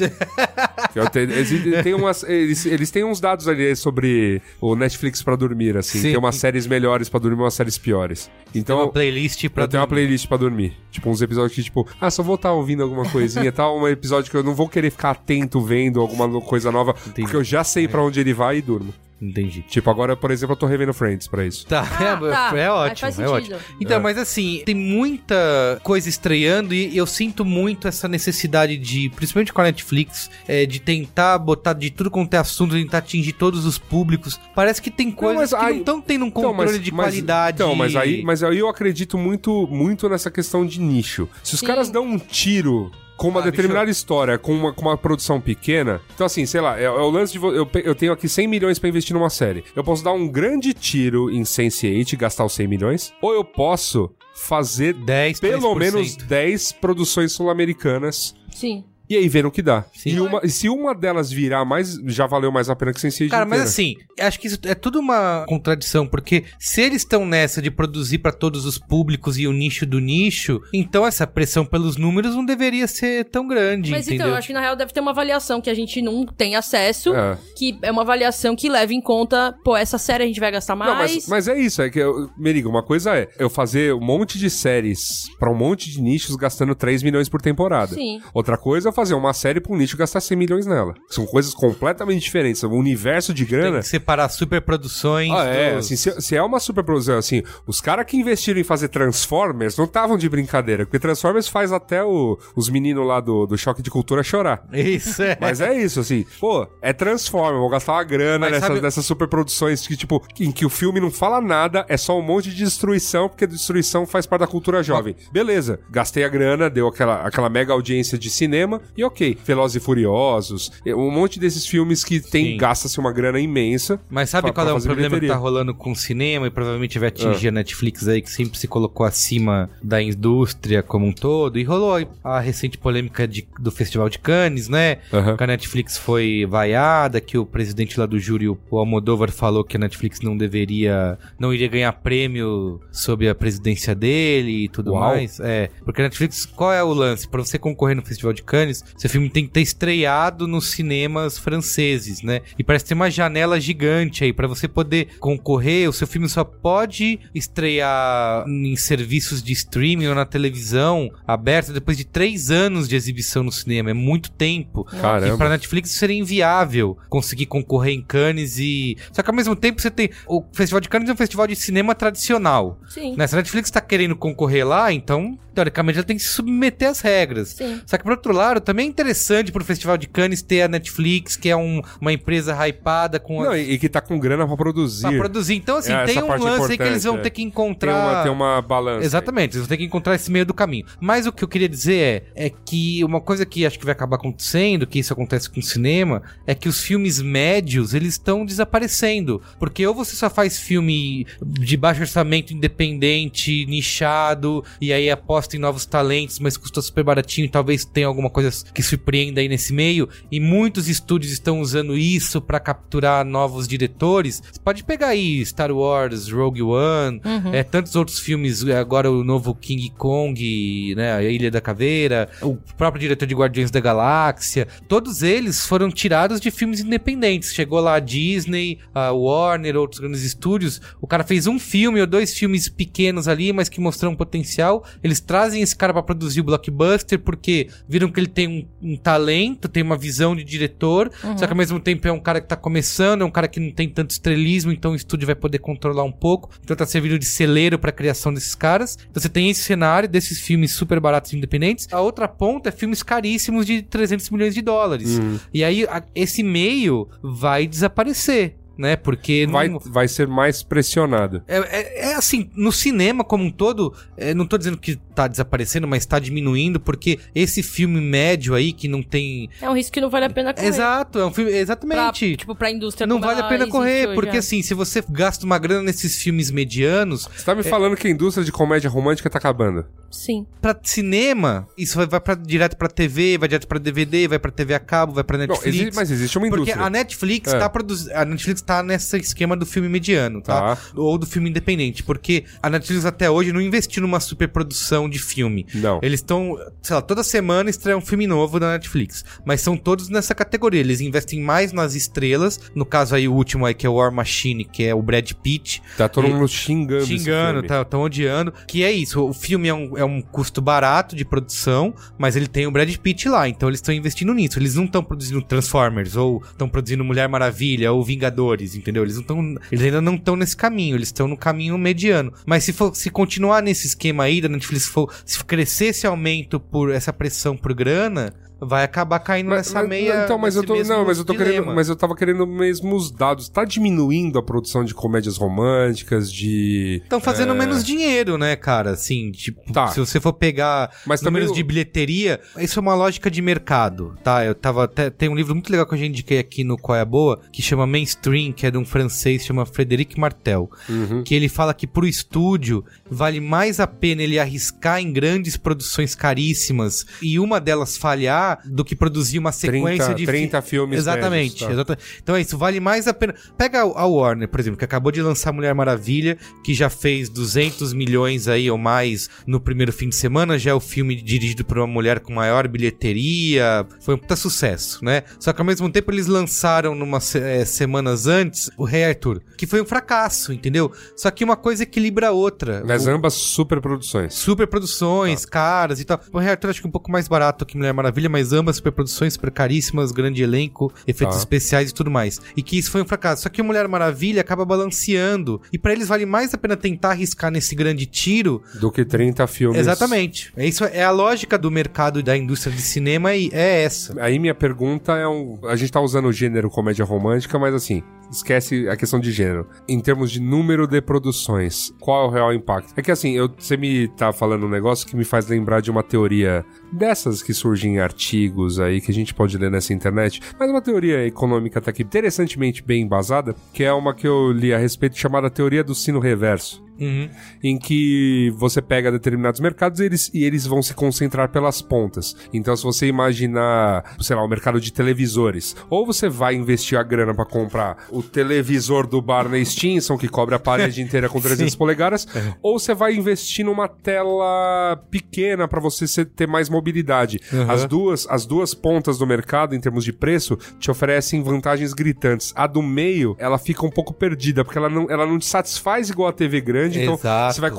Te- 1.12 1.20
eles, 1.20 1.84
tem 1.84 1.94
umas, 1.94 2.24
eles, 2.24 2.66
eles 2.66 2.92
têm 2.92 3.04
uns 3.04 3.20
dados 3.20 3.48
ali 3.48 3.76
sobre 3.76 4.42
o 4.60 4.76
Netflix 4.76 5.22
pra 5.22 5.36
dormir, 5.36 5.78
assim. 5.78 6.00
Sim. 6.00 6.08
Tem 6.10 6.18
umas 6.18 6.36
séries 6.36 6.66
melhores 6.68 7.10
pra 7.10 7.20
dormir, 7.20 7.42
umas 7.42 7.54
séries 7.54 7.78
piores. 7.78 8.30
Tem 8.52 8.62
Então, 8.62 8.78
uma 8.80 8.92
playlist 8.92 9.39
pra 9.48 9.64
eu 9.64 9.68
tenho 9.68 9.82
uma 9.82 9.88
playlist 9.88 10.28
pra 10.28 10.38
dormir. 10.38 10.76
Tipo, 10.92 11.10
uns 11.10 11.22
episódios 11.22 11.54
que, 11.54 11.64
tipo, 11.64 11.88
ah, 12.02 12.10
só 12.10 12.24
vou 12.24 12.36
estar 12.36 12.52
ouvindo 12.52 12.82
alguma 12.82 13.08
coisinha 13.10 13.46
e 13.46 13.52
tal. 13.52 13.80
Um 13.80 13.88
episódio 13.88 14.30
que 14.32 14.36
eu 14.36 14.44
não 14.44 14.56
vou 14.56 14.68
querer 14.68 14.90
ficar 14.90 15.12
atento 15.12 15.62
vendo 15.62 16.02
alguma 16.02 16.42
coisa 16.42 16.72
nova, 16.72 16.94
porque 16.94 17.36
eu 17.36 17.44
já 17.44 17.64
sei 17.64 17.88
pra 17.88 18.04
onde 18.04 18.20
ele 18.20 18.34
vai 18.34 18.58
e 18.58 18.62
durmo. 18.62 18.94
Entendi. 19.22 19.62
Tipo, 19.68 19.90
agora, 19.90 20.16
por 20.16 20.32
exemplo, 20.32 20.54
eu 20.54 20.58
tô 20.58 20.66
revendo 20.66 20.94
Friends 20.94 21.28
pra 21.28 21.46
isso. 21.46 21.66
Tá, 21.68 21.82
Ah, 21.82 22.04
é, 22.26 22.32
tá. 22.32 22.58
é 22.58 22.70
ótimo, 22.70 22.98
faz 23.00 23.20
é 23.20 23.28
ótimo. 23.28 23.58
Então, 23.82 23.98
É. 23.98 24.00
mas 24.00 24.18
assim, 24.18 24.62
tem 24.66 24.74
muita 24.76 25.80
coisa 25.84 26.08
estreando 26.08 26.74
e 26.74 26.96
eu 26.96 27.06
sinto 27.06 27.44
muito 27.44 27.88
essa 27.88 28.08
necessidade 28.08 28.78
de, 28.78 29.10
principalmente 29.10 29.52
com 29.52 29.62
a 29.62 29.66
Netflix, 29.66 30.30
é, 30.48 30.66
de 30.66 30.80
tentar 30.80 31.38
botar 31.38 31.74
de 31.74 31.90
tudo 31.90 32.10
quanto 32.10 32.34
é 32.34 32.38
assunto, 32.38 32.76
tentar 32.76 33.00
atingir 33.00 33.34
todos 33.34 33.66
os 33.66 33.78
públicos. 33.78 34.40
Parece 34.56 34.82
que 34.82 34.90
tem 34.90 35.12
coisas 35.12 35.52
mas 35.52 35.60
que 35.60 35.66
aí- 35.66 35.74
não 35.74 35.80
estão 35.80 36.02
tendo 36.02 36.26
um 36.26 36.28
Então, 36.30 36.42
controle 36.54 36.80
de 36.80 36.92
qualidade. 36.92 37.56
Então, 37.62 37.76
mas 37.76 37.96
aí, 37.96 38.24
mas 38.24 38.44
aí 38.44 38.58
eu 38.60 38.70
acredito 38.70 39.18
muito, 39.18 39.68
muito 39.68 40.08
nessa 40.08 40.32
questão 40.32 40.66
de 40.66 40.80
nicho. 40.80 41.28
Se 41.44 41.56
os 41.56 41.60
Sim. 41.60 41.66
caras 41.66 41.90
dão 41.90 42.04
um 42.06 42.18
tiro 42.18 42.92
com 43.20 43.28
uma 43.28 43.42
Ah, 43.42 43.44
determinada 43.44 43.92
história, 43.92 44.38
com 44.38 44.54
uma, 44.54 44.74
com 44.74 44.82
uma 44.82 44.98
produção 44.98 45.40
pequena. 45.42 46.02
Então, 46.16 46.26
assim, 46.26 46.46
sei 46.46 46.62
lá, 46.62 46.80
é, 46.80 46.86
é 46.86 46.90
o 46.90 47.10
lance 47.10 47.34
de. 47.34 47.38
Eu, 47.38 47.70
eu 47.84 47.94
tenho 47.94 48.14
aqui 48.14 48.28
100 48.30 48.48
milhões 48.48 48.80
pra 48.80 48.88
investir 48.90 49.14
numa 49.14 49.30
série. 49.30 49.64
Eu 49.76 49.84
posso 49.84 50.04
dar 50.04 50.14
um 50.14 50.28
grande 50.28 50.74
tiro 50.74 51.30
em 51.30 51.44
Sense8 51.44 52.14
e 52.14 52.16
gastar 52.16 52.46
os 52.46 52.54
100 52.54 52.68
milhões. 52.68 53.14
Ou 53.22 53.34
eu 53.34 53.44
posso 53.44 54.10
fazer 54.34 54.94
10, 54.94 55.40
pelo 55.42 55.76
3%. 55.76 55.78
menos 55.78 56.16
10 56.16 56.72
produções 56.74 57.34
sul-americanas. 57.34 58.34
Sim. 58.56 58.86
E 59.10 59.18
aí 59.18 59.28
ver 59.28 59.44
no 59.44 59.52
que 59.52 59.62
dá. 59.62 59.86
Sim. 59.94 60.10
E, 60.12 60.20
uma- 60.22 60.48
se 60.48 60.70
uma 60.70 60.94
delas 60.94 61.32
virar 61.32 61.66
mais, 61.66 61.96
já 62.06 62.28
valeu 62.28 62.52
mais 62.52 62.70
a 62.70 62.76
pena 62.76 62.94
que 62.94 63.00
Sense8 63.00 63.30
Cara, 63.30 63.46
mas 63.46 63.60
inteira. 63.74 63.96
assim, 63.98 64.24
acho 64.26 64.40
que 64.40 64.48
isso 64.48 64.60
é 64.66 64.76
tudo 64.76 65.00
uma 65.00 65.46
contradição, 65.48 66.06
porque 66.08 66.44
se 66.60 66.82
eles 66.82 67.02
estão 67.02 67.26
nessa 67.26 67.62
de 67.62 67.72
produzir 67.72 68.20
pra 68.20 68.32
todos 68.32 68.66
os 68.66 68.78
públicos 68.78 69.38
e 69.40 69.48
o 69.48 69.52
nicho 69.54 69.86
do 69.86 70.00
nicho, 70.00 70.62
então 70.74 71.08
essa 71.08 71.26
pressão 71.26 71.66
pelos 71.66 71.98
números 71.98 72.36
não 72.36 72.46
deveria 72.46 72.88
ser 72.88 73.26
tão 73.26 73.48
grande, 73.48 73.90
Mas 73.92 74.02
entendeu? 74.08 74.26
então, 74.26 74.28
eu 74.34 74.38
acho 74.38 74.48
que 74.48 74.54
na 74.54 74.62
real 74.62 74.76
deve 74.76 74.94
ter 74.94 75.00
uma 75.00 75.12
avaliação 75.12 75.60
que 75.60 75.70
a 75.70 75.74
gente 75.74 76.02
não 76.02 76.26
tem 76.26 76.56
acesso, 76.56 77.14
É. 77.16 77.38
que 77.58 77.78
é 77.82 77.92
uma 77.92 78.04
avaliação 78.04 78.56
que 78.56 78.70
leva 78.70 78.94
em 78.94 79.02
conta, 79.02 79.56
pô, 79.64 79.76
essa 79.76 79.98
série 79.98 80.24
a 80.24 80.28
gente 80.28 80.40
vai 80.40 80.52
gastar 80.52 80.76
mais. 80.76 80.92
Não, 80.92 80.98
mas, 81.00 81.28
mas 81.28 81.48
é 81.48 81.60
isso, 81.60 81.82
é 81.82 81.90
que, 81.90 82.00
eu, 82.00 82.30
Merigo, 82.38 82.70
uma 82.70 82.84
coisa 82.84 83.18
é 83.18 83.28
eu 83.40 83.50
fazer 83.50 83.94
um 83.94 84.00
monte 84.02 84.38
de 84.38 84.50
séries 84.50 85.28
pra 85.40 85.52
um 85.52 85.56
monte 85.56 85.90
de 85.90 86.00
nichos 86.02 86.36
gastando 86.36 86.76
3 86.76 87.02
milhões 87.02 87.28
por 87.28 87.42
temporada. 87.42 87.96
Sim. 87.96 88.22
Outra 88.34 88.56
coisa 88.58 88.88
é 88.88 88.90
eu 88.90 88.94
fazer 89.00 89.14
uma 89.14 89.34
série 89.34 89.60
pra 89.60 89.74
um 89.74 89.78
nicho 89.78 89.96
gastar 89.98 90.20
100 90.22 90.38
milhões 90.38 90.66
nela. 90.66 90.94
São 91.10 91.26
coisas 91.26 91.54
completamente 91.54 92.22
diferentes. 92.24 92.64
Um 92.64 92.72
universo 92.74 93.34
de 93.34 93.46
Tem 93.46 93.58
grana. 93.60 93.80
que 93.80 93.88
separar 93.88 94.30
superproduções. 94.30 95.32
Ah, 95.32 95.46
é, 95.46 95.76
dos- 95.76 95.86
assim, 95.86 95.96
se, 95.96 96.22
se 96.22 96.36
é 96.36 96.42
uma 96.44 96.60
superprodução, 96.60 97.18
assim, 97.18 97.42
os 97.66 97.82
caras 97.82 98.06
que 98.06 98.18
investiram 98.18 98.60
em 98.60 98.64
fazer 98.64 98.88
Transformers 98.90 99.78
não 99.78 99.86
estavam 99.86 100.18
de 100.18 100.28
brincadeira, 100.30 100.86
porque 100.86 101.00
Transformers 101.00 101.48
faz 101.48 101.72
até 101.72 102.04
o- 102.04 102.38
os 102.56 102.70
meninos 102.70 103.06
lá 103.06 103.20
do, 103.20 103.46
do 103.46 103.58
Choque 103.58 103.82
de 103.82 103.90
Cultura 103.90 104.24
chorar. 104.24 104.64
Isso, 104.74 105.22
é. 105.24 105.38
Mas 105.40 105.62
é 105.62 105.74
isso, 105.74 106.00
assim, 106.00 106.26
pô, 106.40 106.68
é 106.82 106.94
Transformers, 106.94 107.60
vou 107.60 107.70
gastar 107.70 107.94
uma 107.94 108.04
grana 108.04 108.40
Mas 108.40 108.52
nessas, 108.52 108.68
sabe- 108.68 108.82
nessas 108.82 109.06
superproduções 109.06 109.86
que, 109.88 109.96
tipo, 109.96 110.22
em 110.40 110.52
que 110.52 110.66
o 110.66 110.70
filme 110.70 111.00
não 111.00 111.12
fala 111.12 111.40
nada, 111.42 111.86
é 111.88 111.98
só 111.98 112.18
um 112.18 112.22
monte 112.22 112.50
de 112.50 112.56
destruição, 112.56 113.28
porque 113.30 113.48
destruição 113.48 114.06
faz 114.06 114.26
parte 114.26 114.42
da 114.42 114.48
cultura 114.48 114.84
jovem. 114.84 115.16
Beleza, 115.32 115.80
gastei 115.90 116.24
a 116.24 116.28
grana, 116.30 116.70
deu 116.70 116.88
aquela, 116.88 117.22
aquela 117.26 117.50
mega 117.50 117.74
audiência 117.74 118.18
de 118.18 118.30
cinema, 118.30 118.82
E 118.98 119.04
ok, 119.04 119.38
Velozes 119.46 119.76
e 119.76 119.80
Furiosos, 119.86 120.72
um 120.88 121.10
monte 121.12 121.40
desses 121.40 121.66
filmes 121.66 122.04
que 122.04 122.20
tem 122.20 122.58
gasta-se 122.58 123.00
uma 123.00 123.12
grana 123.12 123.40
imensa. 123.40 124.00
Mas 124.10 124.30
sabe 124.30 124.44
Pra- 124.44 124.54
qual 124.54 124.66
pra 124.68 124.76
é 124.76 124.78
o 124.78 124.82
problema 124.82 125.10
que 125.10 125.10
bilheteria. 125.20 125.30
tá 125.30 125.36
rolando 125.40 125.74
com 125.74 125.92
o 125.92 125.96
cinema 125.96 126.48
e 126.48 126.50
provavelmente 126.50 126.98
vai 127.00 127.10
atingir 127.10 127.48
Ah. 127.48 127.50
a 127.50 127.54
Netflix 127.54 128.08
aí, 128.08 128.22
que 128.22 128.30
sempre 128.32 128.58
se 128.58 128.68
colocou 128.68 129.06
acima 129.06 129.70
da 129.84 130.02
indústria 130.02 130.82
como 130.84 131.06
um 131.06 131.14
todo? 131.14 131.58
E 131.60 131.64
rolou 131.64 132.08
a 132.24 132.40
recente 132.40 132.78
polêmica 132.78 133.28
de- 133.28 133.48
do 133.60 133.72
Festival 133.72 134.10
de 134.10 134.20
Cannes, 134.20 134.68
né? 134.70 134.98
Aham. 135.14 135.38
Que 135.38 135.44
a 135.44 135.48
Netflix 135.48 135.98
foi 135.98 136.46
vaiada, 136.50 137.20
que 137.22 137.38
o 137.38 137.46
presidente 137.46 138.00
lá 138.00 138.06
do 138.06 138.20
júri, 138.20 138.48
o 138.50 138.58
Almodóvar, 138.72 139.32
falou 139.32 139.64
que 139.64 139.78
a 139.78 139.80
Netflix 139.80 140.20
não 140.22 140.36
deveria, 140.38 141.18
não 141.40 141.54
iria 141.54 141.68
ganhar 141.68 141.92
prêmio 141.94 142.80
sob 142.92 143.28
a 143.28 143.36
presidência 143.36 143.94
dele 143.96 144.66
e 144.66 144.70
tudo 144.70 144.92
Uau. 144.92 145.02
mais. 145.02 145.40
É, 145.40 145.70
porque 145.86 146.02
a 146.02 146.06
Netflix, 146.06 146.46
qual 146.46 146.72
é 146.74 146.84
o 146.84 146.94
lance? 146.94 147.28
Pra 147.28 147.42
você 147.44 147.58
concorrer 147.58 147.96
no 147.96 148.02
Festival 148.02 148.34
de 148.34 148.44
Cannes, 148.44 148.79
seu 148.98 149.10
filme 149.10 149.30
tem 149.30 149.46
que 149.46 149.52
ter 149.52 149.62
estreado 149.62 150.48
nos 150.48 150.72
cinemas 150.72 151.38
franceses, 151.38 152.22
né? 152.22 152.42
E 152.58 152.64
parece 152.64 152.86
ter 152.86 152.94
uma 152.94 153.10
janela 153.10 153.60
gigante 153.60 154.24
aí 154.24 154.34
pra 154.34 154.48
você 154.48 154.68
poder 154.68 155.10
concorrer. 155.20 155.90
O 155.90 155.94
seu 155.94 156.08
filme 156.08 156.28
só 156.28 156.44
pode 156.44 157.20
estrear 157.34 158.46
em 158.48 158.76
serviços 158.76 159.42
de 159.42 159.54
streaming 159.54 160.08
ou 160.08 160.16
na 160.16 160.26
televisão 160.26 161.10
aberta 161.28 161.74
depois 161.74 161.98
de 161.98 162.06
três 162.06 162.52
anos 162.52 162.88
de 162.88 162.96
exibição 162.96 163.44
no 163.44 163.52
cinema. 163.52 163.92
É 163.92 163.94
muito 163.94 164.32
tempo. 164.32 164.86
E 164.94 164.98
Caramba. 164.98 165.38
pra 165.38 165.50
Netflix 165.50 165.92
seria 165.92 166.18
inviável 166.18 166.98
conseguir 167.10 167.46
concorrer 167.46 167.94
em 167.94 168.02
Cannes 168.02 168.58
e. 168.60 168.98
Só 169.12 169.22
que 169.22 169.30
ao 169.30 169.36
mesmo 169.36 169.56
tempo 169.56 169.82
você 169.82 169.92
tem. 169.92 170.10
O 170.28 170.44
Festival 170.54 170.82
de 170.82 170.90
Cannes 170.90 171.10
é 171.10 171.14
um 171.14 171.18
festival 171.18 171.48
de 171.48 171.56
cinema 171.56 171.96
tradicional. 171.96 172.80
Sim. 172.90 173.16
Né? 173.16 173.28
Se 173.28 173.36
a 173.36 173.38
Netflix 173.38 173.70
tá 173.72 173.82
querendo 173.82 174.16
concorrer 174.16 174.68
lá, 174.68 174.92
então, 174.92 175.38
teoricamente, 175.60 175.98
ela 176.00 176.06
tem 176.06 176.16
que 176.18 176.24
se 176.24 176.30
submeter 176.30 176.90
às 176.90 177.02
regras. 177.02 177.50
Sim. 177.50 177.82
Só 177.86 177.98
que, 177.98 178.04
por 178.04 178.12
outro 178.14 178.34
lado, 178.34 178.60
também 178.62 178.86
é 178.86 178.90
interessante 178.90 179.52
pro 179.52 179.64
Festival 179.64 179.98
de 179.98 180.08
Cannes 180.08 180.42
ter 180.42 180.62
a 180.64 180.68
Netflix, 180.68 181.36
que 181.36 181.50
é 181.50 181.56
um- 181.56 181.82
uma 182.00 182.14
empresa 182.14 182.54
hypada 182.68 183.20
com. 183.20 183.44
Não, 183.44 183.52
a, 183.52 183.58
e, 183.58 183.74
e 183.74 183.78
que 183.78 183.90
tá 183.90 184.02
com 184.02 184.18
grana 184.20 184.48
pra 184.48 184.56
produzir. 184.56 185.08
pra 185.08 185.18
produzir. 185.18 185.56
Então, 185.56 185.78
assim, 185.78 185.92
É, 185.94 186.06
tem 186.06 186.22
um 186.24 186.28
lance 186.28 186.72
aí 186.72 186.78
que 186.78 186.84
eles 186.84 187.04
vão 187.04 187.14
importante, 187.14 187.24
ter 187.24 187.28
é. 187.28 187.30
que 187.32 187.36
Tem 187.42 187.46
encontrar. 187.48 187.96
uma, 187.96 188.24
tem 188.24 188.32
uma 188.32 188.62
balança. 188.62 189.06
Exatamente, 189.06 189.52
eles 189.56 189.60
vão 189.62 189.68
ter 189.68 189.78
que 189.78 189.84
encontrar 189.84 190.16
esse 190.16 190.32
meio 190.32 190.46
do 190.46 190.54
caminho. 190.54 190.86
Mas 191.00 191.26
o 191.26 191.32
que 191.32 191.44
eu 191.44 191.48
queria 191.48 191.70
dizer 191.70 192.24
é, 192.36 192.46
é 192.48 192.50
que 192.50 193.04
uma 193.04 193.20
coisa 193.22 193.46
que 193.46 193.66
acho 193.66 193.78
que 193.78 193.86
vai 193.86 193.92
acabar 193.94 194.16
acontecendo, 194.18 194.88
que 194.88 195.00
isso 195.00 195.12
acontece 195.14 195.50
com 195.50 195.60
o 195.60 195.64
cinema, 195.64 196.22
é 196.48 196.56
que 196.56 196.68
os 196.70 196.82
filmes 196.82 197.22
médios, 197.22 197.94
eles 197.94 198.14
estão 198.14 198.46
desaparecendo. 198.46 199.42
Porque 199.60 199.86
ou 199.86 199.94
você 199.94 200.16
só 200.16 200.30
faz 200.30 200.60
filme 200.60 201.26
de 201.46 201.76
baixo 201.78 202.02
orçamento, 202.02 202.54
independente, 202.54 203.66
nichado, 203.66 204.64
e 204.80 204.92
aí 204.94 205.10
aposta 205.10 205.49
em 205.56 205.60
novos 205.60 205.86
talentos, 205.86 206.40
mas 206.40 206.58
custa 206.58 206.82
super 206.82 207.04
baratinho 207.04 207.46
e 207.46 207.50
talvez 207.50 207.86
tenha 207.86 208.08
alguma 208.08 208.30
coisa 208.30 208.52
que 208.74 208.84
surpreenda 208.84 209.42
aí 209.42 209.48
nesse 209.48 209.74
meio, 209.74 210.10
e 210.32 210.40
muitos 210.40 210.88
estúdios 210.88 211.32
estão 211.32 211.62
usando 211.62 211.98
isso 211.98 212.42
pra 212.42 212.60
capturar 212.60 213.26
novos 213.26 213.68
diretores. 213.68 214.42
Você 214.52 214.60
pode 214.60 214.84
pegar 214.84 215.08
aí 215.08 215.46
Star 215.46 215.72
Wars, 215.72 216.30
Rogue 216.30 216.62
One, 216.62 217.22
é, 217.52 217.64
tantos 217.64 217.96
outros 217.96 218.20
filmes, 218.20 218.68
agora 218.68 219.12
o 219.12 219.24
novo 219.24 219.54
King 219.56 219.92
Kong, 219.98 220.96
né, 220.96 221.14
a 221.14 221.24
Ilha 221.24 221.52
da 221.52 221.62
Caveira, 221.62 222.30
o 222.42 222.58
próprio 222.78 223.02
diretor 223.02 223.26
de 223.26 223.36
Guardiões 223.36 223.72
da 223.72 223.80
Galáxia, 223.80 224.68
todos 224.88 225.22
eles 225.22 225.66
foram 225.66 225.90
tirados 225.90 226.40
de 226.40 226.52
filmes 226.52 226.80
independentes. 226.80 227.54
Chegou 227.54 227.80
lá 227.80 227.96
a 227.96 228.00
Disney, 228.00 228.80
a 228.94 229.12
Warner, 229.12 229.78
outros 229.78 230.00
grandes 230.00 230.24
estúdios, 230.24 230.82
o 231.02 231.08
cara 231.08 231.24
fez 231.24 231.48
um 231.48 231.60
filme 231.60 232.02
ou 232.02 232.08
dois 232.08 232.34
filmes 232.34 232.68
pequenos 232.70 233.28
ali, 233.28 233.54
mas 233.54 233.70
que 233.70 233.80
mostraram 233.80 234.16
potencial. 234.16 234.86
Eles 235.04 235.20
trazem 235.20 235.39
esse 235.48 235.76
cara 235.76 235.94
pra 235.94 236.04
produzir 236.04 236.42
o 236.42 236.44
blockbuster 236.44 237.20
porque 237.20 237.68
viram 237.88 238.12
que 238.12 238.20
ele 238.20 238.28
tem 238.28 238.48
um, 238.82 238.94
um 238.94 238.98
talento, 238.98 239.68
tem 239.68 239.82
uma 239.84 239.98
visão 239.98 240.36
de 240.36 240.44
diretor, 240.44 241.12
só 241.38 241.46
que 241.46 241.52
ao 241.54 241.58
mesmo 241.58 241.80
tempo 241.80 242.08
é 242.08 242.12
um 242.12 242.20
cara 242.20 242.42
que 242.42 242.48
tá 242.48 242.56
começando, 242.56 243.22
é 243.22 243.26
um 243.26 243.32
cara 243.32 243.48
que 243.48 243.60
não 243.60 243.72
tem 243.72 243.88
tanto 243.90 244.12
estrelismo, 244.12 244.72
então 244.72 244.92
o 244.92 244.96
estúdio 244.96 245.26
vai 245.26 245.36
poder 245.36 245.60
controlar 245.60 246.04
um 246.04 246.12
pouco. 246.12 246.50
Então 246.64 246.76
tá 246.76 246.86
servindo 246.86 247.18
de 247.18 247.26
celeiro 247.26 247.80
pra 247.80 247.92
criação 247.92 248.34
desses 248.34 248.54
caras. 248.56 248.98
Então 249.10 249.22
você 249.22 249.30
tem 249.30 249.50
esse 249.50 249.62
cenário 249.64 250.08
desses 250.10 250.40
filmes 250.40 250.72
super 250.72 251.00
baratos 251.00 251.34
e 251.34 251.38
independentes. 251.38 251.88
A 251.92 252.00
outra 252.02 252.28
ponta 252.28 252.70
é 252.70 252.72
filmes 252.72 253.02
caríssimos 253.04 253.66
de 253.66 253.82
300 253.82 254.30
milhões 254.30 254.54
de 254.54 254.62
dólares. 254.62 255.20
E 255.54 255.64
aí 255.64 255.84
a- 255.86 256.04
esse 256.16 256.44
meio 256.44 257.08
vai 257.22 257.66
desaparecer. 257.68 258.56
Né? 258.80 258.96
Porque 258.96 259.46
não- 259.46 259.52
Vai, 259.52 259.70
vai 259.88 260.08
ser 260.08 260.26
mais 260.26 260.64
pressionado. 260.64 261.44
é, 261.50 261.58
é- 261.58 262.10
é 262.12 262.16
assim, 262.16 262.50
no 262.56 262.72
cinema 262.72 263.26
como 263.26 263.44
um 263.44 263.52
todo, 263.52 263.94
é, 264.16 264.34
não 264.34 264.46
tô 264.48 264.58
dizendo 264.58 264.78
que 264.78 264.96
tá 265.14 265.28
desaparecendo, 265.28 265.86
mas 265.86 266.06
tá 266.06 266.18
diminuindo, 266.18 266.80
porque 266.80 267.20
esse 267.36 267.62
filme 267.62 268.00
médio 268.00 268.56
aí, 268.56 268.72
que 268.72 268.88
não 268.88 269.04
tem. 269.04 269.50
É 269.62 269.70
um 269.70 269.74
risco 269.74 269.92
que 269.92 270.00
não 270.00 270.10
vale 270.10 270.28
a 270.28 270.30
pena 270.30 270.54
correr. 270.54 270.66
Exato, 270.68 271.20
é 271.20 271.26
um 271.26 271.32
filme. 271.34 271.52
Pra, 271.52 271.60
Exatamente. 271.60 272.38
tipo, 272.38 272.56
pra 272.56 272.72
indústria 272.72 273.06
não 273.06 273.20
vale 273.20 273.42
a 273.42 273.44
pena 273.50 273.64
existe 273.66 273.72
correr, 273.72 274.14
porque 274.16 274.38
é. 274.38 274.40
assim, 274.40 274.62
se 274.62 274.74
você 274.74 275.04
gasta 275.10 275.46
uma 275.46 275.58
grana 275.60 275.84
nesses 275.84 276.16
filmes 276.22 276.50
medianos, 276.50 277.28
Você 277.36 277.44
tá 277.44 277.54
me 277.54 277.64
falando 277.64 277.98
que 277.98 278.08
a 278.08 278.10
indústria 278.10 278.46
de 278.46 278.52
comédia 278.54 278.90
romântica 278.90 279.30
tá 279.30 279.38
acabando. 279.40 279.86
Sim. 280.12 280.48
pra 280.60 280.76
cinema, 280.82 281.68
isso 281.78 281.96
vai, 281.96 282.08
vai 282.08 282.20
pra, 282.20 282.34
direto 282.34 282.76
pra 282.76 282.88
TV, 282.88 283.38
vai 283.38 283.48
direto 283.48 283.68
pra 283.68 283.78
DVD, 283.78 284.28
vai 284.28 284.40
pra 284.40 284.50
TV 284.50 284.74
a 284.74 284.80
cabo, 284.80 285.14
vai 285.14 285.24
pra 285.24 285.38
Não, 285.38 285.46
Netflix. 285.48 285.78
exi- 285.80 285.92
mas 285.96 286.10
existe 286.10 286.36
uma 286.38 286.48
Porque 286.48 286.62
indústria. 286.64 286.84
a 286.84 286.90
Netflix 286.90 287.54
É. 287.54 287.60
tá 287.60 287.70
produzindo. 287.70 288.16
A 288.16 288.26
Netflix 288.26 288.60
tá 288.70 288.84
nesse 288.84 289.18
esquema 289.18 289.56
do 289.58 289.66
filme 289.66 289.90
mediano, 289.90 290.42
tá? 290.42 290.76
Tá. 290.76 290.82
Ou 290.96 291.18
do 291.18 291.26
filme 291.26 291.50
independente. 291.50 292.04
Porque 292.04 292.44
a 292.62 292.70
Netflix 292.70 293.04
até 293.06 293.30
hoje 293.30 293.52
não 293.52 293.60
investiu 293.62 294.02
numa 294.02 294.20
superprodução 294.20 295.10
de 295.10 295.18
filme. 295.20 295.66
Não. 295.74 296.00
Eles 296.04 296.20
estão, 296.20 296.56
sei 296.82 296.96
lá, 296.96 297.02
toda 297.02 297.24
semana 297.24 297.70
estreia 297.70 297.98
um 297.98 298.02
filme 298.02 298.28
novo 298.28 298.60
da 298.60 298.72
Netflix. 298.74 299.26
Mas 299.46 299.62
são 299.62 299.76
todos 299.76 300.10
nessa 300.10 300.36
categoria. 300.36 300.80
Eles 300.82 301.02
investem 301.02 301.42
mais 301.42 301.72
nas 301.74 301.96
estrelas. 301.96 302.60
No 302.76 302.86
caso 302.86 303.16
aí, 303.16 303.28
o 303.28 303.34
último 303.34 303.66
aí, 303.66 303.74
que 303.74 303.86
é 303.88 303.90
o 303.90 303.94
War 303.96 304.12
Machine, 304.12 304.64
que 304.66 304.84
é 304.84 304.94
o 304.94 305.02
Brad 305.02 305.32
Pitt. 305.34 305.82
Tá 305.98 306.08
todo 306.08 306.28
E- 306.28 306.30
mundo 306.34 306.48
xingando 306.48 307.06
Xingando, 307.06 307.64
tá, 307.64 307.84
tão 307.84 308.02
odiando. 308.02 308.54
Que 308.68 308.84
é 308.84 308.92
isso, 308.92 309.22
o 309.24 309.34
filme 309.34 309.68
é 309.68 309.74
um, 309.74 309.98
é 309.98 310.04
um 310.06 310.22
custo 310.22 310.62
barato 310.62 311.16
de 311.16 311.26
produção, 311.26 311.94
mas 312.18 312.36
ele 312.36 312.48
tem 312.48 312.68
o 312.68 312.72
Brad 312.72 312.94
Pitt 312.98 313.28
lá, 313.30 313.48
então 313.48 313.70
eles 313.70 313.80
estão 313.80 313.94
investindo 313.96 314.34
nisso. 314.34 314.60
Eles 314.60 314.76
não 314.76 314.86
estão 314.86 315.04
produzindo 315.04 315.42
Transformers, 315.42 316.16
ou 316.16 316.44
estão 316.44 316.68
produzindo 316.70 317.04
Mulher 317.04 317.28
Maravilha, 317.30 317.92
ou 317.92 318.04
Vingadores, 318.04 318.59
entendeu? 318.76 319.04
Eles 319.04 319.16
não 319.16 319.22
estão. 319.22 319.56
Eles 319.72 319.86
ainda 319.86 320.02
não 320.02 320.16
estão 320.16 320.36
nesse 320.36 320.56
caminho, 320.56 320.96
eles 320.96 321.10
estão 321.10 321.28
no 321.28 321.38
caminho 321.38 321.78
mediano. 321.78 322.34
Mas 322.46 322.64
se 322.64 322.74
for 322.74 322.96
se 322.96 323.10
continuar 323.10 323.62
nesse 323.62 323.88
esquema 323.88 324.24
aí 324.24 324.42
da 324.42 324.50
Netflix, 324.50 324.88
for, 324.88 325.14
se 325.26 325.44
crescer 325.44 325.88
esse 325.88 326.06
aumento 326.06 326.60
por 326.60 326.92
essa 326.92 327.14
pressão 327.14 327.56
por 327.56 327.74
grana, 327.74 328.34
vai 328.62 328.84
acabar 328.84 329.20
caindo 329.20 329.48
Mas- 329.50 329.68
nessa 329.68 329.80
mas- 329.80 329.90
meia. 329.90 330.24
Então, 330.24 330.38
mas 330.38 330.56
eu 330.56 330.64
tô. 330.64 330.76
Não, 330.84 331.06
mas 331.06 331.18
eu 331.18 331.26
tô 331.26 331.34
dilema. 331.34 331.52
querendo. 331.52 331.76
Mas 331.76 331.90
eu 331.90 331.96
tava 331.96 332.16
querendo 332.16 332.46
mesmo 332.48 332.96
os 332.96 333.12
dados. 333.12 333.50
Tá 333.50 333.64
diminuindo 333.66 334.38
a 334.40 334.44
produção 334.44 334.84
de 334.84 334.94
comédias 334.94 335.38
românticas, 335.38 336.32
de. 336.32 337.02
Estão 337.04 337.20
fazendo 337.20 337.54
É. 337.54 337.56
menos 337.56 337.84
dinheiro, 337.84 338.38
né, 338.38 338.56
cara? 338.56 338.92
Assim, 338.92 339.32
tipo, 339.32 339.72
Tá. 339.72 339.88
se 339.88 340.00
você 340.00 340.20
for 340.20 340.34
pegar 340.34 340.92
Mas 341.06 341.22
números 341.22 341.52
de 341.52 341.64
bilheteria, 341.64 342.40
isso 342.58 342.80
é 342.80 342.82
uma 342.82 342.96
lógica 342.96 343.30
de 343.30 343.42
mercado, 343.42 344.16
tá? 344.24 344.44
Eu 344.46 344.56
tava 344.56 344.84
até. 344.86 345.10
Tem 345.10 345.30
um 345.30 345.36
livro 345.36 345.54
muito 345.54 345.70
legal 345.72 345.86
que 345.86 345.94
eu 345.94 345.98
já 346.00 346.06
indiquei 346.06 346.40
aqui 346.40 346.64
no 346.64 346.78
Qual 346.78 346.96
é 346.96 347.02
a 347.02 347.06
Boa, 347.06 347.40
que 347.52 347.62
chama 347.62 347.86
Mainstream, 347.88 348.52
que 348.52 348.66
é 348.66 348.72
de 348.72 348.78
um 348.78 348.86
francês, 348.86 349.46
chama 349.46 349.66
Frédéric 349.66 350.20
Martel. 350.20 350.70
Uhum. 350.88 351.24
Que 351.24 351.36
ele 351.36 351.50
fala 351.50 351.74
que 351.74 351.88
pro 351.88 352.08
estúdio 352.08 352.84
vale 353.10 353.40
mais 353.40 353.80
a 353.80 353.88
pena 353.88 354.22
ele 354.24 354.40
arriscar 354.40 355.00
em 355.00 355.12
grandes 355.12 355.58
produções 355.58 356.16
caríssimas 356.16 357.06
e 357.22 357.40
uma 357.40 357.60
delas 357.60 357.98
falhar 357.98 358.49
do 358.66 358.84
que 358.86 358.96
produzir 358.96 359.40
uma 359.40 359.52
sequência 359.52 360.06
30, 360.06 360.14
de 360.16 360.26
fi- 360.26 360.32
30 360.32 360.62
filmes 360.62 360.98
Exatamente, 361.00 361.52
médios, 361.54 361.60
tá. 361.68 361.72
exatamente. 361.72 362.04
Então 362.22 362.36
é 362.36 362.42
isso, 362.42 362.58
vale 362.58 362.80
mais 362.80 363.08
a 363.08 363.14
pena. 363.14 363.34
Pega 363.58 363.82
a 363.82 364.06
Warner, 364.06 364.48
por 364.48 364.60
exemplo, 364.60 364.78
que 364.78 364.86
acabou 364.86 365.12
de 365.12 365.22
lançar 365.22 365.52
Mulher 365.52 365.74
Maravilha, 365.74 366.38
que 366.64 366.74
já 366.74 366.90
fez 366.90 367.30
200 367.30 367.94
milhões 367.94 368.48
aí 368.48 368.70
ou 368.70 368.78
mais 368.78 369.30
no 369.46 369.60
primeiro 369.60 369.92
fim 369.92 370.10
de 370.10 370.16
semana, 370.16 370.58
já 370.58 370.72
é 370.72 370.74
o 370.74 370.80
filme 370.80 371.16
dirigido 371.22 371.64
por 371.66 371.78
uma 371.78 371.88
mulher 371.88 372.20
com 372.20 372.34
maior 372.34 372.68
bilheteria, 372.68 373.86
foi 374.02 374.16
um 374.16 374.18
puta 374.18 374.36
sucesso, 374.36 375.04
né? 375.04 375.24
Só 375.40 375.52
que 375.52 375.62
ao 375.62 375.66
mesmo 375.66 375.90
tempo 375.90 376.12
eles 376.12 376.28
lançaram 376.28 376.94
numa 376.96 377.20
se- 377.20 377.40
eh, 377.40 377.66
semanas 377.66 378.28
antes 378.28 378.70
o 378.78 378.84
Rei 378.84 379.04
Arthur, 379.06 379.42
que 379.58 379.66
foi 379.66 379.82
um 379.82 379.86
fracasso, 379.86 380.54
entendeu? 380.54 380.92
Só 381.16 381.30
que 381.32 381.44
uma 381.44 381.56
coisa 381.56 381.84
equilibra 381.84 382.30
a 382.30 382.32
outra. 382.32 382.84
Mas 382.86 383.06
O- 383.06 383.10
ambas 383.12 383.34
superproduções. 383.34 384.34
Superproduções, 384.36 385.46
caras 385.46 386.00
e 386.00 386.06
tal. 386.06 386.20
O 386.32 386.40
Rei 386.40 386.52
Arthur 386.52 386.70
acho 386.70 386.82
que 386.82 386.88
um 386.88 386.92
pouco 386.92 387.12
mais 387.12 387.28
barato 387.28 387.66
que 387.66 387.76
Mulher 387.78 387.94
Maravilha, 387.94 388.30
mas 388.30 388.39
ambas 388.54 388.78
superproduções 388.78 389.34
super 389.34 389.52
caríssimas, 389.52 390.12
grande 390.12 390.42
elenco, 390.44 390.92
efeitos 391.08 391.36
Tá. 391.36 391.40
especiais 391.40 391.90
e 391.90 391.94
tudo 391.94 392.10
mais. 392.10 392.40
E 392.56 392.62
que 392.64 392.78
isso 392.78 392.90
foi 392.92 393.02
um 393.02 393.06
fracasso. 393.06 393.44
Só 393.44 393.50
que 393.50 393.62
o 393.62 393.66
Mulher 393.66 393.88
Maravilha 393.88 394.42
acaba 394.42 394.66
balanceando. 394.66 395.62
E 395.72 395.78
pra 395.78 395.92
eles 395.94 396.08
vale 396.08 396.26
mais 396.26 396.54
a 396.54 396.58
pena 396.58 396.76
tentar 396.76 397.10
arriscar 397.12 397.52
nesse 397.52 397.76
grande 397.76 398.06
tiro. 398.06 398.62
Do 398.80 398.92
que 398.92 399.06
30 399.06 399.46
filmes. 399.48 399.80
Exatamente. 399.80 400.52
É 400.56 400.66
isso 400.68 400.84
é 400.86 401.04
a 401.04 401.12
lógica 401.12 401.58
do 401.58 401.70
mercado 401.70 402.20
e 402.20 402.24
da 402.24 402.36
indústria 402.36 402.76
de 402.76 402.82
cinema 402.82 403.36
e 403.36 403.50
é 403.54 403.84
essa. 403.84 404.16
Aí 404.22 404.40
minha 404.40 404.56
pergunta 404.56 405.14
é 405.14 405.28
um. 405.28 405.60
A 405.66 405.76
gente 405.76 405.92
tá 405.92 406.00
usando 406.02 406.26
o 406.28 406.34
gênero 406.34 406.70
comédia 406.70 407.06
romântica, 407.06 407.58
mas 407.60 407.74
assim, 407.74 408.04
esquece 408.32 408.88
a 408.90 408.96
questão 408.96 409.20
de 409.20 409.32
gênero. 409.32 409.68
Em 409.88 410.00
termos 410.00 410.32
de 410.32 410.40
número 410.40 410.88
de 410.88 411.02
produções, 411.02 411.94
qual 412.00 412.26
é 412.26 412.28
o 412.28 412.32
real 412.32 412.54
impacto? 412.54 412.94
É 412.96 413.02
que 413.02 413.12
assim, 413.12 413.32
eu, 413.32 413.50
você 413.58 413.78
me 413.78 414.08
tá 414.08 414.32
falando 414.32 414.66
um 414.66 414.70
negócio 414.70 415.08
que 415.08 415.16
me 415.16 415.24
faz 415.24 415.48
lembrar 415.48 415.82
de 415.82 415.92
uma 415.92 416.04
teoria 416.04 416.66
dessas 416.92 417.42
que 417.42 417.54
surgem 417.54 417.96
em 417.96 418.00
artigos 418.00 418.80
aí 418.80 419.02
que 419.02 419.12
a 419.12 419.14
gente 419.14 419.34
pode 419.34 419.58
ler 419.58 419.72
nessa 419.72 419.94
internet, 419.94 420.42
mas 420.60 420.70
uma 420.70 420.82
teoria 420.82 421.26
econômica 421.26 421.80
até 421.80 421.92
que 421.92 422.04
interessantemente 422.04 422.84
bem 422.84 423.04
embasada, 423.04 423.56
que 423.74 423.84
é 423.84 423.94
uma 423.94 424.14
que 424.14 424.28
eu 424.28 424.52
li 424.52 424.74
a 424.74 424.78
respeito 424.78 425.18
chamada 425.18 425.50
teoria 425.50 425.84
do 425.84 425.96
sino 425.96 426.20
reverso. 426.20 426.89
Uhum. 427.00 427.30
Em 427.64 427.78
que 427.78 428.54
você 428.56 428.82
pega 428.82 429.12
determinados 429.12 429.60
mercados 429.60 430.00
e 430.00 430.06
eles, 430.06 430.32
e 430.34 430.44
eles 430.44 430.66
vão 430.66 430.82
se 430.82 430.94
concentrar 430.94 431.50
pelas 431.50 431.82
pontas. 431.82 432.36
Então, 432.54 432.76
se 432.76 432.84
você 432.84 433.08
imaginar, 433.08 434.16
sei 434.20 434.36
lá, 434.36 434.44
o 434.44 434.48
mercado 434.48 434.80
de 434.80 434.92
televisores, 434.92 435.76
ou 435.90 436.06
você 436.06 436.30
vai 436.30 436.56
investir 436.56 436.98
a 436.98 437.04
grana 437.04 437.34
para 437.34 437.46
comprar 437.46 438.06
o 438.10 438.22
televisor 438.24 439.08
do 439.08 439.22
Barney 439.22 439.66
Stinson, 439.66 440.18
que 440.18 440.28
cobre 440.28 440.56
a 440.56 440.60
parede 440.60 441.02
inteira 441.02 441.30
com 441.30 441.40
300 441.42 441.76
polegadas, 441.76 442.28
ou 442.62 442.80
você 442.80 442.94
vai 442.94 443.14
investir 443.14 443.66
numa 443.66 443.88
tela 443.88 444.98
pequena 445.10 445.68
para 445.68 445.80
você 445.80 446.26
ter 446.26 446.48
mais 446.48 446.70
mobilidade. 446.70 447.40
As, 447.68 447.86
duas, 447.86 448.28
as 448.30 448.46
duas 448.46 448.74
pontas 448.74 449.18
do 449.18 449.28
mercado, 449.28 449.76
em 449.76 449.80
termos 449.80 450.04
de 450.04 450.14
preço, 450.14 450.58
te 450.80 450.90
oferecem 450.90 451.44
vantagens 451.44 451.94
gritantes. 451.94 452.54
A 452.56 452.68
do 452.68 452.82
meio, 452.82 453.36
ela 453.40 453.58
fica 453.58 453.86
um 453.86 453.90
pouco 453.90 454.14
perdida, 454.14 454.64
porque 454.64 454.78
ela 454.78 454.90
não, 454.90 455.10
ela 455.10 455.26
não 455.26 455.38
te 455.38 455.46
satisfaz 455.46 456.10
igual 456.10 456.30
a 456.30 456.34
TV 456.34 456.62
grande, 456.62 456.89
então 456.98 457.14
Exato. 457.16 457.56
você 457.56 457.62
vai, 457.62 457.72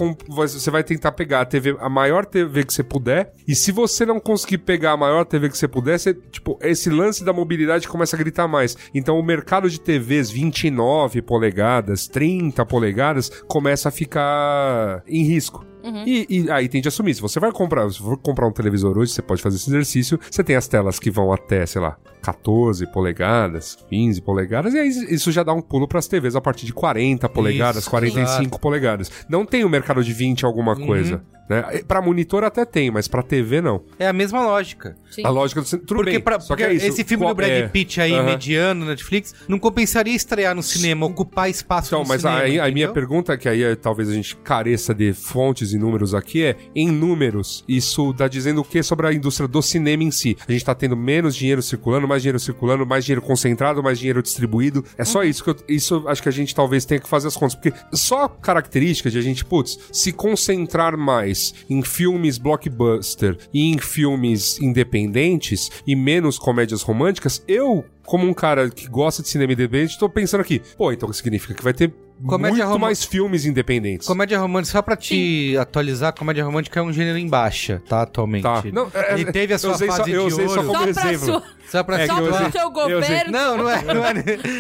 você 0.49 0.71
vai 0.71 0.85
tentar 0.85 1.13
pegar 1.13 1.43
a 1.43 1.45
TV, 1.45 1.77
a 1.81 1.89
maior 1.89 2.25
TV 2.25 2.65
que 2.65 2.73
você 2.73 2.83
puder, 2.83 3.33
e 3.47 3.55
se 3.55 3.73
você 3.73 4.05
não 4.07 4.21
conseguir 4.21 4.59
pegar 4.59 4.93
a 4.93 4.97
maior 4.97 5.25
TV 5.25 5.49
que 5.49 5.59
você 5.59 5.69
puder, 5.69 5.99
você, 5.99 6.15
tipo, 6.15 6.59
esse 6.63 6.91
lance 6.91 7.25
da 7.25 7.33
mobilidade 7.33 7.89
começa 7.89 8.17
a 8.17 8.19
gritar 8.19 8.49
mais. 8.49 8.77
Então 8.95 9.19
o 9.19 9.23
mercado 9.23 9.69
de 9.69 9.81
TVs 9.81 10.31
29 10.31 11.23
polegadas, 11.23 12.07
30 12.07 12.65
polegadas, 12.67 13.31
começa 13.47 13.89
a 13.89 13.93
ficar 13.93 15.03
em 15.07 15.25
risco. 15.25 15.70
E, 16.07 16.27
e 16.29 16.51
aí 16.51 16.69
tem 16.69 16.81
de 16.81 16.89
assumir. 16.89 17.15
Se 17.15 17.21
você 17.21 17.39
vai 17.41 17.51
comprar, 17.53 17.91
se 17.91 17.99
for 17.99 18.17
comprar 18.19 18.47
um 18.47 18.53
televisor 18.53 18.97
hoje, 18.99 19.13
você 19.13 19.23
pode 19.23 19.41
fazer 19.43 19.57
esse 19.57 19.69
exercício. 19.71 20.19
Você 20.31 20.43
tem 20.45 20.57
as 20.57 20.67
telas 20.69 20.99
que 20.99 21.11
vão 21.11 21.33
até, 21.33 21.65
sei 21.67 21.81
lá, 21.81 21.97
14 22.23 22.87
polegadas, 22.93 23.77
15 23.89 24.21
polegadas, 24.21 24.75
e 24.75 24.79
aí 24.79 24.89
isso 24.89 25.33
já 25.33 25.43
dá 25.43 25.53
um 25.53 25.61
pulo 25.63 25.89
para 25.89 25.99
as 25.99 26.07
TVs 26.07 26.37
a 26.37 26.41
partir 26.41 26.67
de 26.67 26.73
40 26.73 27.29
polegadas, 27.29 27.83
Isso, 27.83 27.91
45 27.91 28.41
exato. 28.43 28.61
polegadas. 28.61 29.11
Não 29.29 29.45
tem 29.45 29.65
o 29.65 29.69
mercado 29.69 30.03
de 30.05 30.13
20 30.13 30.45
alguma 30.45 30.77
coisa. 30.77 31.23
Né? 31.49 31.63
Para 31.89 32.01
monitor 32.01 32.45
até 32.45 32.65
tem, 32.65 32.93
mas 32.93 33.09
para 33.09 33.25
TV 33.25 33.61
não. 33.61 33.83
É 33.99 34.07
a 34.07 34.13
mesma 34.13 34.41
lógica. 34.45 34.95
Sim. 35.11 35.23
A 35.27 35.31
lógica 35.31 35.61
do 35.61 35.67
tudo 35.69 35.97
porque 35.97 36.13
bem. 36.13 36.21
pra- 36.21 36.39
só 36.39 36.55
que 36.55 36.63
porque 36.63 36.63
é 36.63 36.77
isso. 36.77 36.87
esse 36.87 37.03
filme 37.03 37.25
Qual- 37.25 37.35
do 37.35 37.37
Brad 37.39 37.51
é, 37.51 37.67
Pitt 37.67 38.01
aí, 38.01 38.13
aham. 38.15 38.23
mediano, 38.23 38.85
Netflix, 38.87 39.35
não 39.49 39.59
compensaria 39.59 40.15
estrear 40.15 40.55
no 40.55 40.63
cinema, 40.63 41.07
ocupar 41.07 41.51
espaço 41.51 41.89
Então, 41.89 42.03
no 42.03 42.09
mas 42.09 42.21
cinema. 42.21 42.39
aí, 42.43 42.61
a 42.61 42.71
minha 42.71 42.93
pergunta, 42.93 43.37
que 43.37 43.49
aí 43.49 43.65
é, 43.65 43.75
talvez 43.75 44.09
a 44.09 44.13
gente 44.13 44.37
careça 44.37 44.95
de 44.95 45.13
fontes 45.13 45.70
e 45.73 45.79
números 45.79 46.15
aqui, 46.15 46.43
é: 46.43 46.57
em 46.75 46.91
números, 46.91 47.65
isso 47.69 48.13
tá 48.15 48.29
dizendo 48.29 48.61
o 48.61 48.65
que 48.65 48.83
sobre 48.83 49.07
a 49.07 49.13
indústria 49.13 49.49
do 49.49 49.63
cinema 49.63 50.03
em 50.03 50.11
si? 50.11 50.37
A 50.47 50.53
gente 50.53 50.65
tá 50.65 50.75
tendo 50.75 50.97
menos 50.97 51.35
dinheiro 51.35 51.63
circulando, 51.63 52.07
mais 52.07 52.23
dinheiro 52.23 52.39
circulando, 52.39 52.87
mais 52.87 53.05
dinheiro 53.05 53.23
concentrado, 53.23 53.83
mais 53.83 53.99
dinheiro 53.99 54.23
distribuído. 54.23 54.85
É 54.97 55.05
só 55.05 55.23
isso 55.23 55.45
que 55.45 55.51
eu, 55.51 55.57
isso 55.69 56.09
acho 56.09 56.23
que 56.23 56.29
a 56.29 56.33
gente 56.33 56.55
talvez 56.55 56.85
tenha 56.85 57.01
que 57.01 57.09
fazer 57.09 57.29
as 57.29 57.37
contas. 57.37 57.55
Porque 57.55 57.73
só 57.93 58.29
característica 58.29 59.11
de 59.11 59.19
a 59.19 59.23
gente, 59.23 59.45
putz, 59.45 59.79
se 59.93 60.13
concentrar 60.13 60.97
mais 60.97 61.55
em 61.69 61.83
filmes 61.83 62.39
blockbuster 62.39 63.37
e 63.53 63.73
em 63.73 63.79
filmes 63.79 64.61
independentes 64.61 65.71
e 65.87 65.95
menos 65.95 66.39
comédias 66.39 66.83
românticas, 66.83 67.43
eu. 67.47 67.85
Como 68.05 68.27
um 68.27 68.35
cara 68.35 68.69
que 68.69 68.89
gosta 68.89 69.23
de 69.23 69.29
cinema 69.29 69.53
independente, 69.53 69.97
tô 69.97 70.09
pensando 70.09 70.41
aqui, 70.41 70.61
pô, 70.77 70.91
então 70.91 71.13
significa 71.13 71.55
que 71.55 71.63
vai 71.63 71.73
ter 71.73 71.95
Comédia 72.27 72.65
muito 72.65 72.73
rom- 72.75 72.79
mais 72.79 73.05
filmes 73.05 73.45
independentes. 73.47 74.07
Comédia 74.07 74.39
romântica, 74.39 74.73
só 74.73 74.83
pra 74.83 74.97
te 74.97 75.57
atualizar, 75.59 76.13
comédia 76.15 76.45
romântica 76.45 76.79
é 76.81 76.83
um 76.83 76.93
gênero 76.93 77.17
em 77.19 77.29
baixa, 77.29 77.83
tá? 77.89 78.03
Atualmente. 78.03 78.43
Tá. 78.43 78.63
Não, 78.73 78.91
é- 78.93 79.15
Ele 79.15 79.33
teve 79.33 79.55
a 79.55 79.59
sua 79.59 79.73
usei 79.75 79.89
só- 79.89 79.97
fase 79.97 80.11
eu 80.13 80.27
de 80.29 80.35
usei 80.35 80.49
só 80.49 80.61
ouro. 80.61 80.67
como 80.67 80.79
Só 80.79 80.83
pra 80.83 80.91
exemplo. 81.13 81.27
sua... 81.27 81.43
Só 81.71 81.85
pra 81.85 81.97
É 81.97 82.01
que 82.01 82.07
Só 82.09 82.15
pro 82.21 82.35
usei- 82.35 82.51
seu 82.51 82.61
eu 82.63 82.71
governo. 82.73 83.33
Não, 83.33 83.57
não 83.57 83.71
é. 83.71 83.83
Não 83.95 84.05
é, 84.05 84.11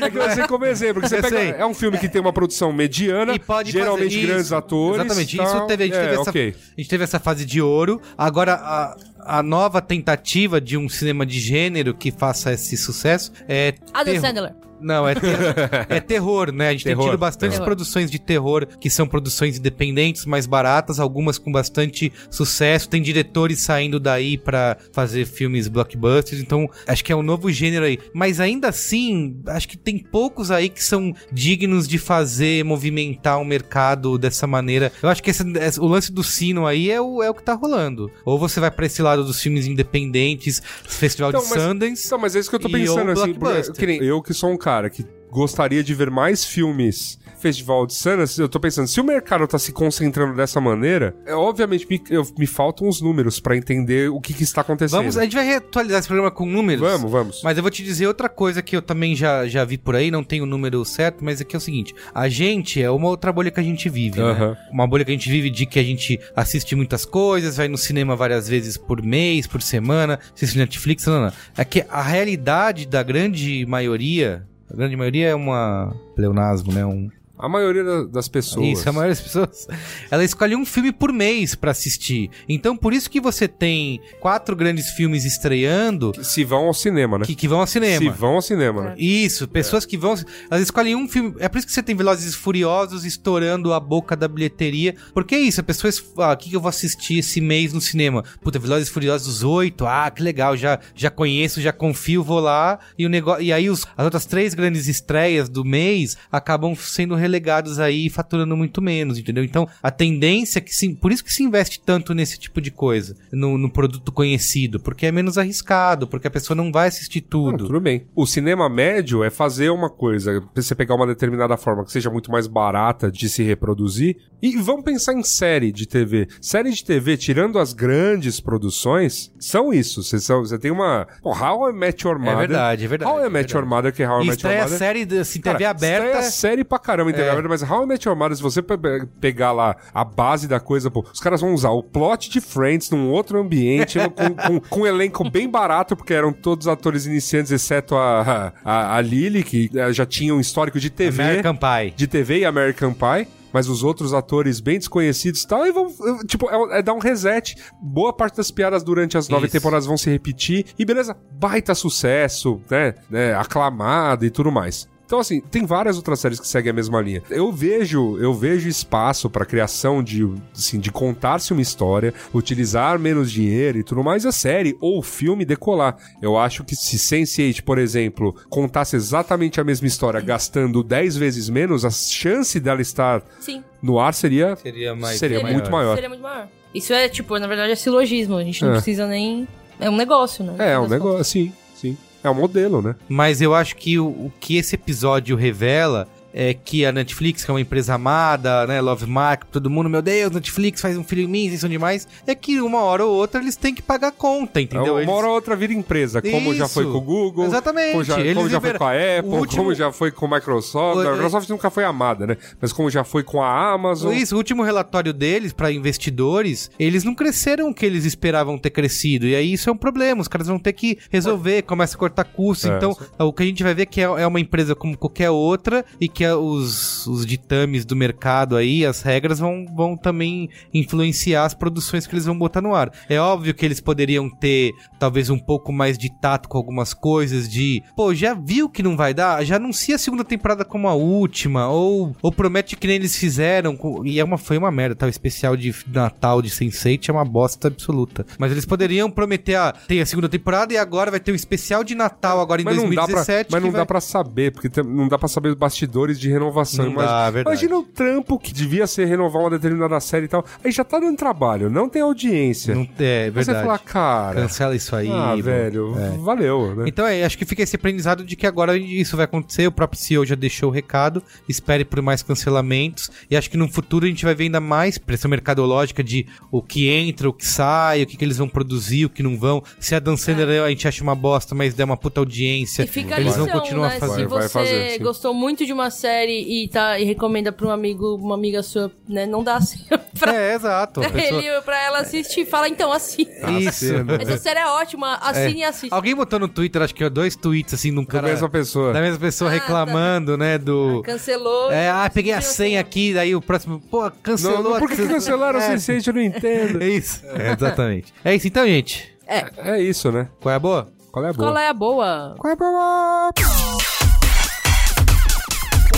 É 0.06 0.10
que 0.10 0.16
eu 0.18 0.26
usei 0.30 0.46
como 0.46 0.64
exemplo, 0.64 1.02
você 1.02 1.20
pega, 1.20 1.38
é 1.38 1.66
um 1.66 1.74
filme 1.74 1.98
que 1.98 2.08
tem 2.08 2.20
uma 2.20 2.32
produção 2.32 2.72
mediana, 2.72 3.34
E 3.34 3.38
pode 3.38 3.72
geralmente 3.72 4.14
fazer 4.14 4.26
grandes 4.26 4.46
isso. 4.46 4.54
atores. 4.54 5.00
Exatamente, 5.04 5.36
tal. 5.36 5.46
isso 5.46 5.66
teve, 5.66 5.82
a, 5.82 5.86
gente 5.86 5.96
é, 5.96 6.00
teve 6.04 6.20
essa, 6.20 6.30
ok. 6.30 6.54
a 6.56 6.80
gente 6.80 6.88
teve 6.90 7.04
essa 7.04 7.18
fase 7.18 7.44
de 7.44 7.60
ouro. 7.60 8.00
Agora, 8.16 8.54
a, 8.54 8.96
a 9.38 9.42
nova 9.42 9.80
tentativa 9.82 10.60
de 10.60 10.76
um 10.76 10.88
cinema 10.88 11.26
de 11.26 11.40
gênero 11.40 11.92
que 11.94 12.12
faça 12.12 12.52
esse 12.52 12.76
sucesso 12.76 13.32
é. 13.48 13.74
Adam 13.92 14.12
terror. 14.14 14.26
Sandler. 14.28 14.54
Não, 14.80 15.08
é, 15.08 15.14
ter- 15.14 15.20
é 15.88 16.00
terror, 16.00 16.52
né? 16.52 16.68
A 16.68 16.72
gente 16.72 16.84
Terror, 16.84 17.02
tem 17.04 17.10
tido 17.12 17.18
bastantes 17.20 17.56
terror. 17.56 17.66
produções 17.66 18.10
de 18.10 18.18
terror 18.18 18.66
que 18.80 18.88
são 18.90 19.06
produções 19.06 19.58
independentes, 19.58 20.24
mais 20.26 20.46
baratas, 20.46 20.98
algumas 21.00 21.38
com 21.38 21.50
bastante 21.52 22.12
sucesso. 22.30 22.88
Tem 22.88 23.02
diretores 23.02 23.60
saindo 23.60 23.98
daí 24.00 24.36
pra 24.38 24.76
fazer 24.92 25.26
filmes 25.26 25.68
blockbusters, 25.68 26.40
então 26.40 26.68
acho 26.86 27.04
que 27.04 27.12
é 27.12 27.16
um 27.16 27.22
novo 27.22 27.50
gênero 27.50 27.84
aí. 27.84 27.98
Mas 28.14 28.40
ainda 28.40 28.68
assim, 28.68 29.40
acho 29.46 29.68
que 29.68 29.76
tem 29.76 29.98
poucos 29.98 30.50
aí 30.50 30.68
que 30.68 30.82
são 30.82 31.12
dignos 31.32 31.86
de 31.86 31.98
fazer 31.98 32.64
movimentar 32.64 33.40
o 33.40 33.44
mercado 33.44 34.16
dessa 34.18 34.46
maneira. 34.46 34.92
Eu 35.02 35.08
acho 35.08 35.22
que 35.22 35.30
esse- 35.30 35.44
esse- 35.58 35.80
o 35.80 35.86
lance 35.86 36.12
do 36.12 36.22
sino 36.22 36.66
aí 36.66 36.90
é 36.90 37.00
o, 37.00 37.22
é 37.22 37.28
o 37.30 37.34
que 37.34 37.42
tá 37.42 37.54
rolando. 37.54 38.10
Ou 38.24 38.38
você 38.38 38.60
vai 38.60 38.70
pra 38.70 38.86
esse 38.86 39.02
lado 39.02 39.24
dos 39.24 39.40
filmes 39.40 39.66
independentes, 39.66 40.62
Festival 40.86 41.30
Então, 41.30 41.42
de 41.42 41.48
mas- 41.50 41.62
Sundance. 41.62 42.06
Então, 42.06 42.18
mas 42.18 42.36
é 42.36 42.38
isso 42.40 42.48
que 42.50 42.56
eu 42.56 42.60
tô 42.60 42.68
pensando, 42.70 43.10
assim. 43.10 43.32
blockbuster. 43.32 43.64
porque, 43.66 43.80
que 43.80 43.86
nem 43.86 44.02
eu 44.02 44.22
que 44.22 44.32
sou 44.34 44.50
um 44.50 44.56
cara 44.56 44.69
que 44.90 45.04
gostaria 45.32 45.82
de 45.82 45.94
ver 45.94 46.10
mais 46.10 46.44
filmes 46.44 47.18
Festival 47.38 47.86
de 47.86 47.94
Sundance, 47.94 48.38
eu 48.38 48.48
tô 48.48 48.58
pensando, 48.60 48.86
se 48.88 49.00
o 49.00 49.04
mercado 49.04 49.46
tá 49.46 49.58
se 49.58 49.72
concentrando 49.72 50.34
dessa 50.36 50.60
maneira, 50.60 51.14
é, 51.24 51.32
obviamente 51.34 51.86
me, 51.88 52.02
eu- 52.10 52.26
me 52.36 52.46
faltam 52.46 52.86
os 52.88 53.00
números 53.00 53.40
pra 53.40 53.56
entender 53.56 54.10
o 54.10 54.20
que 54.20 54.34
que 54.34 54.42
está 54.42 54.60
acontecendo. 54.60 54.98
Vamos, 54.98 55.16
a 55.16 55.22
gente 55.22 55.36
vai 55.36 55.46
reatualizar 55.46 56.00
esse 56.00 56.08
programa 56.08 56.30
com 56.32 56.44
números. 56.44 56.80
vamos, 56.82 57.10
vamos. 57.10 57.40
Mas 57.42 57.56
eu 57.56 57.62
vou 57.62 57.70
te 57.70 57.82
dizer 57.82 58.06
outra 58.08 58.28
coisa 58.28 58.60
que 58.60 58.76
eu 58.76 58.82
também 58.82 59.14
já, 59.16 59.46
já 59.46 59.64
vi 59.64 59.78
por 59.78 59.94
aí, 59.96 60.10
não 60.10 60.22
tenho 60.24 60.42
o 60.42 60.46
número 60.46 60.84
certo, 60.84 61.24
mas 61.24 61.40
é 61.40 61.44
que 61.44 61.54
é 61.56 61.58
o 61.58 61.60
seguinte: 61.60 61.94
a 62.12 62.28
gente 62.28 62.82
é 62.82 62.90
uma 62.90 63.06
outra 63.08 63.32
bolha 63.32 63.50
que 63.52 63.60
a 63.60 63.62
gente 63.62 63.88
vive, 63.88 64.20
Aham. 64.20 64.50
né? 64.50 64.56
Uma 64.70 64.86
bolha 64.86 65.04
que 65.04 65.12
a 65.12 65.14
gente 65.14 65.30
vive 65.30 65.48
de 65.48 65.64
que 65.64 65.78
a 65.78 65.84
gente 65.84 66.20
assiste 66.36 66.74
muitas 66.76 67.04
coisas, 67.06 67.56
vai 67.56 67.68
no 67.68 67.78
cinema 67.78 68.14
várias 68.16 68.48
vezes 68.48 68.76
por 68.76 69.00
mês, 69.00 69.46
por 69.46 69.62
semana, 69.62 70.18
assiste 70.34 70.58
Netflix, 70.58 71.06
não, 71.06 71.22
não. 71.22 71.32
É 71.56 71.64
que 71.64 71.86
a 71.88 72.02
realidade 72.02 72.84
da 72.84 73.02
grande 73.02 73.64
maioria, 73.66 74.44
a 74.72 74.76
grande 74.76 74.96
maioria 74.96 75.28
é 75.28 75.34
uma 75.34 75.94
pleonasmo, 76.14 76.72
né? 76.72 76.84
Um, 76.84 77.10
A 77.40 77.48
maioria 77.48 77.82
da- 77.84 78.04
das 78.04 78.28
pessoas. 78.28 78.66
isso, 78.78 78.88
a 78.88 78.92
maioria 78.92 79.14
das 79.14 79.22
pessoas. 79.22 79.66
Ela 80.10 80.24
escolhe 80.24 80.54
um 80.56 80.64
filme 80.64 80.92
por 80.92 81.12
mês 81.12 81.54
pra 81.54 81.70
assistir. 81.70 82.30
Então, 82.48 82.76
por 82.76 82.92
isso 82.92 83.10
que 83.10 83.20
você 83.20 83.46
tem 83.48 84.00
quatro 84.20 84.54
grandes 84.56 84.90
filmes 84.90 85.24
estreando 85.24 86.12
Se 86.22 86.44
vão 86.44 86.66
ao 86.66 86.74
cinema, 86.74 87.18
né? 87.18 87.24
que, 87.24 87.34
que 87.34 87.48
vão 87.48 87.60
ao 87.60 87.66
cinema. 87.66 87.98
Se 87.98 88.08
vão 88.08 88.34
ao 88.34 88.42
cinema, 88.42 88.82
né? 88.82 88.94
Isso, 88.98 89.46
pessoas 89.48 89.84
que 89.84 89.96
vão. 89.96 90.14
Elas 90.50 90.62
escolhem 90.64 90.94
um 90.94 91.08
filme. 91.08 91.34
É 91.38 91.48
por 91.48 91.58
isso 91.58 91.66
que 91.66 91.72
você 91.72 91.82
tem 91.82 91.94
Velozes 91.94 92.34
e 92.34 92.36
Furiosos 92.36 93.04
estourando 93.04 93.72
a 93.72 93.80
boca 93.80 94.16
da 94.16 94.28
bilheteria. 94.28 94.94
Porque 95.12 95.34
é 95.34 95.38
isso, 95.40 95.60
as 95.60 95.66
pessoas. 95.66 96.02
Ah, 96.18 96.32
o 96.32 96.36
que, 96.36 96.50
que 96.50 96.56
eu 96.56 96.60
vou 96.60 96.68
assistir 96.68 97.18
esse 97.18 97.40
mês 97.40 97.72
no 97.72 97.80
cinema? 97.80 98.22
Puta, 98.42 98.58
Velozes 98.58 98.88
e 98.88 98.90
Furiosos 98.92 99.42
8. 99.42 99.86
Ah, 99.86 100.10
que 100.10 100.22
legal, 100.22 100.56
já, 100.56 100.78
já 100.94 101.10
conheço, 101.10 101.60
já 101.60 101.72
confio, 101.72 102.22
vou 102.22 102.40
lá. 102.40 102.78
E 102.98 103.06
o 103.06 103.08
negócio. 103.08 103.42
E 103.42 103.52
aí 103.52 103.68
os, 103.70 103.86
as 103.96 104.04
outras 104.04 104.26
três 104.26 104.54
grandes 104.54 104.86
estreias 104.88 105.48
do 105.48 105.64
mês 105.64 106.16
acabam 106.30 106.74
sendo 106.74 107.14
relegados 107.30 107.78
aí 107.78 108.10
faturando 108.10 108.56
muito 108.56 108.82
menos, 108.82 109.18
entendeu? 109.18 109.44
Então, 109.44 109.68
a 109.82 109.90
tendência 109.90 110.58
é 110.58 110.62
que 110.62 110.74
sim. 110.74 110.94
Por 110.94 111.12
isso 111.12 111.24
que 111.24 111.32
se 111.32 111.42
investe 111.42 111.80
tanto 111.80 112.12
nesse 112.12 112.38
tipo 112.38 112.60
de 112.60 112.70
coisa. 112.70 113.16
No, 113.32 113.56
no 113.56 113.70
produto 113.70 114.10
conhecido. 114.10 114.80
Porque 114.80 115.06
é 115.06 115.12
menos 115.12 115.38
arriscado, 115.38 116.06
porque 116.06 116.26
a 116.26 116.30
pessoa 116.30 116.56
não 116.56 116.72
vai 116.72 116.88
assistir 116.88 117.20
tudo. 117.20 117.66
tudo 117.66 117.80
bem. 117.80 118.06
O 118.14 118.26
cinema 118.26 118.68
médio 118.68 119.22
é 119.22 119.30
fazer 119.30 119.70
uma 119.70 119.88
coisa, 119.88 120.42
você 120.54 120.74
pegar 120.74 120.94
uma 120.94 121.06
determinada 121.06 121.56
forma 121.56 121.84
que 121.84 121.92
seja 121.92 122.10
muito 122.10 122.30
mais 122.30 122.46
barata 122.46 123.10
de 123.10 123.28
se 123.28 123.42
reproduzir. 123.42 124.16
E 124.42 124.56
vamos 124.56 124.84
pensar 124.84 125.12
em 125.12 125.22
série 125.22 125.70
de 125.70 125.86
TV. 125.86 126.26
Série 126.40 126.70
de 126.70 126.82
TV, 126.82 127.16
tirando 127.16 127.58
as 127.58 127.74
grandes 127.74 128.40
produções, 128.40 129.30
são 129.38 129.72
isso. 129.72 130.02
Você, 130.02 130.18
são, 130.18 130.40
você 130.40 130.58
tem 130.58 130.70
uma. 130.70 131.06
Pô, 131.22 131.30
How 131.30 131.70
I 131.70 131.72
Met 131.74 132.06
Your 132.06 132.18
Mother. 132.18 132.32
É 132.34 132.38
verdade, 132.38 132.84
é 132.84 132.88
verdade. 132.88 133.12
How 133.12 133.20
I 133.20 133.26
é 133.26 133.28
Met 133.28 133.52
Your 133.52 133.62
verdade. 133.62 133.76
Mother, 133.76 133.92
que 133.92 134.02
é 134.02 134.08
How 134.08 134.22
I 134.22 134.26
Met 134.26 134.46
Your 134.46 134.56
Mother. 134.56 134.78
série 134.78 135.18
assim, 135.18 135.40
TV 135.40 135.58
Cara, 135.58 135.70
aberta. 135.70 136.06
estreia 136.06 136.30
série 136.30 136.64
pra 136.64 136.78
caramba 136.78 137.12
TV 137.12 137.19
É. 137.22 137.42
mas 137.48 137.62
How 137.62 137.84
I 137.84 137.86
Met 137.86 138.06
Your 138.08 138.16
Mother, 138.16 138.36
se 138.36 138.42
você 138.42 138.62
pe- 138.62 138.76
pe- 138.78 139.06
pegar 139.20 139.52
lá 139.52 139.76
a 139.94 140.04
base 140.04 140.46
da 140.48 140.58
coisa, 140.60 140.90
pô, 140.90 141.04
os 141.12 141.20
caras 141.20 141.40
vão 141.40 141.54
usar 141.54 141.70
o 141.70 141.82
plot 141.82 142.30
de 142.30 142.40
Friends 142.40 142.90
num 142.90 143.10
outro 143.10 143.38
ambiente, 143.40 143.98
com, 143.98 144.34
com- 144.34 144.60
com 144.68 144.80
um 144.80 144.86
elenco 144.86 145.28
bem 145.28 145.48
barato, 145.48 145.96
porque 145.96 146.14
eram 146.14 146.32
todos 146.32 146.66
atores 146.68 147.06
iniciantes, 147.06 147.50
exceto 147.52 147.96
a, 147.96 148.52
a, 148.64 148.96
a 148.96 149.00
Lily, 149.00 149.42
que 149.42 149.70
eh, 149.74 149.92
já 149.92 150.04
tinha 150.06 150.34
um 150.34 150.40
histórico 150.40 150.78
de 150.80 150.90
TV. 150.90 151.22
American 151.22 151.56
Pie. 151.56 151.90
De 151.96 152.06
TV 152.06 152.38
e 152.40 152.44
American 152.44 152.92
Pie. 152.92 153.28
Mas 153.52 153.68
os 153.68 153.82
outros 153.82 154.14
atores 154.14 154.60
bem 154.60 154.78
desconhecidos 154.78 155.42
e 155.42 155.48
tal, 155.48 155.66
e 155.66 155.72
vão, 155.72 155.88
tipo, 156.24 156.48
é, 156.48 156.78
é 156.78 156.82
dar 156.82 156.92
um 156.92 157.00
reset. 157.00 157.56
Boa 157.82 158.12
parte 158.12 158.36
das 158.36 158.48
piadas 158.48 158.84
durante 158.84 159.18
as 159.18 159.28
nove 159.28 159.46
Isso. 159.46 159.52
temporadas 159.56 159.86
vão 159.86 159.96
se 159.96 160.08
repetir. 160.08 160.66
E 160.78 160.84
beleza, 160.84 161.16
baita 161.32 161.74
sucesso, 161.74 162.60
né? 162.70 162.94
né 163.10 163.34
aclamado 163.34 164.24
e 164.24 164.30
tudo 164.30 164.52
mais. 164.52 164.88
Então, 165.10 165.18
assim, 165.18 165.40
tem 165.40 165.66
várias 165.66 165.96
outras 165.96 166.20
séries 166.20 166.38
que 166.38 166.46
seguem 166.46 166.70
a 166.70 166.72
mesma 166.72 167.00
linha. 167.00 167.20
Eu 167.28 167.50
vejo, 167.50 168.16
eu 168.18 168.32
vejo 168.32 168.68
espaço 168.68 169.28
pra 169.28 169.44
criação 169.44 170.04
de, 170.04 170.24
assim, 170.56 170.78
de 170.78 170.92
contar-se 170.92 171.52
uma 171.52 171.60
história, 171.60 172.14
utilizar 172.32 172.96
menos 172.96 173.28
dinheiro 173.32 173.76
e 173.76 173.82
tudo 173.82 174.04
mais, 174.04 174.24
a 174.24 174.30
série 174.30 174.76
ou 174.80 175.00
o 175.00 175.02
filme 175.02 175.44
decolar. 175.44 175.96
Eu 176.22 176.38
acho 176.38 176.62
que 176.62 176.76
se 176.76 176.96
Sense8, 176.96 177.62
por 177.64 177.76
exemplo, 177.76 178.32
contasse 178.48 178.94
exatamente 178.94 179.60
a 179.60 179.64
mesma 179.64 179.88
história 179.88 180.20
gastando 180.20 180.80
10 180.80 181.16
vezes 181.16 181.48
menos, 181.48 181.84
a 181.84 181.90
chance 181.90 182.60
dela 182.60 182.80
estar 182.80 183.20
Sim. 183.40 183.64
no 183.82 183.98
ar 183.98 184.14
seria, 184.14 184.54
Seria 184.54 184.94
mais. 184.94 185.18
seria 185.18 185.42
muito 185.44 185.72
maior. 185.72 185.96
Seria 185.96 186.08
muito 186.08 186.22
maior. 186.22 186.46
Isso 186.72 186.92
é, 186.92 187.08
tipo, 187.08 187.36
na 187.36 187.48
verdade 187.48 187.72
é 187.72 187.74
silogismo. 187.74 188.36
A 188.36 188.44
gente 188.44 188.62
não 188.64 188.70
É. 188.70 188.74
precisa 188.74 189.08
nem. 189.08 189.48
É 189.80 189.90
um 189.90 189.96
negócio, 189.96 190.44
né? 190.44 190.54
É, 190.56 190.72
é 190.74 190.78
um 190.78 190.86
negócio, 190.86 191.24
sim, 191.24 191.52
sim. 191.74 191.98
É 192.22 192.30
um 192.30 192.34
modelo, 192.34 192.82
né? 192.82 192.94
Mas 193.08 193.40
eu 193.40 193.54
acho 193.54 193.76
que 193.76 193.98
o, 193.98 194.06
o 194.06 194.32
que 194.38 194.56
esse 194.56 194.74
episódio 194.74 195.36
revela 195.36 196.06
é 196.32 196.54
que 196.54 196.84
a 196.84 196.92
Netflix, 196.92 197.44
que 197.44 197.50
é 197.50 197.54
uma 197.54 197.60
empresa 197.60 197.94
amada, 197.94 198.66
né, 198.66 198.80
Love 198.80 199.06
Mark, 199.06 199.44
todo 199.50 199.68
mundo, 199.70 199.88
meu 199.90 200.02
Deus, 200.02 200.30
Netflix 200.32 200.80
faz 200.80 200.96
um 200.96 201.04
filho 201.04 201.22
em 201.22 201.26
mim, 201.26 201.48
vocês 201.48 201.60
são 201.60 201.68
demais, 201.70 202.06
é 202.26 202.34
que 202.34 202.60
uma 202.60 202.80
hora 202.82 203.04
ou 203.04 203.12
outra 203.14 203.40
eles 203.40 203.56
têm 203.56 203.74
que 203.74 203.82
pagar 203.82 204.12
conta, 204.12 204.60
entendeu? 204.60 204.92
Uma 204.94 205.02
Eles- 205.02 205.12
hora 205.14 205.26
ou 205.28 205.34
outra 205.34 205.56
vira 205.56 205.72
empresa, 205.72 206.22
como 206.22 206.54
já 206.54 206.64
Isso. 206.66 206.74
foi 206.74 206.84
com 206.84 206.98
o 206.98 207.00
Google, 207.00 207.46
Exatamente. 207.46 207.92
como 207.92 208.04
já, 208.04 208.14
como 208.34 208.48
já 208.48 208.60
foi 208.60 208.74
com 208.74 208.84
a 208.84 208.90
Apple, 208.92 209.30
último- 209.30 209.62
como 209.62 209.74
já 209.74 209.92
foi 209.92 210.10
com 210.10 210.26
a 210.26 210.28
Microsoft. 210.36 210.96
O- 210.98 211.08
a 211.08 211.12
Microsoft 211.12 211.48
nunca 211.48 211.70
foi 211.70 211.84
amada, 211.84 212.26
né? 212.26 212.36
Mas 212.60 212.72
como 212.72 212.88
já 212.90 213.04
foi 213.04 213.22
com 213.22 213.42
a 213.42 213.72
Amazon. 213.72 214.12
Isso, 214.14 214.34
o 214.34 214.38
último 214.38 214.62
relatório 214.62 215.12
deles 215.12 215.52
para 215.52 215.70
investidores, 215.72 216.70
eles 216.78 217.04
não 217.04 217.14
cresceram 217.14 217.68
o 217.70 217.74
que 217.74 217.84
eles 217.86 218.04
esperavam 218.04 218.58
ter 218.58 218.70
crescido. 218.70 219.26
E 219.26 219.34
aí 219.34 219.52
isso 219.52 219.68
é 219.68 219.72
um 219.72 219.76
problema, 219.76 220.20
os 220.20 220.28
caras 220.28 220.46
vão 220.46 220.58
ter 220.58 220.72
que 220.72 220.98
resolver, 221.10 221.62
começa 221.62 221.94
a 221.96 221.98
cortar 221.98 222.24
custos. 222.24 222.70
É, 222.70 222.76
então, 222.76 222.92
sim. 222.94 223.00
o 223.18 223.32
que 223.32 223.42
a 223.42 223.46
gente 223.46 223.62
vai 223.62 223.74
ver 223.74 223.82
é 223.82 223.86
que 223.86 224.00
é, 224.00 224.04
é 224.04 224.26
uma 224.26 224.40
empresa 224.40 224.74
como 224.74 224.96
qualquer 224.96 225.30
outra 225.30 225.84
e 226.00 226.08
que 226.08 226.19
é 226.24 226.34
os, 226.34 227.06
os 227.06 227.24
ditames 227.26 227.84
do 227.84 227.94
mercado 227.96 228.56
aí, 228.56 228.84
as 228.84 229.02
regras 229.02 229.38
vão, 229.38 229.64
vão 229.74 229.96
também 229.96 230.48
influenciar 230.72 231.44
as 231.44 231.54
produções 231.54 232.06
que 232.06 232.14
eles 232.14 232.24
vão 232.26 232.36
botar 232.38 232.60
no 232.60 232.74
ar. 232.74 232.90
É 233.08 233.18
óbvio 233.18 233.54
que 233.54 233.64
eles 233.64 233.80
poderiam 233.80 234.28
ter 234.30 234.72
talvez 234.98 235.30
um 235.30 235.38
pouco 235.38 235.72
mais 235.72 235.96
de 235.98 236.10
tato 236.20 236.48
com 236.48 236.56
algumas 236.58 236.92
coisas, 236.94 237.48
de, 237.48 237.82
pô, 237.96 238.14
já 238.14 238.34
viu 238.34 238.68
que 238.68 238.82
não 238.82 238.96
vai 238.96 239.12
dar? 239.14 239.44
Já 239.44 239.56
anuncia 239.56 239.94
a 239.96 239.98
segunda 239.98 240.24
temporada 240.24 240.64
como 240.64 240.88
a 240.88 240.94
última, 240.94 241.68
ou, 241.68 242.14
ou 242.22 242.32
promete 242.32 242.76
que 242.76 242.86
nem 242.86 242.96
eles 242.96 243.16
fizeram, 243.16 243.76
e 244.04 244.18
é 244.18 244.24
uma, 244.24 244.38
foi 244.38 244.58
uma 244.58 244.70
merda, 244.70 244.94
tá? 244.94 245.06
O 245.06 245.10
especial 245.10 245.56
de 245.56 245.74
Natal 245.86 246.42
de 246.42 246.50
Sense8 246.50 247.08
é 247.08 247.12
uma 247.12 247.24
bosta 247.24 247.68
absoluta. 247.68 248.26
Mas 248.38 248.52
eles 248.52 248.64
poderiam 248.64 249.10
prometer, 249.10 249.54
ah, 249.56 249.74
tem 249.86 250.00
a 250.00 250.06
segunda 250.06 250.28
temporada 250.28 250.72
e 250.72 250.76
agora 250.76 251.10
vai 251.10 251.20
ter 251.20 251.32
um 251.32 251.34
especial 251.34 251.84
de 251.84 251.94
Natal 251.94 252.40
agora 252.40 252.60
em 252.60 252.64
mas 252.64 252.76
não 252.76 252.84
dá 252.90 253.06
pra, 253.06 253.14
2017. 253.14 253.48
mas 253.52 253.62
não 253.62 253.68
que 253.68 253.72
dá 253.72 253.78
vai- 253.80 253.86
pra 253.86 254.00
saber, 254.00 254.52
porque 254.52 254.68
tem- 254.68 254.84
não 254.84 255.08
dá 255.08 255.18
pra 255.18 255.28
saber 255.28 255.50
os 255.50 255.54
bastidores 255.54 256.09
de 256.18 256.28
renovação. 256.30 256.86
Não 256.86 256.92
Imagina, 256.92 257.12
dá, 257.12 257.30
verdade. 257.30 257.56
imagina 257.56 257.78
o 257.78 257.82
trampo 257.84 258.38
que 258.38 258.52
devia 258.52 258.86
ser 258.86 259.04
renovar 259.06 259.42
uma 259.42 259.50
determinada 259.50 260.00
série 260.00 260.24
e 260.24 260.28
tal. 260.28 260.44
Aí 260.64 260.70
já 260.72 260.82
tá 260.84 260.98
dando 260.98 261.16
trabalho, 261.16 261.68
não 261.70 261.88
tem 261.88 262.02
audiência. 262.02 262.74
Não, 262.74 262.88
é, 262.98 263.24
Aí 263.24 263.30
você 263.30 263.52
verdade. 263.52 263.66
fala, 263.66 263.78
cara. 263.78 264.40
Cancela 264.42 264.74
isso 264.74 264.96
aí. 264.96 265.10
ah, 265.10 265.36
velho, 265.36 265.94
É. 265.98 266.16
valeu, 266.18 266.74
né? 266.74 266.84
Então 266.86 267.06
é, 267.06 267.24
acho 267.24 267.36
que 267.36 267.44
fica 267.44 267.62
esse 267.62 267.76
aprendizado 267.76 268.24
de 268.24 268.34
que 268.36 268.46
agora 268.46 268.76
isso 268.76 269.16
vai 269.16 269.24
acontecer, 269.24 269.66
o 269.66 269.72
próprio 269.72 270.00
CEO 270.00 270.24
já 270.24 270.34
deixou 270.34 270.68
o 270.70 270.72
recado, 270.72 271.22
espere 271.48 271.84
por 271.84 272.00
mais 272.02 272.22
cancelamentos, 272.22 273.10
e 273.30 273.36
acho 273.36 273.50
que 273.50 273.56
no 273.56 273.68
futuro 273.68 274.04
a 274.04 274.08
gente 274.08 274.24
vai 274.24 274.34
ver 274.34 274.44
ainda 274.44 274.60
mais 274.60 274.98
pressão 274.98 275.30
mercadológica 275.30 276.02
de 276.02 276.26
o 276.50 276.62
que 276.62 276.88
entra, 276.88 277.28
o 277.28 277.32
que 277.32 277.46
sai, 277.46 278.02
o 278.02 278.06
que, 278.06 278.16
que 278.16 278.24
eles 278.24 278.38
vão 278.38 278.48
produzir, 278.48 279.04
o 279.06 279.10
que 279.10 279.22
não 279.22 279.36
vão. 279.38 279.62
Se 279.78 279.94
a 279.94 279.98
Dan 279.98 280.16
Sandler 280.16 280.62
a 280.62 280.68
gente 280.68 280.86
acha 280.88 281.02
uma 281.02 281.14
bosta, 281.14 281.54
mas 281.54 281.74
der 281.74 281.84
uma 281.84 281.96
puta 281.96 282.20
audiência, 282.20 282.82
E 282.82 282.98
eles 283.12 283.26
lição, 283.26 283.46
vão 283.46 283.60
continuar 283.60 283.90
né? 283.90 283.98
fazendo. 283.98 284.28
Se 284.28 284.34
vai 284.34 284.42
você 284.42 284.48
fazer, 284.48 284.98
gostou 284.98 285.34
muito 285.34 285.64
de 285.66 285.72
uma 285.72 285.90
série 286.00 286.64
e, 286.64 286.68
tá, 286.68 286.98
e 286.98 287.04
recomenda 287.04 287.52
pra 287.52 287.66
um 287.66 287.70
amigo, 287.70 288.14
uma 288.16 288.34
amiga 288.34 288.62
sua, 288.62 288.90
né? 289.08 289.26
Não 289.26 289.42
dá 289.44 289.56
assim 289.56 289.84
pra, 290.18 290.34
É, 290.34 290.54
exato. 290.54 291.00
a 291.04 291.10
pessoa- 291.10 291.42
ele, 291.42 291.60
pra 291.62 291.80
ela 291.84 291.98
assistir. 292.00 292.46
Fala, 292.46 292.68
então, 292.68 292.92
assim. 292.92 293.26
Isso. 293.60 293.84
Essa 294.20 294.38
série 294.38 294.60
é 294.60 294.66
ótima, 294.66 295.14
assine 295.16 295.60
e 295.60 295.64
assiste. 295.64 295.92
Alguém 295.92 296.14
botou 296.14 296.38
no 296.38 296.48
Twitter, 296.48 296.82
acho 296.82 296.94
que 296.94 297.08
dois 297.08 297.36
tweets 297.36 297.74
assim, 297.74 297.90
num 297.90 298.04
Da 298.04 298.10
cara. 298.12 298.28
mesma 298.28 298.48
pessoa. 298.48 298.92
Da 298.92 299.00
mesma 299.00 299.18
pessoa 299.18 299.50
Ah, 299.50 299.54
reclamando, 299.54 300.36
né? 300.36 300.56
Do. 300.58 301.02
Cancelou. 301.04 301.70
É, 301.70 301.90
ah, 301.90 302.10
peguei 302.12 302.32
a 302.32 302.38
assistiu, 302.38 302.56
senha 302.64 302.80
assim. 302.80 302.88
aqui, 302.88 303.14
daí 303.14 303.34
o 303.36 303.40
próximo. 303.42 303.80
Pô, 303.90 304.10
cancelou. 304.22 304.62
Não, 304.62 304.74
a 304.76 304.78
por 304.78 304.88
que, 304.88 304.96
que 304.96 305.02
can- 305.02 305.14
cancelaram 305.14 305.58
o 305.58 305.62
É. 305.62 305.76
Sense8? 305.76 306.06
Eu 306.08 306.12
não 306.14 306.22
entendo. 306.22 306.80
É 306.82 306.88
isso. 306.88 307.20
É, 307.26 307.52
exatamente. 307.52 308.12
É 308.24 308.34
isso 308.34 308.46
então, 308.46 308.66
gente. 308.66 309.14
É 309.26 309.80
isso, 309.80 310.10
né? 310.10 310.28
Qual 310.40 310.52
é 310.52 310.56
a 310.56 310.58
boa? 310.58 310.88
Qual 311.12 311.24
é 311.24 311.28
a 311.28 311.32
boa? 311.32 311.48
Qual 311.52 311.58
é 311.58 311.66
a 311.68 311.74
boa? 311.74 312.34
Qual 312.38 312.50
é 312.50 312.52
a 312.52 312.56
boa? 312.56 313.30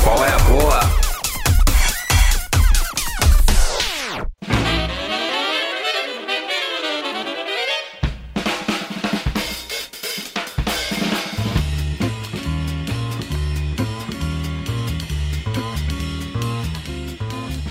Qual 0.03 0.25
é 0.25 0.33
a 0.33 0.39
boa? 0.39 0.81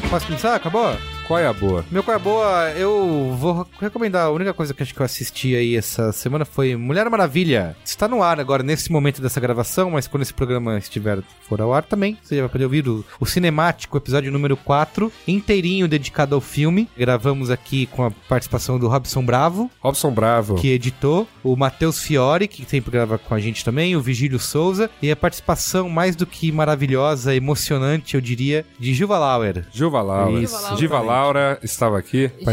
Posso 0.10 0.26
começar? 0.26 0.56
Acabou? 0.56 1.11
Qual 1.32 1.40
é 1.40 1.48
a 1.48 1.54
boa? 1.54 1.86
Meu 1.90 2.04
qual 2.04 2.12
é 2.12 2.20
a 2.20 2.22
boa, 2.22 2.72
eu 2.72 3.34
vou 3.40 3.66
recomendar. 3.80 4.26
A 4.26 4.32
única 4.32 4.54
coisa 4.54 4.74
que 4.74 4.84
acho 4.84 4.94
que 4.94 5.00
eu 5.00 5.06
assisti 5.06 5.56
aí 5.56 5.78
essa 5.78 6.12
semana 6.12 6.44
foi 6.44 6.76
Mulher 6.76 7.10
Maravilha. 7.10 7.74
Está 7.86 8.06
no 8.06 8.22
ar 8.22 8.38
agora, 8.38 8.62
nesse 8.62 8.92
momento 8.92 9.22
dessa 9.22 9.40
gravação, 9.40 9.92
mas 9.92 10.08
quando 10.08 10.24
esse 10.24 10.34
programa 10.34 10.78
estiver 10.78 11.20
for 11.48 11.62
ao 11.62 11.74
ar 11.74 11.84
também, 11.84 12.18
você 12.22 12.36
já 12.36 12.42
vai 12.42 12.50
poder 12.50 12.66
ouvir 12.66 12.86
o, 12.86 13.06
o 13.18 13.26
cinemático, 13.26 13.96
episódio 13.96 14.30
número 14.30 14.58
4, 14.58 15.10
inteirinho 15.26 15.88
dedicado 15.88 16.36
ao 16.36 16.42
filme. 16.42 16.90
Gravamos 16.98 17.50
aqui 17.50 17.86
com 17.86 18.04
a 18.04 18.12
participação 18.28 18.78
do 18.78 18.90
Robson 18.90 19.24
Bravo, 19.24 19.72
Robson 19.80 20.12
Bravo. 20.12 20.56
que 20.56 20.68
editou, 20.68 21.26
o 21.46 21.56
Matheus 21.56 22.04
Fiore, 22.04 22.46
que 22.46 22.66
sempre 22.66 22.92
grava 22.92 23.18
com 23.18 23.34
a 23.34 23.40
gente 23.40 23.64
também, 23.64 23.96
o 23.96 24.02
Vigílio 24.02 24.38
Souza, 24.38 24.90
e 25.02 25.10
a 25.10 25.16
participação 25.16 25.88
mais 25.88 26.14
do 26.14 26.26
que 26.26 26.52
maravilhosa, 26.52 27.34
emocionante, 27.34 28.16
eu 28.16 28.22
diria, 28.22 28.66
de 28.78 28.94
Juva 28.94 29.18
Lauer. 29.18 29.66
Juva 29.72 30.02
Laura. 30.02 30.42
Isso, 30.42 30.76
Diva 30.76 31.00
Laura 31.22 31.60
estava 31.62 32.00
aqui. 32.00 32.32
Gilva 32.40 32.46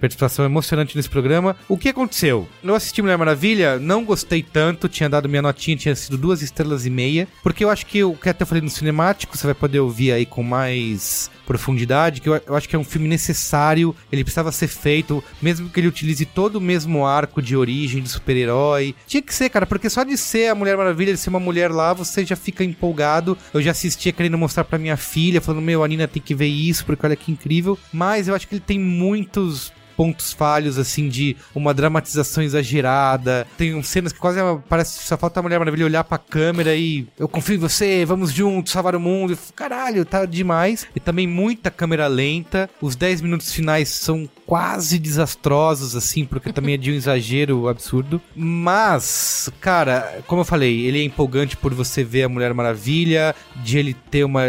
Participação. 0.00 0.44
Emocionante 0.44 0.96
nesse 0.96 1.08
programa. 1.08 1.56
O 1.68 1.78
que 1.78 1.88
aconteceu? 1.88 2.48
Eu 2.62 2.74
assisti 2.74 3.00
Mulher 3.00 3.16
Maravilha, 3.16 3.78
não 3.78 4.04
gostei 4.04 4.42
tanto, 4.42 4.88
tinha 4.88 5.08
dado 5.08 5.28
minha 5.28 5.42
notinha, 5.42 5.76
tinha 5.76 5.94
sido 5.94 6.18
duas 6.18 6.42
estrelas 6.42 6.84
e 6.84 6.90
meia, 6.90 7.28
porque 7.42 7.64
eu 7.64 7.70
acho 7.70 7.86
que 7.86 8.02
o 8.02 8.14
que 8.14 8.28
até 8.28 8.42
eu 8.42 8.46
falei 8.46 8.62
no 8.62 8.70
cinemático, 8.70 9.36
você 9.36 9.46
vai 9.46 9.54
poder 9.54 9.80
ouvir 9.80 10.12
aí 10.12 10.26
com 10.26 10.42
mais 10.42 11.30
profundidade, 11.46 12.20
que 12.20 12.28
eu, 12.28 12.40
eu 12.46 12.56
acho 12.56 12.68
que 12.68 12.76
é 12.76 12.78
um 12.78 12.84
filme 12.84 13.08
necessário, 13.08 13.94
ele 14.10 14.24
precisava 14.24 14.50
ser 14.52 14.68
feito, 14.68 15.22
mesmo 15.40 15.70
que 15.70 15.80
ele 15.80 15.88
utilize 15.88 16.24
todo 16.26 16.56
o 16.56 16.60
mesmo 16.60 17.06
arco 17.06 17.40
de 17.40 17.56
origem 17.56 18.02
do 18.02 18.08
super-herói. 18.08 18.94
Tinha 19.06 19.22
que 19.22 19.34
ser, 19.34 19.48
cara, 19.48 19.64
porque 19.64 19.88
só 19.88 20.02
de 20.02 20.16
ser 20.16 20.48
a 20.48 20.54
Mulher 20.54 20.76
Maravilha, 20.76 21.12
de 21.12 21.18
ser 21.18 21.30
uma 21.30 21.40
mulher 21.40 21.70
lá, 21.70 21.92
você 21.92 22.24
já 22.24 22.36
fica 22.36 22.64
empolgado. 22.64 23.38
Eu 23.54 23.62
já 23.62 23.70
assistia 23.70 24.12
querendo 24.12 24.36
mostrar 24.36 24.64
pra 24.64 24.78
minha 24.78 24.96
filha, 24.96 25.40
falando, 25.40 25.62
meu, 25.62 25.84
a 25.84 25.88
Nina 25.88 26.08
tem 26.08 26.22
que 26.22 26.34
ver 26.34 26.48
isso, 26.48 26.84
porque 26.84 27.06
olha 27.06 27.16
que 27.16 27.30
incrível. 27.30 27.78
Mas 27.92 28.28
eu 28.28 28.34
acho 28.34 28.48
que 28.48 28.54
ele 28.54 28.62
tem 28.66 28.78
muitos 28.78 29.72
pontos 29.96 30.32
falhos, 30.32 30.78
assim, 30.78 31.08
de 31.08 31.36
uma 31.54 31.72
dramatização 31.72 32.42
exagerada. 32.42 33.46
Tem 33.56 33.82
cenas 33.82 34.12
que 34.12 34.18
quase 34.18 34.38
parece 34.68 35.02
só 35.02 35.16
falta 35.16 35.40
a 35.40 35.42
Mulher 35.42 35.58
Maravilha 35.58 35.86
olhar 35.86 36.04
pra 36.04 36.18
câmera 36.18 36.74
e 36.74 37.06
eu 37.18 37.28
confio 37.28 37.56
em 37.56 37.58
você, 37.58 38.04
vamos 38.04 38.32
juntos 38.32 38.72
salvar 38.72 38.94
o 38.94 39.00
mundo. 39.00 39.36
Caralho, 39.54 40.04
tá 40.04 40.24
demais. 40.24 40.86
E 40.94 41.00
também 41.00 41.26
muita 41.26 41.70
câmera 41.70 42.06
lenta. 42.06 42.68
Os 42.80 42.94
10 42.96 43.22
minutos 43.22 43.52
finais 43.52 43.88
são 43.88 44.28
quase 44.46 44.98
desastrosos, 44.98 45.96
assim, 45.96 46.24
porque 46.24 46.52
também 46.52 46.74
é 46.74 46.78
de 46.78 46.92
um 46.92 46.94
exagero 46.94 47.68
absurdo. 47.68 48.20
Mas, 48.34 49.50
cara, 49.60 50.22
como 50.26 50.42
eu 50.42 50.44
falei, 50.44 50.86
ele 50.86 51.00
é 51.00 51.02
empolgante 51.02 51.56
por 51.56 51.74
você 51.74 52.04
ver 52.04 52.24
a 52.24 52.28
Mulher 52.28 52.54
Maravilha, 52.54 53.34
de 53.56 53.78
ele 53.78 53.94
ter 54.10 54.24
uma 54.24 54.42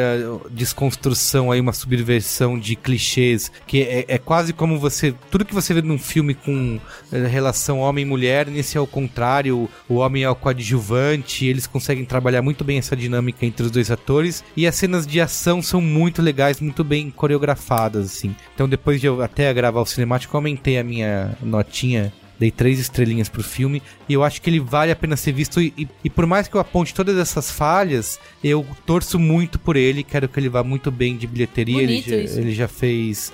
desconstrução 0.52 1.52
aí, 1.52 1.60
uma 1.60 1.74
subversão 1.74 2.60
de 2.60 2.76
clichês, 2.76 3.52
que 3.66 3.82
é, 3.82 4.06
é 4.08 4.18
quase 4.18 4.54
como 4.54 4.80
você. 4.80 5.14
Tudo 5.38 5.45
que 5.45 5.53
você 5.53 5.71
vê 5.71 5.83
num 5.83 5.99
filme 5.99 6.33
com 6.33 6.79
eh, 7.11 7.27
relação 7.27 7.77
homem-mulher, 7.77 8.47
nesse 8.47 8.75
é 8.75 8.81
o 8.81 8.88
contrário, 8.88 9.69
o 9.88 9.97
homem 9.97 10.23
é 10.23 10.29
o 10.31 10.33
coadjuvante, 10.33 11.45
eles 11.45 11.67
conseguem 11.67 12.05
trabalhar 12.05 12.41
muito 12.41 12.63
bem 12.63 12.79
essa 12.79 12.95
dinâmica 12.95 13.45
entre 13.45 13.63
os 13.63 13.69
dois 13.69 13.91
atores, 13.91 14.43
e 14.55 14.65
as 14.65 14.73
cenas 14.73 15.05
de 15.05 15.21
ação 15.21 15.61
são 15.61 15.79
muito 15.79 16.23
legais, 16.23 16.59
muito 16.59 16.83
bem 16.83 17.11
coreografadas, 17.11 18.07
assim. 18.07 18.35
Então 18.55 18.67
depois 18.67 18.99
de 18.99 19.05
eu 19.05 19.21
até 19.21 19.53
gravar 19.53 19.81
o 19.81 19.85
cinemático, 19.85 20.35
eu 20.35 20.39
aumentei 20.39 20.79
a 20.79 20.83
minha 20.83 21.38
notinha 21.39 22.11
Dei 22.39 22.51
três 22.51 22.79
estrelinhas 22.79 23.27
pro 23.27 23.41
filme 23.41 23.81
e 24.07 24.13
eu 24.13 24.23
acho 24.23 24.41
que 24.41 24.49
ele 24.49 24.59
vale 24.59 24.91
a 24.91 24.95
pena 24.95 25.17
ser 25.17 25.31
visto. 25.31 25.59
E, 25.59 25.73
e, 25.75 25.88
e 26.03 26.09
por 26.09 26.27
mais 26.27 26.47
que 26.47 26.55
eu 26.55 26.61
aponte 26.61 26.93
todas 26.93 27.17
essas 27.17 27.49
falhas, 27.49 28.19
eu 28.43 28.65
torço 28.85 29.17
muito 29.17 29.57
por 29.57 29.75
ele. 29.75 30.03
Quero 30.03 30.29
que 30.29 30.39
ele 30.39 30.47
vá 30.47 30.63
muito 30.63 30.91
bem 30.91 31.17
de 31.17 31.25
bilheteria. 31.25 31.81
Ele 31.81 32.01
já, 32.01 32.15
ele 32.15 32.53
já 32.53 32.67
fez. 32.67 33.33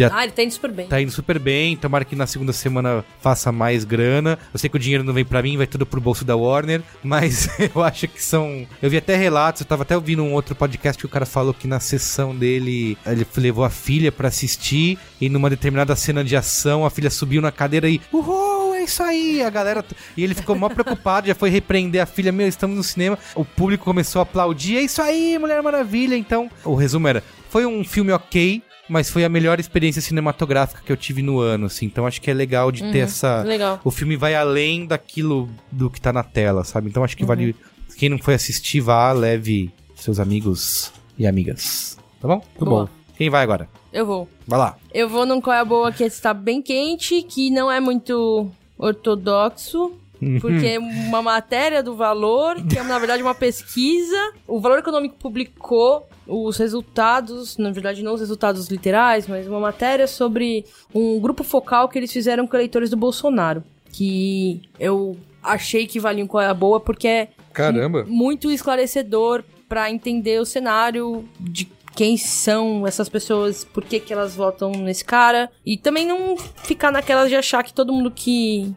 Já 0.00 0.10
Ah, 0.12 0.24
ele 0.24 0.32
tá 0.32 0.42
indo 0.42 0.52
super 0.52 0.70
bem. 0.72 0.86
tá 0.86 1.00
indo 1.00 1.10
super 1.12 1.38
bem. 1.38 1.76
Tomara 1.76 2.04
que 2.04 2.16
na 2.16 2.26
segunda 2.26 2.52
semana 2.52 3.04
faça 3.20 3.52
mais 3.52 3.84
grana. 3.84 4.38
Eu 4.52 4.58
sei 4.58 4.70
que 4.70 4.76
o 4.76 4.80
dinheiro 4.80 5.04
não 5.04 5.12
vem 5.12 5.24
pra 5.24 5.42
mim, 5.42 5.56
vai 5.56 5.66
tudo 5.66 5.84
pro 5.84 6.00
bolso 6.00 6.24
da 6.24 6.36
Warner. 6.36 6.82
Mas 7.02 7.48
eu 7.74 7.82
acho 7.82 8.08
que 8.08 8.22
são. 8.22 8.66
Eu 8.80 8.88
vi 8.90 8.96
até 8.96 9.16
relatos, 9.16 9.60
eu 9.60 9.66
tava 9.66 9.82
até 9.82 9.94
ouvindo 9.94 10.22
um 10.22 10.32
outro 10.32 10.54
podcast 10.54 10.98
que 10.98 11.06
o 11.06 11.08
cara 11.08 11.26
falou 11.26 11.52
que 11.52 11.66
na 11.68 11.80
sessão 11.80 12.34
dele 12.34 12.96
ele 13.06 13.26
levou 13.36 13.64
a 13.64 13.70
filha 13.70 14.10
pra 14.10 14.28
assistir. 14.28 14.98
E 15.20 15.28
numa 15.28 15.50
determinada 15.50 15.94
cena 15.96 16.24
de 16.24 16.34
ação, 16.36 16.84
a 16.86 16.90
filha 16.90 17.10
subiu 17.10 17.42
na 17.42 17.52
cadeira 17.52 17.88
e. 17.88 18.00
Uhul! 18.12 18.60
É 18.74 18.84
isso 18.84 19.02
aí, 19.02 19.42
a 19.42 19.50
galera. 19.50 19.84
E 20.16 20.24
ele 20.24 20.34
ficou 20.34 20.56
mó 20.56 20.68
preocupado, 20.70 21.26
já 21.26 21.34
foi 21.34 21.50
repreender 21.50 22.00
a 22.02 22.06
filha. 22.06 22.32
Meu, 22.32 22.48
estamos 22.48 22.74
no 22.76 22.82
cinema. 22.82 23.18
O 23.34 23.44
público 23.44 23.84
começou 23.84 24.20
a 24.20 24.22
aplaudir. 24.22 24.78
É 24.78 24.80
isso 24.80 25.02
aí, 25.02 25.38
Mulher 25.38 25.62
Maravilha. 25.62 26.16
Então, 26.16 26.50
o 26.64 26.74
resumo 26.74 27.06
era: 27.06 27.22
foi 27.50 27.66
um 27.66 27.84
filme 27.84 28.10
ok, 28.10 28.62
mas 28.90 29.08
foi 29.08 29.24
a 29.24 29.28
melhor 29.28 29.60
experiência 29.60 30.02
cinematográfica 30.02 30.82
que 30.84 30.90
eu 30.90 30.96
tive 30.96 31.22
no 31.22 31.38
ano, 31.38 31.66
assim. 31.66 31.86
Então 31.86 32.06
acho 32.06 32.20
que 32.20 32.30
é 32.30 32.34
legal 32.34 32.72
de 32.72 32.90
ter 32.90 32.98
essa. 32.98 33.42
Legal. 33.42 33.80
O 33.84 33.90
filme 33.90 34.16
vai 34.16 34.34
além 34.34 34.84
daquilo 34.84 35.48
do 35.70 35.88
que 35.88 36.00
tá 36.00 36.12
na 36.12 36.24
tela, 36.24 36.64
sabe? 36.64 36.88
Então 36.88 37.04
acho 37.04 37.16
que 37.16 37.24
vale. 37.24 37.54
Quem 37.96 38.08
não 38.08 38.18
foi 38.18 38.34
assistir, 38.34 38.80
vá, 38.80 39.12
leve 39.12 39.70
seus 39.94 40.18
amigos 40.18 40.92
e 41.16 41.26
amigas. 41.26 41.96
Tá 42.20 42.26
bom? 42.26 42.42
Tudo 42.58 42.70
bom. 42.70 42.88
Quem 43.16 43.30
vai 43.30 43.42
agora? 43.42 43.68
Eu 43.92 44.04
vou. 44.04 44.28
Vai 44.46 44.58
lá. 44.58 44.76
Eu 44.92 45.08
vou 45.08 45.24
num 45.24 45.40
qual 45.40 45.54
é 45.54 45.60
a 45.60 45.64
boa 45.64 45.92
que 45.92 46.02
está 46.02 46.34
bem 46.34 46.60
quente, 46.60 47.22
que 47.22 47.50
não 47.50 47.70
é 47.70 47.78
muito 47.78 48.50
ortodoxo. 48.76 49.92
Porque 50.40 50.66
é 50.76 50.78
uma 50.78 51.22
matéria 51.22 51.82
do 51.82 51.94
Valor, 51.94 52.56
que 52.66 52.78
é 52.78 52.82
na 52.82 52.98
verdade 52.98 53.22
uma 53.22 53.34
pesquisa. 53.34 54.32
O 54.46 54.60
Valor 54.60 54.78
Econômico 54.78 55.16
publicou 55.18 56.06
os 56.26 56.56
resultados, 56.56 57.56
na 57.56 57.70
verdade 57.70 58.02
não 58.02 58.14
os 58.14 58.20
resultados 58.20 58.68
literais, 58.68 59.26
mas 59.26 59.46
uma 59.46 59.60
matéria 59.60 60.06
sobre 60.06 60.64
um 60.94 61.18
grupo 61.18 61.42
focal 61.42 61.88
que 61.88 61.98
eles 61.98 62.12
fizeram 62.12 62.46
com 62.46 62.56
eleitores 62.56 62.90
do 62.90 62.96
Bolsonaro. 62.96 63.64
Que 63.92 64.62
eu 64.78 65.16
achei 65.42 65.86
que 65.86 65.98
valia 65.98 66.26
qual 66.26 66.42
é 66.42 66.46
a 66.46 66.54
boa, 66.54 66.78
porque 66.78 67.08
é 67.08 67.28
Caramba. 67.52 68.04
muito 68.06 68.50
esclarecedor 68.50 69.42
pra 69.68 69.90
entender 69.90 70.40
o 70.40 70.44
cenário 70.44 71.24
de 71.38 71.68
quem 71.94 72.16
são 72.16 72.86
essas 72.86 73.08
pessoas, 73.08 73.64
por 73.64 73.84
que, 73.84 74.00
que 74.00 74.12
elas 74.12 74.34
votam 74.34 74.72
nesse 74.72 75.04
cara. 75.04 75.50
E 75.64 75.76
também 75.76 76.06
não 76.06 76.36
ficar 76.36 76.90
naquelas 76.90 77.28
de 77.28 77.36
achar 77.36 77.62
que 77.62 77.74
todo 77.74 77.92
mundo 77.92 78.10
que. 78.10 78.72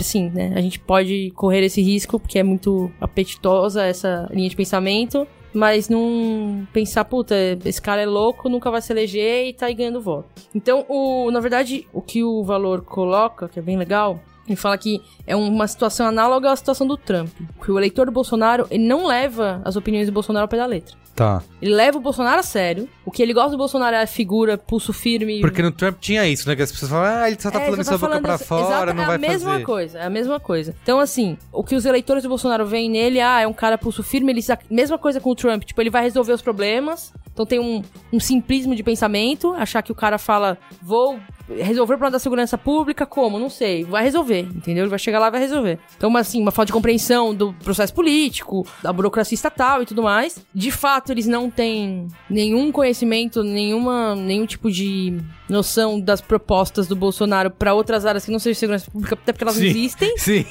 Sim, 0.00 0.30
né? 0.30 0.52
A 0.54 0.60
gente 0.60 0.78
pode 0.78 1.30
correr 1.36 1.62
esse 1.62 1.80
risco, 1.80 2.18
porque 2.18 2.38
é 2.38 2.42
muito 2.42 2.90
apetitosa 3.00 3.84
essa 3.84 4.28
linha 4.32 4.48
de 4.48 4.56
pensamento. 4.56 5.26
Mas 5.52 5.88
não 5.88 6.66
pensar, 6.72 7.04
puta, 7.04 7.34
esse 7.64 7.82
cara 7.82 8.00
é 8.00 8.06
louco, 8.06 8.48
nunca 8.48 8.70
vai 8.70 8.80
se 8.80 8.92
eleger 8.92 9.48
e 9.48 9.52
tá 9.52 9.66
aí 9.66 9.74
ganhando 9.74 10.00
voto. 10.00 10.28
Então, 10.54 10.84
o, 10.88 11.28
na 11.32 11.40
verdade, 11.40 11.88
o 11.92 12.00
que 12.00 12.22
o 12.22 12.44
valor 12.44 12.82
coloca, 12.82 13.48
que 13.48 13.58
é 13.58 13.62
bem 13.62 13.76
legal, 13.76 14.20
ele 14.46 14.56
fala 14.56 14.78
que 14.78 15.00
é 15.26 15.34
uma 15.34 15.66
situação 15.66 16.06
análoga 16.06 16.50
à 16.50 16.56
situação 16.56 16.86
do 16.86 16.96
Trump. 16.96 17.30
Que 17.64 17.70
o 17.70 17.78
eleitor 17.78 18.06
do 18.06 18.12
Bolsonaro, 18.12 18.66
ele 18.70 18.84
não 18.84 19.06
leva 19.06 19.60
as 19.64 19.76
opiniões 19.76 20.06
do 20.06 20.12
Bolsonaro 20.12 20.44
ao 20.44 20.48
pé 20.48 20.56
da 20.56 20.66
letra. 20.66 20.96
Tá. 21.14 21.42
Ele 21.60 21.74
leva 21.74 21.98
o 21.98 22.00
Bolsonaro 22.00 22.40
a 22.40 22.42
sério. 22.42 22.88
O 23.04 23.10
que 23.10 23.22
ele 23.22 23.34
gosta 23.34 23.50
do 23.50 23.58
Bolsonaro 23.58 23.94
é 23.94 24.02
a 24.02 24.06
figura, 24.06 24.56
pulso 24.56 24.92
firme. 24.92 25.40
Porque 25.40 25.60
no 25.60 25.70
Trump 25.70 25.98
tinha 26.00 26.26
isso, 26.26 26.48
né? 26.48 26.56
Que 26.56 26.62
as 26.62 26.72
pessoas 26.72 26.90
falam, 26.90 27.04
ah, 27.22 27.28
ele 27.28 27.38
só 27.40 27.50
tá 27.50 27.60
É, 27.60 27.64
falando 27.66 27.80
isso 27.82 27.90
da 27.90 27.98
boca 27.98 28.20
pra 28.20 28.38
fora, 28.38 28.62
exato, 28.64 28.94
não 28.94 29.02
é 29.02 29.06
vai 29.06 29.16
a 29.16 29.18
mesma 29.18 29.50
fazer. 29.52 29.64
coisa, 29.64 29.98
é 29.98 30.04
a 30.06 30.10
mesma 30.10 30.40
coisa. 30.40 30.74
Então, 30.82 30.98
assim, 30.98 31.36
o 31.52 31.62
que 31.62 31.74
os 31.74 31.84
eleitores 31.84 32.22
do 32.22 32.28
Bolsonaro 32.28 32.64
veem 32.64 32.88
nele, 32.88 33.20
ah, 33.20 33.40
é 33.40 33.46
um 33.46 33.52
cara 33.52 33.76
pulso 33.76 34.02
firme, 34.02 34.32
ele 34.32 34.40
mesma 34.70 34.96
coisa 34.96 35.20
com 35.20 35.30
o 35.30 35.34
Trump, 35.34 35.64
tipo, 35.64 35.80
ele 35.80 35.90
vai 35.90 36.02
resolver 36.02 36.32
os 36.32 36.40
problemas. 36.40 37.12
Então 37.32 37.44
tem 37.44 37.58
um, 37.60 37.82
um 38.12 38.20
simplismo 38.20 38.74
de 38.74 38.82
pensamento, 38.82 39.52
achar 39.54 39.82
que 39.82 39.92
o 39.92 39.94
cara 39.94 40.16
fala, 40.18 40.56
vou 40.82 41.18
resolver 41.58 41.94
o 41.94 41.98
problema 41.98 42.10
da 42.10 42.18
segurança 42.18 42.56
pública, 42.56 43.04
como? 43.06 43.38
Não 43.38 43.50
sei. 43.50 43.84
Vai 43.84 44.02
resolver, 44.02 44.40
entendeu? 44.40 44.84
Ele 44.84 44.90
vai 44.90 44.98
chegar 44.98 45.18
lá 45.18 45.28
e 45.28 45.30
vai 45.30 45.40
resolver. 45.40 45.78
Então, 45.96 46.10
mas, 46.10 46.28
assim, 46.28 46.40
uma 46.40 46.50
falta 46.50 46.66
de 46.66 46.72
compreensão 46.72 47.34
do 47.34 47.52
processo 47.54 47.92
político, 47.92 48.66
da 48.82 48.92
burocracia 48.92 49.34
estatal 49.34 49.82
e 49.82 49.86
tudo 49.86 50.02
mais. 50.02 50.44
De 50.54 50.70
fato, 50.70 51.10
eles 51.12 51.26
não 51.26 51.50
têm 51.50 52.08
nenhum 52.28 52.70
conhecimento, 52.70 53.42
nenhuma, 53.42 54.14
nenhum 54.14 54.46
tipo 54.46 54.70
de 54.70 55.18
noção 55.48 56.00
das 56.00 56.20
propostas 56.20 56.86
do 56.86 56.94
Bolsonaro 56.94 57.50
pra 57.50 57.74
outras 57.74 58.06
áreas 58.06 58.24
que 58.24 58.30
não 58.30 58.38
sejam 58.38 58.58
segurança 58.58 58.90
pública, 58.90 59.14
até 59.14 59.32
porque 59.32 59.44
elas 59.44 59.56
não 59.56 59.62
Sim. 59.62 59.68
existem. 59.68 60.16
Sim. 60.18 60.44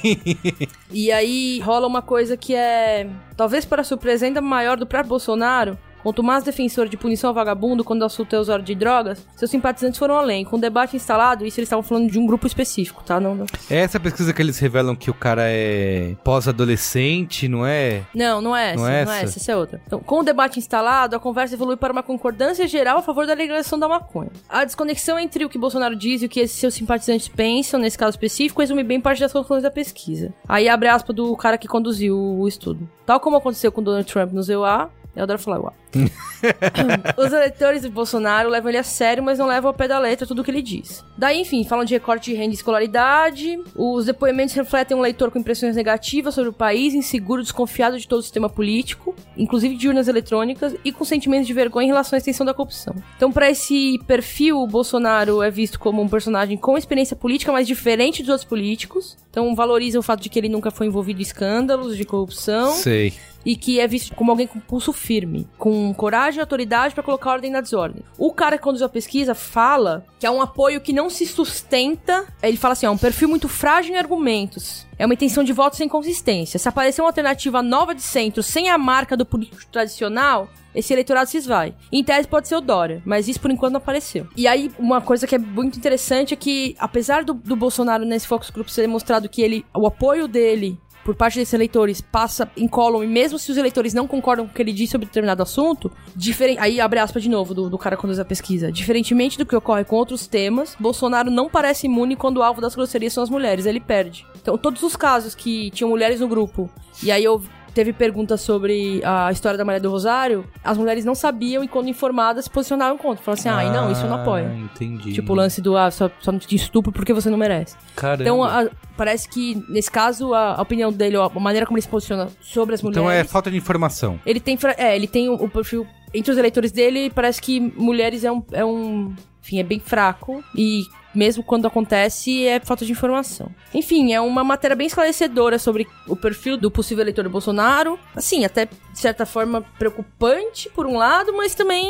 E 0.90 1.10
aí 1.10 1.60
rola 1.60 1.86
uma 1.86 2.02
coisa 2.02 2.36
que 2.36 2.54
é, 2.54 3.08
talvez 3.36 3.64
para 3.64 3.82
surpresa 3.82 4.26
ainda 4.26 4.40
maior 4.40 4.76
do 4.76 4.86
próprio 4.86 5.08
Bolsonaro, 5.08 5.78
quanto 6.02 6.22
mais 6.22 6.44
defensor 6.44 6.88
de 6.88 6.96
punição 6.96 7.28
ao 7.28 7.34
vagabundo 7.34 7.84
quando 7.84 8.04
assunto 8.04 8.34
é 8.34 8.38
o 8.38 8.42
usuário 8.42 8.64
de 8.64 8.74
drogas, 8.74 9.26
seus 9.36 9.50
simpatizantes 9.50 9.98
foram 9.98 10.14
além. 10.16 10.44
Com 10.44 10.56
o 10.56 10.60
debate 10.60 10.96
instalado, 10.96 11.44
isso 11.46 11.58
eles 11.60 11.66
estavam 11.66 11.82
falando 11.82 12.10
de 12.10 12.18
um 12.18 12.26
grupo 12.26 12.46
específico, 12.46 13.02
tá? 13.04 13.18
Não, 13.20 13.34
não, 13.34 13.46
É 13.70 13.78
essa 13.78 13.98
pesquisa 14.00 14.32
que 14.32 14.40
eles 14.42 14.58
revelam 14.58 14.94
que 14.96 15.10
o 15.10 15.14
cara 15.14 15.42
é 15.46 16.14
pós-adolescente, 16.24 17.48
não 17.48 17.66
é? 17.66 18.02
não, 18.14 18.40
não 18.40 18.56
é 18.56 18.70
essa, 18.70 18.76
Não 18.76 18.82
não 18.84 18.90
é 18.90 18.98
é 18.98 19.02
essa? 19.02 19.12
essa, 19.24 19.38
essa 19.38 19.52
é 19.52 19.56
outra. 19.56 19.80
Então, 19.86 20.00
com 20.00 20.20
o 20.20 20.22
debate 20.22 20.58
instalado, 20.58 21.16
a 21.16 21.20
conversa 21.20 21.54
evolui 21.54 21.76
para 21.76 21.92
uma 21.92 22.02
concordância 22.02 22.66
geral 22.66 22.98
a 22.98 23.02
favor 23.02 23.26
da 23.26 23.34
legalização 23.34 23.78
da 23.78 23.88
maconha. 23.88 24.30
A 24.48 24.64
desconexão 24.64 25.18
entre 25.18 25.44
o 25.44 25.48
que 25.48 25.58
Bolsonaro 25.58 25.96
diz 25.96 26.22
e 26.22 26.26
o 26.26 26.28
que 26.28 26.40
esses 26.40 26.58
seus 26.58 26.74
simpatizantes 26.74 27.28
pensam, 27.28 27.80
nesse 27.80 27.96
caso 27.98 28.10
específico, 28.10 28.60
resume 28.60 28.82
bem 28.82 29.00
parte 29.00 29.20
das 29.20 29.32
conclusões 29.32 29.62
da 29.62 29.70
pesquisa. 29.70 30.32
Aí 30.48 30.68
abre 30.68 30.88
aspas 30.88 31.14
do 31.14 31.36
cara 31.36 31.58
que 31.58 31.68
conduziu 31.68 32.16
o 32.16 32.46
estudo. 32.48 32.88
Tal 33.06 33.18
como 33.20 33.36
aconteceu 33.36 33.72
com 33.72 33.82
Donald 33.82 34.10
Trump 34.10 34.32
no 34.32 34.42
ZEUA, 34.42 34.90
eu 35.14 35.24
adoro 35.24 35.38
falar 35.38 35.60
UA. 35.60 35.72
Os 37.16 37.32
eleitores 37.32 37.82
de 37.82 37.88
Bolsonaro 37.88 38.48
levam 38.48 38.68
ele 38.68 38.78
a 38.78 38.82
sério, 38.82 39.22
mas 39.22 39.38
não 39.38 39.46
levam 39.46 39.68
ao 39.68 39.74
pé 39.74 39.88
da 39.88 39.98
letra 39.98 40.26
tudo 40.26 40.40
o 40.40 40.44
que 40.44 40.50
ele 40.50 40.62
diz. 40.62 41.04
Daí, 41.18 41.40
enfim, 41.40 41.64
falam 41.64 41.84
de 41.84 41.94
recorte 41.94 42.30
de 42.30 42.36
renda 42.36 42.52
e 42.52 42.54
escolaridade. 42.54 43.60
Os 43.74 44.06
depoimentos 44.06 44.54
refletem 44.54 44.96
um 44.96 45.00
leitor 45.00 45.30
com 45.30 45.38
impressões 45.38 45.74
negativas 45.76 46.34
sobre 46.34 46.50
o 46.50 46.52
país, 46.52 46.94
inseguro, 46.94 47.42
desconfiado 47.42 47.98
de 47.98 48.06
todo 48.06 48.20
o 48.20 48.22
sistema 48.22 48.48
político, 48.48 49.14
inclusive 49.36 49.76
de 49.76 49.88
urnas 49.88 50.08
eletrônicas, 50.08 50.74
e 50.84 50.92
com 50.92 51.04
sentimentos 51.04 51.46
de 51.46 51.52
vergonha 51.52 51.86
em 51.86 51.90
relação 51.90 52.16
à 52.16 52.18
extensão 52.18 52.46
da 52.46 52.54
corrupção. 52.54 52.94
Então, 53.16 53.32
para 53.32 53.50
esse 53.50 53.98
perfil, 54.06 54.60
o 54.60 54.66
Bolsonaro 54.66 55.42
é 55.42 55.50
visto 55.50 55.78
como 55.78 56.00
um 56.00 56.08
personagem 56.08 56.56
com 56.56 56.78
experiência 56.78 57.16
política, 57.16 57.52
mas 57.52 57.66
diferente 57.66 58.22
dos 58.22 58.30
outros 58.30 58.48
políticos. 58.48 59.16
Então, 59.30 59.54
valoriza 59.54 59.98
o 59.98 60.02
fato 60.02 60.20
de 60.20 60.28
que 60.28 60.38
ele 60.38 60.48
nunca 60.48 60.70
foi 60.70 60.86
envolvido 60.86 61.20
em 61.20 61.22
escândalos 61.22 61.96
de 61.96 62.04
corrupção 62.04 62.72
Sei. 62.72 63.14
e 63.44 63.56
que 63.56 63.78
é 63.78 63.86
visto 63.86 64.14
como 64.14 64.30
alguém 64.32 64.46
com 64.46 64.58
pulso 64.58 64.92
firme, 64.92 65.48
com 65.56 65.94
coragem 65.94 66.38
e 66.38 66.40
autoridade 66.40 66.94
pra 66.94 67.02
colocar 67.02 67.30
ordem 67.30 67.50
na 67.50 67.60
desordem. 67.60 68.02
O 68.18 68.32
cara 68.32 68.58
que 68.58 68.64
conduziu 68.64 68.86
a 68.86 68.90
pesquisa 68.90 69.34
fala 69.34 70.04
que 70.18 70.26
é 70.26 70.30
um 70.30 70.42
apoio 70.42 70.80
que 70.80 70.92
não 70.92 71.08
se 71.08 71.26
sustenta. 71.26 72.26
Ele 72.42 72.56
fala 72.56 72.72
assim: 72.72 72.86
é 72.86 72.90
um 72.90 72.98
perfil 72.98 73.28
muito 73.28 73.48
frágil 73.48 73.94
em 73.94 73.98
argumentos. 73.98 74.86
É 75.00 75.06
uma 75.06 75.14
intenção 75.14 75.42
de 75.42 75.50
voto 75.50 75.76
sem 75.76 75.88
consistência. 75.88 76.58
Se 76.58 76.68
aparecer 76.68 77.00
uma 77.00 77.08
alternativa 77.08 77.62
nova 77.62 77.94
de 77.94 78.02
centro 78.02 78.42
sem 78.42 78.68
a 78.68 78.76
marca 78.76 79.16
do 79.16 79.24
político 79.24 79.64
tradicional, 79.72 80.46
esse 80.74 80.92
eleitorado 80.92 81.26
se 81.26 81.38
esvai. 81.38 81.74
Em 81.90 82.04
tese 82.04 82.28
pode 82.28 82.46
ser 82.46 82.56
o 82.56 82.60
Dória, 82.60 83.00
mas 83.02 83.26
isso 83.26 83.40
por 83.40 83.50
enquanto 83.50 83.72
não 83.72 83.78
apareceu. 83.78 84.28
E 84.36 84.46
aí, 84.46 84.70
uma 84.78 85.00
coisa 85.00 85.26
que 85.26 85.34
é 85.34 85.38
muito 85.38 85.78
interessante 85.78 86.34
é 86.34 86.36
que, 86.36 86.76
apesar 86.78 87.24
do, 87.24 87.32
do 87.32 87.56
Bolsonaro 87.56 88.04
nesse 88.04 88.28
focus 88.28 88.50
group 88.50 88.68
ser 88.68 88.82
demonstrado 88.82 89.26
que 89.26 89.40
ele, 89.40 89.64
o 89.74 89.86
apoio 89.86 90.28
dele 90.28 90.78
por 91.04 91.14
parte 91.14 91.38
desses 91.38 91.54
eleitores 91.54 92.00
passa 92.00 92.50
incólume, 92.56 93.06
mesmo 93.06 93.38
se 93.38 93.50
os 93.50 93.56
eleitores 93.56 93.94
não 93.94 94.06
concordam 94.06 94.46
com 94.46 94.52
o 94.52 94.54
que 94.54 94.62
ele 94.62 94.72
diz 94.72 94.90
sobre 94.90 95.06
determinado 95.06 95.42
assunto, 95.42 95.90
diferen... 96.14 96.58
aí 96.58 96.80
abre 96.80 96.98
aspas 96.98 97.22
de 97.22 97.28
novo 97.28 97.54
do, 97.54 97.70
do 97.70 97.78
cara 97.78 97.96
quando 97.96 98.10
conduz 98.10 98.18
a 98.18 98.24
pesquisa. 98.24 98.72
Diferentemente 98.72 99.38
do 99.38 99.46
que 99.46 99.54
ocorre 99.54 99.84
com 99.84 99.96
outros 99.96 100.26
temas, 100.26 100.76
Bolsonaro 100.78 101.30
não 101.30 101.48
parece 101.48 101.86
imune 101.86 102.16
quando 102.16 102.38
o 102.38 102.42
alvo 102.42 102.60
das 102.60 102.74
grosserias 102.74 103.12
são 103.12 103.22
as 103.22 103.30
mulheres, 103.30 103.66
ele 103.66 103.80
perde. 103.80 104.26
Então, 104.40 104.58
todos 104.58 104.82
os 104.82 104.96
casos 104.96 105.34
que 105.34 105.70
tinham 105.70 105.90
mulheres 105.90 106.20
no 106.20 106.28
grupo, 106.28 106.68
e 107.02 107.12
aí 107.12 107.22
eu 107.22 107.42
teve 107.74 107.92
perguntas 107.92 108.40
sobre 108.40 109.00
a 109.04 109.30
história 109.32 109.56
da 109.58 109.64
Maria 109.64 109.80
do 109.80 109.90
Rosário, 109.90 110.44
as 110.62 110.76
mulheres 110.76 111.04
não 111.04 111.14
sabiam 111.14 111.62
e 111.64 111.68
quando 111.68 111.88
informadas 111.88 112.44
se 112.44 112.50
posicionavam 112.50 112.96
contra. 112.98 113.22
Falaram 113.24 113.40
assim, 113.40 113.48
ai 113.48 113.70
não, 113.70 113.90
isso 113.90 114.02
eu 114.04 114.08
não 114.08 114.16
apoio. 114.20 114.46
Ah, 114.46 114.56
Entendi. 114.56 115.12
Tipo 115.12 115.32
o 115.32 115.36
lance 115.36 115.60
do, 115.60 115.76
ah, 115.76 115.90
só, 115.90 116.10
só 116.20 116.32
não 116.32 116.38
te 116.38 116.54
estupro 116.54 116.92
porque 116.92 117.12
você 117.12 117.30
não 117.30 117.38
merece. 117.38 117.76
Caramba. 117.96 118.22
Então, 118.22 118.42
a- 118.44 118.68
parece 118.96 119.28
que, 119.28 119.62
nesse 119.68 119.90
caso, 119.90 120.34
a, 120.34 120.56
a 120.56 120.62
opinião 120.62 120.92
dele, 120.92 121.16
a 121.16 121.28
maneira 121.40 121.66
como 121.66 121.76
ele 121.78 121.82
se 121.82 121.88
posiciona 121.88 122.28
sobre 122.40 122.74
as 122.74 122.82
mulheres. 122.82 123.00
Então 123.02 123.10
é 123.10 123.24
falta 123.24 123.50
de 123.50 123.56
informação. 123.56 124.20
Ele 124.26 124.40
tem. 124.40 124.58
É, 124.76 124.94
ele 124.96 125.06
tem 125.06 125.28
o, 125.28 125.34
o 125.34 125.48
perfil. 125.48 125.86
Entre 126.12 126.32
os 126.32 126.36
eleitores 126.38 126.72
dele, 126.72 127.08
parece 127.10 127.40
que 127.40 127.60
mulheres 127.60 128.24
é 128.24 128.32
um. 128.32 128.42
É 128.52 128.64
um 128.64 129.14
enfim, 129.42 129.58
é 129.58 129.62
bem 129.62 129.80
fraco. 129.80 130.44
E 130.54 130.82
mesmo 131.14 131.42
quando 131.42 131.66
acontece, 131.66 132.46
é 132.46 132.60
falta 132.60 132.84
de 132.84 132.92
informação. 132.92 133.50
Enfim, 133.74 134.12
é 134.12 134.20
uma 134.20 134.44
matéria 134.44 134.76
bem 134.76 134.86
esclarecedora 134.86 135.58
sobre 135.58 135.86
o 136.06 136.14
perfil 136.16 136.56
do 136.56 136.70
possível 136.70 137.02
eleitor 137.02 137.24
do 137.24 137.30
Bolsonaro. 137.30 137.98
Assim, 138.14 138.44
até 138.44 138.66
de 138.66 138.98
certa 138.98 139.24
forma 139.26 139.62
preocupante 139.78 140.68
por 140.74 140.86
um 140.86 140.96
lado, 140.96 141.32
mas 141.36 141.54
também 141.54 141.86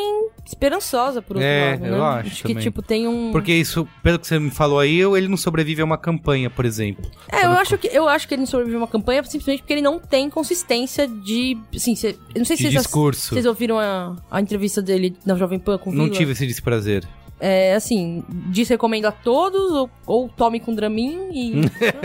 esperançosa 0.47 1.23
por 1.23 1.37
outro 1.37 1.47
É, 1.49 1.71
lado, 1.73 1.87
eu 1.87 1.93
né? 1.93 2.01
acho 2.01 2.43
que, 2.43 2.49
também. 2.49 2.63
tipo, 2.63 2.83
tem 2.83 3.07
um... 3.09 3.31
Porque 3.33 3.53
isso, 3.53 3.87
pelo 4.03 4.19
que 4.19 4.27
você 4.27 4.39
me 4.39 4.51
falou 4.51 4.79
aí, 4.79 5.01
ele 5.01 5.29
não 5.29 5.37
sobrevive 5.37 5.83
a 5.83 5.85
uma 5.85 5.99
campanha, 5.99 6.51
por 6.51 6.65
exemplo. 6.65 7.11
É, 7.31 7.45
eu 7.45 7.51
acho, 7.53 7.79
que, 7.79 7.87
eu 7.89 8.09
acho 8.09 8.27
que 8.27 8.35
ele 8.35 8.41
não 8.41 8.47
sobreviveu 8.47 8.79
a 8.81 8.83
uma 8.83 8.89
campanha 8.89 9.23
simplesmente 9.25 9.61
porque 9.61 9.73
ele 9.73 9.83
não 9.83 9.99
tem 9.99 10.29
consistência 10.29 11.07
de... 11.07 11.57
Assim, 11.75 11.95
cê, 11.95 12.17
eu 12.35 12.39
não 12.39 12.45
sei 12.45 12.57
se 12.57 12.71
vocês, 12.71 12.87
vocês 12.87 13.47
ouviram 13.47 13.79
a, 13.79 14.17
a 14.31 14.41
entrevista 14.41 14.83
dele 14.83 15.17
na 15.25 15.35
Jovem 15.35 15.59
Pan 15.59 15.79
com 15.79 15.91
o 15.91 15.95
Não 15.95 16.05
Vila. 16.05 16.17
tive 16.17 16.33
esse 16.33 16.47
desprazer. 16.47 17.05
É, 17.41 17.75
assim, 17.75 18.23
desrecomendo 18.29 19.09
a 19.09 19.13
todos, 19.13 19.73
ou, 19.73 19.91
ou 20.07 20.29
tome 20.29 20.61
com 20.61 20.75
Dramin 20.75 21.31
e... 21.33 21.53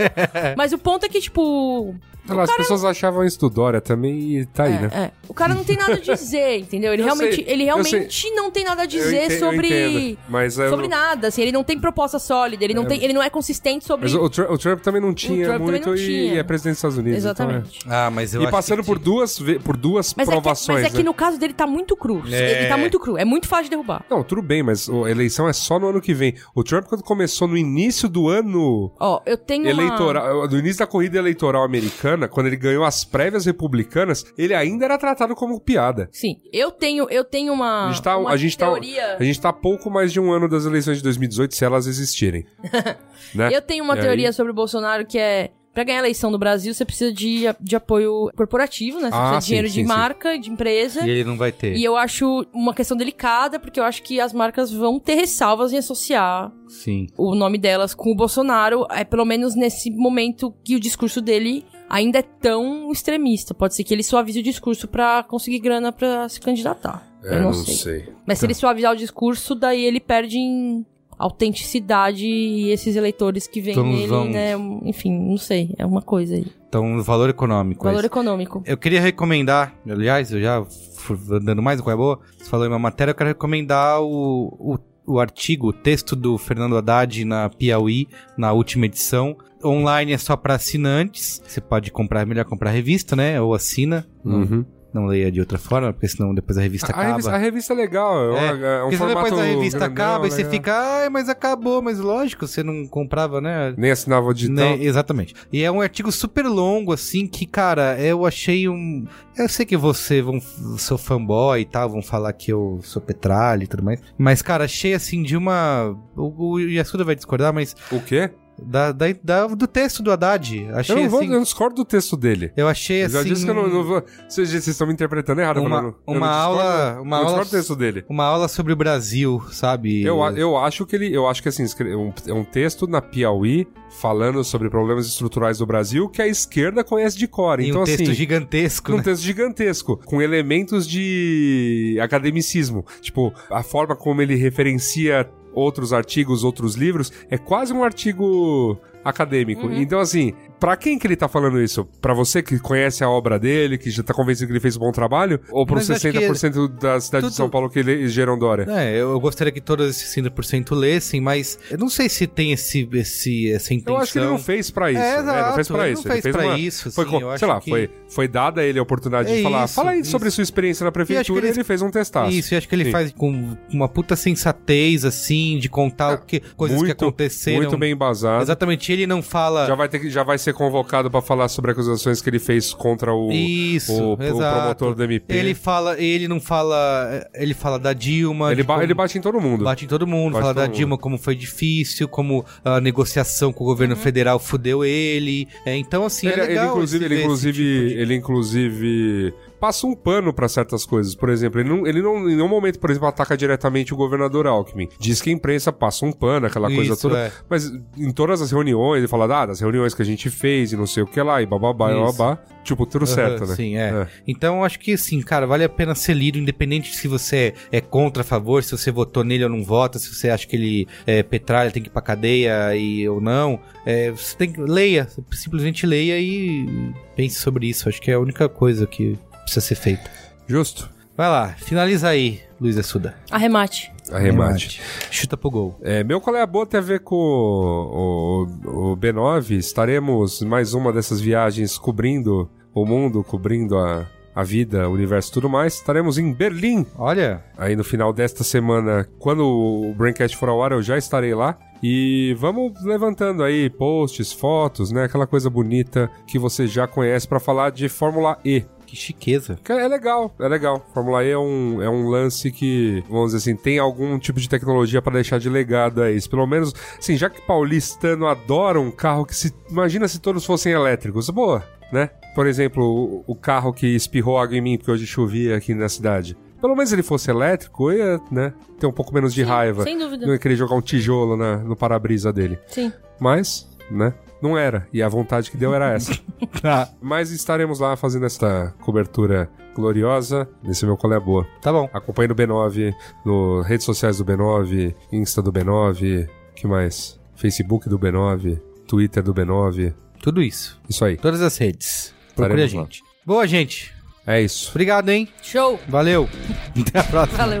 Mas 0.56 0.72
o 0.72 0.78
ponto 0.78 1.04
é 1.04 1.08
que, 1.08 1.20
tipo... 1.20 1.94
Lá, 2.28 2.42
As 2.44 2.56
pessoas 2.56 2.84
achavam 2.84 3.24
isso 3.24 3.38
do 3.38 3.48
Dória 3.50 3.80
também 3.80 4.38
e 4.38 4.46
tá 4.46 4.64
aí, 4.64 4.74
é, 4.74 4.78
né? 4.80 4.90
é. 4.92 5.10
O 5.28 5.34
cara 5.34 5.54
não 5.54 5.64
tem 5.64 5.76
nada 5.76 5.94
a 5.94 5.98
dizer, 6.00 6.58
entendeu? 6.60 6.92
Ele 6.92 7.02
Eu 7.02 7.06
realmente, 7.06 7.36
sei, 7.36 7.44
ele 7.46 7.64
realmente 7.64 8.30
não 8.32 8.50
tem 8.50 8.64
nada 8.64 8.82
a 8.82 8.84
Eu 8.84 8.88
dizer 8.88 9.24
ente- 9.24 9.34
eu 9.34 9.38
sobre... 9.40 9.66
entendo, 9.68 10.18
mas 10.28 10.58
eu 10.58 10.68
Sobre 10.70 10.88
não- 10.88 10.96
nada, 10.96 11.28
assim, 11.28 11.42
ele 11.42 11.52
não 11.52 11.62
tem 11.64 11.78
proposta 11.78 12.18
sólida, 12.18 12.64
ele 12.64 12.74
não, 12.74 12.84
tem, 12.84 13.02
ele 13.02 13.12
não 13.12 13.22
é 13.22 13.30
consistente 13.30 13.84
sobre... 13.84 14.06
Mas 14.06 14.14
o, 14.14 14.28
Trump, 14.28 14.50
o 14.50 14.58
Trump 14.58 14.80
também 14.80 15.00
não 15.00 15.12
tinha 15.14 15.46
também 15.46 15.60
muito 15.68 15.88
não 15.88 15.96
e 15.96 15.98
tinha. 16.06 16.40
é 16.40 16.42
presidente 16.42 16.72
dos 16.74 16.78
Estados 16.78 16.98
Unidos. 16.98 17.24
então 17.24 17.46
é. 17.50 17.52
Exatamente. 17.56 17.78
Ah, 17.88 18.10
mas 18.10 18.34
eu 18.34 18.40
E 18.40 18.44
acho 18.44 18.52
passando 18.52 18.80
que 18.82 18.86
por 18.86 18.98
duas, 18.98 19.38
por 19.64 19.76
duas 19.76 20.14
Mas 20.16 20.26
é, 20.28 20.30
que, 20.30 20.34
provações, 20.40 20.78
mas 20.82 20.86
é 20.86 20.90
que 20.90 20.98
né? 20.98 21.04
no 21.04 21.14
caso 21.14 21.38
dele 21.38 21.52
tá 21.54 21.66
muito 21.66 21.96
cru. 21.96 22.22
É. 22.30 22.60
Ele 22.60 22.68
tá 22.68 22.76
muito 22.76 22.98
cru. 22.98 23.16
É 23.18 23.24
muito 23.24 23.46
fácil 23.46 23.64
de 23.64 23.70
derrubar. 23.70 24.04
Não, 24.10 24.22
tudo 24.22 24.42
bem, 24.42 24.62
mas 24.62 24.88
a 24.88 25.10
eleição 25.10 25.48
é 25.48 25.52
só 25.52 25.78
no 25.78 25.88
ano 25.88 26.00
que 26.00 26.14
vem. 26.14 26.34
O 26.54 26.62
Trump, 26.64 26.86
quando 26.86 27.02
começou 27.02 27.46
no 27.48 27.56
início 27.56 28.08
do 28.08 28.28
ano 28.28 28.92
Ó, 28.98 29.20
eu 29.26 29.36
tenho 29.36 29.62
uma... 29.64 29.70
eleitoral, 29.70 30.48
do 30.48 30.58
início 30.58 30.78
da 30.78 30.86
corrida 30.86 31.18
eleitoral 31.18 31.62
americana, 31.64 32.15
quando 32.28 32.46
ele 32.46 32.56
ganhou 32.56 32.84
as 32.84 33.04
prévias 33.04 33.44
republicanas, 33.44 34.24
ele 34.38 34.54
ainda 34.54 34.84
era 34.86 34.96
tratado 34.98 35.34
como 35.34 35.60
piada. 35.60 36.08
Sim, 36.12 36.40
eu 36.52 36.70
tenho, 36.70 37.06
eu 37.10 37.22
tenho 37.24 37.52
uma, 37.52 37.88
A 37.88 37.92
gente 37.92 38.02
tá, 38.02 38.16
uma 38.16 38.30
a 38.30 38.36
gente 38.36 38.56
tá, 38.56 38.66
teoria... 38.66 39.16
a 39.18 39.22
gente 39.22 39.40
tá 39.40 39.52
pouco 39.52 39.90
mais 39.90 40.12
de 40.12 40.18
um 40.18 40.32
ano 40.32 40.48
das 40.48 40.64
eleições 40.64 40.96
de 40.98 41.02
2018, 41.02 41.54
se 41.54 41.64
elas 41.64 41.86
existirem. 41.86 42.46
né? 43.34 43.50
Eu 43.52 43.60
tenho 43.60 43.84
uma 43.84 43.96
E 43.96 44.00
teoria 44.00 44.28
aí? 44.28 44.32
sobre 44.32 44.52
o 44.52 44.54
Bolsonaro 44.54 45.04
que 45.06 45.18
é... 45.18 45.50
Pra 45.74 45.84
ganhar 45.84 45.98
a 45.98 46.04
eleição 46.04 46.32
do 46.32 46.38
Brasil, 46.38 46.72
você 46.72 46.86
precisa 46.86 47.12
de, 47.12 47.42
de 47.60 47.76
apoio 47.76 48.30
corporativo, 48.34 48.98
né? 48.98 49.10
Você 49.10 49.14
Ah, 49.14 49.20
precisa 49.20 49.38
de 49.40 49.44
sim, 49.44 49.48
dinheiro 49.48 49.68
sim, 49.68 49.74
de 49.74 49.80
sim. 49.82 49.86
marca, 49.86 50.38
de 50.38 50.50
empresa. 50.50 51.06
E 51.06 51.10
ele 51.10 51.24
não 51.24 51.36
vai 51.36 51.52
ter. 51.52 51.76
E 51.76 51.84
eu 51.84 51.98
acho 51.98 52.46
uma 52.50 52.72
questão 52.72 52.96
delicada, 52.96 53.58
porque 53.60 53.78
eu 53.78 53.84
acho 53.84 54.02
que 54.02 54.18
as 54.18 54.32
marcas 54.32 54.72
vão 54.72 54.98
ter 54.98 55.16
ressalvas 55.16 55.74
em 55.74 55.76
associar 55.76 56.50
Sim. 56.66 57.08
o 57.18 57.34
nome 57.34 57.58
delas 57.58 57.92
com 57.92 58.10
o 58.10 58.14
Bolsonaro, 58.16 58.86
é 58.90 59.04
pelo 59.04 59.26
menos 59.26 59.54
nesse 59.54 59.90
momento 59.90 60.50
que 60.64 60.76
o 60.76 60.80
discurso 60.80 61.20
dele 61.20 61.62
ainda 61.88 62.18
é 62.18 62.22
tão 62.22 62.90
extremista. 62.90 63.54
Pode 63.54 63.74
ser 63.74 63.84
que 63.84 63.92
ele 63.94 64.02
suavize 64.02 64.40
o 64.40 64.42
discurso 64.42 64.88
pra 64.88 65.22
conseguir 65.22 65.58
grana 65.58 65.92
pra 65.92 66.28
se 66.28 66.40
candidatar. 66.40 67.06
É, 67.24 67.36
eu 67.36 67.42
não, 67.42 67.52
sei. 67.52 68.08
Mas 68.26 68.38
se 68.38 68.46
ele 68.46 68.54
suavizar 68.54 68.92
o 68.92 68.96
discurso, 68.96 69.54
daí 69.54 69.84
ele 69.84 69.98
perde 70.00 70.38
em 70.38 70.84
autenticidade 71.18 72.26
e 72.26 72.70
esses 72.70 72.96
eleitores 72.96 73.46
que 73.46 73.60
vêm 73.60 73.72
Então 73.72 73.86
nele, 73.86 74.06
vamos- 74.06 74.32
né? 74.32 74.52
Enfim, 74.84 75.12
não 75.12 75.36
sei. 75.36 75.74
É 75.78 75.84
uma 75.86 76.02
coisa 76.02 76.34
aí. 76.34 76.46
Então, 76.68 77.02
valor 77.02 77.28
econômico. 77.30 77.84
Valor 77.84 77.98
esse. 77.98 78.06
econômico. 78.06 78.62
Eu 78.66 78.76
queria 78.76 79.00
recomendar, 79.00 79.74
aliás, 79.88 80.30
eu 80.32 80.40
já 80.40 80.64
fui 80.64 81.16
dando 81.40 81.62
mais 81.62 81.80
qual 81.80 81.94
é 81.94 81.96
boa. 81.96 82.20
Você 82.38 82.50
falou 82.50 82.66
em 82.66 82.68
uma 82.68 82.78
matéria, 82.78 83.12
eu 83.12 83.14
quero 83.14 83.28
recomendar 83.28 84.02
o, 84.02 84.48
o, 84.58 84.78
o 85.14 85.18
artigo, 85.20 85.68
o 85.68 85.72
texto 85.72 86.14
do 86.14 86.36
Fernando 86.36 86.76
Haddad 86.76 87.24
na 87.24 87.48
Piauí, 87.48 88.08
na 88.36 88.52
última 88.52 88.86
edição. 88.86 89.36
Online 89.64 90.12
é 90.12 90.18
só 90.18 90.36
para 90.36 90.54
assinantes. 90.54 91.42
Você 91.46 91.60
pode 91.60 91.90
comprar, 91.90 92.22
é 92.22 92.24
melhor 92.24 92.44
comprar 92.44 92.70
revista, 92.70 93.16
né? 93.16 93.40
Ou 93.40 93.54
assina. 93.54 94.06
Não, 94.24 94.40
Uhum. 94.40 94.64
não 94.94 95.06
leia 95.06 95.30
de 95.30 95.40
outra 95.40 95.58
forma, 95.58 95.92
porque 95.92 96.08
senão 96.08 96.34
depois 96.34 96.56
a 96.56 96.62
revista 96.62 96.86
A, 96.86 96.90
a 96.90 96.92
acaba. 96.92 97.08
revista, 97.10 97.30
a 97.32 97.36
revista 97.38 97.72
é 97.74 97.76
legal, 97.76 98.18
é, 98.18 98.30
uma- 98.30 98.66
é 98.66 98.84
um 98.84 98.92
formato 98.92 99.24
depois 99.24 99.32
a 99.40 99.44
revista 99.44 99.78
grandão, 99.80 100.04
acaba 100.06 100.26
e 100.26 100.30
você 100.30 100.36
legal. 100.38 100.50
fica, 100.52 100.72
ai, 100.74 101.08
mas 101.10 101.28
acabou, 101.28 101.82
mas 101.82 101.98
lógico, 101.98 102.46
você 102.46 102.62
não 102.62 102.86
comprava, 102.86 103.38
né? 103.40 103.74
Nem 103.76 103.90
assinava 103.90 104.26
o 104.26 104.32
digital. 104.32 104.54
Né, 104.78 104.82
exatamente. 104.84 105.34
E 105.52 105.62
é 105.62 105.70
um 105.70 105.82
artigo 105.82 106.10
super 106.10 106.46
longo, 106.46 106.92
assim, 106.94 107.26
que, 107.26 107.44
cara, 107.46 108.00
eu 108.00 108.24
achei 108.24 108.68
um. 108.70 109.04
Eu 109.36 109.48
sei 109.50 109.66
que 109.66 109.76
você 109.76 110.22
vão, 110.22 110.40
sou 110.78 110.96
fanboy 110.96 111.60
e 111.60 111.64
tal, 111.66 111.90
vão 111.90 112.00
falar 112.02 112.32
que 112.32 112.50
eu 112.50 112.80
sou 112.82 113.02
petralha 113.02 113.64
e 113.64 113.66
tudo 113.66 113.82
mais. 113.82 114.00
Mas, 114.16 114.40
cara, 114.40 114.64
achei 114.64 114.94
assim 114.94 115.22
de 115.22 115.36
uma. 115.36 115.94
O, 116.16 116.52
o 116.52 116.58
Yasuda 116.60 117.04
vai 117.04 117.14
discordar, 117.14 117.52
mas. 117.52 117.74
O 117.92 118.00
quê? 118.00 118.30
Da, 118.58 118.90
da, 118.92 119.06
da- 119.22 119.46
do 119.48 119.66
texto 119.66 120.02
do 120.02 120.10
Haddad. 120.10 120.66
Achei 120.72 120.96
Eu 120.96 121.02
não 121.02 121.08
vou, 121.10 121.20
assim. 121.20 121.32
eu 121.34 121.42
discordo 121.42 121.76
do 121.76 121.84
texto 121.84 122.16
dele. 122.16 122.52
Eu 122.56 122.66
achei 122.68 123.02
Eu 123.02 123.06
assim. 123.06 123.14
já 123.16 123.22
disse 123.22 123.44
que 123.44 123.50
eu 123.50 123.54
não, 123.54 123.68
não 123.68 123.84
vou. 123.84 124.02
Vocês, 124.28 124.48
vocês 124.50 124.66
estão 124.68 124.86
me 124.86 124.92
interpretando 124.94 125.40
errado. 125.40 125.60
Uma- 125.60 125.68
falando. 125.68 125.94
Uma 126.06 126.14
não 126.20 126.26
discordo- 126.26 126.60
aula- 126.62 127.00
uma 127.02 127.16
eu 127.16 127.20
aula- 127.20 127.26
discordo 127.28 127.50
do 127.50 127.56
texto 127.56 127.76
dele. 127.76 128.04
Uma 128.08 128.24
aula 128.24 128.48
sobre 128.48 128.72
o 128.72 128.76
Brasil, 128.76 129.42
sabe? 129.50 130.02
Eu, 130.02 130.20
eu 130.36 130.56
acho 130.56 130.86
que 130.86 130.96
ele. 130.96 131.14
Eu 131.14 131.28
acho 131.28 131.42
que 131.42 131.48
assim, 131.48 131.64
escre- 131.64 131.94
um, 131.94 132.12
é 132.26 132.32
um 132.32 132.44
texto 132.44 132.86
na 132.86 133.02
Piauí 133.02 133.66
falando 134.00 134.42
sobre 134.44 134.68
problemas 134.70 135.06
estruturais 135.06 135.58
do 135.58 135.66
Brasil 135.66 136.08
que 136.08 136.20
a 136.20 136.26
esquerda 136.26 136.82
conhece 136.82 137.16
de 137.16 137.26
cor. 137.28 137.60
Então, 137.60 137.82
um 137.82 137.84
texto 137.84 138.02
assim. 138.02 138.14
gigantesco, 138.14 138.90
Num 138.90 138.96
né? 138.98 139.02
texto 139.02 139.22
gigantesco, 139.22 140.00
com 140.04 140.20
elementos 140.20 140.86
de 140.88 141.98
academicismo. 142.00 142.84
Tipo, 143.00 143.32
a 143.50 143.62
forma 143.62 143.94
como 143.94 144.20
ele 144.22 144.34
referencia 144.34 145.28
outros 145.56 145.92
artigos, 145.92 146.44
outros 146.44 146.74
livros, 146.74 147.10
é 147.30 147.38
quase 147.38 147.72
um 147.72 147.82
artigo 147.82 148.78
acadêmico. 149.08 149.66
Uhum. 149.66 149.76
Então, 149.80 150.00
assim, 150.00 150.32
pra 150.58 150.76
quem 150.76 150.98
que 150.98 151.06
ele 151.06 151.16
tá 151.16 151.28
falando 151.28 151.60
isso? 151.60 151.84
Pra 152.00 152.12
você 152.14 152.42
que 152.42 152.58
conhece 152.58 153.02
a 153.04 153.08
obra 153.08 153.38
dele, 153.38 153.78
que 153.78 153.90
já 153.90 154.02
tá 154.02 154.12
convencido 154.14 154.46
que 154.46 154.52
ele 154.52 154.60
fez 154.60 154.76
um 154.76 154.80
bom 154.80 154.92
trabalho? 154.92 155.40
Ou 155.50 155.64
pros 155.66 155.88
Mas 155.88 156.04
acho 156.04 156.10
que 156.12 156.18
60% 156.18 156.68
da 156.80 157.00
cidade 157.00 157.22
tudo- 157.24 157.30
de 157.30 157.36
São 157.36 157.48
Paulo 157.48 157.70
que 157.70 157.78
elegeram 157.78 158.38
Dória? 158.38 158.66
É, 158.68 159.00
eu 159.00 159.18
gostaria 159.20 159.52
que 159.52 159.60
todos 159.60 159.88
esses 159.90 160.12
5% 160.14 160.74
lessem, 160.74 161.20
mas 161.20 161.58
eu 161.70 161.78
não 161.78 161.88
sei 161.88 162.08
se 162.08 162.26
tem 162.26 162.52
esse, 162.52 162.88
esse, 162.92 163.50
essa 163.52 163.72
intenção. 163.74 163.94
Eu 163.96 164.02
acho 164.02 164.12
que 164.12 164.18
ele 164.18 164.26
não 164.26 164.38
fez 164.38 164.70
pra 164.70 164.90
isso. 164.90 165.00
É, 165.00 165.22
né? 165.22 165.32
Ele 165.38 165.42
não 165.48 165.54
fez 165.54 165.68
pra 165.68 165.84
ele 165.84 165.92
isso. 165.94 166.08
não 166.08 166.12
fez 166.20 166.32
pra 166.36 166.44
uma- 166.46 166.58
isso, 166.58 166.92
Foi, 166.92 167.04
acho 167.04 167.38
sei 167.38 167.48
lá, 167.48 167.60
que- 167.60 167.70
foi, 167.70 167.90
foi 168.08 168.28
dada 168.28 168.60
a 168.60 168.64
ele 168.64 168.78
a 168.78 168.82
oportunidade 168.82 169.30
É 169.32 169.36
de 169.36 169.42
falar. 169.42 169.64
isso, 169.64 169.74
Fala 169.74 169.90
aí 169.92 170.00
isso. 170.00 170.10
sobre 170.10 170.30
sua 170.30 170.42
experiência 170.42 170.84
na 170.84 170.90
que 170.90 170.94
prefeitura 170.94 171.46
e 171.46 171.48
ele- 171.50 171.56
ele 171.58 171.64
fez 171.64 171.82
um 171.82 171.90
testaço. 171.90 172.30
Isso, 172.36 172.54
e 172.54 172.56
acho 172.56 172.68
que 172.68 172.74
ele 172.74 172.84
Sim. 172.86 172.90
faz 172.92 173.12
com 173.12 173.56
uma 173.72 173.88
puta 173.88 174.16
sensatez, 174.16 175.04
assim, 175.04 175.58
de 175.58 175.68
contar 175.68 176.14
o 176.14 176.18
que, 176.18 176.40
coisas 176.56 176.76
que 176.78 176.84
muito, 176.84 176.92
aconteceram. 177.04 177.58
Muito 177.58 177.76
bem 177.78 177.92
embasado. 177.92 178.42
Exatamente, 178.42 178.92
ele 178.96 179.06
não 179.06 179.22
fala. 179.22 179.66
Já 179.66 179.74
vai, 179.74 179.88
ter 179.88 179.98
que, 180.00 180.10
já 180.10 180.22
vai 180.22 180.38
ser 180.38 180.52
convocado 180.54 181.10
pra 181.10 181.20
falar 181.22 181.48
sobre 181.48 181.70
acusações 181.72 182.20
que 182.22 182.28
ele 182.30 182.38
fez 182.38 182.72
contra 182.72 183.12
o, 183.14 183.30
Isso, 183.32 183.92
o, 183.92 184.12
o 184.14 184.16
promotor 184.16 184.94
do 184.94 185.04
MP. 185.04 185.34
Ele 185.34 185.54
fala, 185.54 186.00
ele 186.00 186.26
não 186.28 186.40
fala, 186.40 187.26
ele 187.34 187.54
fala 187.54 187.78
da 187.78 187.92
Dilma, 187.92 188.52
Ele, 188.52 188.62
ba- 188.62 188.74
como- 188.74 188.84
ele 188.84 188.94
bate 188.94 189.18
em 189.18 189.20
todo 189.20 189.40
mundo. 189.40 189.64
bate 189.64 189.84
em 189.84 189.88
todo 189.88 190.06
mundo, 190.06 190.32
Bate 190.32 190.42
fala 190.42 190.54
todo 190.54 190.62
da 190.62 190.68
mundo. 190.68 190.76
Dilma 190.76 190.98
como 190.98 191.18
foi 191.18 191.34
difícil, 191.36 192.08
como 192.08 192.44
a 192.64 192.80
negociação 192.80 193.52
com 193.52 193.64
o 193.64 193.66
governo 193.66 193.96
federal 193.96 194.38
fudeu 194.38 194.84
ele. 194.84 195.46
É, 195.64 195.76
então 195.76 196.04
assim, 196.04 196.26
ele, 196.28 196.40
é 196.40 196.44
ele, 196.44 196.48
legal 196.54 196.68
inclusive, 196.70 197.04
esse- 197.04 197.12
ele, 197.12 197.14
esse 197.14 197.24
inclusive, 197.24 197.52
tipo 197.80 197.88
de- 197.94 198.00
ele 198.00 198.14
inclusive 198.14 199.34
passa 199.66 199.84
um 199.84 199.96
pano 199.96 200.32
pra 200.32 200.48
certas 200.48 200.86
coisas. 200.86 201.16
Por 201.16 201.28
exemplo, 201.28 201.60
ele 201.60 201.68
não, 201.68 201.86
ele 201.86 202.00
não, 202.00 202.18
em 202.30 202.36
nenhum 202.36 202.46
momento, 202.46 202.78
por 202.78 202.88
exemplo, 202.88 203.08
ataca 203.08 203.36
diretamente 203.36 203.92
o 203.92 203.96
governador 203.96 204.46
Alckmin. 204.46 204.88
Diz 205.00 205.20
que 205.20 205.28
a 205.28 205.32
imprensa 205.32 205.72
passa 205.72 206.06
um 206.06 206.12
pano, 206.12 206.46
aquela 206.46 206.68
coisa 206.68 206.92
Isso, 206.92 207.02
toda. 207.02 207.18
é. 207.18 207.32
Mas 207.50 207.68
em 207.98 208.12
todas 208.12 208.40
as 208.40 208.52
reuniões, 208.52 208.98
ele 208.98 209.08
fala, 209.08 209.24
ah, 209.42 209.46
das 209.46 209.60
reuniões 209.60 209.92
que 209.92 210.02
a 210.02 210.04
gente 210.04 210.30
fez 210.30 210.72
e 210.72 210.76
não 210.76 210.86
sei 210.86 211.02
o 211.02 211.06
que 211.06 211.20
lá, 211.20 211.42
e 211.42 211.46
bababá, 211.46 211.90
e 211.92 212.00
Isso. 212.00 212.16
babá. 212.16 212.38
Tipo, 212.62 212.86
tudo 212.86 213.06
certo, 213.06 213.42
Aham, 213.42 213.50
né? 213.50 213.56
Sim, 213.56 213.76
é. 213.76 214.08
Então, 214.26 214.64
acho 214.64 214.78
que, 214.78 214.92
assim, 214.92 215.20
cara, 215.20 215.46
vale 215.46 215.64
a 215.64 215.68
pena 215.68 215.94
ser 215.94 216.14
lido, 216.14 216.38
independente 216.38 216.96
se 216.96 217.06
você 217.06 217.54
é 217.70 217.80
contra, 217.80 218.22
a 218.22 218.24
favor, 218.24 218.62
se 218.62 218.72
você 218.72 218.90
votou 218.90 219.22
nele 219.22 219.44
ou 219.44 219.50
não 219.50 219.62
vota, 219.62 219.98
se 219.98 220.12
você 220.12 220.30
acha 220.30 220.46
que 220.46 220.56
ele 220.56 220.88
é 221.06 221.22
petralha, 221.22 221.70
tem 221.70 221.82
que 221.82 221.88
ir 221.88 221.92
pra 221.92 222.02
cadeia 222.02 222.74
e, 222.76 223.08
ou 223.08 223.20
não. 223.20 223.60
É, 223.84 224.10
você 224.10 224.36
tem 224.36 224.52
que... 224.52 224.60
Leia, 224.60 225.08
simplesmente 225.32 225.86
leia 225.86 226.18
e 226.18 226.92
pense 227.14 227.36
sobre 227.38 227.68
isso. 227.68 227.88
Acho 227.88 228.00
que 228.00 228.10
é 228.10 228.14
a 228.14 228.20
única 228.20 228.48
coisa 228.48 228.84
que 228.84 229.16
precisa 229.46 229.64
ser 229.64 229.74
feita. 229.76 230.10
Justo. 230.46 230.90
Vai 231.16 231.28
lá, 231.28 231.48
finaliza 231.56 232.08
aí, 232.08 232.40
Luiz 232.60 232.76
Assuda. 232.76 233.14
Arremate. 233.30 233.90
Arremate. 234.12 234.82
Chuta 235.10 235.34
pro 235.34 235.50
gol. 235.50 235.78
É, 235.82 236.04
meu 236.04 236.20
qual 236.20 236.36
é 236.36 236.42
a 236.42 236.46
boa 236.46 236.66
tem 236.66 236.78
a 236.78 236.82
ver 236.82 237.00
com 237.00 237.16
o, 237.16 238.46
o- 238.66 238.92
o 238.92 238.96
B9. 238.96 239.52
Estaremos 239.56 240.42
mais 240.42 240.74
uma 240.74 240.92
dessas 240.92 241.20
viagens 241.20 241.78
cobrindo 241.78 242.50
o 242.74 242.84
mundo, 242.84 243.24
cobrindo 243.24 243.78
a, 243.78 244.06
a 244.34 244.42
vida, 244.42 244.88
o 244.88 244.92
universo 244.92 245.30
e 245.30 245.32
tudo 245.32 245.48
mais. 245.48 245.74
Estaremos 245.74 246.18
em 246.18 246.32
Berlim 246.34 246.84
Olha, 246.98 247.42
aí 247.56 247.74
no 247.74 247.82
final 247.82 248.12
desta 248.12 248.44
semana. 248.44 249.08
Quando 249.18 249.40
o 249.46 249.94
Braincast 249.96 250.36
for 250.36 250.50
ao 250.50 250.62
ar, 250.62 250.72
eu 250.72 250.82
já 250.82 250.98
estarei 250.98 251.34
lá. 251.34 251.56
E 251.82 252.34
vamos 252.38 252.72
levantando 252.84 253.42
aí 253.42 253.70
posts, 253.70 254.32
fotos, 254.32 254.90
né? 254.92 255.04
Aquela 255.04 255.26
coisa 255.26 255.48
bonita 255.48 256.10
que 256.26 256.38
você 256.38 256.66
já 256.66 256.86
conhece 256.86 257.26
para 257.26 257.40
falar 257.40 257.70
de 257.70 257.88
Fórmula 257.88 258.38
E. 258.44 258.64
Que 258.86 258.94
chiqueza. 258.96 259.58
Cara, 259.64 259.82
É 259.82 259.88
legal, 259.88 260.34
é 260.38 260.48
legal. 260.48 260.86
Fórmula 260.94 261.24
E 261.24 261.30
é 261.30 261.38
um, 261.38 261.82
é 261.82 261.90
um 261.90 262.08
lance 262.08 262.50
que, 262.52 263.02
vamos 263.08 263.32
dizer 263.32 263.38
assim, 263.38 263.56
tem 263.60 263.78
algum 263.78 264.18
tipo 264.18 264.38
de 264.40 264.48
tecnologia 264.48 265.02
pra 265.02 265.12
deixar 265.12 265.38
de 265.38 265.48
legado 265.48 266.00
a 266.02 266.10
isso. 266.10 266.30
Pelo 266.30 266.46
menos, 266.46 266.72
assim, 266.98 267.16
já 267.16 267.28
que 267.28 267.40
paulistano 267.42 268.26
adora 268.26 268.80
um 268.80 268.90
carro 268.90 269.24
que 269.26 269.34
se. 269.34 269.52
Imagina 269.70 270.06
se 270.08 270.20
todos 270.20 270.44
fossem 270.44 270.72
elétricos. 270.72 271.28
Boa, 271.30 271.64
né? 271.92 272.10
Por 272.34 272.46
exemplo, 272.46 272.84
o, 273.26 273.32
o 273.32 273.34
carro 273.34 273.72
que 273.72 273.86
espirrou 273.86 274.38
água 274.38 274.56
em 274.56 274.60
mim 274.60 274.76
porque 274.78 274.90
hoje 274.90 275.06
chovia 275.06 275.56
aqui 275.56 275.74
na 275.74 275.88
cidade. 275.88 276.36
Pelo 276.60 276.74
menos 276.74 276.92
ele 276.92 277.02
fosse 277.02 277.30
elétrico, 277.30 277.90
eu 277.92 277.98
ia, 277.98 278.20
né, 278.30 278.52
ter 278.80 278.86
um 278.86 278.92
pouco 278.92 279.12
menos 279.14 279.34
de 279.34 279.42
Sim, 279.42 279.48
raiva. 279.48 279.82
sem 279.82 279.98
dúvida. 279.98 280.24
Não 280.26 280.32
ia 280.32 280.38
querer 280.38 280.56
jogar 280.56 280.74
um 280.74 280.80
tijolo 280.80 281.36
na- 281.36 281.58
no 281.58 281.76
para-brisa 281.76 282.32
dele. 282.32 282.58
Sim. 282.66 282.90
Mas, 283.20 283.68
né, 283.90 284.14
não 284.42 284.56
era. 284.56 284.86
E 284.92 285.02
a 285.02 285.08
vontade 285.08 285.50
que 285.50 285.56
deu 285.56 285.74
era 285.74 285.92
essa. 285.92 286.12
Tá, 286.60 286.88
Mas 287.02 287.30
estaremos 287.30 287.80
lá 287.80 287.96
fazendo 287.96 288.24
esta 288.26 288.74
cobertura 288.80 289.48
gloriosa 289.74 290.48
nesse 290.62 290.84
meu 290.86 290.96
Colé 290.96 291.18
Boa. 291.20 291.46
tá 291.60 291.72
bom. 291.72 291.88
Acompanhe 291.92 292.28
no 292.28 292.34
B9, 292.34 292.94
no 293.24 293.60
redes 293.62 293.84
sociais 293.84 294.18
do 294.18 294.24
B9, 294.24 294.94
Insta 295.12 295.40
do 295.42 295.52
B9, 295.52 296.28
que 296.54 296.66
mais? 296.66 297.18
Facebook 297.34 297.88
do 297.88 297.98
B9, 297.98 298.60
Twitter 298.86 299.22
do 299.22 299.34
B9. 299.34 299.94
Tudo 300.22 300.42
isso. 300.42 300.80
Isso 300.88 301.04
aí. 301.04 301.16
Todas 301.16 301.40
as 301.42 301.56
redes. 301.58 302.14
Procure 302.34 302.60
a 302.62 302.64
Estaremos 302.64 302.72
lá. 302.74 302.82
gente. 302.84 303.02
Boa, 303.24 303.46
gente. 303.46 303.94
É 304.26 304.40
isso. 304.40 304.70
Obrigado, 304.70 305.08
hein? 305.10 305.28
Show. 305.42 305.78
Valeu. 305.88 306.28
Até 306.80 306.98
a 307.00 307.04
próxima. 307.04 307.38
Valeu. 307.38 307.60